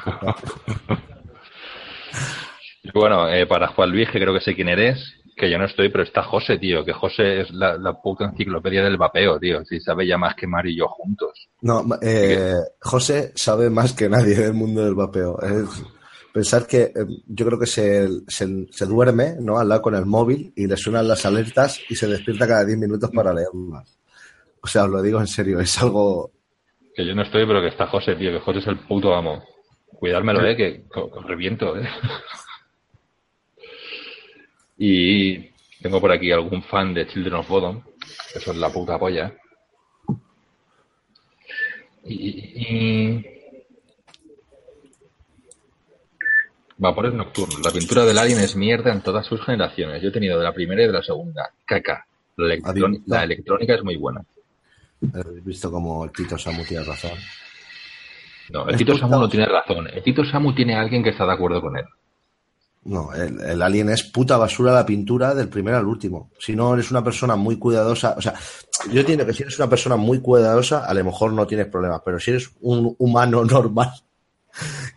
Bueno, 2.92 3.28
eh, 3.28 3.46
para 3.46 3.68
Juan 3.68 3.90
Luis, 3.90 4.10
que 4.10 4.20
creo 4.20 4.34
que 4.34 4.40
sé 4.40 4.56
quién 4.56 4.68
eres, 4.68 5.21
que 5.36 5.50
yo 5.50 5.58
no 5.58 5.64
estoy, 5.64 5.88
pero 5.90 6.04
está 6.04 6.22
José, 6.22 6.58
tío, 6.58 6.84
que 6.84 6.92
José 6.92 7.40
es 7.40 7.50
la, 7.52 7.76
la 7.78 7.94
puta 8.00 8.24
enciclopedia 8.26 8.82
del 8.82 8.96
vapeo, 8.96 9.38
tío, 9.38 9.64
si 9.64 9.80
sabe 9.80 10.06
ya 10.06 10.18
más 10.18 10.34
que 10.34 10.46
Mario 10.46 10.72
y 10.72 10.76
yo 10.78 10.88
juntos. 10.88 11.48
No, 11.62 11.84
eh, 12.02 12.54
José 12.80 13.32
sabe 13.34 13.70
más 13.70 13.92
que 13.94 14.08
nadie 14.08 14.34
del 14.36 14.54
mundo 14.54 14.84
del 14.84 14.94
vapeo. 14.94 15.38
Es 15.40 15.82
pensar 16.32 16.66
que 16.66 16.82
eh, 16.82 16.92
yo 17.26 17.46
creo 17.46 17.58
que 17.58 17.66
se, 17.66 18.08
se, 18.28 18.66
se 18.70 18.86
duerme 18.86 19.36
¿no? 19.40 19.58
al 19.58 19.68
lado 19.68 19.82
con 19.82 19.94
el 19.94 20.06
móvil 20.06 20.52
y 20.56 20.66
le 20.66 20.76
suenan 20.76 21.08
las 21.08 21.24
alertas 21.26 21.80
y 21.88 21.94
se 21.96 22.06
despierta 22.08 22.46
cada 22.46 22.64
10 22.64 22.78
minutos 22.78 23.10
para 23.14 23.32
leerlas. 23.32 23.98
O 24.62 24.66
sea, 24.66 24.84
os 24.84 24.90
lo 24.90 25.02
digo 25.02 25.18
en 25.20 25.26
serio, 25.26 25.58
es 25.60 25.80
algo... 25.82 26.30
Que 26.94 27.06
yo 27.06 27.14
no 27.14 27.22
estoy, 27.22 27.46
pero 27.46 27.60
que 27.62 27.68
está 27.68 27.86
José, 27.86 28.14
tío, 28.16 28.30
que 28.32 28.38
José 28.40 28.58
es 28.60 28.66
el 28.66 28.78
puto 28.80 29.14
amo. 29.14 29.42
Cuidármelo, 29.98 30.44
eh, 30.46 30.56
que 30.56 30.84
co- 30.88 31.10
reviento, 31.26 31.76
eh. 31.78 31.88
Y 34.84 35.38
tengo 35.80 36.00
por 36.00 36.10
aquí 36.10 36.32
algún 36.32 36.60
fan 36.64 36.92
de 36.92 37.06
Children 37.06 37.34
of 37.34 37.48
Bodom, 37.48 37.82
que 38.32 38.40
son 38.40 38.60
la 38.60 38.68
puta 38.68 38.98
polla. 38.98 39.32
Y, 42.04 42.14
y- 42.16 43.26
Vapores 46.78 47.14
nocturnos. 47.14 47.60
La 47.64 47.70
pintura 47.70 48.04
del 48.04 48.18
Alien 48.18 48.40
es 48.40 48.56
mierda 48.56 48.90
en 48.92 49.02
todas 49.02 49.24
sus 49.24 49.40
generaciones. 49.44 50.02
Yo 50.02 50.08
he 50.08 50.12
tenido 50.12 50.36
de 50.36 50.42
la 50.42 50.52
primera 50.52 50.82
y 50.82 50.86
de 50.88 50.92
la 50.92 51.02
segunda. 51.04 51.48
Caca. 51.64 52.04
La, 52.36 52.46
electrón- 52.56 53.02
la 53.06 53.22
electrónica 53.22 53.74
es 53.76 53.84
muy 53.84 53.94
buena. 53.96 54.24
Habéis 55.14 55.44
visto 55.44 55.70
como 55.70 56.04
el 56.04 56.10
Tito 56.10 56.36
Samu 56.36 56.64
tiene 56.64 56.82
razón. 56.82 57.12
No, 58.50 58.64
el 58.64 58.70
Es 58.74 58.78
Tito 58.78 58.98
Samu 58.98 59.12
no 59.20 59.28
tiene 59.28 59.46
razón. 59.46 59.86
El 59.92 60.02
Tito 60.02 60.24
Samu 60.24 60.52
tiene 60.56 60.74
a 60.74 60.80
alguien 60.80 61.04
que 61.04 61.10
está 61.10 61.24
de 61.24 61.32
acuerdo 61.34 61.60
con 61.60 61.76
él. 61.76 61.84
No, 62.84 63.12
el, 63.14 63.62
alien 63.62 63.90
es 63.90 64.02
puta 64.02 64.36
basura 64.36 64.72
la 64.72 64.84
pintura 64.84 65.34
del 65.34 65.48
primero 65.48 65.76
al 65.76 65.86
último. 65.86 66.30
Si 66.38 66.56
no 66.56 66.74
eres 66.74 66.90
una 66.90 67.04
persona 67.04 67.36
muy 67.36 67.56
cuidadosa, 67.56 68.14
o 68.18 68.20
sea, 68.20 68.34
yo 68.90 69.00
entiendo 69.00 69.24
que 69.24 69.32
si 69.32 69.44
eres 69.44 69.56
una 69.58 69.68
persona 69.68 69.96
muy 69.96 70.20
cuidadosa, 70.20 70.84
a 70.84 70.92
lo 70.92 71.04
mejor 71.04 71.32
no 71.32 71.46
tienes 71.46 71.68
problemas, 71.68 72.02
pero 72.04 72.18
si 72.18 72.32
eres 72.32 72.50
un 72.60 72.94
humano 72.98 73.44
normal 73.44 73.92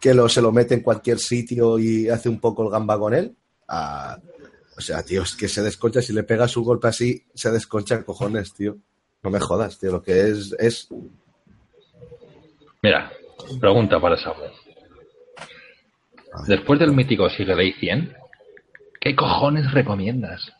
que 0.02 0.14
lo, 0.14 0.28
se 0.28 0.42
lo 0.42 0.52
mete 0.52 0.74
en 0.74 0.82
cualquier 0.82 1.20
sitio 1.20 1.78
y 1.78 2.10
hace 2.10 2.28
un 2.28 2.40
poco 2.40 2.64
el 2.64 2.72
gamba 2.72 2.98
con 2.98 3.14
él, 3.14 3.36
ah, 3.68 4.18
o 4.78 4.82
sea, 4.82 5.04
tío, 5.04 5.22
es 5.22 5.36
que 5.36 5.48
se 5.48 5.62
desconcha, 5.62 6.02
si 6.02 6.12
le 6.12 6.24
pegas 6.24 6.58
un 6.58 6.64
golpe 6.64 6.88
así, 6.88 7.24
se 7.34 7.52
desconcha 7.52 8.04
cojones, 8.04 8.54
tío. 8.54 8.78
No 9.24 9.30
me 9.30 9.40
jodas, 9.40 9.80
tío, 9.80 9.92
lo 9.92 10.02
que 10.04 10.30
es, 10.30 10.56
es 10.60 10.90
Mira, 12.82 13.12
pregunta 13.60 14.00
para 14.00 14.18
Samuel. 14.18 14.52
Después 16.48 16.80
del 16.80 16.92
mítico 16.92 17.30
Sigue 17.30 17.56
Day 17.56 17.74
100, 17.74 18.14
¿qué 19.00 19.16
cojones 19.16 19.72
recomiendas? 19.72 20.52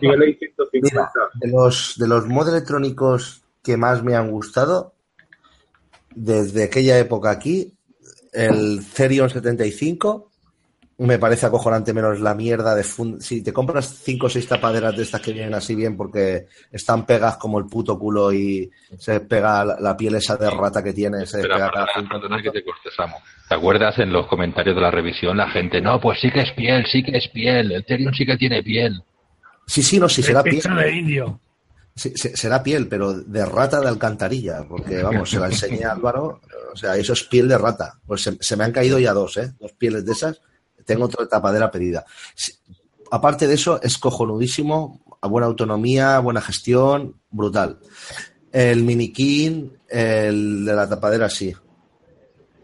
Nivel 0.00 0.36
150. 0.38 0.70
Mira, 0.72 1.10
de 1.34 1.48
los, 1.48 1.94
de 1.96 2.08
los 2.08 2.26
mod 2.26 2.48
electrónicos 2.48 3.42
que 3.62 3.76
más 3.76 4.02
me 4.02 4.16
han 4.16 4.30
gustado, 4.30 4.94
desde 6.14 6.64
aquella 6.64 6.98
época 6.98 7.30
aquí, 7.30 7.74
el 8.32 8.80
Therion 8.94 9.30
75 9.30 10.29
me 11.06 11.18
parece 11.18 11.46
acojonante 11.46 11.94
menos 11.94 12.20
la 12.20 12.34
mierda 12.34 12.74
de 12.74 12.84
fund 12.84 13.22
Si 13.22 13.42
te 13.42 13.54
compras 13.54 14.00
cinco 14.04 14.26
o 14.26 14.28
seis 14.28 14.46
tapaderas 14.46 14.94
de 14.94 15.02
estas 15.02 15.22
que 15.22 15.32
vienen 15.32 15.54
así 15.54 15.74
bien 15.74 15.96
porque 15.96 16.46
están 16.70 17.06
pegadas 17.06 17.38
como 17.38 17.58
el 17.58 17.64
puto 17.64 17.98
culo 17.98 18.30
y 18.32 18.70
se 18.98 19.20
pega 19.20 19.64
la, 19.64 19.96
piel 19.96 20.16
esa 20.16 20.36
de 20.36 20.50
rata 20.50 20.82
que 20.82 20.92
tiene, 20.92 21.24
se 21.24 21.38
Espera, 21.38 21.54
despega 21.54 21.70
cada 21.72 21.86
perdona, 21.86 22.08
perdona 22.10 22.42
que 22.42 22.50
te 22.50 22.64
corte, 22.64 22.90
Samu. 22.94 23.16
¿Te 23.48 23.54
acuerdas 23.54 23.98
en 23.98 24.12
los 24.12 24.26
comentarios 24.26 24.76
de 24.76 24.82
la 24.82 24.90
revisión 24.90 25.38
la 25.38 25.48
gente, 25.50 25.80
no, 25.80 25.98
pues 25.98 26.20
sí 26.20 26.30
que 26.30 26.40
es 26.40 26.52
piel, 26.52 26.84
sí 26.84 27.02
que 27.02 27.16
es 27.16 27.28
piel, 27.28 27.72
el 27.72 27.84
Therion 27.86 28.12
sí 28.12 28.26
que 28.26 28.36
tiene 28.36 28.62
piel? 28.62 29.02
Sí, 29.66 29.82
sí, 29.82 29.98
no, 29.98 30.06
sí 30.06 30.22
será 30.22 30.42
piel. 30.42 30.60
De 30.62 30.92
indio. 30.92 31.40
Sí, 31.94 32.12
será 32.14 32.62
piel, 32.62 32.88
pero 32.88 33.14
de 33.14 33.46
rata 33.46 33.80
de 33.80 33.88
alcantarilla, 33.88 34.64
porque 34.68 35.02
vamos, 35.02 35.30
se 35.30 35.40
la 35.40 35.46
enseñé 35.46 35.84
a 35.84 35.92
Álvaro, 35.92 36.40
o 36.72 36.76
sea, 36.76 36.94
eso 36.96 37.14
es 37.14 37.24
piel 37.24 37.48
de 37.48 37.56
rata. 37.56 37.94
Pues 38.06 38.22
se, 38.22 38.36
se 38.38 38.56
me 38.56 38.64
han 38.64 38.72
caído 38.72 38.98
ya 38.98 39.14
dos, 39.14 39.38
¿eh? 39.38 39.52
Dos 39.58 39.72
pieles 39.72 40.04
de 40.04 40.12
esas. 40.12 40.40
Tengo 40.94 41.04
otra 41.06 41.26
tapadera 41.28 41.70
pedida. 41.70 42.04
Aparte 43.10 43.46
de 43.46 43.54
eso, 43.54 43.80
es 43.82 43.98
cojonudísimo, 43.98 45.00
a 45.20 45.28
buena 45.28 45.46
autonomía, 45.46 46.18
buena 46.20 46.40
gestión, 46.40 47.16
brutal. 47.30 47.78
El 48.52 48.82
minikin, 48.82 49.78
el 49.88 50.64
de 50.64 50.72
la 50.74 50.88
tapadera, 50.88 51.28
sí. 51.28 51.54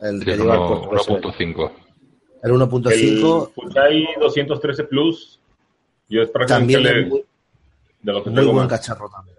El 0.01 0.19
Sí, 0.21 0.25
que 0.25 0.37
lleva 0.37 0.55
el 0.55 0.61
uno- 0.61 0.89
puerto 0.89 1.13
USB. 1.13 1.21
1.5. 1.21 1.73
El 2.43 2.53
1.5 2.53 3.49
El 3.49 3.53
Fuchai 3.55 4.05
213 4.21 4.85
Plus, 4.85 5.41
yo 6.09 6.23
es 6.23 6.29
prácticamente 6.31 6.75
también 6.75 6.83
le- 6.97 7.03
es 7.03 7.09
muy, 7.09 7.25
de 8.03 8.13
lo 8.13 8.23
que 8.25 8.31
Muy 8.31 8.39
tengo 8.41 8.53
buen 8.53 8.67
más. 8.67 8.79
cacharro 8.79 9.09
también. 9.09 9.37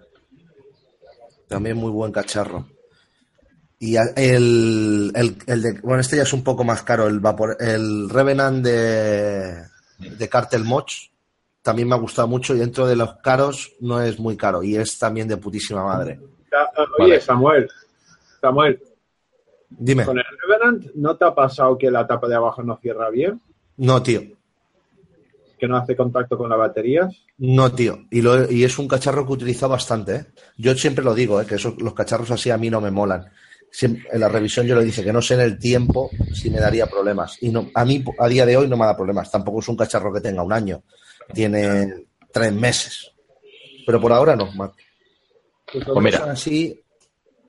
También 1.47 1.77
muy 1.77 1.91
buen 1.91 2.11
cacharro. 2.11 2.65
Y 3.79 3.95
el, 3.95 5.11
el, 5.13 5.37
el 5.45 5.61
de, 5.61 5.79
bueno, 5.83 6.01
este 6.01 6.17
ya 6.17 6.23
es 6.23 6.33
un 6.33 6.43
poco 6.43 6.63
más 6.63 6.81
caro, 6.81 7.07
el 7.07 7.19
vapor, 7.19 7.57
el 7.59 8.09
Revenant 8.09 8.65
de, 8.65 9.63
de 9.99 10.29
Cartel 10.29 10.63
Moch 10.63 11.11
también 11.61 11.87
me 11.89 11.95
ha 11.95 11.99
gustado 11.99 12.27
mucho 12.27 12.55
y 12.55 12.59
dentro 12.59 12.87
de 12.87 12.95
los 12.95 13.15
caros 13.17 13.73
no 13.81 14.01
es 14.01 14.19
muy 14.19 14.37
caro 14.37 14.63
y 14.63 14.77
es 14.77 14.97
también 14.97 15.27
de 15.27 15.35
putísima 15.37 15.83
madre. 15.83 16.19
Ah, 16.53 16.65
Oye, 16.97 17.09
Vale. 17.11 17.21
Samuel, 17.21 17.69
Samuel, 18.41 18.81
Dime, 19.69 20.05
con 20.05 20.17
el 20.17 20.23
Revenant, 20.47 20.85
¿no 20.95 21.17
te 21.17 21.25
ha 21.25 21.35
pasado 21.35 21.77
que 21.77 21.91
la 21.91 22.07
tapa 22.07 22.27
de 22.29 22.35
abajo 22.35 22.63
no 22.63 22.77
cierra 22.77 23.09
bien? 23.09 23.41
no 23.75 24.01
tío, 24.01 24.21
¿Que 25.59 25.67
no 25.67 25.75
hace 25.75 25.95
contacto 25.95 26.37
con 26.37 26.49
las 26.49 26.57
baterías? 26.57 27.13
no 27.37 27.71
tío, 27.73 27.99
y, 28.09 28.21
lo, 28.21 28.49
y 28.49 28.63
es 28.63 28.79
un 28.79 28.87
cacharro 28.87 29.25
que 29.25 29.31
he 29.33 29.35
utilizado 29.35 29.73
bastante, 29.73 30.15
¿eh? 30.15 30.25
Yo 30.57 30.73
siempre 30.75 31.03
lo 31.03 31.13
digo, 31.13 31.41
¿eh? 31.41 31.45
que 31.45 31.55
esos, 31.55 31.79
los 31.81 31.93
cacharros 31.93 32.31
así 32.31 32.49
a 32.49 32.57
mí 32.57 32.69
no 32.69 32.79
me 32.79 32.91
molan. 32.91 33.29
En 33.81 34.19
la 34.19 34.27
revisión 34.29 34.65
yo 34.65 34.75
le 34.75 34.83
dije 34.85 35.03
que 35.03 35.13
no 35.13 35.21
sé 35.21 35.35
en 35.35 35.41
el 35.41 35.59
tiempo 35.59 36.09
si 36.33 36.49
me 36.49 36.59
daría 36.59 36.87
problemas. 36.87 37.37
Y 37.41 37.49
no, 37.49 37.69
a 37.75 37.85
mí 37.85 38.03
a 38.19 38.27
día 38.27 38.45
de 38.45 38.57
hoy 38.57 38.67
no 38.67 38.77
me 38.77 38.85
da 38.85 38.95
problemas. 38.95 39.29
Tampoco 39.29 39.59
es 39.59 39.67
un 39.67 39.77
cacharro 39.77 40.11
que 40.13 40.21
tenga 40.21 40.41
un 40.41 40.53
año. 40.53 40.83
Tiene 41.33 42.05
tres 42.31 42.53
meses. 42.53 43.11
Pero 43.85 44.01
por 44.01 44.11
ahora 44.13 44.35
no. 44.35 44.51
Marc. 44.53 44.75
Pues 45.71 45.85
Pues 45.85 46.03
mira. 46.03 46.17
Son 46.19 46.29
así, 46.29 46.81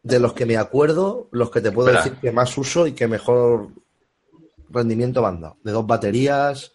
de 0.02 0.18
los 0.18 0.32
que 0.34 0.44
me 0.44 0.56
acuerdo, 0.56 1.28
los 1.32 1.50
que 1.50 1.60
te 1.60 1.72
puedo 1.72 1.88
Espera. 1.88 2.04
decir 2.04 2.18
que 2.20 2.32
más 2.32 2.56
uso 2.58 2.86
y 2.86 2.92
que 2.92 3.06
mejor 3.08 3.68
rendimiento 4.70 5.22
dado. 5.22 5.56
De 5.62 5.72
dos 5.72 5.86
baterías, 5.86 6.72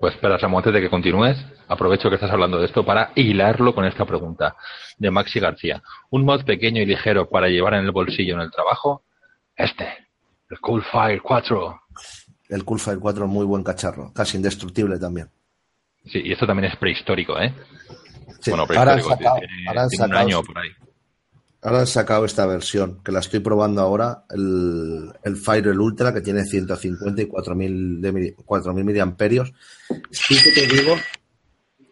Pues 0.00 0.14
espera, 0.14 0.38
Samu, 0.38 0.58
antes 0.58 0.72
de 0.74 0.80
que 0.80 0.90
continúes, 0.90 1.36
aprovecho 1.74 2.08
que 2.08 2.14
estás 2.16 2.30
hablando 2.30 2.58
de 2.58 2.66
esto 2.66 2.84
para 2.84 3.12
hilarlo 3.14 3.74
con 3.74 3.84
esta 3.84 4.04
pregunta 4.04 4.56
de 4.98 5.10
Maxi 5.10 5.38
García. 5.40 5.82
¿Un 6.10 6.24
mod 6.24 6.44
pequeño 6.44 6.80
y 6.82 6.86
ligero 6.86 7.28
para 7.28 7.48
llevar 7.48 7.74
en 7.74 7.84
el 7.84 7.90
bolsillo 7.92 8.34
en 8.34 8.40
el 8.40 8.50
trabajo? 8.50 9.04
Este, 9.56 9.86
el 10.50 10.58
Coolfire 10.60 11.20
4. 11.22 11.80
El 12.48 12.64
Coolfire 12.64 12.98
4 12.98 13.24
es 13.24 13.30
muy 13.30 13.44
buen 13.46 13.62
cacharro, 13.62 14.12
casi 14.14 14.36
indestructible 14.36 14.98
también. 14.98 15.28
Sí, 16.06 16.20
y 16.24 16.32
esto 16.32 16.46
también 16.46 16.70
es 16.70 16.78
prehistórico, 16.78 17.38
¿eh? 17.38 17.52
Sí, 18.40 18.50
Bueno, 18.50 18.64
ahora 18.68 18.92
han 18.92 18.98
prehistórico, 18.98 19.10
sacado- 19.30 19.38
tiene, 19.38 19.68
ahora 19.68 19.88
tiene 19.88 20.04
un 20.04 20.10
sacado- 20.10 20.26
año 20.26 20.42
por 20.42 20.58
ahí. 20.58 20.70
Ahora 21.62 21.78
han 21.80 21.86
sacado 21.86 22.24
esta 22.26 22.44
versión, 22.44 23.02
que 23.02 23.10
la 23.10 23.20
estoy 23.20 23.40
probando 23.40 23.80
ahora, 23.80 24.24
el, 24.28 25.10
el 25.24 25.36
Fire 25.36 25.68
el 25.68 25.80
Ultra, 25.80 26.12
que 26.12 26.20
tiene 26.20 26.44
150 26.44 27.22
y 27.22 27.26
4000 27.26 28.02
de 28.02 28.12
mili- 28.12 28.34
4000 28.44 28.84
miliamperios. 28.84 29.50
Sí 30.10 30.36
que 30.44 30.50
te 30.52 30.66
digo 30.66 30.94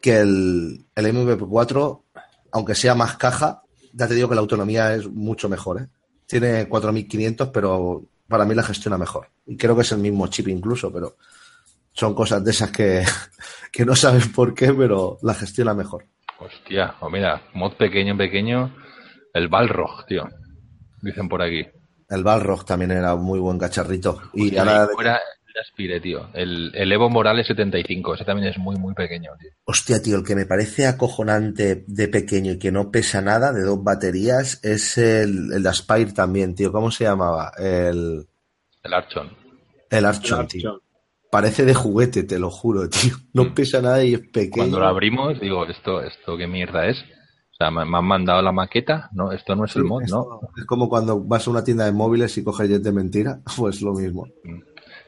que 0.03 0.19
el, 0.19 0.85
el 0.95 1.07
MP4, 1.07 2.03
aunque 2.51 2.75
sea 2.75 2.95
más 2.95 3.17
caja, 3.17 3.63
ya 3.93 4.09
te 4.09 4.15
digo 4.15 4.29
que 4.29 4.35
la 4.35 4.41
autonomía 4.41 4.95
es 4.95 5.07
mucho 5.09 5.49
mejor. 5.49 5.81
¿eh? 5.81 5.87
Tiene 6.27 6.69
4500, 6.69 7.49
pero 7.49 8.05
para 8.29 8.45
mí 8.45 8.55
la 8.55 8.65
gestiona 8.65 8.99
mejor. 8.99 9.29
Y 9.47 9.57
creo 9.57 9.77
que 9.77 9.83
es 9.83 9.93
el 9.93 9.99
mismo 9.99 10.27
chip 10.27 10.49
incluso, 10.49 10.93
pero 10.93 11.17
son 11.93 12.15
cosas 12.15 12.45
de 12.45 12.51
esas 12.51 12.71
que, 12.73 13.05
que 13.73 13.87
no 13.87 13.95
sabes 13.95 14.27
por 14.29 14.53
qué, 14.55 14.73
pero 14.75 15.19
la 15.23 15.35
gestiona 15.35 15.73
mejor. 15.73 16.07
Hostia, 16.39 16.97
o 17.01 17.09
mira, 17.09 17.41
mod 17.55 17.75
pequeño, 17.75 18.17
pequeño, 18.17 18.75
el 19.33 19.49
Balrog, 19.49 20.05
tío. 20.07 20.29
Dicen 21.01 21.29
por 21.29 21.43
aquí. 21.43 21.65
El 22.09 22.25
Balrog 22.25 22.65
también 22.65 22.91
era 22.91 23.15
un 23.15 23.23
muy 23.23 23.39
buen 23.39 23.59
cacharrito. 23.59 24.21
Y 24.35 24.57
ahora 24.57 24.89
fuera 24.93 25.21
aspire, 25.61 26.01
tío. 26.01 26.29
El, 26.35 26.71
el 26.75 26.93
Evo 26.93 27.09
Morales 27.11 27.47
75, 27.47 28.15
ese 28.15 28.25
también 28.25 28.49
es 28.49 28.59
muy, 28.59 28.77
muy 28.77 28.95
pequeño, 28.95 29.31
tío. 29.41 29.51
Hostia, 29.65 30.01
tío, 30.03 30.17
el 30.17 30.25
que 30.25 30.35
me 30.35 30.47
parece 30.47 30.87
acojonante 30.87 31.85
de 31.87 32.09
pequeño 32.09 32.53
y 32.53 32.59
que 32.59 32.73
no 32.73 32.91
pesa 32.91 33.21
nada, 33.21 33.53
de 33.53 33.63
dos 33.63 33.83
baterías, 33.83 34.63
es 34.65 34.99
el, 34.99 35.53
el 35.53 35.67
Aspire 35.67 36.13
también, 36.13 36.55
tío. 36.55 36.73
¿Cómo 36.73 36.91
se 36.91 37.05
llamaba? 37.05 37.53
El, 37.59 38.27
El 38.83 38.95
Archon. 38.95 39.31
el 39.91 40.05
Archon, 40.05 40.47
tío. 40.49 40.83
Parece 41.31 41.65
de 41.65 41.73
juguete, 41.75 42.25
te 42.25 42.39
lo 42.39 42.51
juro, 42.51 42.89
tío. 42.91 43.15
No 43.33 43.55
pesa 43.55 43.81
nada 43.81 44.05
y 44.05 44.15
es 44.15 44.21
pequeño. 44.21 44.51
Cuando 44.65 44.81
lo 44.81 44.87
abrimos, 44.87 45.41
digo, 45.41 45.67
¿esto, 45.67 46.03
esto 46.03 46.37
qué 46.37 46.47
mierda 46.47 46.87
es? 46.89 46.99
O 47.53 47.55
sea, 47.57 47.71
me, 47.71 47.85
me 47.85 47.99
han 47.99 48.05
mandado 48.05 48.43
la 48.43 48.53
maqueta, 48.53 49.09
¿no? 49.13 49.31
Esto 49.33 49.55
no 49.55 49.65
es 49.67 49.77
el 49.77 49.85
mod, 49.85 50.03
esto 50.03 50.41
¿no? 50.43 50.49
Es 50.59 50.65
como 50.67 50.89
cuando 50.89 51.21
vas 51.21 51.47
a 51.47 51.51
una 51.51 51.63
tienda 51.65 51.85
de 51.85 51.93
móviles 51.93 52.37
y 52.37 52.45
coges 52.45 52.69
jet 52.69 52.83
de 52.83 52.93
mentira, 52.93 53.41
pues 53.57 53.81
lo 53.83 53.93
mismo. 53.95 54.27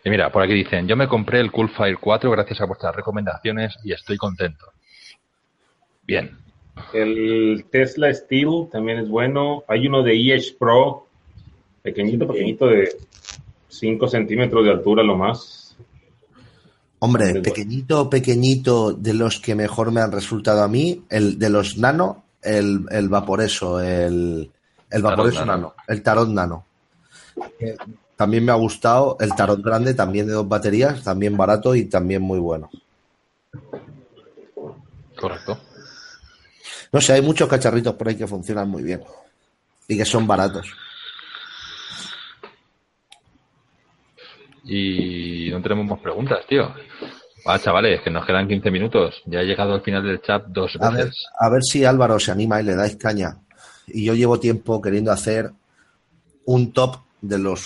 Y 0.04 0.10
mira, 0.10 0.30
por 0.30 0.42
aquí 0.42 0.52
dicen, 0.52 0.86
yo 0.86 0.96
me 0.96 1.08
compré 1.08 1.40
el 1.40 1.50
Coolfire 1.50 1.96
4 1.96 2.30
gracias 2.30 2.60
a 2.60 2.66
vuestras 2.66 2.94
recomendaciones 2.94 3.74
y 3.82 3.92
estoy 3.92 4.18
contento. 4.18 4.66
Bien. 6.06 6.36
El 6.92 7.64
Tesla 7.70 8.12
Steel 8.12 8.68
también 8.70 8.98
es 8.98 9.08
bueno. 9.08 9.64
Hay 9.66 9.86
uno 9.86 10.02
de 10.02 10.12
EH 10.12 10.56
Pro, 10.58 11.06
pequeñito, 11.82 12.26
pequeñito, 12.26 12.66
de 12.66 12.96
5 13.68 14.08
centímetros 14.08 14.64
de 14.64 14.72
altura 14.72 15.02
lo 15.02 15.16
más. 15.16 15.74
Hombre, 16.98 17.40
pequeñito, 17.40 18.10
pequeñito, 18.10 18.92
de 18.92 19.14
los 19.14 19.40
que 19.40 19.54
mejor 19.54 19.90
me 19.90 20.02
han 20.02 20.12
resultado 20.12 20.62
a 20.62 20.68
mí, 20.68 21.04
el 21.08 21.38
de 21.38 21.48
los 21.48 21.78
nano, 21.78 22.24
el, 22.42 22.84
el 22.90 23.08
vaporeso, 23.08 23.80
el, 23.80 24.50
el 24.90 25.02
vaporeso 25.02 25.46
nano. 25.46 25.74
el 25.88 26.02
tarot 26.02 26.28
nano. 26.28 26.66
Eh, 27.58 27.76
También 28.16 28.44
me 28.44 28.52
ha 28.52 28.56
gustado 28.56 29.16
el 29.20 29.34
tarot 29.34 29.60
grande, 29.62 29.94
también 29.94 30.26
de 30.26 30.34
dos 30.34 30.48
baterías, 30.48 31.02
también 31.02 31.36
barato 31.36 31.74
y 31.74 31.86
también 31.86 32.22
muy 32.22 32.38
bueno. 32.38 32.70
Correcto. 35.18 35.58
No 36.92 37.00
sé, 37.00 37.14
hay 37.14 37.22
muchos 37.22 37.48
cacharritos 37.48 37.94
por 37.94 38.08
ahí 38.08 38.16
que 38.16 38.26
funcionan 38.26 38.68
muy 38.68 38.82
bien 38.82 39.02
y 39.88 39.96
que 39.96 40.04
son 40.04 40.26
baratos. 40.26 40.72
Y 44.64 45.50
no 45.50 45.60
tenemos 45.60 45.86
más 45.86 46.00
preguntas, 46.00 46.38
tío. 46.48 46.72
Ah, 47.46 47.58
chavales, 47.58 48.00
que 48.02 48.10
nos 48.10 48.24
quedan 48.24 48.48
15 48.48 48.70
minutos. 48.70 49.22
Ya 49.26 49.40
he 49.40 49.44
llegado 49.44 49.74
al 49.74 49.82
final 49.82 50.02
del 50.02 50.22
chat 50.22 50.44
dos 50.46 50.76
A 50.80 50.88
ver, 50.90 51.06
veces. 51.06 51.26
a 51.38 51.48
ver 51.50 51.62
si 51.62 51.84
Álvaro 51.84 52.18
se 52.18 52.30
anima 52.30 52.60
y 52.60 52.64
le 52.64 52.74
dais 52.74 52.96
caña. 52.96 53.36
Y 53.86 54.04
yo 54.04 54.14
llevo 54.14 54.40
tiempo 54.40 54.80
queriendo 54.80 55.12
hacer 55.12 55.50
un 56.46 56.72
top 56.72 56.96
de 57.20 57.38
los 57.38 57.60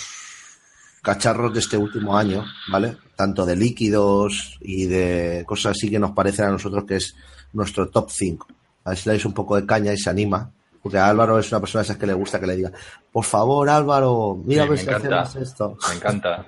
cacharros 1.13 1.51
de 1.53 1.59
este 1.59 1.75
último 1.75 2.15
año, 2.15 2.45
¿vale? 2.71 2.97
Tanto 3.15 3.45
de 3.45 3.55
líquidos 3.55 4.57
y 4.61 4.85
de 4.85 5.43
cosas 5.47 5.71
así 5.71 5.89
que 5.89 5.97
nos 5.99 6.11
parecen 6.11 6.45
a 6.45 6.51
nosotros 6.51 6.83
que 6.85 6.97
es 6.97 7.15
nuestro 7.53 7.89
top 7.89 8.09
5. 8.11 8.47
A 8.83 8.89
ver 8.91 8.97
si 8.97 9.09
le 9.09 9.13
dais 9.13 9.25
un 9.25 9.33
poco 9.33 9.55
de 9.55 9.65
caña 9.65 9.91
y 9.91 9.97
se 9.97 10.09
anima. 10.09 10.51
Porque 10.83 10.97
a 10.99 11.07
Álvaro 11.07 11.39
es 11.39 11.51
una 11.51 11.59
persona 11.59 11.81
de 11.81 11.85
esas 11.85 11.97
que 11.97 12.05
le 12.07 12.13
gusta 12.13 12.39
que 12.39 12.45
le 12.47 12.55
diga, 12.55 12.71
por 13.11 13.25
favor, 13.25 13.67
Álvaro, 13.69 14.37
mira 14.45 14.63
Sí, 14.65 14.69
me 14.69 14.77
si 14.77 14.83
encanta. 14.87 15.21
hacemos 15.21 15.47
esto. 15.49 15.77
Me 15.89 15.95
encanta. 15.95 16.45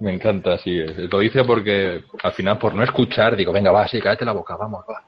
Me 0.00 0.14
encanta, 0.14 0.58
sí. 0.58 0.78
Lo 1.10 1.18
dice 1.18 1.44
porque 1.44 2.04
al 2.22 2.32
final, 2.32 2.56
por 2.58 2.74
no 2.74 2.82
escuchar, 2.84 3.36
digo, 3.36 3.52
venga, 3.52 3.72
va, 3.72 3.86
sí, 3.88 4.00
cállate 4.00 4.24
la 4.24 4.32
boca, 4.32 4.56
vamos, 4.56 4.84
va. 4.88 5.02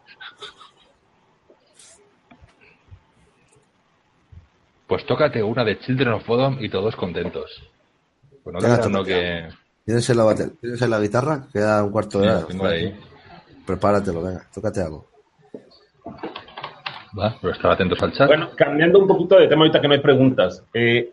Pues 4.93 5.07
tócate 5.07 5.43
una 5.43 5.65
de 5.65 5.79
Children 5.79 6.09
of 6.13 6.27
Bodom 6.27 6.59
y 6.63 6.69
todos 6.69 6.95
contentos. 6.97 7.63
Pues 8.45 8.53
no 8.53 8.61
Venga, 8.61 8.77
queda 8.77 8.89
uno 8.89 9.03
que... 9.03 9.49
¿Tienes 9.87 10.11
en 10.11 10.17
la, 10.19 10.25
bate- 10.25 10.51
¿Tienes 10.61 10.83
en 10.83 10.91
la 10.91 11.01
guitarra? 11.01 11.47
Queda 11.51 11.83
un 11.83 11.91
cuarto 11.93 12.19
de 12.21 12.29
Sí, 12.51 12.59
hora. 12.59 12.71
ahí. 12.73 12.95
Prepáratelo, 13.65 14.23
venga, 14.23 14.47
tócate 14.55 14.83
algo. 14.83 15.07
Va, 17.19 17.39
pero 17.41 17.55
estar 17.55 17.71
atentos 17.71 18.03
al 18.03 18.13
chat. 18.13 18.27
Bueno, 18.29 18.51
cambiando 18.55 18.99
un 18.99 19.07
poquito 19.09 19.39
de 19.39 19.49
tema 19.49 19.63
ahorita 19.63 19.81
que 19.81 19.89
no 19.89 19.95
hay 19.95 20.01
preguntas. 20.01 20.63
Eh, 20.75 21.11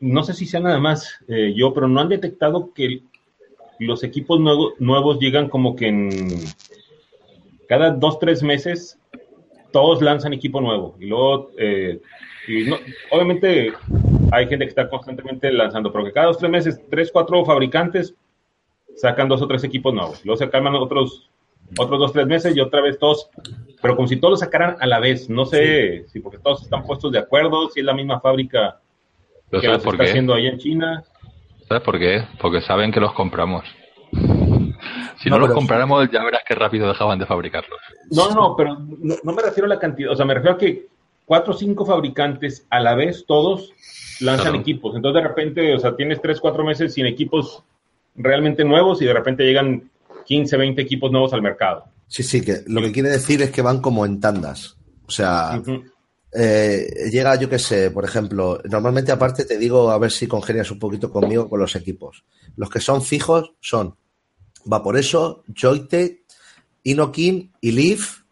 no 0.00 0.24
sé 0.24 0.32
si 0.34 0.44
sea 0.44 0.58
nada 0.58 0.80
más 0.80 1.20
eh, 1.28 1.54
yo, 1.54 1.72
pero 1.72 1.86
no 1.86 2.00
han 2.00 2.08
detectado 2.08 2.72
que 2.74 3.04
los 3.78 4.02
equipos 4.02 4.40
nuevo- 4.40 4.72
nuevos 4.80 5.20
llegan 5.20 5.48
como 5.48 5.76
que 5.76 5.86
en 5.86 6.10
cada 7.68 7.92
dos, 7.92 8.18
tres 8.18 8.42
meses 8.42 8.98
todos 9.74 10.00
lanzan 10.00 10.32
equipo 10.32 10.60
nuevo. 10.60 10.94
Y 11.00 11.06
luego, 11.06 11.50
eh, 11.58 12.00
y 12.46 12.62
no- 12.64 12.78
obviamente 13.10 13.72
hay 14.30 14.46
gente 14.46 14.66
que 14.66 14.68
está 14.68 14.88
constantemente 14.88 15.50
lanzando, 15.52 15.90
pero 15.92 16.04
que 16.04 16.12
cada 16.12 16.28
dos, 16.28 16.38
tres 16.38 16.48
meses, 16.50 16.80
tres, 16.88 17.10
cuatro 17.10 17.44
fabricantes 17.44 18.14
sacan 18.94 19.28
dos 19.28 19.42
o 19.42 19.48
tres 19.48 19.64
equipos 19.64 19.92
nuevos. 19.92 20.24
Luego 20.24 20.36
se 20.36 20.48
calman 20.48 20.76
otros, 20.76 21.28
otros 21.76 21.98
dos, 21.98 22.12
tres 22.12 22.26
meses 22.28 22.56
y 22.56 22.60
otra 22.60 22.80
vez 22.82 23.00
todos, 23.00 23.28
pero 23.82 23.96
como 23.96 24.06
si 24.06 24.16
todos 24.16 24.30
lo 24.30 24.36
sacaran 24.36 24.76
a 24.78 24.86
la 24.86 25.00
vez. 25.00 25.28
No 25.28 25.44
sé 25.44 26.04
si 26.06 26.20
porque 26.20 26.38
todos 26.38 26.62
están 26.62 26.84
puestos 26.84 27.10
de 27.10 27.18
acuerdo, 27.18 27.68
si 27.70 27.80
es 27.80 27.86
la 27.86 27.94
misma 27.94 28.20
fábrica 28.20 28.78
¿Lo 29.50 29.60
que 29.60 29.66
está 29.66 29.96
qué? 29.96 30.02
haciendo 30.04 30.34
ahí 30.34 30.46
en 30.46 30.58
China. 30.58 31.02
¿Sabes 31.66 31.82
por 31.82 31.98
qué? 31.98 32.22
Porque 32.40 32.60
saben 32.60 32.92
que 32.92 33.00
los 33.00 33.12
compramos. 33.14 33.64
Si 35.24 35.30
No, 35.30 35.38
no, 35.38 35.46
los 35.46 35.54
compráramos, 35.56 36.08
ya 36.12 36.22
verás 36.22 36.42
qué 36.46 36.54
rápido 36.54 36.86
dejaban 36.86 37.18
de 37.18 37.24
fabricarlos. 37.26 37.80
No, 38.10 38.30
no, 38.30 38.54
pero 38.56 38.76
no, 38.78 39.14
no 39.22 39.32
me 39.32 39.42
refiero 39.42 39.64
a 39.64 39.70
la 39.70 39.78
cantidad, 39.80 40.12
o 40.12 40.16
sea, 40.16 40.26
me 40.26 40.34
refiero 40.34 40.54
a 40.54 40.58
que 40.58 40.86
cuatro 41.24 41.54
o 41.54 41.56
cinco 41.56 41.86
fabricantes 41.86 42.66
a 42.68 42.78
la 42.80 42.94
vez, 42.94 43.24
todos 43.26 43.72
lanzan 44.20 44.48
Claro. 44.48 44.60
equipos. 44.60 44.94
Entonces, 44.94 45.22
de 45.22 45.28
repente, 45.28 45.74
o 45.74 45.78
sea, 45.78 45.96
tienes 45.96 46.20
tres, 46.20 46.40
cuatro 46.40 46.62
meses 46.62 46.92
sin 46.92 47.06
equipos 47.06 47.62
realmente 48.14 48.64
nuevos 48.64 49.00
y 49.00 49.06
de 49.06 49.14
repente 49.14 49.44
llegan 49.44 49.90
15, 50.26 50.56
20 50.56 50.82
equipos 50.82 51.10
nuevos 51.10 51.32
al 51.32 51.40
mercado. 51.42 51.84
Sí, 52.06 52.22
sí, 52.22 52.42
que 52.42 52.58
lo 52.66 52.82
que 52.82 52.92
quiere 52.92 53.08
decir 53.08 53.40
es 53.40 53.50
que 53.50 53.62
van 53.62 53.80
como 53.80 54.04
en 54.04 54.20
tandas. 54.20 54.76
O 55.06 55.10
sea, 55.10 55.60
eh, 56.32 56.86
llega, 57.10 57.34
yo 57.36 57.48
qué 57.48 57.58
sé, 57.58 57.90
por 57.90 58.04
ejemplo, 58.04 58.60
normalmente 58.64 59.12
aparte 59.12 59.44
te 59.44 59.56
digo 59.58 59.90
a 59.90 59.98
ver 59.98 60.10
si 60.10 60.26
congenias 60.26 60.70
un 60.70 60.78
poquito 60.78 61.10
conmigo 61.10 61.48
con 61.48 61.60
los 61.60 61.74
equipos. 61.76 62.24
Los 62.56 62.68
que 62.70 62.80
son 62.80 63.02
fijos 63.02 63.52
son 63.60 63.96
Vaporeso, 64.64 65.42
Joytech, 65.54 66.22
Inokin 66.84 67.52
y 67.60 67.72
Leaf. 67.72 68.22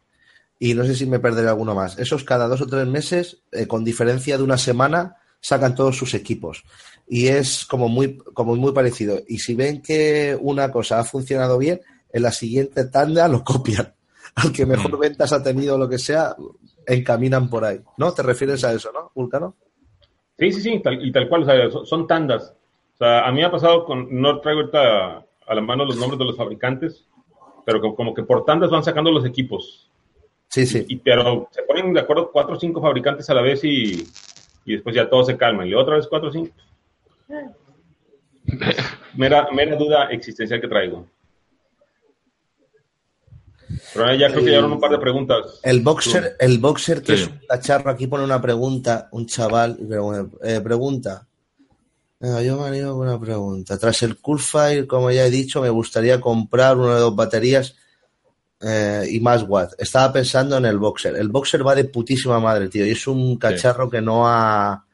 Y 0.59 0.74
no 0.74 0.84
sé 0.84 0.94
si 0.94 1.06
me 1.06 1.18
perderé 1.18 1.48
alguno 1.48 1.74
más. 1.74 1.98
Esos 1.98 2.22
cada 2.24 2.46
dos 2.46 2.60
o 2.60 2.66
tres 2.66 2.86
meses, 2.86 3.42
eh, 3.50 3.66
con 3.66 3.84
diferencia 3.84 4.36
de 4.36 4.44
una 4.44 4.59
semana, 4.59 5.16
sacan 5.40 5.74
todos 5.74 5.96
sus 5.96 6.14
equipos. 6.14 6.62
Y 7.09 7.26
es 7.26 7.64
como 7.66 7.88
muy, 7.88 8.16
como 8.18 8.54
muy 8.54 8.72
parecido. 8.72 9.18
Y 9.26 9.38
si 9.38 9.54
ven 9.54 9.82
que 9.82 10.38
una 10.40 10.70
cosa 10.70 11.00
ha 11.00 11.04
funcionado 11.04 11.59
bien, 11.59 11.80
en 12.12 12.22
la 12.22 12.30
siguiente 12.30 12.84
tanda 12.84 13.26
lo 13.26 13.42
copian. 13.42 13.92
Al 14.36 14.52
que 14.52 14.64
mejor 14.64 14.96
Mm. 14.96 15.00
ventas 15.00 15.32
ha 15.32 15.42
tenido, 15.42 15.76
lo 15.76 15.88
que 15.88 15.98
sea, 15.98 16.36
encaminan 16.86 17.50
por 17.50 17.64
ahí. 17.64 17.80
¿No? 17.96 18.12
¿Te 18.12 18.22
refieres 18.22 18.62
a 18.64 18.72
eso, 18.72 18.90
no, 18.92 19.10
Vulcano? 19.14 19.56
Sí, 20.38 20.52
sí, 20.52 20.60
sí, 20.60 20.80
tal- 20.82 21.04
y 21.04 21.10
tal 21.12 21.28
cual, 21.28 21.42
o 21.42 21.46
sea, 21.46 21.70
son, 21.70 21.86
son 21.86 22.06
tandas. 22.06 22.54
O 22.94 22.96
sea, 22.98 23.26
a 23.26 23.32
mí 23.32 23.38
me 23.40 23.46
ha 23.46 23.50
pasado 23.50 23.84
con, 23.84 24.09
no 24.20 24.40
traigo 24.40 24.60
ahorita 24.60 25.26
a 25.47 25.55
la 25.55 25.60
mano 25.60 25.85
los 25.85 25.97
nombres 25.97 26.19
de 26.19 26.24
los 26.24 26.36
fabricantes, 26.36 27.05
pero 27.64 27.81
como, 27.81 27.94
como 27.94 28.14
que 28.14 28.23
por 28.23 28.44
tandas 28.44 28.70
van 28.70 28.85
sacando 28.85 29.10
los 29.10 29.24
equipos. 29.24 29.90
Sí, 30.48 30.66
sí. 30.66 30.85
Y, 30.89 30.97
pero 30.97 31.48
se 31.51 31.62
ponen 31.62 31.93
de 31.94 32.01
acuerdo 32.01 32.31
cuatro 32.31 32.56
o 32.56 32.60
cinco 32.60 32.81
fabricantes 32.82 33.28
a 33.31 33.35
la 33.35 33.40
vez 33.43 33.64
y, 33.64 34.06
y 34.66 34.73
después 34.74 34.94
ya 34.94 35.09
todo 35.09 35.24
se 35.24 35.36
calma. 35.36 35.66
Y 35.66 35.74
otra 35.74 35.97
vez 35.97 36.06
cuatro 36.06 36.28
o 36.28 36.32
cinco. 36.32 36.52
Mera, 39.16 39.48
mera 39.52 39.77
duda 39.77 40.06
existencial 40.10 40.60
que 40.60 40.69
traigo. 40.69 41.06
Pero 43.94 44.14
ya 44.14 44.28
creo 44.31 44.40
que 44.40 44.51
llegaron 44.51 44.73
un 44.73 44.81
par 44.81 44.90
de 44.90 44.98
preguntas. 44.98 45.60
El 45.62 45.81
boxer, 45.81 46.36
el 46.39 46.59
boxer 46.59 47.02
que 47.02 47.16
Sí. 47.16 47.23
es 47.23 47.28
un 47.28 47.40
cacharro, 47.48 47.90
aquí 47.90 48.06
pone 48.06 48.24
una 48.24 48.40
pregunta, 48.40 49.09
un 49.12 49.27
chaval, 49.27 49.78
eh, 50.43 50.60
pregunta. 50.62 51.27
Yo 52.23 52.57
me 52.57 52.69
animo 52.69 52.93
con 52.97 53.09
una 53.09 53.19
pregunta. 53.19 53.77
Tras 53.78 54.03
el 54.05 54.19
Coolfire, 54.19 54.86
como 54.86 55.11
ya 55.11 55.27
he 55.27 55.31
dicho, 55.31 55.61
me 55.61 55.70
gustaría 55.70 56.20
comprar 56.20 56.77
una 56.78 56.94
de 56.94 57.01
dos 57.01 57.16
baterías 57.16 57.74
eh, 58.61 59.05
y 59.11 59.19
más 59.19 59.43
watts. 59.43 59.74
Estaba 59.78 60.12
pensando 60.12 60.57
en 60.57 60.65
el 60.66 60.78
boxer. 60.78 61.16
El 61.16 61.28
boxer 61.31 61.66
va 61.66 61.74
de 61.74 61.85
putísima 61.85 62.39
madre, 62.39 62.69
tío, 62.69 62.86
y 62.86 62.90
es 62.90 63.07
un 63.09 63.36
cacharro 63.39 63.90
que 63.90 64.01
no 64.01 64.28
ha 64.28 64.85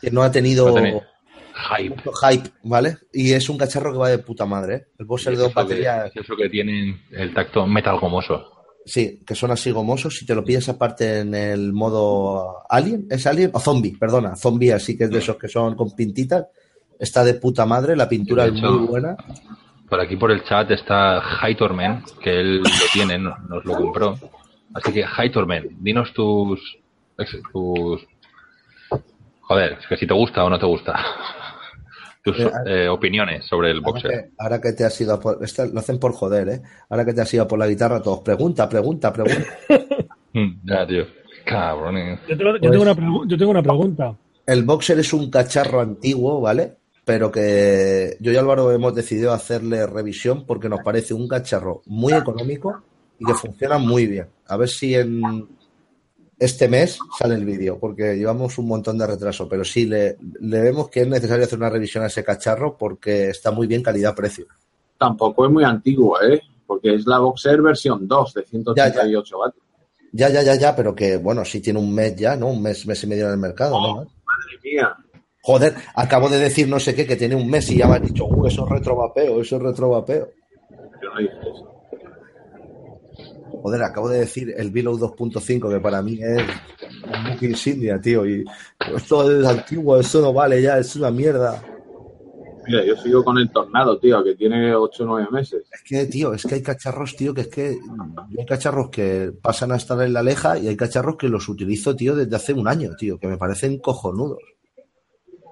que 0.00 0.10
no 0.10 0.22
ha 0.22 0.30
tenido 0.32 0.66
No 0.68 0.72
tiene 0.72 1.02
Hype. 1.76 1.90
mucho 1.94 2.10
hype, 2.12 2.48
¿vale? 2.62 2.96
Y 3.12 3.32
es 3.34 3.46
un 3.50 3.58
cacharro 3.58 3.92
que 3.92 3.98
va 3.98 4.08
de 4.08 4.16
puta 4.18 4.46
madre, 4.46 4.74
¿eh? 4.76 4.86
El 4.98 5.04
boxer 5.04 5.34
de 5.36 5.42
dos 5.42 5.48
que- 5.48 5.54
baterías. 5.60 6.06
es 6.14 6.24
eso 6.24 6.34
que 6.36 6.48
tienen 6.48 7.02
el 7.10 7.34
tacto 7.34 7.66
metal 7.66 8.00
gomoso. 8.00 8.59
Sí, 8.90 9.22
que 9.24 9.36
son 9.36 9.52
así 9.52 9.70
gomosos. 9.70 10.16
Si 10.16 10.26
te 10.26 10.34
lo 10.34 10.42
pillas 10.44 10.68
aparte 10.68 11.20
en 11.20 11.32
el 11.32 11.72
modo 11.72 12.64
Alien, 12.68 13.06
¿es 13.08 13.24
Alien? 13.24 13.52
O 13.54 13.60
Zombie, 13.60 13.96
perdona. 13.96 14.34
Zombie, 14.34 14.72
así 14.72 14.98
que 14.98 15.04
es 15.04 15.10
de 15.10 15.18
esos 15.20 15.36
que 15.36 15.46
son 15.46 15.76
con 15.76 15.94
pintitas. 15.94 16.46
Está 16.98 17.22
de 17.22 17.34
puta 17.34 17.64
madre, 17.66 17.94
la 17.94 18.08
pintura 18.08 18.42
De 18.44 18.50
es 18.50 18.56
hecho, 18.58 18.72
muy 18.72 18.86
buena. 18.88 19.16
Por 19.88 20.00
aquí 20.00 20.16
por 20.16 20.32
el 20.32 20.42
chat 20.42 20.68
está 20.72 21.20
Haitormen, 21.40 22.02
que 22.20 22.40
él 22.40 22.58
lo 22.58 22.68
tiene, 22.92 23.16
no- 23.16 23.36
nos 23.48 23.64
lo 23.64 23.74
compró. 23.76 24.18
Así 24.74 24.92
que 24.92 25.04
Haitormen, 25.04 25.76
dinos 25.80 26.12
tus, 26.12 26.60
tus... 27.52 28.00
Joder, 29.42 29.78
es 29.80 29.86
que 29.88 29.96
si 29.98 30.06
te 30.06 30.14
gusta 30.14 30.42
o 30.44 30.50
no 30.50 30.58
te 30.58 30.66
gusta. 30.66 30.98
Tus 32.22 32.38
Eh, 32.38 32.50
eh, 32.66 32.88
opiniones 32.88 33.46
sobre 33.46 33.70
el 33.70 33.80
Ahora 33.84 34.00
que, 34.02 34.30
ahora 34.38 34.60
que 34.60 34.72
te 34.72 34.84
has 34.84 35.00
ido 35.00 35.14
a 35.14 35.20
por, 35.20 35.38
lo 35.72 35.78
hacen 35.80 35.98
por 35.98 36.12
joder, 36.12 36.48
¿eh? 36.50 36.62
Ahora 36.90 37.04
que 37.04 37.14
te 37.14 37.22
has 37.22 37.32
ido 37.32 37.44
a 37.44 37.48
por 37.48 37.58
la 37.58 37.66
guitarra, 37.66 38.02
todos 38.02 38.20
pregunta, 38.20 38.68
pregunta, 38.68 39.12
pregunta. 39.12 39.44
Mm, 40.32 40.60
Ya, 40.64 40.86
tío. 40.86 41.04
Cabrones. 41.44 42.20
Yo 42.28 42.36
tengo, 42.38 42.52
yo 42.52 42.58
Pues- 42.60 42.70
tengo 42.70 42.82
una, 42.82 42.94
pregu- 42.94 43.26
yo 43.26 43.36
tengo 43.36 43.50
una 43.50 43.62
pregunta. 43.62 44.14
El 44.46 44.62
boxer 44.64 44.98
es 45.00 45.12
un 45.12 45.28
cacharro 45.28 45.80
antiguo, 45.80 46.40
¿vale? 46.40 46.76
Pero 47.04 47.32
que 47.32 48.16
yo 48.20 48.30
y 48.30 48.36
Álvaro 48.36 48.70
hemos 48.70 48.94
decidido 48.94 49.32
hacerle 49.32 49.84
revisión 49.86 50.44
porque 50.46 50.68
nos 50.68 50.80
parece 50.84 51.14
un 51.14 51.26
cacharro 51.26 51.82
muy 51.86 52.12
económico 52.12 52.80
y 53.18 53.24
que 53.24 53.34
funciona 53.34 53.78
muy 53.78 54.06
bien. 54.06 54.26
A 54.46 54.56
ver 54.56 54.68
si 54.68 54.94
en 54.94 55.20
este 56.40 56.68
mes 56.68 56.98
sale 57.18 57.34
el 57.34 57.44
vídeo, 57.44 57.78
porque 57.78 58.16
llevamos 58.16 58.56
un 58.56 58.66
montón 58.66 58.96
de 58.96 59.06
retraso, 59.06 59.46
pero 59.46 59.62
sí 59.62 59.84
le, 59.84 60.16
le 60.40 60.60
vemos 60.62 60.88
que 60.88 61.02
es 61.02 61.06
necesario 61.06 61.44
hacer 61.44 61.58
una 61.58 61.68
revisión 61.68 62.02
a 62.02 62.06
ese 62.06 62.24
cacharro 62.24 62.78
porque 62.78 63.28
está 63.28 63.50
muy 63.50 63.66
bien 63.66 63.82
calidad-precio. 63.82 64.46
Tampoco 64.96 65.44
es 65.44 65.52
muy 65.52 65.64
antiguo, 65.64 66.20
¿eh? 66.22 66.40
Porque 66.66 66.94
es 66.94 67.06
la 67.06 67.18
Boxer 67.18 67.60
versión 67.60 68.08
2 68.08 68.34
de 68.34 68.42
188 68.44 69.38
vatios. 69.38 69.64
Ya, 70.12 70.30
ya, 70.30 70.42
ya, 70.42 70.54
ya, 70.54 70.74
pero 70.74 70.94
que 70.94 71.18
bueno, 71.18 71.44
sí 71.44 71.60
tiene 71.60 71.78
un 71.78 71.94
mes 71.94 72.16
ya, 72.16 72.36
¿no? 72.36 72.48
Un 72.48 72.62
mes, 72.62 72.86
mes 72.86 73.04
y 73.04 73.06
medio 73.06 73.26
en 73.26 73.32
el 73.32 73.38
mercado, 73.38 73.78
¿no? 73.78 73.96
Madre 73.96 74.58
mía. 74.64 74.96
Joder, 75.42 75.74
acabo 75.94 76.28
de 76.28 76.38
decir 76.38 76.68
no 76.68 76.80
sé 76.80 76.94
qué, 76.94 77.06
que 77.06 77.16
tiene 77.16 77.34
un 77.34 77.48
mes 77.48 77.70
y 77.70 77.76
ya 77.76 77.86
me 77.86 77.96
has 77.96 78.02
dicho, 78.02 78.24
uh, 78.24 78.46
eso 78.46 78.64
es 78.64 78.70
retrovapeo, 78.70 79.40
eso 79.40 79.56
es 79.56 79.62
retrovapeo. 79.62 80.28
Yo 81.02 81.08
no 81.14 81.20
dije 81.20 81.34
eso. 81.42 81.79
Joder, 83.62 83.82
acabo 83.82 84.08
de 84.08 84.20
decir 84.20 84.54
el 84.56 84.70
Below 84.70 84.98
2.5, 84.98 85.70
que 85.70 85.80
para 85.80 86.02
mí 86.02 86.18
es 86.20 86.42
un 87.04 87.48
insignia, 87.50 88.00
tío. 88.00 88.26
Y 88.26 88.44
esto 88.96 89.30
es 89.30 89.46
antiguo, 89.46 89.98
eso 89.98 90.20
no 90.20 90.32
vale 90.32 90.62
ya, 90.62 90.78
es 90.78 90.96
una 90.96 91.10
mierda. 91.10 91.62
Mira, 92.66 92.84
yo 92.84 92.96
sigo 92.96 93.24
con 93.24 93.38
el 93.38 93.50
Tornado, 93.50 93.98
tío, 93.98 94.22
que 94.22 94.34
tiene 94.34 94.74
8 94.74 95.02
o 95.02 95.06
9 95.06 95.28
meses. 95.32 95.64
Es 95.72 95.82
que, 95.82 96.06
tío, 96.06 96.32
es 96.32 96.44
que 96.44 96.56
hay 96.56 96.62
cacharros, 96.62 97.16
tío, 97.16 97.34
que 97.34 97.42
es 97.42 97.48
que 97.48 97.78
hay 98.38 98.46
cacharros 98.46 98.90
que 98.90 99.32
pasan 99.42 99.72
a 99.72 99.76
estar 99.76 100.00
en 100.02 100.12
la 100.12 100.22
leja 100.22 100.58
y 100.58 100.68
hay 100.68 100.76
cacharros 100.76 101.16
que 101.16 101.28
los 101.28 101.48
utilizo, 101.48 101.96
tío, 101.96 102.14
desde 102.14 102.36
hace 102.36 102.52
un 102.52 102.68
año, 102.68 102.94
tío, 102.96 103.18
que 103.18 103.28
me 103.28 103.36
parecen 103.36 103.78
cojonudos. 103.78 104.38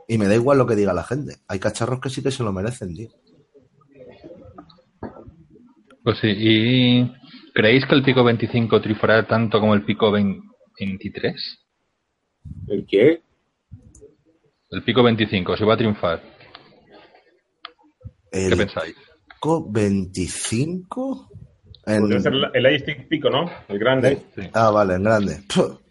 Y 0.06 0.16
me 0.16 0.28
da 0.28 0.34
igual 0.34 0.58
lo 0.58 0.66
que 0.66 0.76
diga 0.76 0.94
la 0.94 1.04
gente. 1.04 1.36
Hay 1.48 1.58
cacharros 1.58 2.00
que 2.00 2.08
sí 2.08 2.22
que 2.22 2.30
se 2.30 2.42
lo 2.42 2.52
merecen, 2.52 2.94
tío. 2.94 3.08
Pues 6.02 6.18
sí, 6.20 6.28
¿y 6.28 7.12
creéis 7.58 7.84
que 7.86 7.94
el 7.96 8.04
pico 8.04 8.22
25 8.22 8.80
triunfará 8.80 9.26
tanto 9.26 9.58
como 9.58 9.74
el 9.74 9.84
pico 9.84 10.12
20 10.12 10.46
23? 10.78 11.58
¿El 12.68 12.86
qué? 12.86 13.20
El 14.70 14.84
pico 14.84 15.02
25, 15.02 15.56
¿se 15.56 15.64
va 15.64 15.74
a 15.74 15.76
triunfar? 15.76 16.22
¿Qué 18.30 18.46
El 18.46 18.56
pensáis? 18.56 18.94
Pico 19.34 19.66
25 19.72 21.28
en- 21.86 22.00
Podría 22.00 22.20
ser 22.20 22.32
el- 22.34 22.50
el 22.54 22.74
iStick 22.76 23.08
Pico, 23.08 23.28
¿no? 23.28 23.50
El 23.68 23.78
grande. 23.80 24.22
Ah, 24.52 24.70
vale, 24.70 24.94
en 24.94 25.02
grande. 25.02 25.40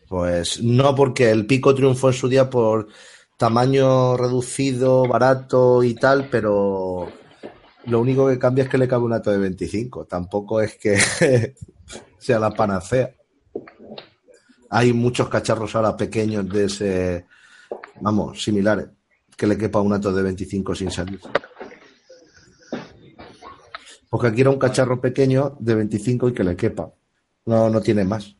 Pues 0.07 0.63
no, 0.63 0.95
porque 0.95 1.29
el 1.31 1.45
pico 1.47 1.75
triunfó 1.75 2.07
en 2.07 2.13
su 2.13 2.29
día 2.29 2.49
por 2.49 2.87
tamaño 3.37 4.15
reducido, 4.15 5.05
barato 5.05 5.83
y 5.83 5.95
tal, 5.95 6.29
pero 6.31 7.11
lo 7.87 8.01
único 8.01 8.27
que 8.27 8.37
cambia 8.37 8.65
es 8.65 8.69
que 8.69 8.77
le 8.77 8.87
cabe 8.87 9.05
un 9.05 9.13
ato 9.13 9.31
de 9.31 9.37
25. 9.37 10.05
Tampoco 10.05 10.61
es 10.61 10.75
que 10.75 10.97
sea 12.17 12.37
la 12.37 12.51
panacea. 12.51 13.13
Hay 14.69 14.91
muchos 14.91 15.29
cacharros 15.29 15.73
ahora 15.75 15.95
pequeños 15.95 16.47
de 16.49 16.65
ese, 16.65 17.25
vamos, 18.01 18.43
similares, 18.43 18.87
que 19.37 19.47
le 19.47 19.57
quepa 19.57 19.79
un 19.79 19.93
ato 19.93 20.11
de 20.11 20.21
25 20.21 20.75
sin 20.75 20.91
salir. 20.91 21.21
Porque 24.09 24.27
aquí 24.27 24.41
era 24.41 24.49
un 24.49 24.59
cacharro 24.59 24.99
pequeño 24.99 25.55
de 25.59 25.75
25 25.75 26.29
y 26.29 26.33
que 26.33 26.43
le 26.43 26.57
quepa. 26.57 26.91
No, 27.45 27.69
no 27.69 27.79
tiene 27.79 28.03
más. 28.03 28.35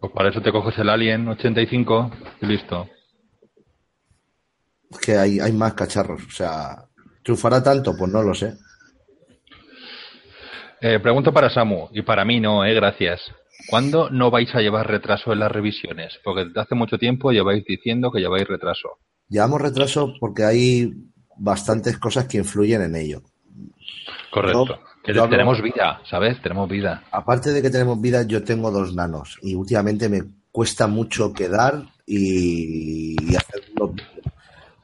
Pues 0.00 0.12
para 0.12 0.28
eso 0.28 0.42
te 0.42 0.52
coges 0.52 0.76
el 0.78 0.90
Alien 0.90 1.26
85 1.28 2.10
y 2.42 2.46
listo. 2.46 2.86
Es 4.90 4.98
que 4.98 5.16
hay, 5.16 5.40
hay 5.40 5.52
más 5.52 5.72
cacharros. 5.72 6.22
O 6.26 6.30
sea, 6.30 6.84
¿triunfará 7.22 7.62
tanto? 7.62 7.96
Pues 7.96 8.12
no 8.12 8.22
lo 8.22 8.34
sé. 8.34 8.54
Eh, 10.82 10.98
pregunta 11.00 11.30
para 11.32 11.48
Samu, 11.48 11.88
y 11.92 12.02
para 12.02 12.24
mí 12.24 12.40
no, 12.40 12.64
eh, 12.64 12.74
gracias. 12.74 13.20
¿Cuándo 13.68 14.10
no 14.10 14.30
vais 14.30 14.52
a 14.54 14.60
llevar 14.60 14.88
retraso 14.88 15.32
en 15.32 15.38
las 15.38 15.52
revisiones? 15.52 16.18
Porque 16.24 16.46
desde 16.46 16.60
hace 16.60 16.74
mucho 16.74 16.98
tiempo 16.98 17.30
lleváis 17.30 17.64
diciendo 17.64 18.10
que 18.10 18.18
lleváis 18.20 18.48
retraso. 18.48 18.98
Llevamos 19.28 19.60
retraso 19.62 20.14
porque 20.18 20.42
hay 20.44 20.90
bastantes 21.38 21.98
cosas 21.98 22.26
que 22.26 22.38
influyen 22.38 22.82
en 22.82 22.96
ello. 22.96 23.22
Correcto. 24.32 24.66
Yo- 24.66 24.78
que 25.04 25.12
yo 25.14 25.22
hablo- 25.24 25.30
tenemos 25.36 25.60
vida, 25.62 26.00
¿sabes? 26.08 26.40
Tenemos 26.42 26.68
vida. 26.68 27.02
Aparte 27.10 27.50
de 27.50 27.60
que 27.62 27.70
tenemos 27.70 28.00
vida, 28.00 28.22
yo 28.26 28.44
tengo 28.44 28.70
dos 28.70 28.94
nanos 28.94 29.36
y 29.42 29.54
últimamente 29.56 30.08
me 30.08 30.22
cuesta 30.52 30.86
mucho 30.86 31.32
quedar 31.32 31.82
y, 32.06 33.16
y 33.20 33.34
hacer 33.36 33.62
los 33.76 33.94
vídeos. 33.94 34.26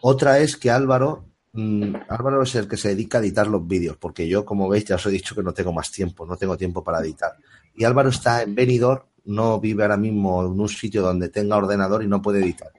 Otra 0.01 0.39
es 0.41 0.57
que 0.57 0.71
Álvaro, 0.73 1.25
mm, 1.59 1.97
Álvaro 2.09 2.43
es 2.43 2.55
el 2.55 2.69
que 2.69 2.77
se 2.77 2.89
dedica 2.89 3.19
a 3.19 3.21
editar 3.21 3.47
los 3.47 3.67
vídeos, 3.67 3.97
porque 3.97 4.29
yo, 4.29 4.45
como 4.45 4.69
veis, 4.69 4.85
ya 4.85 4.97
os 4.97 5.07
he 5.07 5.11
dicho 5.11 5.35
que 5.35 5.43
no 5.43 5.53
tengo 5.53 5.73
más 5.73 5.91
tiempo, 5.91 6.27
no 6.27 6.37
tengo 6.37 6.57
tiempo 6.57 6.83
para 6.85 7.01
editar. 7.01 7.33
Y 7.75 7.85
Álvaro 7.85 8.11
está 8.11 8.43
en 8.43 8.55
Benidorm, 8.55 9.03
no 9.27 9.61
vive 9.61 9.83
ahora 9.83 9.97
mismo 9.97 10.45
en 10.45 10.59
un 10.59 10.69
sitio 10.69 11.03
donde 11.03 11.29
tenga 11.29 11.57
ordenador 11.57 12.03
y 12.03 12.09
no 12.09 12.23
puede 12.23 12.41
editar. 12.41 12.71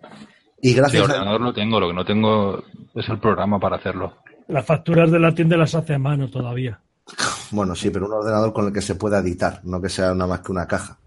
Y 0.61 0.69
Sí, 0.69 0.76
gracias 0.76 1.01
a 1.01 1.06
ordenador 1.06 1.41
lo 1.41 1.53
tengo, 1.53 1.80
lo 1.80 1.88
que 1.88 1.93
no 1.93 2.06
tengo 2.06 2.64
es 2.93 3.07
el 3.07 3.19
programa 3.19 3.60
para 3.60 3.77
hacerlo. 3.77 4.18
Las 4.47 4.65
facturas 4.65 5.11
de 5.11 5.19
la 5.19 5.34
tienda 5.34 5.56
las 5.56 5.76
hace 5.76 5.93
a 5.93 5.99
mano 5.99 6.30
todavía. 6.30 6.80
Bueno, 7.51 7.73
sí, 7.73 7.89
pero 7.89 8.06
un 8.06 8.14
ordenador 8.14 8.53
con 8.53 8.68
el 8.68 8.72
que 8.72 8.81
se 8.81 8.93
pueda 8.93 9.18
editar, 9.18 9.61
no 9.64 9.81
que 9.81 9.89
sea 9.89 10.14
nada 10.14 10.27
más 10.27 10.41
que 10.41 10.51
una 10.51 10.68
caja. 10.68 10.99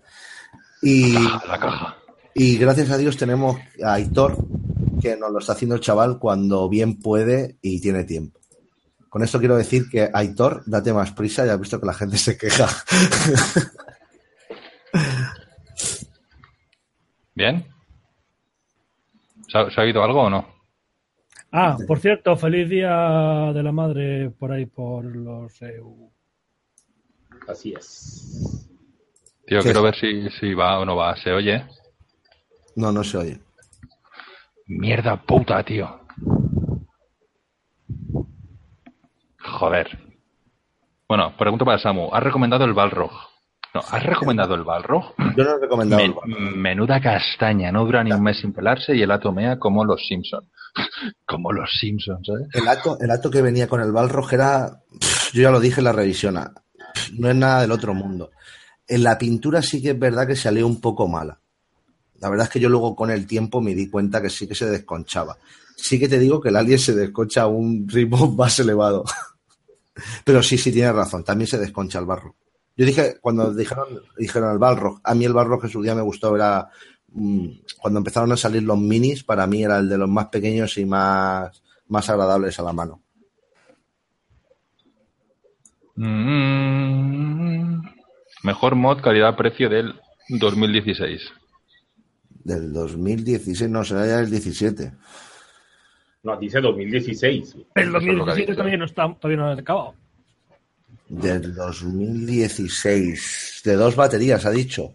Y, 0.83 1.15
Caja, 1.15 1.47
la 1.47 1.59
caja. 1.61 1.97
y 2.35 2.57
gracias 2.57 2.91
a 2.91 2.97
Dios 2.97 3.17
tenemos 3.17 3.59
a 3.81 3.93
Aitor, 3.93 4.37
que 5.03 5.17
nos 5.17 5.33
lo 5.33 5.41
está 5.41 5.53
haciendo 5.55 5.75
el 5.75 5.81
chaval 5.81 6.19
cuando 6.21 6.69
bien 6.69 7.01
puede 7.01 7.59
y 7.61 7.81
tiene 7.81 8.05
tiempo. 8.05 8.39
Con 9.09 9.23
esto 9.25 9.41
quiero 9.41 9.57
decir 9.57 9.91
que 9.91 10.09
Aitor, 10.13 10.63
date 10.65 10.93
más 10.93 11.11
prisa, 11.13 11.45
ya 11.45 11.55
has 11.55 11.61
visto 11.61 11.81
que 11.81 11.87
la 11.87 11.93
gente 11.93 12.17
se 12.17 12.39
queja. 12.39 12.69
¿Bien? 17.35 17.67
¿Se 19.49 19.59
ha, 19.59 19.69
se 19.71 19.81
ha 19.81 19.85
oído 19.85 20.03
algo 20.03 20.23
o 20.23 20.31
no? 20.31 20.47
Ah, 21.51 21.77
por 21.87 21.99
cierto, 21.99 22.37
feliz 22.37 22.71
día 22.71 23.53
de 23.53 23.63
la 23.63 23.73
madre 23.73 24.31
por 24.31 24.53
ahí, 24.53 24.65
por 24.65 25.05
los 25.05 25.61
EU. 25.61 26.11
Así 27.47 27.75
es. 27.75 28.69
Tío, 29.47 29.61
quiero 29.61 29.83
ver 29.83 29.95
si, 29.97 30.31
si 30.41 30.55
va 30.55 30.79
o 30.79 30.87
no 30.87 30.97
va. 30.97 31.15
¿Se 31.17 31.31
oye? 31.31 31.67
No, 32.77 32.93
no 32.93 33.05
se 33.05 33.19
oye. 33.19 33.41
Mierda 34.67 35.17
puta, 35.23 35.63
tío. 35.65 36.01
Joder. 39.39 39.99
Bueno, 41.09 41.35
pregunto 41.37 41.65
para 41.65 41.79
Samu. 41.79 42.11
¿Has 42.15 42.23
recomendado 42.23 42.65
el 42.65 42.73
Balrog? 42.73 43.11
No, 43.75 43.81
¿has 43.81 44.03
recomendado 44.03 44.55
el 44.55 44.65
Balrog? 44.65 45.15
Yo 45.37 45.45
no 45.45 45.57
he 45.57 45.61
recomendado. 45.61 46.03
Men- 46.27 46.61
menuda 46.61 47.01
castaña, 47.01 47.73
no 47.73 47.85
dura 47.85 48.05
ni 48.05 48.13
un 48.13 48.23
mes 48.23 48.39
sin 48.39 48.53
pelarse 48.53 48.95
y 48.95 49.03
el 49.03 49.11
atomea 49.11 49.59
como 49.59 49.85
los 49.85 50.07
Simpson. 50.07 50.49
como 51.27 51.53
los 51.53 51.71
Simpsons, 51.79 52.27
¿sabes? 52.27 52.49
El 52.53 52.69
acto, 52.69 52.99
el 53.01 53.31
que 53.31 53.43
venía 53.43 53.69
con 53.69 53.81
el 53.81 53.93
Balrog 53.93 54.33
era, 54.33 54.83
yo 55.33 55.43
ya 55.43 55.51
lo 55.51 55.61
dije 55.61 55.81
en 55.81 55.85
la 55.85 55.93
revisión, 55.93 56.35
no 57.19 57.29
es 57.29 57.35
nada 57.37 57.63
del 57.63 57.73
otro 57.73 57.95
mundo. 57.95 58.31
En 58.87 59.03
la 59.03 59.17
pintura 59.17 59.63
sí 59.63 59.83
que 59.83 59.91
es 59.91 59.99
verdad 59.99 60.27
que 60.27 60.37
salió 60.37 60.67
un 60.67 60.81
poco 60.81 61.09
mala. 61.09 61.39
La 62.23 62.31
verdad 62.31 62.47
es 62.47 62.53
que 62.53 62.61
yo 62.61 62.69
luego 62.69 62.95
con 62.95 63.11
el 63.11 63.27
tiempo 63.27 63.61
me 63.61 63.75
di 63.75 63.91
cuenta 63.91 64.23
que 64.23 64.31
sí 64.31 64.47
que 64.47 64.55
se 64.55 64.71
desconchaba. 64.71 65.37
Sí 65.77 65.99
que 65.99 66.09
te 66.09 66.21
digo 66.21 66.41
que 66.41 66.51
el 66.51 66.57
alien 66.57 66.79
se 66.79 66.95
desconcha 66.95 67.43
a 67.43 67.47
un 67.49 67.89
ritmo 67.89 68.31
más 68.37 68.61
elevado. 68.61 69.05
Pero 70.25 70.41
sí, 70.41 70.57
sí, 70.57 70.71
tienes 70.71 70.95
razón. 70.95 71.25
También 71.25 71.49
se 71.49 71.59
desconcha 71.59 71.99
el 71.99 72.07
barro. 72.07 72.37
Yo 72.77 72.87
dije, 72.87 73.17
cuando 73.21 73.53
dijeron, 73.53 73.89
dijeron 74.17 74.53
el 74.53 74.59
Balrog, 74.59 75.01
a 75.03 75.15
mí 75.17 75.25
el 75.25 75.33
Balrog 75.33 75.63
que 75.63 75.69
su 75.69 75.83
día 75.83 75.97
me 75.97 76.01
gustó 76.01 76.35
era 76.37 76.71
mm, 77.09 77.49
cuando 77.79 77.99
empezaron 77.99 78.31
a 78.31 78.37
salir 78.37 78.63
los 78.63 78.79
minis, 78.79 79.25
para 79.25 79.47
mí 79.49 79.65
era 79.65 79.79
el 79.79 79.89
de 79.89 79.99
los 79.99 80.09
más 80.09 80.29
pequeños 80.29 80.79
y 80.79 80.87
más, 80.87 81.61
más 81.89 82.09
agradables 82.09 82.59
a 82.61 82.63
la 82.63 82.73
mano. 82.73 83.03
Mm, 85.97 87.83
mejor 88.45 88.77
mod 88.77 89.03
calidad-precio 89.03 89.69
del 89.69 90.01
2016. 90.29 91.42
Del 92.45 92.73
2016, 92.73 93.71
no, 93.71 93.85
será 93.85 94.07
ya 94.07 94.21
el 94.21 94.31
17. 94.31 94.93
No, 96.25 96.37
dice 96.39 96.61
2016. 96.61 97.57
El 97.75 97.89
Eso 97.89 97.99
es 97.99 98.01
lo 98.01 98.01
que 98.01 98.11
ha 98.11 98.15
2017 98.35 98.41
dicho. 98.43 98.55
todavía 98.55 98.77
no, 98.79 98.85
está, 98.85 99.13
todavía 99.21 99.43
no 99.43 99.49
ha 99.49 99.53
acabado. 99.55 99.95
Del 101.09 101.55
2016. 101.55 103.63
De 103.65 103.75
dos 103.75 103.97
baterías, 103.97 104.47
ha 104.47 104.51
dicho. 104.51 104.95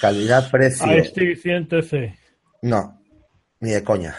Calidad-precio. 0.00 0.86
A 0.86 0.96
este 0.96 1.36
100C. 1.36 2.16
No, 2.62 3.00
ni 3.60 3.70
de 3.70 3.82
coña. 3.82 4.14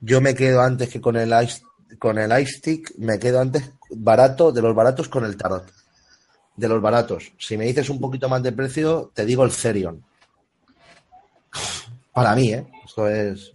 Yo 0.00 0.20
me 0.20 0.34
quedo 0.34 0.60
antes 0.60 0.88
que 0.88 1.00
con 1.00 1.16
el 1.16 1.32
ice, 1.42 1.62
con 1.98 2.18
el 2.18 2.30
ice 2.40 2.58
stick, 2.58 2.92
me 2.98 3.18
quedo 3.18 3.40
antes 3.40 3.70
barato, 3.90 4.52
de 4.52 4.62
los 4.62 4.74
baratos 4.74 5.08
con 5.08 5.24
el 5.24 5.36
tarot. 5.36 5.70
De 6.62 6.68
los 6.68 6.80
baratos. 6.80 7.32
Si 7.38 7.58
me 7.58 7.64
dices 7.64 7.90
un 7.90 7.98
poquito 7.98 8.28
más 8.28 8.40
de 8.40 8.52
precio, 8.52 9.10
te 9.12 9.26
digo 9.26 9.42
el 9.42 9.50
Cerion. 9.50 10.00
Para 12.14 12.36
mí, 12.36 12.52
¿eh? 12.52 12.64
Esto 12.84 13.08
es. 13.08 13.52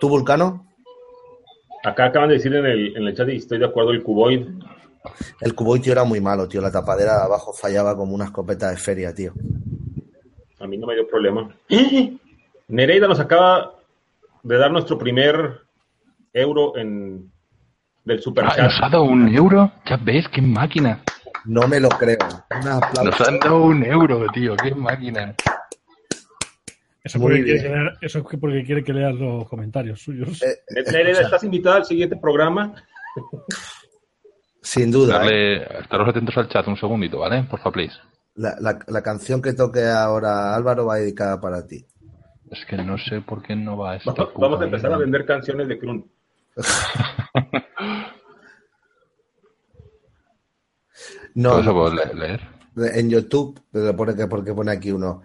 ¿Tú, 0.00 0.08
Vulcano? 0.08 0.66
Acá 1.84 2.06
acaban 2.06 2.30
de 2.30 2.36
decir 2.36 2.54
en 2.54 2.64
el, 2.64 2.96
en 2.96 3.02
el 3.02 3.14
chat 3.14 3.28
y 3.28 3.36
estoy 3.36 3.58
de 3.58 3.66
acuerdo, 3.66 3.90
el 3.90 4.02
cuboid. 4.02 4.48
El 5.42 5.54
cuboid, 5.54 5.82
tío, 5.82 5.92
era 5.92 6.04
muy 6.04 6.22
malo, 6.22 6.48
tío. 6.48 6.62
La 6.62 6.72
tapadera 6.72 7.18
de 7.18 7.24
abajo 7.24 7.52
fallaba 7.52 7.94
como 7.94 8.14
una 8.14 8.24
escopeta 8.24 8.70
de 8.70 8.78
feria, 8.78 9.14
tío. 9.14 9.34
A 10.60 10.66
mí 10.66 10.78
no 10.78 10.86
me 10.86 10.94
dio 10.94 11.06
problema. 11.06 11.54
Nereida 12.68 13.06
nos 13.06 13.20
acaba 13.20 13.74
de 14.42 14.56
dar 14.56 14.72
nuestro 14.72 14.96
primer 14.96 15.60
euro 16.32 16.74
en 16.78 17.31
del 18.04 18.20
super 18.20 18.44
Ah, 18.46 18.52
chat. 18.56 18.64
¿Nos 18.64 18.82
ha 18.82 18.88
dado 18.88 19.04
un 19.04 19.28
euro? 19.34 19.72
Ya 19.88 19.96
ves, 19.96 20.26
qué 20.28 20.42
máquina. 20.42 21.02
No 21.44 21.66
me 21.68 21.80
lo 21.80 21.88
creo. 21.88 22.18
Un 22.50 22.68
aplauso. 22.68 23.04
Nos 23.04 23.20
han 23.28 23.38
dado 23.38 23.62
un 23.62 23.82
euro, 23.84 24.26
tío, 24.32 24.56
qué 24.56 24.74
máquina. 24.74 25.34
Eso, 27.04 27.18
Muy 27.18 27.32
porque 27.32 27.44
quiere, 27.44 27.58
bien. 27.60 27.72
que 27.72 27.78
leer- 27.78 27.98
eso 28.00 28.18
es 28.20 28.24
que 28.28 28.38
porque 28.38 28.64
quiere 28.64 28.84
que 28.84 28.92
leas 28.92 29.14
los 29.14 29.48
comentarios 29.48 30.00
suyos. 30.00 30.40
Eh, 30.42 30.58
escucha, 30.68 31.00
estás 31.22 31.42
invitada 31.42 31.76
al 31.76 31.84
siguiente 31.84 32.16
programa. 32.16 32.74
sin 34.62 34.90
duda. 34.92 35.16
¿eh? 35.16 35.18
Darle, 35.18 35.80
estaros 35.80 36.08
atentos 36.08 36.36
al 36.36 36.48
chat 36.48 36.66
un 36.68 36.76
segundito, 36.76 37.18
¿vale? 37.18 37.42
Por 37.44 37.58
favor, 37.58 37.72
please. 37.72 37.94
La, 38.36 38.54
la- 38.60 38.78
la 38.86 39.02
canción 39.02 39.42
que 39.42 39.52
toque 39.52 39.84
ahora 39.84 40.54
Álvaro 40.54 40.86
va 40.86 40.96
dedicada 40.96 41.40
para 41.40 41.66
ti. 41.66 41.84
Es 42.50 42.64
que 42.66 42.76
no 42.76 42.96
sé 42.98 43.20
por 43.22 43.42
qué 43.42 43.56
no 43.56 43.76
va 43.76 43.96
esta 43.96 44.12
Vamos, 44.12 44.32
puta 44.32 44.46
vamos 44.46 44.60
a 44.60 44.64
empezar 44.64 44.92
a 44.92 44.98
vender 44.98 45.26
canciones 45.26 45.66
de 45.68 45.78
Krun. 45.78 46.10
No, 51.34 51.50
¿Todo 51.50 51.60
eso 51.60 51.68
no, 51.72 51.74
puedo 51.74 51.94
le- 51.94 52.14
leer? 52.14 52.40
en 52.94 53.10
YouTube, 53.10 53.60
pero 53.70 53.94
pone 53.96 54.14
que 54.14 54.26
porque 54.26 54.52
pone 54.54 54.72
aquí 54.72 54.90
uno. 54.92 55.22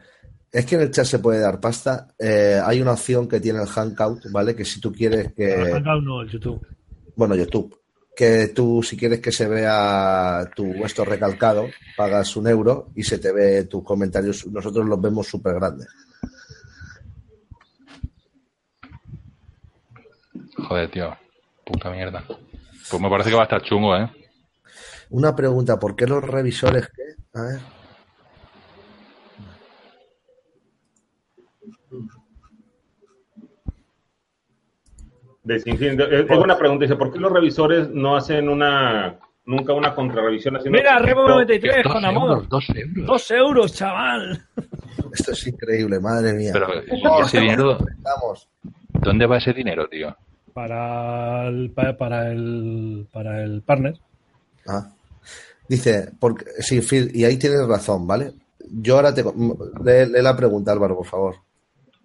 Es 0.52 0.66
que 0.66 0.76
en 0.76 0.82
el 0.82 0.92
chat 0.92 1.06
se 1.06 1.20
puede 1.20 1.40
dar 1.40 1.60
pasta. 1.60 2.08
Eh, 2.18 2.60
hay 2.64 2.82
una 2.82 2.94
opción 2.94 3.28
que 3.28 3.40
tiene 3.40 3.62
el 3.62 3.68
Hangout, 3.68 4.32
¿vale? 4.32 4.56
Que 4.56 4.66
si 4.66 4.80
tú 4.82 4.92
quieres 4.94 5.34
que. 5.34 5.72
Hangout 5.74 6.04
no, 6.04 6.22
el 6.22 6.30
YouTube. 6.30 6.66
Bueno, 7.16 7.36
YouTube. 7.36 7.78
Que 8.16 8.48
tú, 8.48 8.82
si 8.82 8.98
quieres 8.98 9.20
que 9.20 9.32
se 9.32 9.48
vea 9.48 10.50
tu 10.56 10.66
esto 10.84 11.06
recalcado, 11.06 11.68
pagas 11.96 12.36
un 12.36 12.48
euro 12.48 12.90
y 12.96 13.04
se 13.04 13.20
te 13.20 13.32
ve 13.32 13.66
tus 13.66 13.84
comentarios. 13.84 14.48
Nosotros 14.48 14.86
los 14.88 15.00
vemos 15.00 15.28
súper 15.28 15.54
grandes. 15.56 15.88
Joder, 20.68 20.90
tío. 20.90 21.16
Puta 21.66 21.92
mierda. 21.92 22.24
Pues 22.90 23.02
me 23.02 23.10
parece 23.10 23.30
que 23.30 23.36
va 23.36 23.42
a 23.44 23.46
estar 23.46 23.62
chungo, 23.62 23.96
¿eh? 23.96 24.10
Una 25.10 25.36
pregunta: 25.36 25.80
¿por 25.80 25.96
qué 25.96 26.06
los 26.08 26.24
revisores 26.24 26.88
qué? 26.90 27.16
A 27.40 27.42
ver. 27.44 27.60
Es 35.48 35.66
es 35.66 36.28
buena 36.28 36.58
pregunta. 36.58 36.84
Dice, 36.84 36.96
¿por 36.98 37.12
qué 37.12 37.20
los 37.20 37.32
revisores 37.32 37.90
no 37.90 38.16
hacen 38.18 38.50
una 38.50 39.18
nunca 39.46 39.72
una 39.74 39.96
contrarrevisión 39.96 40.58
haciendo 40.58 40.78
Mira, 40.78 41.00
Remo 41.00 41.22
No, 41.26 41.36
93 41.36 41.84
Dos 41.86 41.94
con 41.94 42.04
amor. 42.06 42.48
dos 42.50 42.68
euros. 42.70 43.06
Dos 43.08 43.32
euros, 43.32 43.74
chaval. 43.74 44.46
Esto 45.14 45.32
es 45.32 45.48
increíble, 45.48 46.02
madre 46.02 46.34
mía. 46.34 46.50
Pero, 46.52 46.68
¿y 46.86 47.22
ese 47.24 47.40
dinero? 47.40 47.78
Estamos. 47.90 48.50
¿Dónde 48.92 49.26
va 49.26 49.38
ese 49.38 49.54
dinero, 49.54 49.88
tío? 49.88 50.14
Para 50.54 51.48
el, 51.48 51.72
pa- 51.72 51.96
para 51.98 52.30
el, 52.32 53.08
para 53.14 53.42
el 53.44 53.62
partner. 53.62 53.98
Ah. 54.68 54.92
Dice, 55.70 56.12
porque, 56.20 56.46
sí, 56.60 56.82
Phil, 56.82 57.12
y 57.14 57.24
ahí 57.26 57.38
tienes 57.38 57.66
razón, 57.68 58.08
¿vale? 58.08 58.34
Yo 58.72 58.96
ahora 58.96 59.14
te... 59.14 59.24
Lee, 59.24 60.12
lee 60.12 60.22
la 60.22 60.36
pregunta, 60.36 60.72
Álvaro, 60.72 60.96
por 60.98 61.06
favor. 61.06 61.36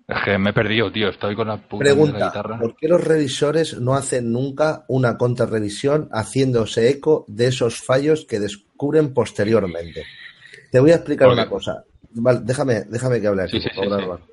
Es 0.08 0.16
que 0.24 0.36
me 0.38 0.50
he 0.50 0.52
perdido, 0.52 0.90
tío. 0.92 1.08
Estoy 1.08 1.34
con 1.36 1.48
la 1.48 1.56
puta 1.56 1.84
de 1.84 1.90
la 1.90 1.94
Pregunta, 1.94 2.26
guitarra. 2.26 2.58
¿por 2.58 2.76
qué 2.76 2.88
los 2.88 3.02
revisores 3.02 3.78
no 3.80 3.94
hacen 3.94 4.32
nunca 4.32 4.84
una 4.88 5.16
contrarrevisión 5.16 6.08
haciéndose 6.12 6.88
eco 6.90 7.24
de 7.28 7.46
esos 7.46 7.80
fallos 7.80 8.26
que 8.28 8.40
descubren 8.40 9.14
posteriormente? 9.14 10.04
Te 10.70 10.80
voy 10.80 10.90
a 10.90 10.96
explicar 10.96 11.28
Porque- 11.28 11.40
una 11.42 11.48
cosa. 11.50 11.84
Vale, 12.14 12.40
déjame, 12.42 12.82
déjame 12.88 13.20
que 13.20 13.26
hable 13.26 13.42
aquí, 13.44 13.58
Sí, 13.60 13.68
sí, 13.68 13.68
por 13.74 13.88
favor, 13.88 14.20
sí. 14.26 14.32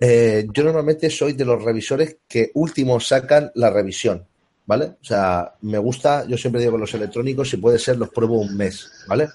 Eh, 0.00 0.46
yo 0.52 0.62
normalmente 0.64 1.10
soy 1.10 1.32
de 1.34 1.44
los 1.44 1.62
revisores 1.62 2.18
que 2.28 2.50
últimos 2.54 3.06
sacan 3.08 3.50
la 3.56 3.68
revisión, 3.70 4.24
¿vale? 4.68 4.84
O 5.00 5.04
sea, 5.04 5.54
me 5.62 5.78
gusta, 5.78 6.26
yo 6.26 6.36
siempre 6.36 6.60
digo 6.60 6.74
que 6.74 6.80
los 6.80 6.92
electrónicos, 6.92 7.48
si 7.48 7.56
puede 7.56 7.78
ser, 7.78 7.96
los 7.96 8.10
pruebo 8.10 8.38
un 8.38 8.54
mes, 8.54 8.86
¿vale? 9.08 9.30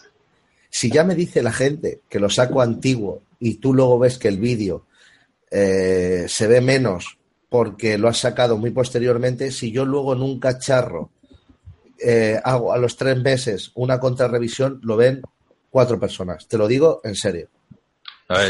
Si 0.69 0.91
ya 0.91 1.03
me 1.03 1.15
dice 1.15 1.41
la 1.41 1.51
gente 1.51 2.01
que 2.07 2.19
lo 2.19 2.29
saco 2.29 2.61
antiguo 2.61 3.23
y 3.39 3.55
tú 3.55 3.73
luego 3.73 3.97
ves 3.97 4.19
que 4.19 4.27
el 4.27 4.37
vídeo 4.37 4.85
eh, 5.49 6.27
se 6.29 6.45
ve 6.45 6.61
menos 6.61 7.17
porque 7.49 7.97
lo 7.97 8.09
has 8.09 8.19
sacado 8.19 8.57
muy 8.57 8.69
posteriormente, 8.69 9.49
si 9.49 9.71
yo 9.71 9.85
luego 9.85 10.13
en 10.13 10.21
un 10.21 10.39
cacharro 10.39 11.09
eh, 11.99 12.39
hago 12.43 12.71
a 12.71 12.77
los 12.77 12.95
tres 12.95 13.19
meses 13.19 13.71
una 13.73 13.99
contrarrevisión, 13.99 14.81
lo 14.83 14.97
ven 14.97 15.23
cuatro 15.71 15.99
personas. 15.99 16.47
Te 16.47 16.59
lo 16.59 16.67
digo 16.67 17.01
en 17.03 17.15
serio. 17.15 17.49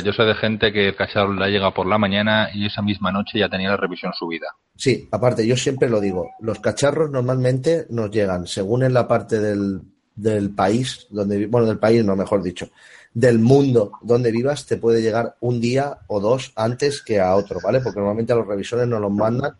Yo 0.04 0.14
soy 0.14 0.28
de 0.28 0.36
gente 0.36 0.72
que 0.72 0.90
el 0.90 0.96
cacharro 0.96 1.34
la 1.34 1.48
llega 1.48 1.74
por 1.74 1.88
la 1.88 1.98
mañana 1.98 2.50
y 2.54 2.66
esa 2.66 2.82
misma 2.82 3.12
noche 3.12 3.40
ya 3.40 3.50
tenía 3.50 3.70
la 3.70 3.78
revisión 3.78 4.14
subida. 4.14 4.48
Sí, 4.76 5.08
aparte, 5.12 5.46
yo 5.46 5.56
siempre 5.56 5.90
lo 5.90 6.00
digo, 6.00 6.32
los 6.40 6.60
cacharros 6.60 7.10
normalmente 7.12 7.86
nos 7.90 8.12
llegan, 8.12 8.48
según 8.48 8.84
en 8.84 8.94
la 8.94 9.08
parte 9.08 9.40
del, 9.40 9.82
del 10.16 10.52
país, 10.52 11.08
donde 11.10 11.48
bueno, 11.48 11.68
del 11.68 11.80
país 11.80 12.04
no, 12.04 12.16
mejor 12.16 12.42
dicho, 12.44 12.70
del 13.14 13.40
mundo 13.40 13.94
donde 14.02 14.32
vivas, 14.32 14.66
te 14.66 14.78
puede 14.78 15.02
llegar 15.02 15.36
un 15.42 15.62
día 15.62 15.98
o 16.08 16.20
dos 16.20 16.52
antes 16.56 17.02
que 17.02 17.20
a 17.20 17.36
otro, 17.36 17.60
¿vale? 17.64 17.80
Porque 17.80 18.00
normalmente 18.00 18.34
a 18.34 18.38
los 18.38 18.48
revisores 18.48 18.88
nos 18.88 19.02
los 19.02 19.12
mandan 19.12 19.56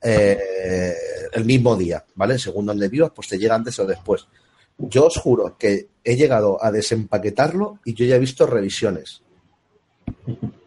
eh, 0.00 0.94
el 1.32 1.44
mismo 1.44 1.76
día, 1.76 2.04
¿vale? 2.14 2.38
Según 2.38 2.66
donde 2.66 2.88
vivas, 2.88 3.10
pues 3.14 3.28
te 3.28 3.38
llega 3.38 3.54
antes 3.54 3.78
o 3.78 3.86
después. 3.86 4.26
Yo 4.78 5.06
os 5.06 5.16
juro 5.16 5.56
que 5.58 5.88
he 6.02 6.16
llegado 6.16 6.62
a 6.62 6.70
desempaquetarlo 6.70 7.78
y 7.84 7.94
yo 7.94 8.04
ya 8.04 8.16
he 8.16 8.20
visto 8.20 8.46
revisiones. 8.46 9.21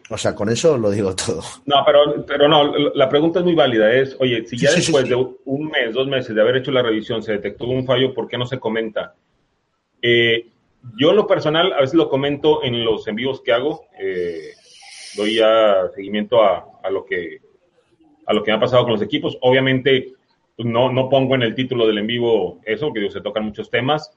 O 0.09 0.17
sea, 0.17 0.35
con 0.35 0.49
eso 0.49 0.77
lo 0.77 0.91
digo 0.91 1.15
todo. 1.15 1.41
No, 1.65 1.77
pero, 1.85 2.25
pero 2.25 2.47
no, 2.47 2.71
la 2.93 3.09
pregunta 3.09 3.39
es 3.39 3.45
muy 3.45 3.55
válida. 3.55 3.91
Es, 3.91 4.15
oye, 4.19 4.45
si 4.45 4.57
ya 4.57 4.69
sí, 4.69 4.77
después 4.77 5.03
sí. 5.03 5.09
de 5.09 5.15
un 5.45 5.67
mes, 5.67 5.93
dos 5.93 6.07
meses 6.07 6.35
de 6.35 6.41
haber 6.41 6.57
hecho 6.57 6.71
la 6.71 6.83
revisión 6.83 7.23
se 7.23 7.33
detectó 7.33 7.65
un 7.65 7.85
fallo, 7.85 8.13
¿por 8.13 8.27
qué 8.27 8.37
no 8.37 8.45
se 8.45 8.59
comenta? 8.59 9.15
Eh, 10.01 10.47
yo 10.97 11.09
en 11.09 11.15
lo 11.15 11.25
personal 11.25 11.73
a 11.73 11.81
veces 11.81 11.95
lo 11.95 12.09
comento 12.09 12.63
en 12.63 12.85
los 12.85 13.07
envíos 13.07 13.41
que 13.41 13.51
hago. 13.51 13.85
eh, 13.99 14.51
doy 15.15 15.35
ya 15.35 15.87
seguimiento 15.95 16.43
a, 16.43 16.65
a 16.83 16.89
lo 16.89 17.05
que 17.05 17.39
a 18.27 18.33
lo 18.33 18.43
que 18.43 18.51
me 18.51 18.57
ha 18.57 18.59
pasado 18.59 18.83
con 18.83 18.93
los 18.93 19.01
equipos. 19.01 19.37
Obviamente 19.41 20.13
pues, 20.55 20.67
no, 20.67 20.91
no 20.91 21.09
pongo 21.09 21.35
en 21.35 21.43
el 21.43 21.55
título 21.55 21.87
del 21.87 21.99
en 21.99 22.07
vivo 22.07 22.59
eso, 22.65 22.93
que 22.93 23.09
se 23.09 23.21
tocan 23.21 23.45
muchos 23.45 23.69
temas, 23.69 24.11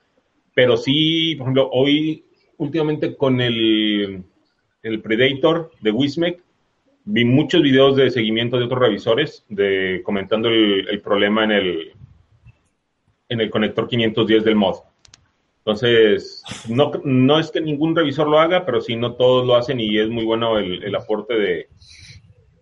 pero 0.55 0.77
sí, 0.77 1.35
por 1.37 1.45
ejemplo, 1.45 1.71
hoy 1.73 2.25
últimamente 2.57 3.17
con 3.17 3.41
el, 3.41 4.23
el 4.89 5.01
Predator 5.01 5.71
de 5.81 5.91
Wismec, 5.91 6.43
vi 7.05 7.25
muchos 7.25 7.63
videos 7.63 7.97
de 7.97 8.11
seguimiento 8.11 8.59
de 8.59 8.65
otros 8.65 8.81
revisores 8.81 9.45
de 9.49 10.03
comentando 10.05 10.49
el, 10.49 11.01
problema 11.01 11.45
en 11.45 11.53
el 11.53 11.93
en 13.31 13.41
el 13.41 13.51
conector 13.51 13.89
510 13.89 14.45
del 14.45 14.57
mod. 14.57 14.77
Entonces, 15.59 16.43
no, 16.69 16.93
no 17.05 17.39
es 17.39 17.51
que 17.51 17.61
ningún 17.61 17.95
revisor 17.95 18.27
lo 18.27 18.41
haga, 18.41 18.65
pero 18.65 18.81
sí 18.81 18.97
no 18.97 19.15
todos 19.15 19.47
lo 19.47 19.55
hacen 19.55 19.81
y 19.81 19.99
es 19.99 20.09
muy 20.09 20.25
bueno 20.25 20.59
el, 20.59 20.95
aporte 20.95 21.35
de... 21.35 21.69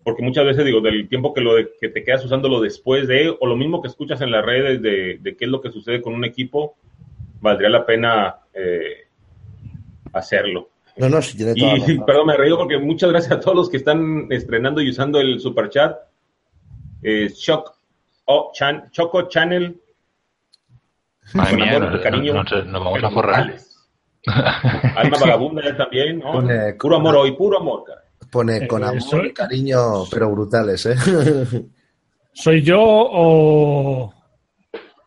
Porque 0.03 0.23
muchas 0.23 0.45
veces 0.45 0.65
digo, 0.65 0.81
del 0.81 1.07
tiempo 1.07 1.33
que, 1.33 1.41
lo 1.41 1.55
de- 1.55 1.69
que 1.79 1.87
te 1.87 2.03
quedas 2.03 2.25
usándolo 2.25 2.59
después 2.59 3.07
de, 3.07 3.33
o 3.39 3.47
lo 3.47 3.55
mismo 3.55 3.81
que 3.81 3.87
escuchas 3.87 4.19
en 4.21 4.31
las 4.31 4.45
redes 4.45 4.81
de, 4.81 5.19
de 5.21 5.37
qué 5.37 5.45
es 5.45 5.51
lo 5.51 5.61
que 5.61 5.71
sucede 5.71 6.01
con 6.01 6.13
un 6.13 6.25
equipo, 6.25 6.75
valdría 7.39 7.69
la 7.69 7.85
pena 7.85 8.35
eh, 8.53 9.07
hacerlo. 10.11 10.69
No, 10.99 11.09
no, 11.09 11.21
si 11.21 11.37
tiene 11.37 11.53
toda 11.55 11.77
Y 11.77 11.99
perdón, 12.05 12.27
me 12.27 12.33
he 12.33 12.37
reído 12.37 12.57
porque 12.57 12.77
muchas 12.77 13.09
gracias 13.11 13.31
a 13.33 13.39
todos 13.39 13.55
los 13.55 13.69
que 13.69 13.77
están 13.77 14.27
estrenando 14.31 14.81
y 14.81 14.89
usando 14.89 15.19
el 15.19 15.39
super 15.39 15.69
chat. 15.69 15.97
Eh, 17.03 17.27
Choc- 17.33 17.71
oh, 18.25 18.51
Chan- 18.53 18.89
Choco 18.91 19.23
Channel. 19.29 19.79
Madre 21.33 21.51
con 21.51 21.59
mía, 21.61 21.79
nos, 21.79 22.01
cariño, 22.01 22.33
nos- 22.33 22.65
nos 22.65 22.83
vamos 22.83 23.03
a 23.03 23.09
forrar. 23.11 23.55
Alma 24.95 25.17
vagabunda 25.21 25.77
también, 25.77 26.19
¿no? 26.19 26.31
Pone- 26.33 26.73
puro 26.73 26.95
amor 26.95 27.15
hoy, 27.17 27.31
puro 27.33 27.59
amor. 27.59 27.83
cara. 27.85 28.01
Pone 28.31 28.67
con 28.67 28.81
Eh, 28.83 28.87
amor 28.87 29.01
soy- 29.01 29.27
y 29.27 29.33
cariño, 29.33 30.05
pero 30.09 30.31
brutales, 30.31 30.85
¿eh? 30.85 30.95
¿Soy 32.33 32.61
yo 32.61 32.79
o, 32.81 34.13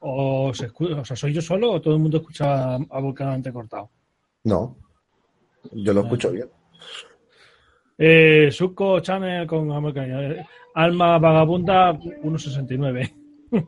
o, 0.01 0.55
se 0.55 0.69
escu- 0.71 0.99
o 1.01 1.05
sea, 1.05 1.17
soy 1.17 1.33
yo 1.33 1.41
solo 1.43 1.73
o 1.73 1.81
todo 1.81 1.95
el 1.95 2.01
mundo 2.01 2.19
escucha 2.19 2.75
a 2.75 3.01
Volcán 3.01 3.43
cortado? 3.53 3.91
no, 4.45 4.77
yo 5.73 5.93
lo 5.93 6.01
escucho 6.03 6.31
bien. 6.31 6.49
Eh, 7.99 8.49
Suco 8.51 9.01
Channel 9.01 9.47
con 9.47 9.70
Alma 10.74 11.19
Vagabunda 11.19 11.93
1.69. 11.93 13.12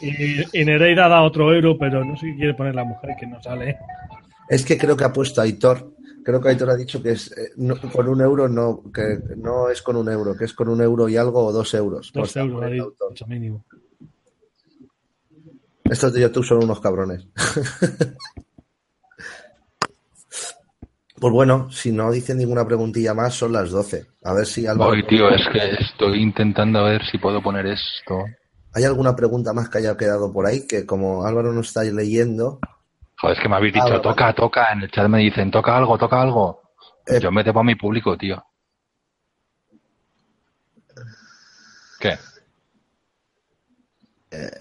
y, 0.00 0.60
y 0.60 0.64
Nereida 0.64 1.08
da 1.08 1.22
otro 1.22 1.52
euro, 1.54 1.76
pero 1.78 2.04
no 2.04 2.16
sé 2.16 2.26
qué 2.26 2.36
quiere 2.36 2.54
poner 2.54 2.74
la 2.74 2.84
mujer 2.84 3.10
que 3.18 3.26
no 3.26 3.40
sale. 3.42 3.78
Es 4.48 4.64
que 4.64 4.76
creo 4.78 4.96
que 4.96 5.04
ha 5.04 5.12
puesto 5.12 5.40
Aitor. 5.40 5.92
Creo 6.24 6.40
que 6.40 6.50
Aitor 6.50 6.70
ha 6.70 6.76
dicho 6.76 7.02
que 7.02 7.10
es 7.12 7.32
eh, 7.36 7.50
no- 7.56 7.80
con 7.80 8.08
un 8.08 8.20
euro, 8.20 8.48
no, 8.48 8.82
que 8.92 9.18
no 9.36 9.68
es 9.68 9.82
con 9.82 9.96
un 9.96 10.08
euro, 10.08 10.36
que 10.36 10.44
es 10.44 10.52
con 10.54 10.68
un 10.68 10.80
euro 10.80 11.08
y 11.08 11.16
algo 11.16 11.44
o 11.46 11.52
dos 11.52 11.72
euros. 11.74 12.12
Dos 12.12 12.32
Pues, 12.32 12.36
euros, 12.36 12.70
dicho 12.70 12.84
autor. 13.00 13.28
mínimo. 13.28 13.64
Estos 15.84 16.12
de 16.12 16.20
YouTube 16.20 16.44
son 16.44 16.62
unos 16.64 16.80
cabrones. 16.80 17.26
pues 21.22 21.32
bueno, 21.32 21.70
si 21.70 21.92
no 21.92 22.10
dicen 22.10 22.36
ninguna 22.38 22.66
preguntilla 22.66 23.14
más, 23.14 23.34
son 23.34 23.52
las 23.52 23.70
12. 23.70 24.06
A 24.24 24.32
ver 24.34 24.44
si 24.44 24.66
Álvaro- 24.66 24.90
Voy, 24.90 25.06
tío, 25.06 25.30
es 25.30 25.48
que 25.52 25.70
estoy 25.80 26.20
intentando 26.20 26.82
ver 26.82 27.00
si 27.06 27.16
puedo 27.18 27.40
poner 27.40 27.64
esto. 27.66 28.24
hay 28.74 28.82
alguna 28.82 29.14
pregunta 29.14 29.52
más 29.52 29.68
que 29.68 29.78
haya 29.78 29.96
quedado 29.96 30.32
por 30.32 30.46
ahí, 30.46 30.66
que 30.66 30.84
como 30.84 31.24
Álvaro 31.24 31.52
no 31.52 31.60
está 31.60 31.84
leyendo, 31.84 32.58
Joder, 33.20 33.36
es 33.36 33.42
que 33.42 33.48
me 33.48 33.54
habéis 33.54 33.74
dicho, 33.74 34.00
toca, 34.00 34.32
toca. 34.32 34.72
En 34.72 34.82
el 34.82 34.90
chat 34.90 35.06
me 35.08 35.20
dicen, 35.20 35.48
toca 35.52 35.76
algo, 35.76 35.96
toca 35.96 36.20
algo. 36.20 36.60
Eh. 37.06 37.20
Yo 37.22 37.30
me 37.30 37.44
debo 37.44 37.60
a 37.60 37.64
mi 37.64 37.76
público, 37.76 38.18
tío. 38.18 38.44
¿Qué? 42.00 42.18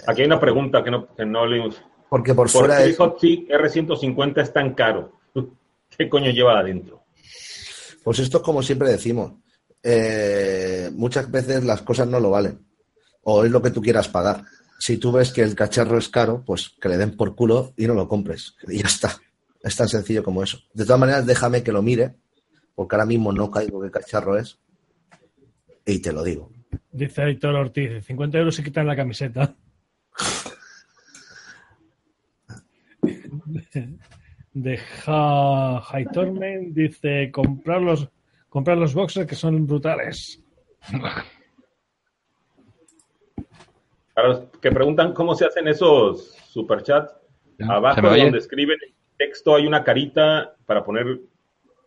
Aquí 0.07 0.21
hay 0.21 0.27
una 0.27 0.39
pregunta 0.39 0.83
que 0.83 0.91
no, 0.91 1.07
que 1.15 1.25
no 1.25 1.43
leímos. 1.47 1.81
porque 2.07 2.35
por 2.35 2.51
¿Por 2.51 2.65
fuera 2.65 2.77
qué 2.77 2.83
el 2.83 2.89
es... 2.91 2.97
Hot-Seat 2.97 3.47
R150 3.49 4.41
es 4.41 4.53
tan 4.53 4.75
caro? 4.75 5.13
¿Qué 5.97 6.09
coño 6.09 6.31
lleva 6.31 6.59
adentro? 6.59 7.03
Pues 8.03 8.19
esto 8.19 8.37
es 8.37 8.43
como 8.43 8.63
siempre 8.63 8.89
decimos. 8.89 9.33
eh, 9.83 10.89
muchas 10.93 11.29
veces 11.29 11.63
las 11.63 11.81
cosas 11.81 12.07
no 12.07 12.19
lo 12.19 12.31
valen. 12.31 12.59
O 13.23 13.43
es 13.45 13.51
lo 13.51 13.61
que 13.61 13.71
tú 13.71 13.81
quieras 13.81 14.07
pagar. 14.07 14.43
Si 14.79 14.97
tú 14.97 15.11
ves 15.11 15.31
que 15.31 15.41
el 15.43 15.53
cacharro 15.55 15.97
es 15.99 16.09
caro, 16.09 16.43
pues 16.45 16.69
que 16.81 16.89
le 16.89 16.97
den 16.97 17.15
por 17.15 17.35
culo 17.35 17.73
y 17.77 17.85
no 17.85 17.93
lo 17.93 18.07
compres. 18.07 18.55
Y 18.67 18.79
ya 18.79 18.87
está. 18.87 19.15
Es 19.61 19.75
tan 19.75 19.87
sencillo 19.87 20.23
como 20.23 20.41
eso. 20.41 20.57
De 20.73 20.85
todas 20.85 20.99
maneras, 20.99 21.25
déjame 21.27 21.61
que 21.61 21.71
lo 21.71 21.83
mire, 21.83 22.15
porque 22.73 22.95
ahora 22.95 23.05
mismo 23.05 23.31
no 23.31 23.51
caigo 23.51 23.81
qué 23.81 23.91
cacharro 23.91 24.37
es. 24.39 24.57
Y 25.85 25.99
te 25.99 26.11
lo 26.11 26.23
digo. 26.23 26.51
Dice 26.91 27.23
Héctor 27.29 27.55
Ortiz, 27.55 28.03
50 28.05 28.37
euros 28.39 28.55
se 28.55 28.63
quitan 28.63 28.87
la 28.87 28.95
camiseta. 28.95 29.55
De 34.53 34.77
Ja- 34.77 35.81
High 35.81 36.07
Torment 36.13 36.73
dice 36.73 37.31
comprar 37.31 37.81
los 37.81 38.09
comprar 38.49 38.77
los 38.77 38.93
boxers 38.93 39.25
que 39.27 39.35
son 39.35 39.65
brutales. 39.65 40.41
Para 44.13 44.27
los 44.27 44.39
que 44.61 44.71
preguntan 44.71 45.13
cómo 45.13 45.35
se 45.35 45.45
hacen 45.45 45.67
esos 45.67 46.35
superchats, 46.49 47.13
abajo 47.67 48.01
donde 48.23 48.39
escriben 48.39 48.77
el 48.85 48.93
texto 49.17 49.55
hay 49.55 49.65
una 49.67 49.83
carita 49.83 50.55
para 50.65 50.83
poner 50.83 51.21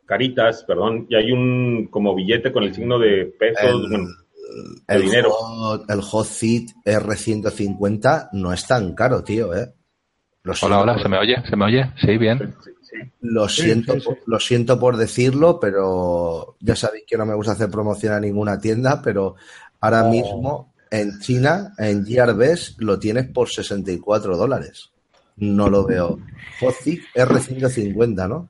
caritas, 0.07 0.65
perdón, 0.65 1.07
y 1.11 1.17
hay 1.17 1.33
un 1.33 1.89
como 1.91 2.15
billete 2.15 2.51
con 2.53 2.65
el 2.65 2.75
signo 2.75 2.99
de 2.99 3.27
pesos, 3.39 3.63
El- 3.63 3.89
bueno, 3.91 4.09
de 4.89 4.95
El 4.95 5.03
dinero. 5.03 5.31
Hot, 5.33 5.91
el 5.91 6.01
Hot 6.01 6.27
Seat 6.27 6.69
R150 6.85 8.31
no 8.33 8.53
es 8.53 8.67
tan 8.67 8.95
caro, 8.95 9.23
tío, 9.25 9.55
¿eh? 9.55 9.73
Lo 10.45 10.53
Hola, 10.53 10.57
siento 10.59 10.79
hola, 10.83 10.93
por- 10.95 11.03
¿se 11.03 11.09
me 11.09 11.19
oye? 11.19 11.37
¿Se 11.49 11.57
me 11.57 11.65
oye? 11.65 11.91
Sí, 12.01 12.19
bien. 12.19 12.55
Sí, 12.63 12.71
sí. 12.83 12.97
Lo 13.23 13.49
Sí, 13.49 13.63
siento, 13.63 13.95
sí, 13.95 14.01
sí. 14.01 14.07
por- 14.07 14.19
lo 14.27 14.39
siento 14.39 14.79
por 14.79 14.97
decirlo, 14.99 15.59
pero 15.59 16.57
ya 16.61 16.77
sabéis 16.77 17.05
que 17.07 17.17
no 17.17 17.25
me 17.25 17.35
gusta 17.35 17.53
hacer 17.53 17.71
promoción 17.71 18.13
a 18.13 18.21
ninguna 18.21 18.59
tienda, 18.61 19.01
pero 19.03 19.37
ahora 19.81 20.05
Oh. 20.05 20.11
mismo 20.11 20.75
en 20.91 21.19
China, 21.21 21.73
en 21.79 22.05
GRBs, 22.05 22.77
lo 22.79 22.99
tienes 22.99 23.27
por 23.29 23.49
64 23.49 24.37
dólares. 24.37 24.91
No 25.39 25.69
lo 25.71 25.85
veo. 25.87 26.19
Hotzik 26.61 27.03
R150, 27.15 28.29
¿no? 28.29 28.49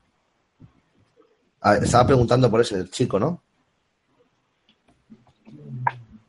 Ah, 1.63 1.77
estaba 1.77 2.07
preguntando 2.09 2.51
por 2.51 2.61
ese 2.61 2.91
chico, 2.91 3.19
¿no? 3.19 3.41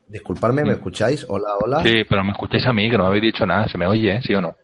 Disculpadme, 0.08 0.64
¿me 0.64 0.72
escucháis? 0.74 1.26
Hola, 1.28 1.48
hola. 1.60 1.82
Sí, 1.82 2.04
pero 2.08 2.22
me 2.24 2.30
escucháis 2.30 2.64
a 2.66 2.72
mí, 2.72 2.88
que 2.88 2.96
no 2.96 3.02
me 3.02 3.08
habéis 3.08 3.24
dicho 3.34 3.44
nada. 3.44 3.68
¿Se 3.68 3.76
me 3.76 3.86
oye, 3.86 4.22
sí 4.22 4.32
o 4.32 4.40
no? 4.40 4.54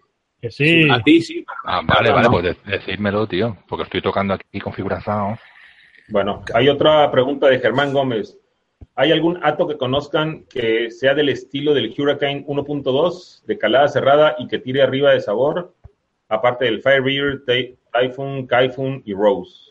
Que 0.43 0.51
sí. 0.51 0.91
A 0.91 1.01
ti 1.03 1.23
sí. 1.23 1.45
Ah, 1.65 1.81
vale, 1.87 2.11
vale, 2.11 2.25
¿no? 2.25 2.33
pues 2.33 2.45
de- 2.45 2.57
decídmelo, 2.79 3.27
tío. 3.29 3.57
Porque 3.69 3.85
estoy 3.85 4.03
tocando 4.03 4.35
aquí 4.35 4.59
configuración. 4.61 5.39
Bueno, 6.09 6.43
hay 6.53 6.69
otra 6.69 7.11
pregunta 7.13 7.47
de 7.47 7.61
Germán 7.61 7.93
Gómez. 7.93 8.37
¿Hay 8.97 9.13
algún 9.13 9.39
ato 9.43 9.69
que 9.69 9.79
conozcan 9.79 10.45
que 10.51 10.91
sea 10.91 11.15
del 11.15 11.29
estilo 11.29 11.73
del 11.73 11.95
Hurricane 11.97 12.45
1.2, 12.47 13.45
de 13.47 13.57
calada 13.57 13.87
cerrada 13.89 14.35
y 14.39 14.49
que 14.49 14.59
tire 14.59 14.83
arriba 14.83 15.13
de 15.13 15.21
sabor? 15.21 15.75
Aparte 16.29 16.65
del 16.65 16.83
Firebeard, 16.83 17.45
Ty- 17.47 17.79
Typhoon, 17.93 18.47
Kaifun 18.49 19.03
y 19.07 19.15
Rose. 19.15 19.71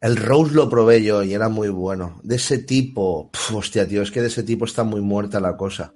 El 0.00 0.16
Rose 0.16 0.54
lo 0.54 0.68
probé 0.68 1.02
yo 1.02 1.22
y 1.22 1.34
era 1.34 1.48
muy 1.48 1.68
bueno. 1.68 2.20
De 2.22 2.36
ese 2.36 2.58
tipo, 2.58 3.30
pf, 3.30 3.54
hostia, 3.56 3.86
tío, 3.86 4.02
es 4.02 4.10
que 4.10 4.20
de 4.22 4.28
ese 4.28 4.42
tipo 4.42 4.64
está 4.64 4.82
muy 4.84 5.00
muerta 5.02 5.40
la 5.40 5.56
cosa. 5.56 5.92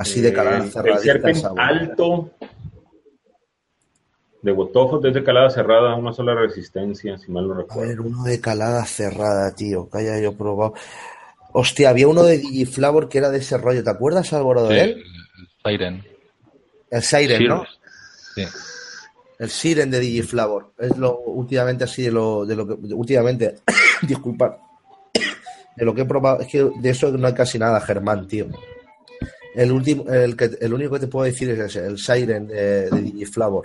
Así 0.00 0.22
de 0.22 0.32
calada 0.32 0.64
Eh, 0.64 0.70
El. 0.86 0.98
Serpent 0.98 1.44
alto 1.58 2.30
de 4.42 4.52
Botofos 4.52 5.02
desde 5.02 5.22
calada 5.22 5.50
cerrada, 5.50 5.94
una 5.94 6.14
sola 6.14 6.34
resistencia, 6.34 7.18
si 7.18 7.30
mal 7.30 7.46
no 7.46 7.52
A 7.52 7.58
recuerdo. 7.58 7.88
ver, 7.88 8.00
uno 8.00 8.22
de 8.24 8.40
calada 8.40 8.82
cerrada, 8.86 9.54
tío, 9.54 9.90
que 9.90 9.98
haya 9.98 10.18
yo 10.18 10.32
probado. 10.32 10.72
Hostia, 11.52 11.90
había 11.90 12.08
uno 12.08 12.22
de 12.22 12.38
Digiflavor 12.38 13.10
que 13.10 13.18
era 13.18 13.28
de 13.28 13.38
ese 13.38 13.58
rollo. 13.58 13.84
¿Te 13.84 13.90
acuerdas, 13.90 14.32
Álvaro, 14.32 14.66
de 14.68 14.74
Sí, 14.74 14.80
él? 14.80 15.04
el 15.64 15.72
Siren. 15.72 16.04
El 16.90 17.02
Siren, 17.02 17.44
¿no? 17.48 17.64
Sí. 18.34 18.44
El 19.38 19.50
Siren 19.50 19.90
de 19.90 20.00
Digiflavor. 20.00 20.72
Es 20.78 20.96
lo 20.96 21.18
últimamente 21.18 21.84
así 21.84 22.02
de 22.04 22.10
lo, 22.12 22.46
de 22.46 22.56
lo 22.56 22.66
que. 22.66 22.94
últimamente, 22.94 23.56
disculpad. 24.02 24.52
De 25.76 25.84
lo 25.84 25.94
que 25.94 26.02
he 26.02 26.04
probado. 26.06 26.40
Es 26.40 26.48
que 26.48 26.68
de 26.80 26.90
eso 26.90 27.10
no 27.12 27.26
hay 27.26 27.32
casi 27.34 27.58
nada, 27.58 27.80
Germán, 27.80 28.26
tío. 28.26 28.46
El 29.54 29.72
último, 29.72 30.04
el 30.08 30.36
que 30.36 30.50
el 30.60 30.72
único 30.72 30.94
que 30.94 31.00
te 31.00 31.06
puedo 31.08 31.24
decir 31.24 31.50
es 31.50 31.58
ese, 31.58 31.86
el 31.86 31.98
Siren 31.98 32.46
de, 32.46 32.90
de 32.90 33.00
Digiflavor. 33.02 33.64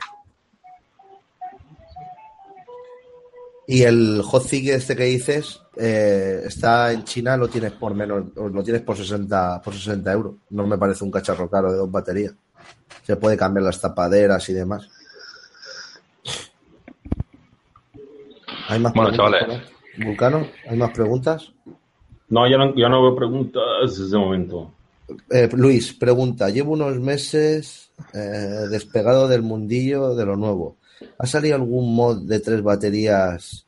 Y 3.68 3.82
el 3.84 4.22
Hotzig 4.22 4.70
este 4.70 4.95
que 4.95 5.06
dices 5.06 5.60
eh, 5.76 6.44
está 6.45 6.91
en 6.91 7.03
China, 7.03 7.36
lo 7.36 7.48
tienes 7.48 7.72
por 7.74 7.95
menos, 7.95 8.26
lo 8.36 8.64
tienes 8.64 8.84
por 8.84 8.95
60, 8.95 9.62
por 9.64 9.74
60 9.74 10.12
euros. 10.12 10.36
No 10.52 10.68
me 10.68 10.78
parece 10.78 11.03
un 11.03 11.12
cacharro 11.12 11.49
caro 11.49 11.72
de 11.72 11.78
dos 11.78 11.91
baterías. 11.91 12.34
Se 13.03 13.16
puede 13.16 13.38
cambiar 13.38 13.64
las 13.64 13.82
tapaderas 13.82 14.48
y 14.49 14.53
demás. 14.53 14.88
¿Hay 18.68 18.80
más 18.80 18.94
Bueno, 18.94 19.12
preguntas? 19.12 19.40
chavales. 19.40 19.62
Vulcano, 19.98 20.48
¿hay 20.68 20.78
más 20.78 20.91
preguntas? 20.91 21.52
No, 22.30 22.48
ya 22.49 22.57
no, 22.57 22.76
ya 22.76 22.90
no 22.90 23.02
veo 23.02 23.16
preguntas 23.16 23.64
desde 23.84 24.06
ese 24.07 24.18
momento. 24.18 24.72
Eh, 25.30 25.49
Luis, 25.53 25.94
pregunta. 25.94 26.49
Llevo 26.49 26.73
unos 26.73 26.99
meses 26.99 27.91
eh, 28.14 28.68
despegado 28.69 29.27
del 29.27 29.41
mundillo 29.41 30.15
de 30.15 30.26
lo 30.26 30.36
nuevo. 30.36 30.77
¿Ha 31.18 31.27
salido 31.27 31.56
algún 31.56 31.95
mod 31.95 32.23
de 32.27 32.40
tres 32.40 32.61
baterías 32.64 33.65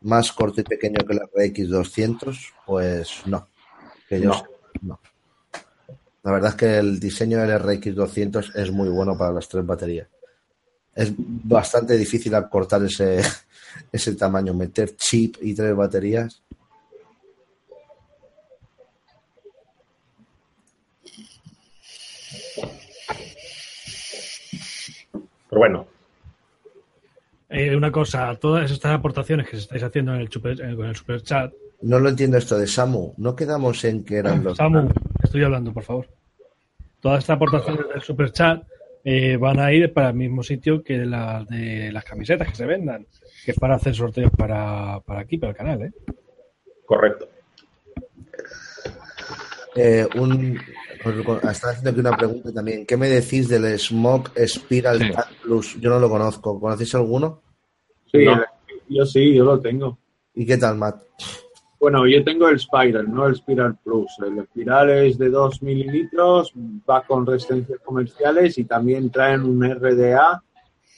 más 0.00 0.32
corto 0.32 0.60
y 0.60 0.64
pequeño 0.64 1.06
que 1.06 1.14
la 1.14 1.26
RX200? 1.26 2.36
Pues 2.66 3.26
no. 3.26 3.48
Que 4.08 4.20
yo 4.20 4.30
No. 4.30 4.44
no. 4.82 5.00
La 6.24 6.32
verdad 6.32 6.50
es 6.50 6.56
que 6.56 6.78
el 6.78 7.00
diseño 7.00 7.38
del 7.38 7.60
RX200 7.60 8.54
es 8.56 8.70
muy 8.70 8.88
bueno 8.88 9.16
para 9.18 9.32
las 9.32 9.48
tres 9.48 9.66
baterías. 9.66 10.08
Es 10.94 11.12
bastante 11.16 11.96
difícil 11.96 12.34
acortar 12.34 12.84
ese, 12.84 13.20
ese 13.92 14.14
tamaño, 14.14 14.54
meter 14.54 14.96
chip 14.96 15.36
y 15.40 15.54
tres 15.54 15.74
baterías. 15.74 16.42
Pero 25.52 25.60
bueno, 25.60 25.86
Eh, 27.50 27.76
una 27.76 27.92
cosa, 27.92 28.34
todas 28.36 28.70
estas 28.70 28.94
aportaciones 28.94 29.46
que 29.46 29.58
estáis 29.58 29.82
haciendo 29.82 30.14
en 30.14 30.22
el 30.22 30.30
super, 30.30 30.58
eh, 30.58 30.74
con 30.74 30.86
el 30.86 30.96
super 30.96 31.22
chat, 31.22 31.52
No 31.82 31.98
lo 31.98 32.08
entiendo 32.08 32.38
esto 32.38 32.56
de 32.56 32.66
Samu. 32.66 33.12
No 33.18 33.36
quedamos 33.36 33.84
en 33.84 34.02
que 34.02 34.16
eran 34.16 34.42
los. 34.42 34.56
Samu, 34.56 34.88
estoy 35.22 35.44
hablando, 35.44 35.70
por 35.74 35.82
favor. 35.82 36.06
Todas 37.00 37.18
estas 37.18 37.36
aportaciones 37.36 37.86
del 37.86 38.00
super 38.00 38.32
chat 38.32 38.62
eh, 39.04 39.36
van 39.36 39.60
a 39.60 39.70
ir 39.70 39.92
para 39.92 40.08
el 40.08 40.14
mismo 40.14 40.42
sitio 40.42 40.82
que 40.82 41.04
las 41.04 41.46
de 41.46 41.92
las 41.92 42.04
camisetas 42.04 42.48
que 42.48 42.54
se 42.54 42.64
vendan, 42.64 43.06
que 43.44 43.50
es 43.50 43.58
para 43.58 43.74
hacer 43.74 43.94
sorteos 43.94 44.30
para, 44.30 45.00
para 45.00 45.20
aquí, 45.20 45.36
para 45.36 45.50
el 45.50 45.56
canal, 45.56 45.82
¿eh? 45.82 45.92
correcto. 46.86 47.28
Eh, 49.76 50.08
un, 50.14 50.58
está 51.50 51.70
haciendo 51.70 51.90
aquí 51.90 52.00
una 52.00 52.16
pregunta 52.16 52.52
también. 52.52 52.86
¿Qué 52.86 52.96
me 52.96 53.08
decís 53.08 53.48
del 53.48 53.78
Smoke 53.78 54.30
Spiral 54.46 54.98
Sí. 54.98 55.10
Plus? 55.42 55.80
Yo 55.80 55.90
no 55.90 55.98
lo 55.98 56.08
conozco. 56.08 56.58
¿Conocéis 56.60 56.94
alguno? 56.94 57.40
Sí, 58.10 58.24
No. 58.24 58.40
yo 58.88 59.04
sí, 59.06 59.34
yo 59.34 59.44
lo 59.44 59.60
tengo. 59.60 59.98
¿Y 60.34 60.46
qué 60.46 60.56
tal, 60.56 60.76
Matt? 60.76 61.02
Bueno, 61.80 62.06
yo 62.06 62.22
tengo 62.22 62.48
el 62.48 62.60
Spiral, 62.60 63.12
no 63.12 63.26
el 63.26 63.34
Spiral 63.34 63.76
Plus. 63.82 64.12
El 64.24 64.44
Spiral 64.44 64.90
es 64.90 65.18
de 65.18 65.28
2 65.30 65.62
mililitros, 65.62 66.52
va 66.88 67.02
con 67.02 67.26
resistencias 67.26 67.80
comerciales 67.84 68.56
y 68.58 68.64
también 68.64 69.10
traen 69.10 69.42
un 69.42 69.64
RDA 69.64 70.42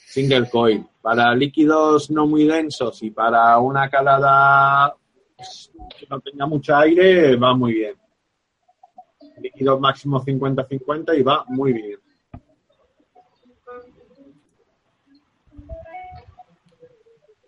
single 0.05 0.47
coil. 0.49 0.85
Para 1.01 1.33
líquidos 1.33 2.11
no 2.11 2.27
muy 2.27 2.45
densos 2.45 3.01
y 3.01 3.09
para 3.09 3.57
una 3.59 3.89
calada 3.89 4.95
pues, 5.35 5.71
que 5.99 6.05
no 6.09 6.19
tenga 6.19 6.45
mucho 6.45 6.75
aire, 6.75 7.35
va 7.35 7.55
muy 7.55 7.73
bien. 7.73 7.95
Líquido 9.41 9.79
máximo 9.79 10.23
50-50 10.23 11.17
y 11.17 11.23
va 11.23 11.43
muy 11.47 11.73
bien. 11.73 11.99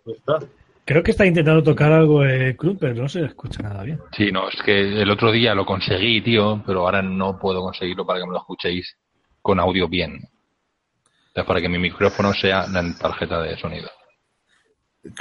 Está. 0.06 0.40
Creo 0.88 1.04
que 1.04 1.12
está 1.12 1.26
intentando 1.26 1.62
tocar 1.62 1.92
algo 1.92 2.24
eh, 2.24 2.56
Cruz, 2.56 2.78
pero 2.80 2.94
no 2.94 3.10
se 3.10 3.26
escucha 3.26 3.62
nada 3.62 3.84
bien. 3.84 4.00
Sí, 4.16 4.32
no, 4.32 4.48
es 4.48 4.62
que 4.64 5.02
el 5.02 5.12
otro 5.12 5.34
día 5.34 5.54
lo 5.54 5.66
conseguí, 5.66 6.22
tío, 6.22 6.64
pero 6.66 6.86
ahora 6.86 7.02
no 7.02 7.38
puedo 7.38 7.62
conseguirlo 7.62 8.06
para 8.06 8.22
que 8.22 8.26
me 8.26 8.32
lo 8.32 8.38
escuchéis 8.38 8.96
con 9.42 9.60
audio 9.60 9.90
bien. 9.90 10.14
Entonces, 11.28 11.46
para 11.46 11.60
que 11.60 11.68
mi 11.68 11.78
micrófono 11.78 12.34
sea 12.34 12.68
la 12.68 12.84
tarjeta 12.98 13.42
de 13.42 13.58
sonido. 13.58 13.90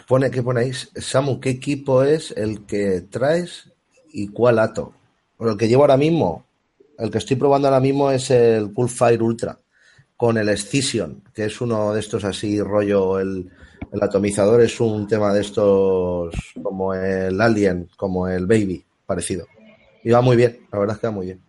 Pone, 0.06 0.30
¿Qué 0.30 0.40
ponéis? 0.40 0.92
Samu, 0.94 1.40
¿qué 1.40 1.50
equipo 1.50 2.04
es 2.04 2.30
el 2.30 2.64
que 2.64 3.00
traes 3.00 3.72
y 4.12 4.28
cuál 4.28 4.60
ato? 4.60 4.94
Bueno, 5.36 5.54
el 5.54 5.58
que 5.58 5.66
llevo 5.66 5.82
ahora 5.82 5.96
mismo, 5.96 6.46
el 6.98 7.10
que 7.10 7.18
estoy 7.18 7.36
probando 7.36 7.68
ahora 7.68 7.80
mismo 7.80 8.10
es 8.10 8.30
el 8.30 8.72
Coolfire 8.72 9.22
Ultra 9.22 9.58
con 10.16 10.38
el 10.38 10.48
Excision, 10.48 11.22
que 11.34 11.44
es 11.44 11.60
uno 11.60 11.92
de 11.92 12.00
estos 12.00 12.24
así 12.24 12.60
rollo, 12.60 13.18
el, 13.18 13.50
el 13.92 14.02
atomizador 14.02 14.62
es 14.62 14.80
un 14.80 15.06
tema 15.06 15.32
de 15.32 15.42
estos 15.42 16.34
como 16.62 16.94
el 16.94 17.40
Alien, 17.40 17.88
como 17.96 18.26
el 18.26 18.46
Baby, 18.46 18.84
parecido. 19.04 19.46
Y 20.02 20.10
va 20.10 20.22
muy 20.22 20.36
bien, 20.36 20.66
la 20.72 20.78
verdad 20.78 20.96
es 20.96 21.00
que 21.00 21.06
va 21.06 21.12
muy 21.12 21.26
bien. 21.26 21.42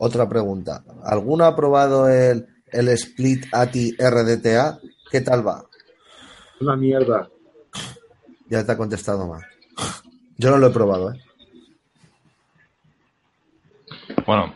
Otra 0.00 0.28
pregunta. 0.28 0.84
¿Alguno 1.02 1.44
ha 1.44 1.56
probado 1.56 2.08
el, 2.08 2.46
el 2.66 2.88
Split 2.90 3.46
ATI 3.50 3.96
RDTA? 3.98 4.78
¿Qué 5.10 5.20
tal 5.20 5.46
va? 5.46 5.64
Una 6.60 6.76
mierda. 6.76 7.28
Ya 8.48 8.64
te 8.64 8.72
ha 8.72 8.76
contestado 8.76 9.26
más. 9.26 9.42
Yo 10.38 10.50
no 10.50 10.58
lo 10.58 10.68
he 10.68 10.70
probado, 10.70 11.12
¿eh? 11.12 11.20
Bueno, 14.26 14.54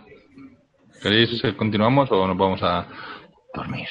¿queréis 1.02 1.40
que 1.42 1.56
continuamos 1.56 2.10
o 2.12 2.26
nos 2.26 2.36
vamos 2.36 2.60
a 2.62 2.86
dormir? 3.54 3.88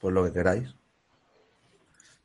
Pues 0.00 0.14
lo 0.14 0.24
que 0.24 0.32
queráis. 0.32 0.74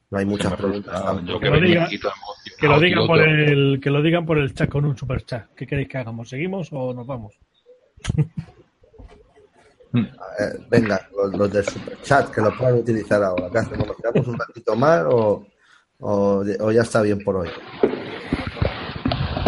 No 0.10 0.18
hay 0.20 0.26
muchas 0.26 0.54
preguntas. 0.56 1.02
Yo 1.26 1.40
Que 1.40 1.46
que 1.46 1.50
lo 1.52 1.60
diga- 1.60 1.90
Que 1.90 2.68
digan 2.80 3.08
por 3.08 3.20
el, 3.22 3.80
que 3.82 3.90
lo 3.90 4.02
digan 4.02 4.26
por 4.26 4.38
el 4.38 4.54
chat 4.54 4.70
con 4.70 4.86
un 4.86 4.98
super 4.98 5.24
chat. 5.26 5.48
¿Qué 5.56 5.66
queréis 5.66 5.88
que 5.88 5.98
hagamos? 5.98 6.30
¿Seguimos 6.30 6.70
o 6.72 6.94
nos 6.94 7.06
vamos? 7.08 7.38
Mm. 9.94 10.06
Eh, 10.06 10.66
venga, 10.70 11.06
los, 11.14 11.38
los 11.38 11.52
del 11.52 11.66
superchat, 11.66 12.34
que 12.34 12.40
lo 12.40 12.58
puedan 12.58 12.76
utilizar 12.76 13.22
ahora. 13.22 13.50
¿Qué 13.52 13.58
hacemos? 13.58 13.88
¿Nos 13.88 13.98
quedamos 13.98 14.26
un 14.26 14.40
ratito 14.40 14.74
más 14.78 15.04
o, 15.04 15.46
o, 16.00 16.46
o 16.62 16.72
ya 16.72 16.84
está 16.84 17.02
bien 17.02 17.22
por 17.22 17.36
hoy? 17.36 17.50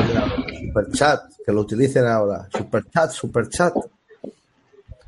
Los 0.08 0.60
Superchat, 0.60 1.22
que 1.46 1.52
lo 1.52 1.62
utilicen 1.62 2.06
ahora. 2.08 2.48
Superchat, 2.52 3.12
superchat. 3.12 3.74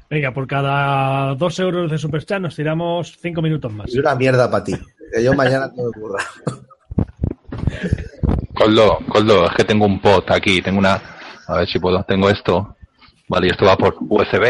Venga, 0.10 0.32
por 0.32 0.48
cada 0.48 1.34
dos 1.36 1.60
euros 1.60 1.90
de 1.90 1.98
super 1.98 2.24
chat 2.24 2.40
nos 2.40 2.56
tiramos 2.56 3.18
cinco 3.20 3.42
minutos 3.42 3.74
más. 3.74 3.90
Es 3.90 3.98
una 3.98 4.16
mierda 4.16 4.50
para 4.50 4.64
ti. 4.64 4.74
Que 5.12 5.24
yo 5.24 5.34
mañana 5.34 5.72
tengo 5.72 5.92
que 5.92 6.00
currar. 6.00 6.24
Coldo, 8.54 9.00
Coldo, 9.10 9.48
es 9.48 9.56
que 9.56 9.64
tengo 9.64 9.86
un 9.86 10.00
pot 10.00 10.30
aquí, 10.32 10.62
tengo 10.62 10.80
una, 10.80 11.02
a 11.48 11.58
ver 11.58 11.68
si 11.68 11.80
puedo, 11.80 12.02
tengo 12.04 12.30
esto, 12.30 12.78
vale, 13.28 13.48
y 13.48 13.50
esto 13.50 13.66
va 13.66 13.76
por 13.76 13.98
USB, 14.00 14.46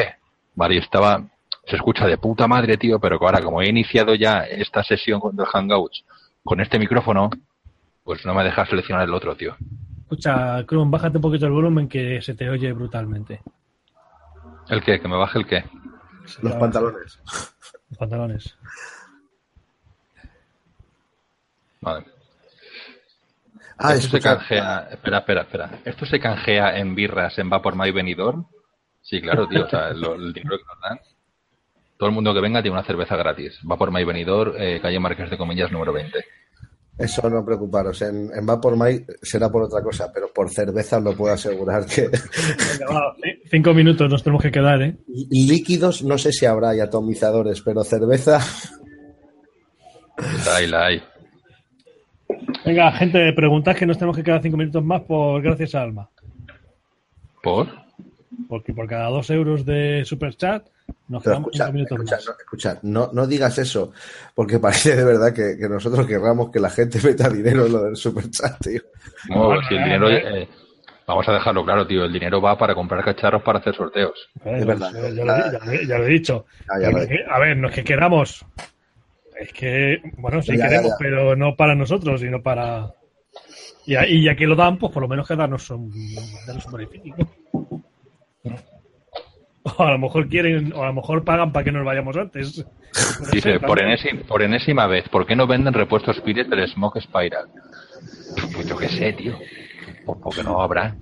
vale, 0.53 0.75
y 0.75 0.77
estaba, 0.77 1.23
se 1.65 1.75
escucha 1.75 2.05
de 2.05 2.17
puta 2.17 2.47
madre, 2.47 2.77
tío, 2.77 2.99
pero 2.99 3.17
que 3.17 3.25
ahora 3.25 3.41
como 3.41 3.61
he 3.61 3.69
iniciado 3.69 4.13
ya 4.13 4.41
esta 4.43 4.83
sesión 4.83 5.19
con 5.19 5.35
del 5.35 5.47
Hangouts 5.47 6.03
con 6.43 6.61
este 6.61 6.77
micrófono, 6.77 7.31
pues 8.03 8.23
no 8.25 8.35
me 8.35 8.43
deja 8.43 8.65
seleccionar 8.67 9.05
el 9.05 9.13
otro, 9.13 9.35
tío. 9.35 9.55
Escucha, 10.05 10.63
Krum, 10.65 10.91
bájate 10.91 11.17
un 11.17 11.21
poquito 11.23 11.47
el 11.47 11.51
volumen 11.51 11.87
que 11.89 12.21
se 12.21 12.35
te 12.35 12.47
oye 12.49 12.71
brutalmente. 12.73 13.41
¿El 14.69 14.83
qué? 14.83 14.99
¿Que 14.99 15.07
me 15.07 15.17
baje 15.17 15.39
el 15.39 15.47
qué? 15.47 15.63
Los 16.41 16.53
pantalones. 16.53 17.19
Los 17.89 17.97
pantalones. 17.97 18.55
Vale. 21.81 22.05
Ah, 23.77 23.93
Esto 23.95 24.17
se 24.17 24.21
canjea, 24.21 24.87
espera, 24.91 25.17
espera, 25.19 25.41
espera. 25.41 25.69
¿Esto 25.83 26.05
se 26.05 26.19
canjea 26.19 26.77
en 26.77 26.95
birras 26.95 27.37
en 27.39 27.49
Vapor 27.49 27.75
My 27.75 27.91
Benidorm? 27.91 28.45
Sí, 29.01 29.21
claro, 29.21 29.47
tío, 29.47 29.65
o 29.65 29.69
sea, 29.69 29.89
lo- 29.93 30.15
el 30.15 30.33
dinero 30.33 30.57
que 30.57 30.63
nos 30.63 30.81
dan. 30.81 30.99
Todo 31.97 32.09
el 32.09 32.15
mundo 32.15 32.33
que 32.33 32.41
venga 32.41 32.61
tiene 32.61 32.77
una 32.77 32.85
cerveza 32.85 33.15
gratis. 33.15 33.59
Vapor 33.63 33.91
My 33.91 34.03
Benidorm, 34.03 34.53
eh, 34.57 34.79
calle 34.81 34.99
Marqués 34.99 35.29
de 35.29 35.37
Comillas 35.37 35.71
número 35.71 35.93
20. 35.93 36.23
Eso 36.97 37.29
no 37.29 37.43
preocuparos. 37.43 38.01
En, 38.03 38.29
en 38.33 38.45
Vapor 38.45 38.77
My 38.77 39.05
será 39.21 39.49
por 39.49 39.63
otra 39.63 39.81
cosa, 39.81 40.09
pero 40.13 40.31
por 40.33 40.49
cerveza 40.49 40.99
lo 40.99 41.13
puedo 41.15 41.33
asegurar 41.33 41.85
que 41.85 42.03
Venga, 42.03 42.93
va, 42.93 43.15
cinco 43.51 43.73
minutos 43.73 44.09
nos 44.09 44.23
tenemos 44.23 44.41
que 44.41 44.51
quedar, 44.51 44.81
¿eh? 44.81 44.95
líquidos 45.29 46.03
no 46.03 46.17
sé 46.17 46.31
si 46.31 46.45
habrá 46.45 46.73
y 46.75 46.79
atomizadores, 46.79 47.61
pero 47.61 47.83
cerveza 47.83 48.39
La 50.45 50.55
hay, 50.55 50.67
la 50.67 50.85
hay. 50.85 51.01
Venga, 52.65 52.91
gente, 52.93 53.33
preguntad 53.33 53.75
que 53.75 53.85
nos 53.85 53.97
tenemos 53.97 54.15
que 54.15 54.23
quedar 54.23 54.41
cinco 54.41 54.57
minutos 54.57 54.83
más 54.83 55.01
por 55.01 55.41
gracias 55.41 55.75
a 55.75 55.81
Alma. 55.81 56.09
¿Por? 57.43 57.67
Porque 58.47 58.73
por 58.73 58.87
cada 58.87 59.09
dos 59.09 59.29
euros 59.29 59.65
de 59.65 60.03
super 60.05 60.35
chat 60.35 60.65
nos 61.07 61.23
Pero 61.23 61.43
quedamos 61.51 61.73
minutos 61.73 61.97
escucha, 61.99 62.15
más. 62.15 62.25
no, 62.25 62.31
escucha, 62.39 62.79
no, 62.83 63.09
no 63.13 63.27
digas 63.27 63.57
eso, 63.57 63.91
porque 64.33 64.59
parece 64.59 64.95
de 64.95 65.03
verdad 65.03 65.33
que, 65.33 65.57
que 65.57 65.69
nosotros 65.69 66.05
querramos 66.07 66.49
que 66.51 66.59
la 66.59 66.69
gente 66.69 66.99
meta 67.03 67.29
dinero 67.29 67.65
en 67.65 67.71
lo 67.73 67.83
del 67.83 67.95
superchat, 67.95 68.59
tío. 68.61 68.81
No, 69.29 69.45
Bueno, 69.47 69.61
si 69.67 69.75
el 69.75 69.81
eh, 69.81 69.83
dinero, 69.83 70.09
eh. 70.09 70.41
eh, 70.43 70.49
vamos 71.07 71.27
a 71.29 71.33
dejarlo 71.33 71.63
claro, 71.63 71.85
tío. 71.87 72.05
El 72.05 72.13
dinero 72.13 72.41
va 72.41 72.57
para 72.57 72.73
comprar 72.75 73.03
cacharros 73.03 73.43
para 73.43 73.59
hacer 73.59 73.75
sorteos. 73.75 74.29
Eh, 74.43 74.57
es 74.59 74.65
verdad. 74.65 74.91
ya, 74.93 74.99
lo, 75.01 75.09
ya 75.09 75.25
lo- 75.25 75.81
ya 75.87 75.97
lo 75.97 76.05
he 76.05 76.09
dicho. 76.09 76.45
Lo 76.79 77.01
he 77.01 77.25
a 77.29 77.39
ver, 77.39 77.57
no 77.57 77.67
es 77.69 77.75
que 77.75 77.83
queramos. 77.83 78.45
Es 79.39 79.51
que, 79.51 80.01
bueno, 80.17 80.41
sí 80.41 80.53
queremos, 80.53 80.91
ya. 80.91 80.95
pero 80.97 81.35
no 81.35 81.55
para 81.55 81.75
nosotros, 81.75 82.21
sino 82.21 82.41
para. 82.41 82.93
Y, 83.85 84.23
ya 84.23 84.35
que 84.35 84.47
lo 84.47 84.55
dan, 84.55 84.79
pues 84.79 84.91
por 84.93 85.03
lo 85.03 85.07
menos 85.09 85.27
que 85.27 85.35
darnos 85.35 85.69
un, 85.69 85.91
darnos 86.47 86.65
un 86.65 86.71
beneficio. 86.71 87.15
O 89.77 89.83
a 89.83 89.91
lo 89.91 89.97
mejor 89.97 90.29
quieren, 90.29 90.71
o 90.73 90.83
a 90.83 90.87
lo 90.87 90.93
mejor 90.93 91.23
pagan 91.23 91.51
para 91.51 91.63
que 91.63 91.71
nos 91.71 91.83
vayamos 91.83 92.15
antes. 92.15 92.63
Dice, 93.31 93.53
ser, 93.53 93.61
por, 93.61 93.81
enésima, 93.81 94.21
por 94.27 94.41
enésima 94.43 94.85
vez, 94.87 95.09
¿por 95.09 95.25
qué 95.25 95.35
no 95.35 95.47
venden 95.47 95.73
repuestos 95.73 96.17
Spirit 96.17 96.47
del 96.47 96.67
Smoke 96.69 97.01
Spiral? 97.01 97.47
Pues 98.53 98.67
yo 98.67 98.77
qué 98.77 98.87
sé, 98.89 99.13
tío. 99.13 99.37
Porque 100.05 100.43
no 100.43 100.61
habrá. 100.61 100.95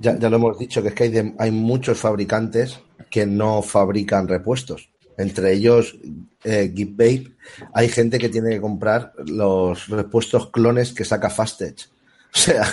Ya, 0.00 0.18
ya 0.18 0.30
lo 0.30 0.36
hemos 0.36 0.58
dicho, 0.58 0.82
que 0.82 0.88
es 0.88 0.94
que 0.94 1.04
hay, 1.04 1.10
de- 1.10 1.34
hay 1.38 1.50
muchos 1.50 1.98
fabricantes 2.00 2.80
que 3.10 3.26
no 3.26 3.60
fabrican 3.62 4.26
repuestos. 4.28 4.88
Entre 5.18 5.52
ellos, 5.52 5.96
eh, 6.44 6.72
Gitbabe, 6.74 7.32
hay 7.74 7.88
gente 7.88 8.18
que 8.18 8.28
tiene 8.28 8.50
que 8.50 8.60
comprar 8.60 9.12
los 9.26 9.88
repuestos 9.88 10.50
clones 10.50 10.92
que 10.92 11.04
saca 11.04 11.28
Fastech. 11.30 11.88
O 12.36 12.38
sea, 12.38 12.64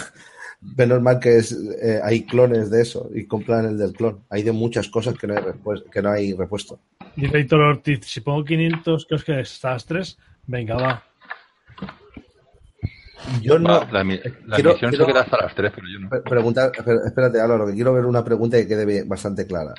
Menos 0.77 1.01
mal 1.01 1.19
que 1.19 1.37
es, 1.37 1.51
eh, 1.81 1.99
hay 2.03 2.23
clones 2.23 2.69
de 2.71 2.81
eso 2.81 3.09
y 3.13 3.25
compran 3.25 3.65
el 3.65 3.77
del 3.77 3.93
clon. 3.93 4.23
Hay 4.29 4.43
de 4.43 4.51
muchas 4.51 4.87
cosas 4.89 5.15
que 5.17 5.27
no 5.27 5.35
hay, 5.35 5.43
repuesto, 5.43 5.89
que 5.89 6.01
no 6.01 6.09
hay 6.11 6.33
repuesto. 6.33 6.79
Dice 7.15 7.37
Héctor 7.37 7.61
Ortiz, 7.61 7.99
si 8.05 8.21
pongo 8.21 8.43
500, 8.45 9.05
que 9.05 9.15
os 9.15 9.23
quedáis 9.23 9.51
hasta 9.51 9.71
las 9.73 9.85
3, 9.85 10.17
venga, 10.47 10.75
va. 10.75 11.03
Yo 13.41 13.57
no. 13.59 13.69
Va, 13.69 13.87
la, 13.91 14.03
la 14.03 14.55
quiero- 14.55 14.73
misión 14.73 14.89
quiero- 14.91 15.05
se 15.05 15.11
queda 15.11 15.21
hasta 15.21 15.37
las 15.37 15.55
3, 15.55 15.71
pero 15.75 15.87
yo 15.91 15.99
no. 15.99 16.09
Pre- 16.09 16.21
Preguntar, 16.21 16.71
espera- 16.77 17.01
espérate, 17.05 17.39
Álvaro, 17.41 17.67
que 17.67 17.73
quiero 17.73 17.93
ver 17.93 18.05
una 18.05 18.23
pregunta 18.23 18.57
que 18.57 18.67
quede 18.67 19.03
bastante 19.03 19.45
clara. 19.47 19.73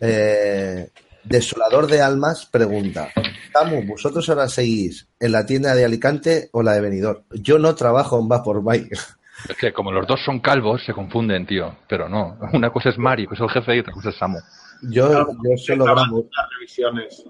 Eh, 0.00 0.88
Desolador 1.24 1.86
de 1.86 2.00
Almas 2.00 2.46
pregunta: 2.46 3.08
Camu, 3.52 3.84
¿vosotros 3.86 4.28
ahora 4.28 4.48
seguís 4.48 5.08
en 5.18 5.32
la 5.32 5.44
tienda 5.46 5.74
de 5.74 5.84
Alicante 5.84 6.48
o 6.52 6.62
la 6.62 6.72
de 6.72 6.80
Benidorm? 6.80 7.22
Yo 7.32 7.58
no 7.58 7.74
trabajo 7.74 8.18
en 8.20 8.28
Va 8.30 8.42
por 8.42 8.62
Mike. 8.62 8.96
Es 9.48 9.56
que 9.56 9.72
como 9.72 9.90
los 9.92 10.06
dos 10.06 10.20
son 10.24 10.40
calvos, 10.40 10.84
se 10.84 10.92
confunden, 10.92 11.46
tío. 11.46 11.74
Pero 11.88 12.08
no. 12.08 12.38
Una 12.52 12.70
cosa 12.70 12.90
es 12.90 12.98
Mario, 12.98 13.28
que 13.28 13.34
es 13.34 13.40
el 13.40 13.48
jefe, 13.50 13.76
y 13.76 13.80
otra 13.80 13.92
cosa 13.92 14.10
es 14.10 14.16
Samu. 14.16 14.38
Yo, 14.82 15.26
yo 15.44 15.56
solo 15.58 15.84
grabo, 15.84 16.26
las 16.34 16.46
revisiones. 16.58 17.24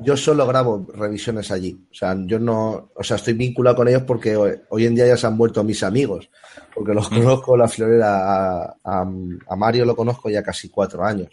yo 0.00 0.16
solo 0.18 0.46
grabo 0.46 0.86
revisiones 0.94 1.50
allí. 1.50 1.80
O 1.90 1.94
sea, 1.94 2.14
yo 2.26 2.38
no, 2.38 2.90
o 2.94 3.02
sea, 3.02 3.16
estoy 3.16 3.32
vinculado 3.32 3.76
con 3.76 3.88
ellos 3.88 4.02
porque 4.02 4.36
hoy, 4.36 4.52
hoy 4.68 4.84
en 4.84 4.94
día 4.94 5.06
ya 5.06 5.16
se 5.16 5.26
han 5.26 5.38
vuelto 5.38 5.64
mis 5.64 5.82
amigos. 5.82 6.28
Porque 6.74 6.92
los 6.92 7.08
conozco 7.08 7.56
la 7.56 7.68
florera 7.68 8.18
a, 8.62 8.76
a- 8.84 9.10
a 9.48 9.56
Mario 9.56 9.84
lo 9.86 9.96
conozco 9.96 10.28
ya 10.28 10.42
casi 10.42 10.68
cuatro 10.68 11.02
años. 11.04 11.30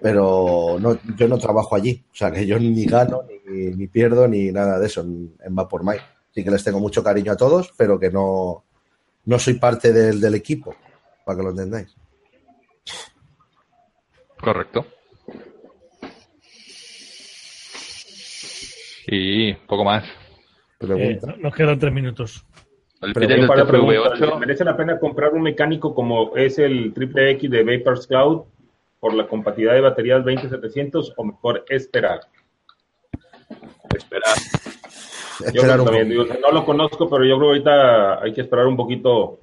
Pero 0.00 0.76
no, 0.80 0.98
yo 1.16 1.28
no 1.28 1.38
trabajo 1.38 1.76
allí. 1.76 2.04
O 2.12 2.14
sea, 2.14 2.30
que 2.30 2.46
yo 2.46 2.58
ni 2.58 2.84
gano, 2.86 3.22
ni, 3.48 3.66
ni 3.70 3.86
pierdo, 3.86 4.26
ni 4.26 4.50
nada 4.50 4.78
de 4.78 4.86
eso 4.86 5.00
en, 5.02 5.34
en 5.44 5.54
Vapor 5.54 5.84
Mike. 5.84 6.02
Sí 6.34 6.42
que 6.42 6.50
les 6.50 6.64
tengo 6.64 6.80
mucho 6.80 7.02
cariño 7.04 7.32
a 7.32 7.36
todos, 7.36 7.72
pero 7.76 7.98
que 8.00 8.10
no, 8.10 8.64
no 9.24 9.38
soy 9.38 9.54
parte 9.54 9.92
del, 9.92 10.20
del 10.20 10.34
equipo, 10.34 10.74
para 11.24 11.38
que 11.38 11.44
lo 11.44 11.50
entendáis. 11.50 11.94
Correcto. 14.40 14.86
Y 19.06 19.54
poco 19.54 19.84
más. 19.84 20.04
Eh, 20.80 21.20
nos 21.38 21.54
quedan 21.54 21.78
3 21.78 21.92
minutos. 21.92 22.44
El 23.00 23.12
Pero 23.12 23.26
pide 23.26 23.34
Un 23.34 23.40
del 23.40 23.48
par 23.48 23.58
de 23.58 23.64
preguntas. 23.66 24.18
TFV8. 24.18 24.38
¿Merece 24.38 24.64
la 24.64 24.76
pena 24.76 24.98
comprar 24.98 25.32
un 25.32 25.42
mecánico 25.42 25.94
como 25.94 26.36
es 26.36 26.58
el 26.58 26.92
Triple 26.94 27.30
X 27.32 27.50
de 27.50 27.64
Vapors 27.64 28.06
Cloud 28.06 28.44
por 29.00 29.14
la 29.14 29.26
compatibilidad 29.26 29.74
de 29.74 29.80
baterías 29.80 30.24
20700 30.24 31.14
o 31.16 31.24
mejor 31.24 31.64
esperar? 31.68 32.20
Esperar. 33.94 34.34
Yo 35.40 35.46
Esperar 35.46 35.70
creo 35.70 35.82
un 35.82 35.84
también, 35.86 36.18
poco. 36.18 36.32
digo, 36.34 36.40
no 36.40 36.52
lo 36.52 36.64
conozco, 36.64 37.08
pero 37.10 37.24
yo 37.24 37.36
creo 37.36 37.40
que 37.40 37.52
ahorita 37.70 38.22
hay 38.22 38.32
que 38.32 38.40
esperar 38.42 38.66
un 38.66 38.76
poquito 38.76 39.38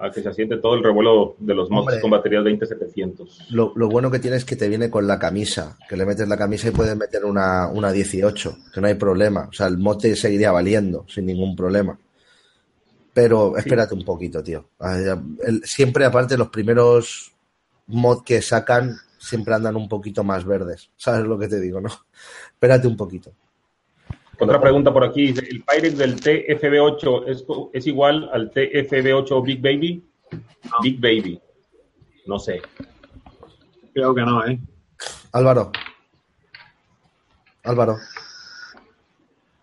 a 0.00 0.10
que 0.12 0.22
se 0.22 0.28
asiente 0.28 0.58
todo 0.58 0.74
el 0.74 0.84
revuelo 0.84 1.34
de 1.38 1.54
los 1.54 1.70
mods 1.70 1.98
con 2.00 2.10
baterías 2.10 2.44
20700. 2.44 3.50
Lo, 3.50 3.72
lo 3.74 3.88
bueno 3.88 4.10
que 4.12 4.20
tiene 4.20 4.36
es 4.36 4.44
que 4.44 4.54
te 4.54 4.68
viene 4.68 4.88
con 4.90 5.08
la 5.08 5.18
camisa, 5.18 5.76
que 5.88 5.96
le 5.96 6.06
metes 6.06 6.28
la 6.28 6.36
camisa 6.36 6.68
y 6.68 6.70
puedes 6.70 6.96
meter 6.96 7.24
una, 7.24 7.66
una 7.66 7.90
18, 7.90 8.56
que 8.72 8.80
no 8.80 8.86
hay 8.86 8.94
problema. 8.94 9.48
O 9.50 9.52
sea, 9.52 9.66
el 9.66 9.76
mote 9.78 10.14
seguiría 10.14 10.52
valiendo 10.52 11.04
sin 11.08 11.26
ningún 11.26 11.56
problema. 11.56 11.98
Pero 13.12 13.56
espérate 13.56 13.94
un 13.94 14.04
poquito, 14.04 14.40
tío. 14.40 14.68
Ah, 14.78 15.20
siempre, 15.64 16.04
aparte, 16.04 16.38
los 16.38 16.50
primeros 16.50 17.32
mod 17.88 18.22
que 18.22 18.40
sacan 18.40 18.96
siempre 19.18 19.54
andan 19.54 19.74
un 19.74 19.88
poquito 19.88 20.22
más 20.22 20.44
verdes. 20.44 20.90
¿Sabes 20.96 21.26
lo 21.26 21.36
que 21.36 21.48
te 21.48 21.58
digo, 21.60 21.80
no? 21.80 21.88
Espérate 22.52 22.86
un 22.86 22.96
poquito. 22.96 23.32
Otra 24.40 24.60
pregunta 24.60 24.92
por 24.92 25.04
aquí. 25.04 25.28
¿El 25.28 25.64
Pyrex 25.64 25.98
del 25.98 26.20
TFB8 26.20 27.24
es, 27.26 27.44
es 27.72 27.86
igual 27.86 28.30
al 28.32 28.50
TFB8 28.52 29.44
Big 29.44 29.60
Baby? 29.60 30.04
Big 30.82 31.00
Baby. 31.00 31.40
No 32.26 32.38
sé. 32.38 32.62
Creo 33.92 34.14
que 34.14 34.22
no, 34.22 34.46
¿eh? 34.46 34.58
Álvaro. 35.32 35.72
Álvaro. 37.64 37.96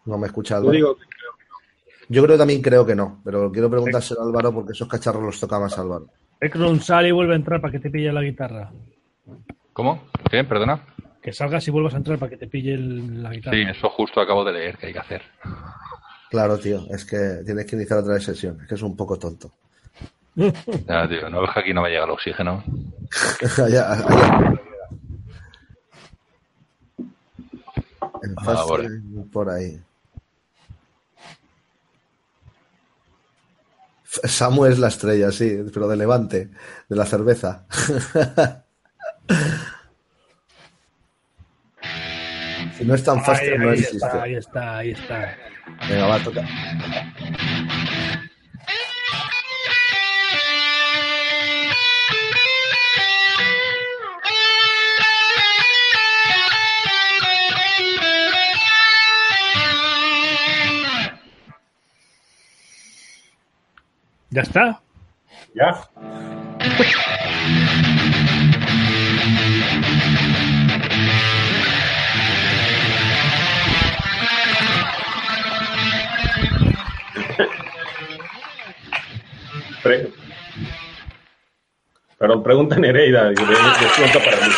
No 0.05 0.17
me 0.17 0.27
escucha 0.27 0.55
Yo 0.55 0.57
Álvaro. 0.59 0.71
digo 0.73 0.95
que 0.97 1.03
Yo 2.09 2.23
creo 2.23 2.37
también 2.37 2.61
creo 2.61 2.85
que 2.85 2.95
no, 2.95 3.21
pero 3.23 3.51
quiero 3.51 3.69
preguntárselo 3.69 4.21
a 4.21 4.25
Álvaro 4.25 4.53
porque 4.53 4.73
esos 4.73 4.87
cacharros 4.87 5.23
los 5.23 5.39
toca 5.39 5.59
más 5.59 5.77
Álvaro. 5.79 6.07
Ekron, 6.41 6.81
sale 6.81 7.09
y 7.09 7.11
vuelve 7.11 7.33
a 7.33 7.37
entrar 7.37 7.61
para 7.61 7.71
que 7.71 7.79
te 7.79 7.89
pille 7.89 8.11
la 8.11 8.21
guitarra. 8.21 8.71
¿Cómo? 9.73 10.03
¿Qué? 10.29 10.43
¿Perdona? 10.43 10.81
Que 11.25 11.33
salgas 11.33 11.67
y 11.67 11.71
vuelvas 11.71 11.95
a 11.95 11.97
entrar 11.97 12.19
para 12.19 12.29
que 12.29 12.37
te 12.37 12.45
pille 12.45 12.75
el- 12.75 13.23
la 13.23 13.31
guitarra. 13.31 13.57
Sí, 13.57 13.63
eso 13.67 13.89
justo 13.89 14.21
acabo 14.21 14.45
de 14.45 14.53
leer 14.53 14.77
que 14.77 14.85
hay 14.85 14.93
que 14.93 14.99
hacer. 14.99 15.23
Claro, 16.29 16.59
tío, 16.59 16.85
es 16.91 17.03
que 17.03 17.41
tienes 17.43 17.65
que 17.65 17.75
iniciar 17.75 17.97
otra 17.97 18.19
sesión, 18.19 18.59
es 18.61 18.67
que 18.67 18.75
es 18.75 18.81
un 18.83 18.95
poco 18.95 19.17
tonto. 19.17 19.51
Ya, 20.87 21.07
tío, 21.09 21.27
no 21.31 21.41
ves 21.41 21.49
que 21.51 21.59
aquí 21.61 21.73
no 21.73 21.81
me 21.81 21.89
llega 21.89 22.03
el 22.03 22.11
oxígeno. 22.11 22.63
Allá- 23.57 23.91
allá. 23.93 24.53
En 28.21 28.35
Ah, 28.37 28.63
vale. 28.69 28.89
por 29.33 29.49
ahí. 29.49 29.79
Samu 34.03 34.65
es 34.65 34.77
la 34.77 34.89
estrella, 34.89 35.31
sí, 35.31 35.57
pero 35.73 35.87
de 35.87 35.97
Levante, 35.97 36.49
de 36.87 36.95
la 36.95 37.05
cerveza. 37.05 37.65
si 42.77 42.85
no 42.85 42.93
es 42.95 43.03
tan 43.03 43.17
Ahí, 43.19 43.23
fácil, 43.23 43.57
no 43.59 43.69
ahí 43.69 43.79
existe. 43.79 43.97
está, 43.97 44.21
ahí 44.23 44.35
está, 44.35 44.77
ahí 44.77 44.91
está. 44.91 45.37
Venga, 45.89 46.07
va, 46.07 46.19
toca. 46.19 46.41
¿Ya 64.29 64.41
está? 64.41 64.81
¿Ya? 65.53 65.89
Pre- 79.85 80.11
Perdón, 82.17 82.41
pregunta 82.41 82.75
Nereida. 82.77 83.25
de 83.29 83.35
pregunta 83.35 84.19
para 84.19 84.47
mí. 84.47 84.53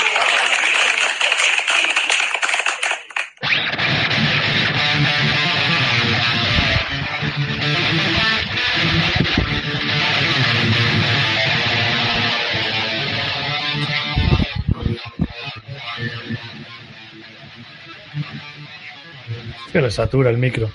Que 19.71 19.81
le 19.81 19.91
satura 19.91 20.29
el 20.29 20.37
micro. 20.37 20.69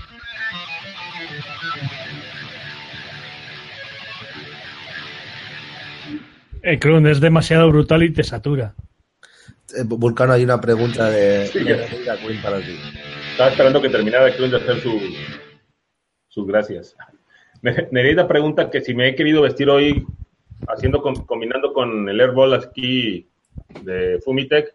Ekron 6.63 7.07
es 7.07 7.21
demasiado 7.21 7.69
brutal 7.71 8.03
y 8.03 8.11
te 8.13 8.23
satura. 8.23 8.75
Eh, 9.77 9.83
Vulcano, 9.85 10.33
hay 10.33 10.45
una 10.45 10.61
pregunta 10.61 11.11
de, 11.11 11.47
Sí, 11.47 11.59
de 11.65 11.77
Queen 12.25 12.43
para 12.43 12.61
ti. 12.61 12.77
Estaba 13.33 13.51
esperando 13.51 13.81
que 13.83 13.89
terminara 13.89 14.35
Cruz 14.37 14.51
de 14.51 14.57
hacer 14.59 14.81
su, 14.81 15.01
sus 16.29 16.47
gracias. 16.47 16.97
Ne- 17.63 17.89
Nereida 17.91 18.29
pregunta 18.29 18.71
que 18.71 18.81
si 18.81 18.95
me 18.95 19.09
he 19.09 19.15
querido 19.15 19.43
vestir 19.43 19.69
hoy 19.71 20.05
haciendo 20.69 21.01
com- 21.03 21.25
combinando 21.27 21.73
con 21.73 22.09
el 22.09 22.21
Airball 22.21 22.55
aquí 22.55 23.27
de 23.83 24.21
Fumitech. 24.25 24.75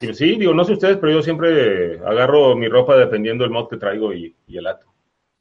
Y 0.00 0.12
sí, 0.12 0.36
digo, 0.36 0.52
no 0.52 0.64
sé 0.64 0.72
ustedes, 0.74 0.98
pero 0.98 1.12
yo 1.12 1.22
siempre 1.22 1.98
agarro 2.04 2.54
mi 2.56 2.68
ropa 2.68 2.96
dependiendo 2.96 3.44
del 3.44 3.52
mod 3.52 3.68
que 3.68 3.76
traigo 3.78 4.12
y, 4.12 4.34
y 4.46 4.58
el 4.58 4.66
ato. 4.66 4.86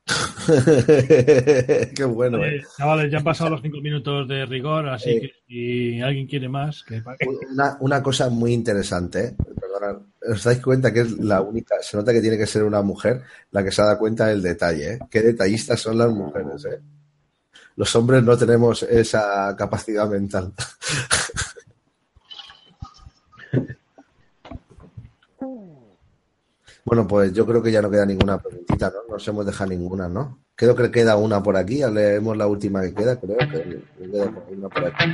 Qué 1.96 2.04
bueno, 2.06 2.44
eh. 2.44 2.58
Eh, 2.58 2.62
chavales, 2.78 3.12
ya 3.12 3.20
han 3.20 3.24
pasado 3.24 3.52
los 3.52 3.62
cinco 3.62 3.80
minutos 3.82 4.28
de 4.28 4.46
rigor, 4.46 4.88
así 4.90 5.12
Eh. 5.12 5.22
que 5.22 5.32
si 5.48 6.02
alguien 6.02 6.28
quiere 6.28 6.50
más, 6.50 6.84
que 6.84 7.02
Una, 7.52 7.78
una 7.80 8.04
cosa 8.04 8.30
muy 8.30 8.54
interesante, 8.54 9.26
¿eh? 9.28 9.36
Perdona, 9.60 10.00
¿os 10.30 10.44
dais 10.44 10.60
cuenta 10.62 10.92
que 10.92 11.02
es 11.02 11.12
la 11.20 11.42
única, 11.42 11.76
se 11.82 11.98
nota 11.98 12.12
que 12.14 12.22
tiene 12.22 12.38
que 12.38 12.48
ser 12.48 12.64
una 12.64 12.82
mujer 12.82 13.22
la 13.52 13.64
que 13.64 13.72
se 13.72 13.82
ha 13.82 13.86
dado 13.86 14.00
cuenta 14.00 14.28
del 14.28 14.42
detalle, 14.42 14.94
¿eh? 14.94 15.00
Qué 15.10 15.22
detallistas 15.22 15.80
son 15.80 15.98
las 15.98 16.10
mujeres, 16.10 16.66
¿eh? 16.66 16.80
Los 17.76 17.96
hombres 17.96 18.22
no 18.24 18.38
tenemos 18.38 18.84
esa 18.84 19.56
capacidad 19.58 20.08
mental. 20.10 20.54
bueno, 26.94 27.07
pues 27.07 27.34
yo 27.34 27.48
creo 27.48 27.64
que 27.64 27.72
ya 27.72 27.82
no 27.82 27.90
queda 27.90 28.06
ninguna 28.06 28.38
preguntita, 28.38 28.91
¿no? 28.91 28.98
No 29.07 29.14
nos 29.15 29.28
hemos 29.28 29.48
dejado 29.48 29.72
ninguna, 29.72 30.07
¿no? 30.07 30.44
Creo 30.53 30.76
que 30.76 30.91
queda 30.91 31.15
una 31.18 31.41
por 31.41 31.57
aquí, 31.57 31.82
leemos 31.91 32.38
la 32.38 32.45
última 32.45 32.84
que 32.84 32.94
queda, 32.94 33.20
creo 33.20 33.36
que 33.36 33.82
queda 33.98 34.32
una 34.48 34.70
por 34.70 34.86
aquí. 34.86 35.06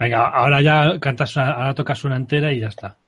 Venga, 0.00 0.26
ahora 0.28 0.60
ya 0.62 0.98
cantas, 0.98 1.36
una- 1.36 1.52
ahora 1.52 1.74
tocas 1.74 2.02
una 2.04 2.16
entera 2.16 2.52
y 2.52 2.58
ya 2.60 2.66
está. 2.68 2.98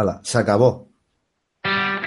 Hala, 0.00 0.20
se 0.24 0.38
acabó. 0.38 0.88
Ay. 1.62 2.00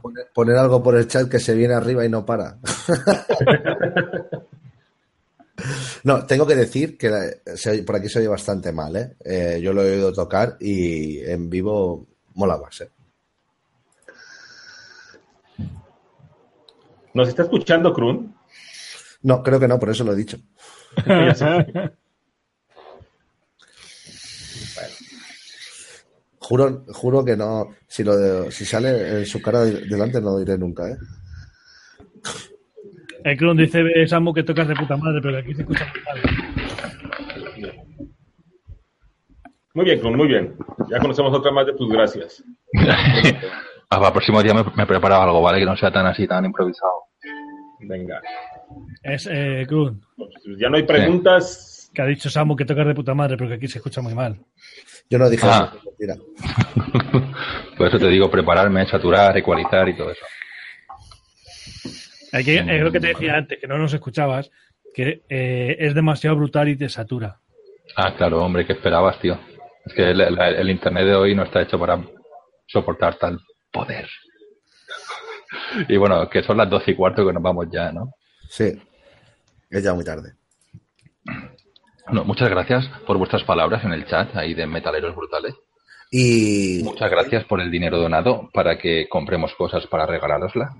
Poner, 0.00 0.28
poner 0.34 0.56
algo 0.56 0.82
por 0.82 0.96
el 0.96 1.06
chat 1.06 1.28
que 1.28 1.38
se 1.38 1.54
viene 1.54 1.74
arriba 1.74 2.04
y 2.06 2.08
no 2.08 2.24
para. 2.24 2.56
no, 6.04 6.24
tengo 6.24 6.46
que 6.46 6.54
decir 6.54 6.96
que 6.96 7.10
la- 7.10 7.26
se 7.54 7.70
oye- 7.72 7.82
por 7.82 7.96
aquí 7.96 8.08
se 8.08 8.20
oye 8.20 8.28
bastante 8.28 8.72
mal, 8.72 8.96
¿eh? 8.96 9.16
Eh, 9.24 9.60
Yo 9.62 9.74
lo 9.74 9.82
he 9.82 9.92
oído 9.92 10.10
tocar 10.12 10.56
y 10.58 11.18
en 11.20 11.50
vivo 11.50 12.06
mola 12.34 12.56
más, 12.56 12.80
¿eh? 12.80 12.88
¿Nos 17.12 17.28
está 17.28 17.42
escuchando, 17.42 17.92
Krun? 17.92 18.34
No, 19.22 19.42
creo 19.42 19.60
que 19.60 19.68
no, 19.68 19.78
por 19.78 19.90
eso 19.90 20.02
lo 20.02 20.14
he 20.14 20.16
dicho. 20.16 20.38
Juro, 26.52 26.84
juro 26.92 27.24
que 27.24 27.34
no. 27.34 27.68
Si 27.88 28.04
lo 28.04 28.14
de- 28.14 28.50
si 28.52 28.66
sale 28.66 29.20
en 29.20 29.24
su 29.24 29.40
cara 29.40 29.60
de- 29.60 29.86
delante, 29.86 30.20
no 30.20 30.32
lo 30.32 30.38
diré 30.38 30.58
nunca, 30.58 30.86
¿eh? 30.86 30.96
El 33.24 33.38
clon 33.38 33.56
dice 33.56 33.80
Samu 34.06 34.34
que 34.34 34.42
tocas 34.42 34.68
de 34.68 34.74
puta 34.74 34.94
madre, 34.98 35.20
pero 35.22 35.38
aquí 35.38 35.54
se 35.54 35.62
escucha 35.62 35.86
muy 35.90 36.02
mal. 36.04 37.72
Muy 39.72 39.84
bien, 39.86 39.98
Krun, 40.00 40.14
muy 40.14 40.28
bien. 40.28 40.54
Ya 40.90 40.98
conocemos 40.98 41.32
otra 41.32 41.50
más 41.52 41.64
de 41.66 41.72
tus 41.74 41.90
gracias. 41.90 42.44
Ah, 43.94 43.96
para 43.96 44.06
el 44.08 44.12
próximo 44.14 44.42
día 44.42 44.54
me, 44.54 44.64
me 44.74 44.86
preparo 44.86 45.16
algo, 45.16 45.42
¿vale? 45.42 45.58
Que 45.58 45.66
no 45.66 45.76
sea 45.76 45.90
tan 45.92 46.06
así, 46.06 46.26
tan 46.26 46.46
improvisado. 46.46 46.92
Venga. 47.80 48.22
Es 49.02 49.28
eh, 49.30 49.66
Krun, 49.68 50.00
ya 50.58 50.70
no 50.70 50.78
hay 50.78 50.84
preguntas. 50.84 51.90
que 51.92 52.00
ha 52.00 52.06
dicho 52.06 52.30
Samu 52.30 52.56
que 52.56 52.64
tocas 52.64 52.86
de 52.86 52.94
puta 52.94 53.12
madre, 53.14 53.36
pero 53.36 53.48
que 53.50 53.56
aquí 53.56 53.68
se 53.68 53.76
escucha 53.78 54.00
muy 54.00 54.14
mal. 54.14 54.38
Yo 55.10 55.18
no 55.18 55.28
dije 55.28 55.46
Ah. 55.46 55.74
Mentira. 56.06 56.16
Por 57.76 57.86
eso 57.88 57.98
te 57.98 58.08
digo 58.08 58.30
prepararme, 58.30 58.86
saturar, 58.86 59.36
ecualizar 59.36 59.88
y 59.88 59.96
todo 59.96 60.10
eso. 60.10 60.24
Hay 62.32 62.44
que, 62.44 62.56
es 62.58 62.82
lo 62.82 62.90
que 62.92 63.00
te 63.00 63.08
decía 63.08 63.36
antes, 63.36 63.58
que 63.58 63.66
no 63.66 63.76
nos 63.78 63.92
escuchabas, 63.92 64.50
que 64.94 65.22
eh, 65.28 65.76
es 65.78 65.94
demasiado 65.94 66.36
brutal 66.36 66.68
y 66.68 66.76
te 66.76 66.88
satura. 66.88 67.38
Ah, 67.96 68.14
claro, 68.16 68.42
hombre, 68.42 68.64
¿qué 68.66 68.72
esperabas, 68.72 69.18
tío? 69.20 69.38
Es 69.84 69.92
que 69.94 70.10
el, 70.10 70.20
el- 70.20 70.38
el 70.38 70.70
internet 70.70 71.04
de 71.04 71.14
hoy 71.14 71.34
no 71.34 71.42
está 71.42 71.60
hecho 71.62 71.78
para 71.78 72.02
soportar 72.66 73.16
tal 73.18 73.38
poder. 73.70 74.08
Y 75.88 75.96
bueno, 75.98 76.28
que 76.30 76.42
son 76.42 76.56
las 76.56 76.70
doce 76.70 76.92
y 76.92 76.94
cuarto 76.94 77.26
que 77.26 77.32
nos 77.32 77.42
vamos 77.42 77.66
ya, 77.70 77.92
¿no? 77.92 78.14
Sí. 78.48 78.80
Es 79.70 79.82
ya 79.82 79.92
muy 79.92 80.04
tarde. 80.04 80.32
Bueno, 82.06 82.24
muchas 82.24 82.48
gracias 82.48 82.86
por 83.06 83.18
vuestras 83.18 83.44
palabras 83.44 83.84
en 83.84 83.92
el 83.92 84.06
chat 84.06 84.34
ahí 84.36 84.54
de 84.54 84.66
Metaleros 84.66 85.14
Brutales. 85.14 85.54
Y 86.14 86.82
Muchas 86.84 87.10
gracias 87.10 87.44
por 87.46 87.58
el 87.62 87.70
dinero 87.70 87.98
donado 87.98 88.50
para 88.52 88.76
que 88.78 89.08
compremos 89.08 89.54
cosas 89.54 89.86
para 89.86 90.04
regalarosla. 90.04 90.76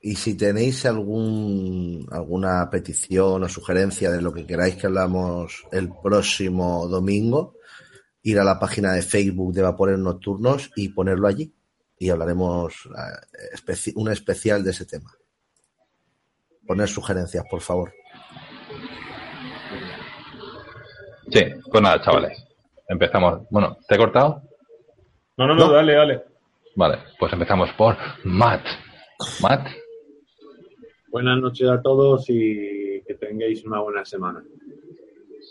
Y 0.00 0.14
si 0.14 0.36
tenéis 0.36 0.86
algún, 0.86 2.06
alguna 2.12 2.70
petición 2.70 3.42
o 3.42 3.48
sugerencia 3.48 4.12
de 4.12 4.22
lo 4.22 4.32
que 4.32 4.46
queráis 4.46 4.76
que 4.76 4.86
hablamos 4.86 5.64
el 5.72 5.90
próximo 6.00 6.86
domingo, 6.86 7.54
ir 8.22 8.38
a 8.38 8.44
la 8.44 8.60
página 8.60 8.92
de 8.92 9.02
Facebook 9.02 9.52
de 9.52 9.62
Vapores 9.62 9.98
Nocturnos 9.98 10.70
y 10.76 10.90
ponerlo 10.90 11.26
allí. 11.26 11.52
Y 11.98 12.08
hablaremos 12.10 12.86
eh, 12.86 13.56
especi- 13.56 13.94
un 13.96 14.12
especial 14.12 14.62
de 14.62 14.70
ese 14.70 14.84
tema. 14.86 15.10
Poner 16.64 16.86
sugerencias, 16.88 17.44
por 17.50 17.60
favor. 17.60 17.92
Sí, 21.32 21.40
pues 21.72 21.82
nada, 21.82 22.00
chavales. 22.00 22.45
Empezamos. 22.88 23.42
Bueno, 23.50 23.76
¿te 23.88 23.94
he 23.94 23.98
cortado? 23.98 24.42
No, 25.36 25.46
no, 25.46 25.54
no, 25.54 25.66
No. 25.66 25.72
dale, 25.72 25.94
dale. 25.94 26.22
Vale, 26.76 26.98
pues 27.18 27.32
empezamos 27.32 27.70
por 27.72 27.96
Matt. 28.24 28.64
Matt, 29.40 29.66
Buenas 31.08 31.38
noches 31.40 31.66
a 31.70 31.80
todos 31.80 32.26
y 32.28 33.02
que 33.06 33.14
tengáis 33.18 33.64
una 33.64 33.80
buena 33.80 34.04
semana. 34.04 34.42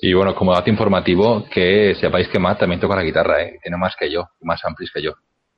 y 0.02 0.14
bueno, 0.14 0.36
como 0.36 0.54
dato 0.54 0.70
informativo, 0.70 1.46
que 1.52 1.96
sepáis 1.96 2.28
que 2.30 2.38
Matt 2.38 2.60
también 2.60 2.80
toca 2.80 2.96
la 2.96 3.02
guitarra, 3.04 3.42
¿eh? 3.44 3.58
Tiene 3.64 3.78
más 3.78 3.96
que 3.96 4.12
yo, 4.12 4.26
más 4.42 4.64
amplis 4.66 4.92
que 4.92 5.02
yo. 5.02 5.14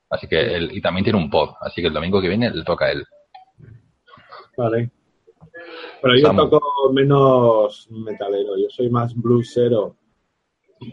Así 0.10 0.28
que 0.28 0.40
él, 0.56 0.70
y 0.72 0.80
también 0.80 1.04
tiene 1.04 1.20
un 1.20 1.30
pod, 1.30 1.56
así 1.60 1.82
que 1.82 1.88
el 1.88 1.94
domingo 1.94 2.22
que 2.22 2.30
viene 2.30 2.50
le 2.52 2.64
toca 2.64 2.86
a 2.86 2.92
él. 2.92 3.04
Vale. 4.56 4.90
Pero 6.02 6.16
yo 6.16 6.28
Samu. 6.28 6.50
toco 6.50 6.94
menos 6.94 7.88
metalero, 7.92 8.56
yo 8.58 8.70
soy 8.70 8.90
más 8.90 9.14
bluesero. 9.16 9.98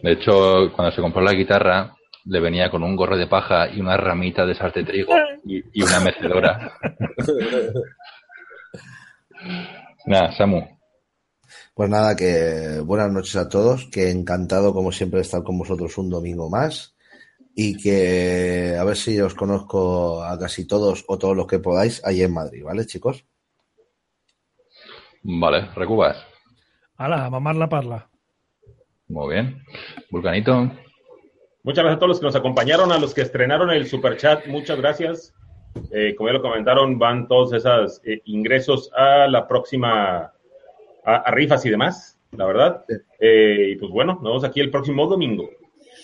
De 0.03 0.13
hecho, 0.13 0.73
cuando 0.75 0.95
se 0.95 1.01
compró 1.01 1.23
la 1.23 1.33
guitarra, 1.33 1.95
le 2.25 2.41
venía 2.41 2.71
con 2.71 2.83
un 2.83 2.97
gorro 2.97 3.17
de 3.17 3.27
paja 3.27 3.69
y 3.69 3.81
una 3.81 3.97
ramita 3.97 4.47
de 4.47 4.53
esas 4.53 4.73
de 4.73 4.85
trigo 4.85 5.15
y, 5.45 5.63
y 5.73 5.83
una 5.83 6.01
mecedora. 6.01 6.73
Nada, 10.07 10.33
Samu. 10.33 10.63
Pues 11.75 11.91
nada, 11.91 12.15
que 12.15 12.81
buenas 12.85 13.11
noches 13.11 13.37
a 13.37 13.49
todos, 13.49 13.87
que 13.87 14.11
encantado 14.11 14.73
como 14.73 14.93
siempre 14.93 15.19
de 15.19 15.23
estar 15.23 15.43
con 15.43 15.59
vosotros 15.59 15.99
un 15.99 16.09
domingo 16.09 16.49
más 16.49 16.95
y 17.55 17.77
que 17.77 18.77
a 18.79 18.85
ver 18.85 18.97
si 18.97 19.21
os 19.21 19.35
conozco 19.35 20.23
a 20.23 20.39
casi 20.39 20.67
todos 20.67 21.05
o 21.09 21.19
todos 21.19 21.37
los 21.37 21.47
que 21.47 21.59
podáis 21.59 22.05
ahí 22.05 22.23
en 22.23 22.33
Madrid, 22.33 22.65
¿vale, 22.65 22.87
chicos? 22.87 23.25
Vale, 25.23 25.69
recubas. 25.75 26.17
¡Hala, 26.97 27.27
a 27.27 27.31
mamar 27.31 27.57
la 27.57 27.69
parla! 27.69 28.09
Muy 29.09 29.35
bien. 29.35 29.63
Vulcanito. 30.11 30.71
Muchas 31.63 31.83
gracias 31.85 31.97
a 31.97 31.99
todos 31.99 32.09
los 32.09 32.21
que 32.21 32.27
nos 32.27 32.37
acompañaron, 32.37 32.93
a 32.93 32.99
los 32.99 33.15
que 33.15 33.23
estrenaron 33.23 33.71
el 33.71 33.87
super 33.87 34.17
chat, 34.17 34.47
muchas 34.47 34.79
gracias. 34.79 35.35
Eh, 35.93 36.15
como 36.15 36.29
ya 36.29 36.35
lo 36.35 36.43
comentaron, 36.43 36.99
van 36.99 37.27
todos 37.27 37.53
esos 37.53 38.01
eh, 38.05 38.21
ingresos 38.27 38.91
a 38.97 39.27
la 39.29 39.49
próxima, 39.49 40.33
a, 41.05 41.17
a 41.17 41.31
rifas 41.33 41.65
y 41.67 41.71
demás, 41.71 42.19
la 42.33 42.47
verdad. 42.47 42.85
Eh, 43.19 43.71
y 43.73 43.77
pues 43.77 43.91
bueno, 43.91 44.15
nos 44.15 44.23
vemos 44.23 44.45
aquí 44.45 44.61
el 44.61 44.71
próximo 44.71 45.07
domingo. 45.07 45.49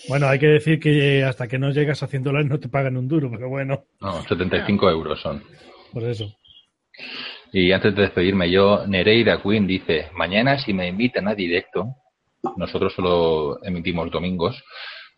Bueno, 0.09 0.27
hay 0.27 0.39
que 0.39 0.47
decir 0.47 0.79
que 0.79 1.23
hasta 1.23 1.47
que 1.47 1.59
no 1.59 1.69
llegas 1.69 2.01
a 2.01 2.07
100 2.07 2.23
dólares 2.23 2.49
no 2.49 2.59
te 2.59 2.67
pagan 2.69 2.97
un 2.97 3.07
duro, 3.07 3.29
pero 3.31 3.47
bueno, 3.49 3.83
No, 4.01 4.21
75 4.23 4.89
euros 4.89 5.21
son. 5.21 5.43
por 5.93 6.03
eso. 6.03 6.25
Y 7.53 7.71
antes 7.71 7.95
de 7.95 8.01
despedirme 8.03 8.49
yo, 8.49 8.87
Nereida 8.87 9.41
Queen 9.43 9.67
dice, 9.67 10.07
mañana 10.15 10.57
si 10.57 10.73
me 10.73 10.87
invitan 10.87 11.27
a 11.27 11.35
directo, 11.35 11.85
nosotros 12.57 12.93
solo 12.93 13.63
emitimos 13.63 14.11
domingos, 14.11 14.63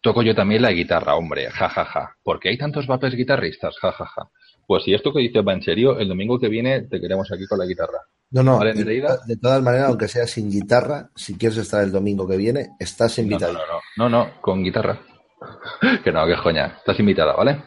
toco 0.02 0.22
yo 0.24 0.36
también 0.36 0.62
la 0.62 0.72
guitarra, 0.72 1.16
hombre, 1.16 1.50
jajaja. 1.50 1.84
Ja, 1.86 2.02
ja. 2.08 2.16
¿Por 2.24 2.40
qué 2.40 2.50
hay 2.50 2.58
tantos 2.58 2.88
vapes 2.88 3.16
guitarristas? 3.16 3.76
jajaja? 3.80 4.06
Ja, 4.06 4.24
ja. 4.24 4.30
Pues 4.66 4.84
si 4.84 4.94
esto 4.94 5.12
que 5.12 5.20
dices 5.20 5.44
va 5.46 5.54
en 5.54 5.62
serio, 5.62 6.00
el 6.00 6.08
domingo 6.08 6.40
que 6.40 6.48
viene 6.48 6.82
te 6.84 7.00
queremos 7.02 7.30
aquí 7.32 7.46
con 7.48 7.60
la 7.60 7.66
guitarra. 7.66 8.00
No, 8.32 8.44
no, 8.44 8.58
Vale, 8.60 8.74
de, 8.74 8.84
de 9.28 9.38
todas 9.38 9.62
maneras, 9.62 9.90
aunque 9.90 10.08
sea 10.08 10.26
sin 10.26 10.50
guitarra, 10.50 11.10
si 11.16 11.38
quieres 11.38 11.58
estar 11.58 11.84
el 11.84 11.92
domingo 11.92 12.28
que 12.28 12.38
viene, 12.38 12.70
estás 12.80 13.18
No, 13.20 13.24
no, 13.24 13.28
invitado. 13.32 13.54
no, 13.54 13.60
no, 13.60 14.10
no, 14.10 14.26
no, 14.26 14.42
con 14.42 14.64
guitarra. 14.64 15.00
que 16.04 16.12
no, 16.12 16.26
que 16.26 16.36
joña. 16.38 16.78
Estás 16.78 17.00
invitada, 17.00 17.34
¿vale? 17.36 17.62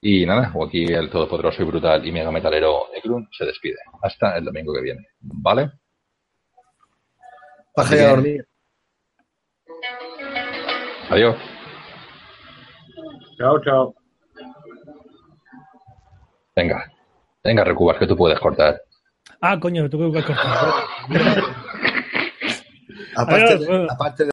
Y 0.00 0.24
nada, 0.26 0.52
aquí 0.66 0.84
el 0.84 1.10
todopoderoso 1.10 1.62
y 1.62 1.66
brutal 1.66 2.06
y 2.06 2.12
mega 2.12 2.30
metalero 2.30 2.86
Ekrun 2.94 3.28
se 3.36 3.44
despide. 3.44 3.76
Hasta 4.02 4.36
el 4.36 4.44
domingo 4.44 4.72
que 4.74 4.82
viene, 4.82 5.06
¿vale? 5.20 5.70
Y 7.76 7.98
a 7.98 8.08
dormir. 8.08 8.48
Adiós. 11.10 11.36
Chao, 13.38 13.60
chao. 13.62 13.94
Venga. 16.54 16.90
Venga, 17.44 17.64
Recubas, 17.64 17.98
que 17.98 18.06
tú 18.06 18.16
puedes 18.16 18.40
cortar. 18.40 18.80
Ah, 19.40 19.60
coño, 19.60 19.88
tengo 19.90 20.10
que 20.10 20.22
cortar. 20.24 20.46
Aparte, 23.16 23.44
Adiós, 23.44 23.60
de- 23.60 23.66
bueno. 23.66 23.86
aparte 23.90 24.24
de 24.24 24.30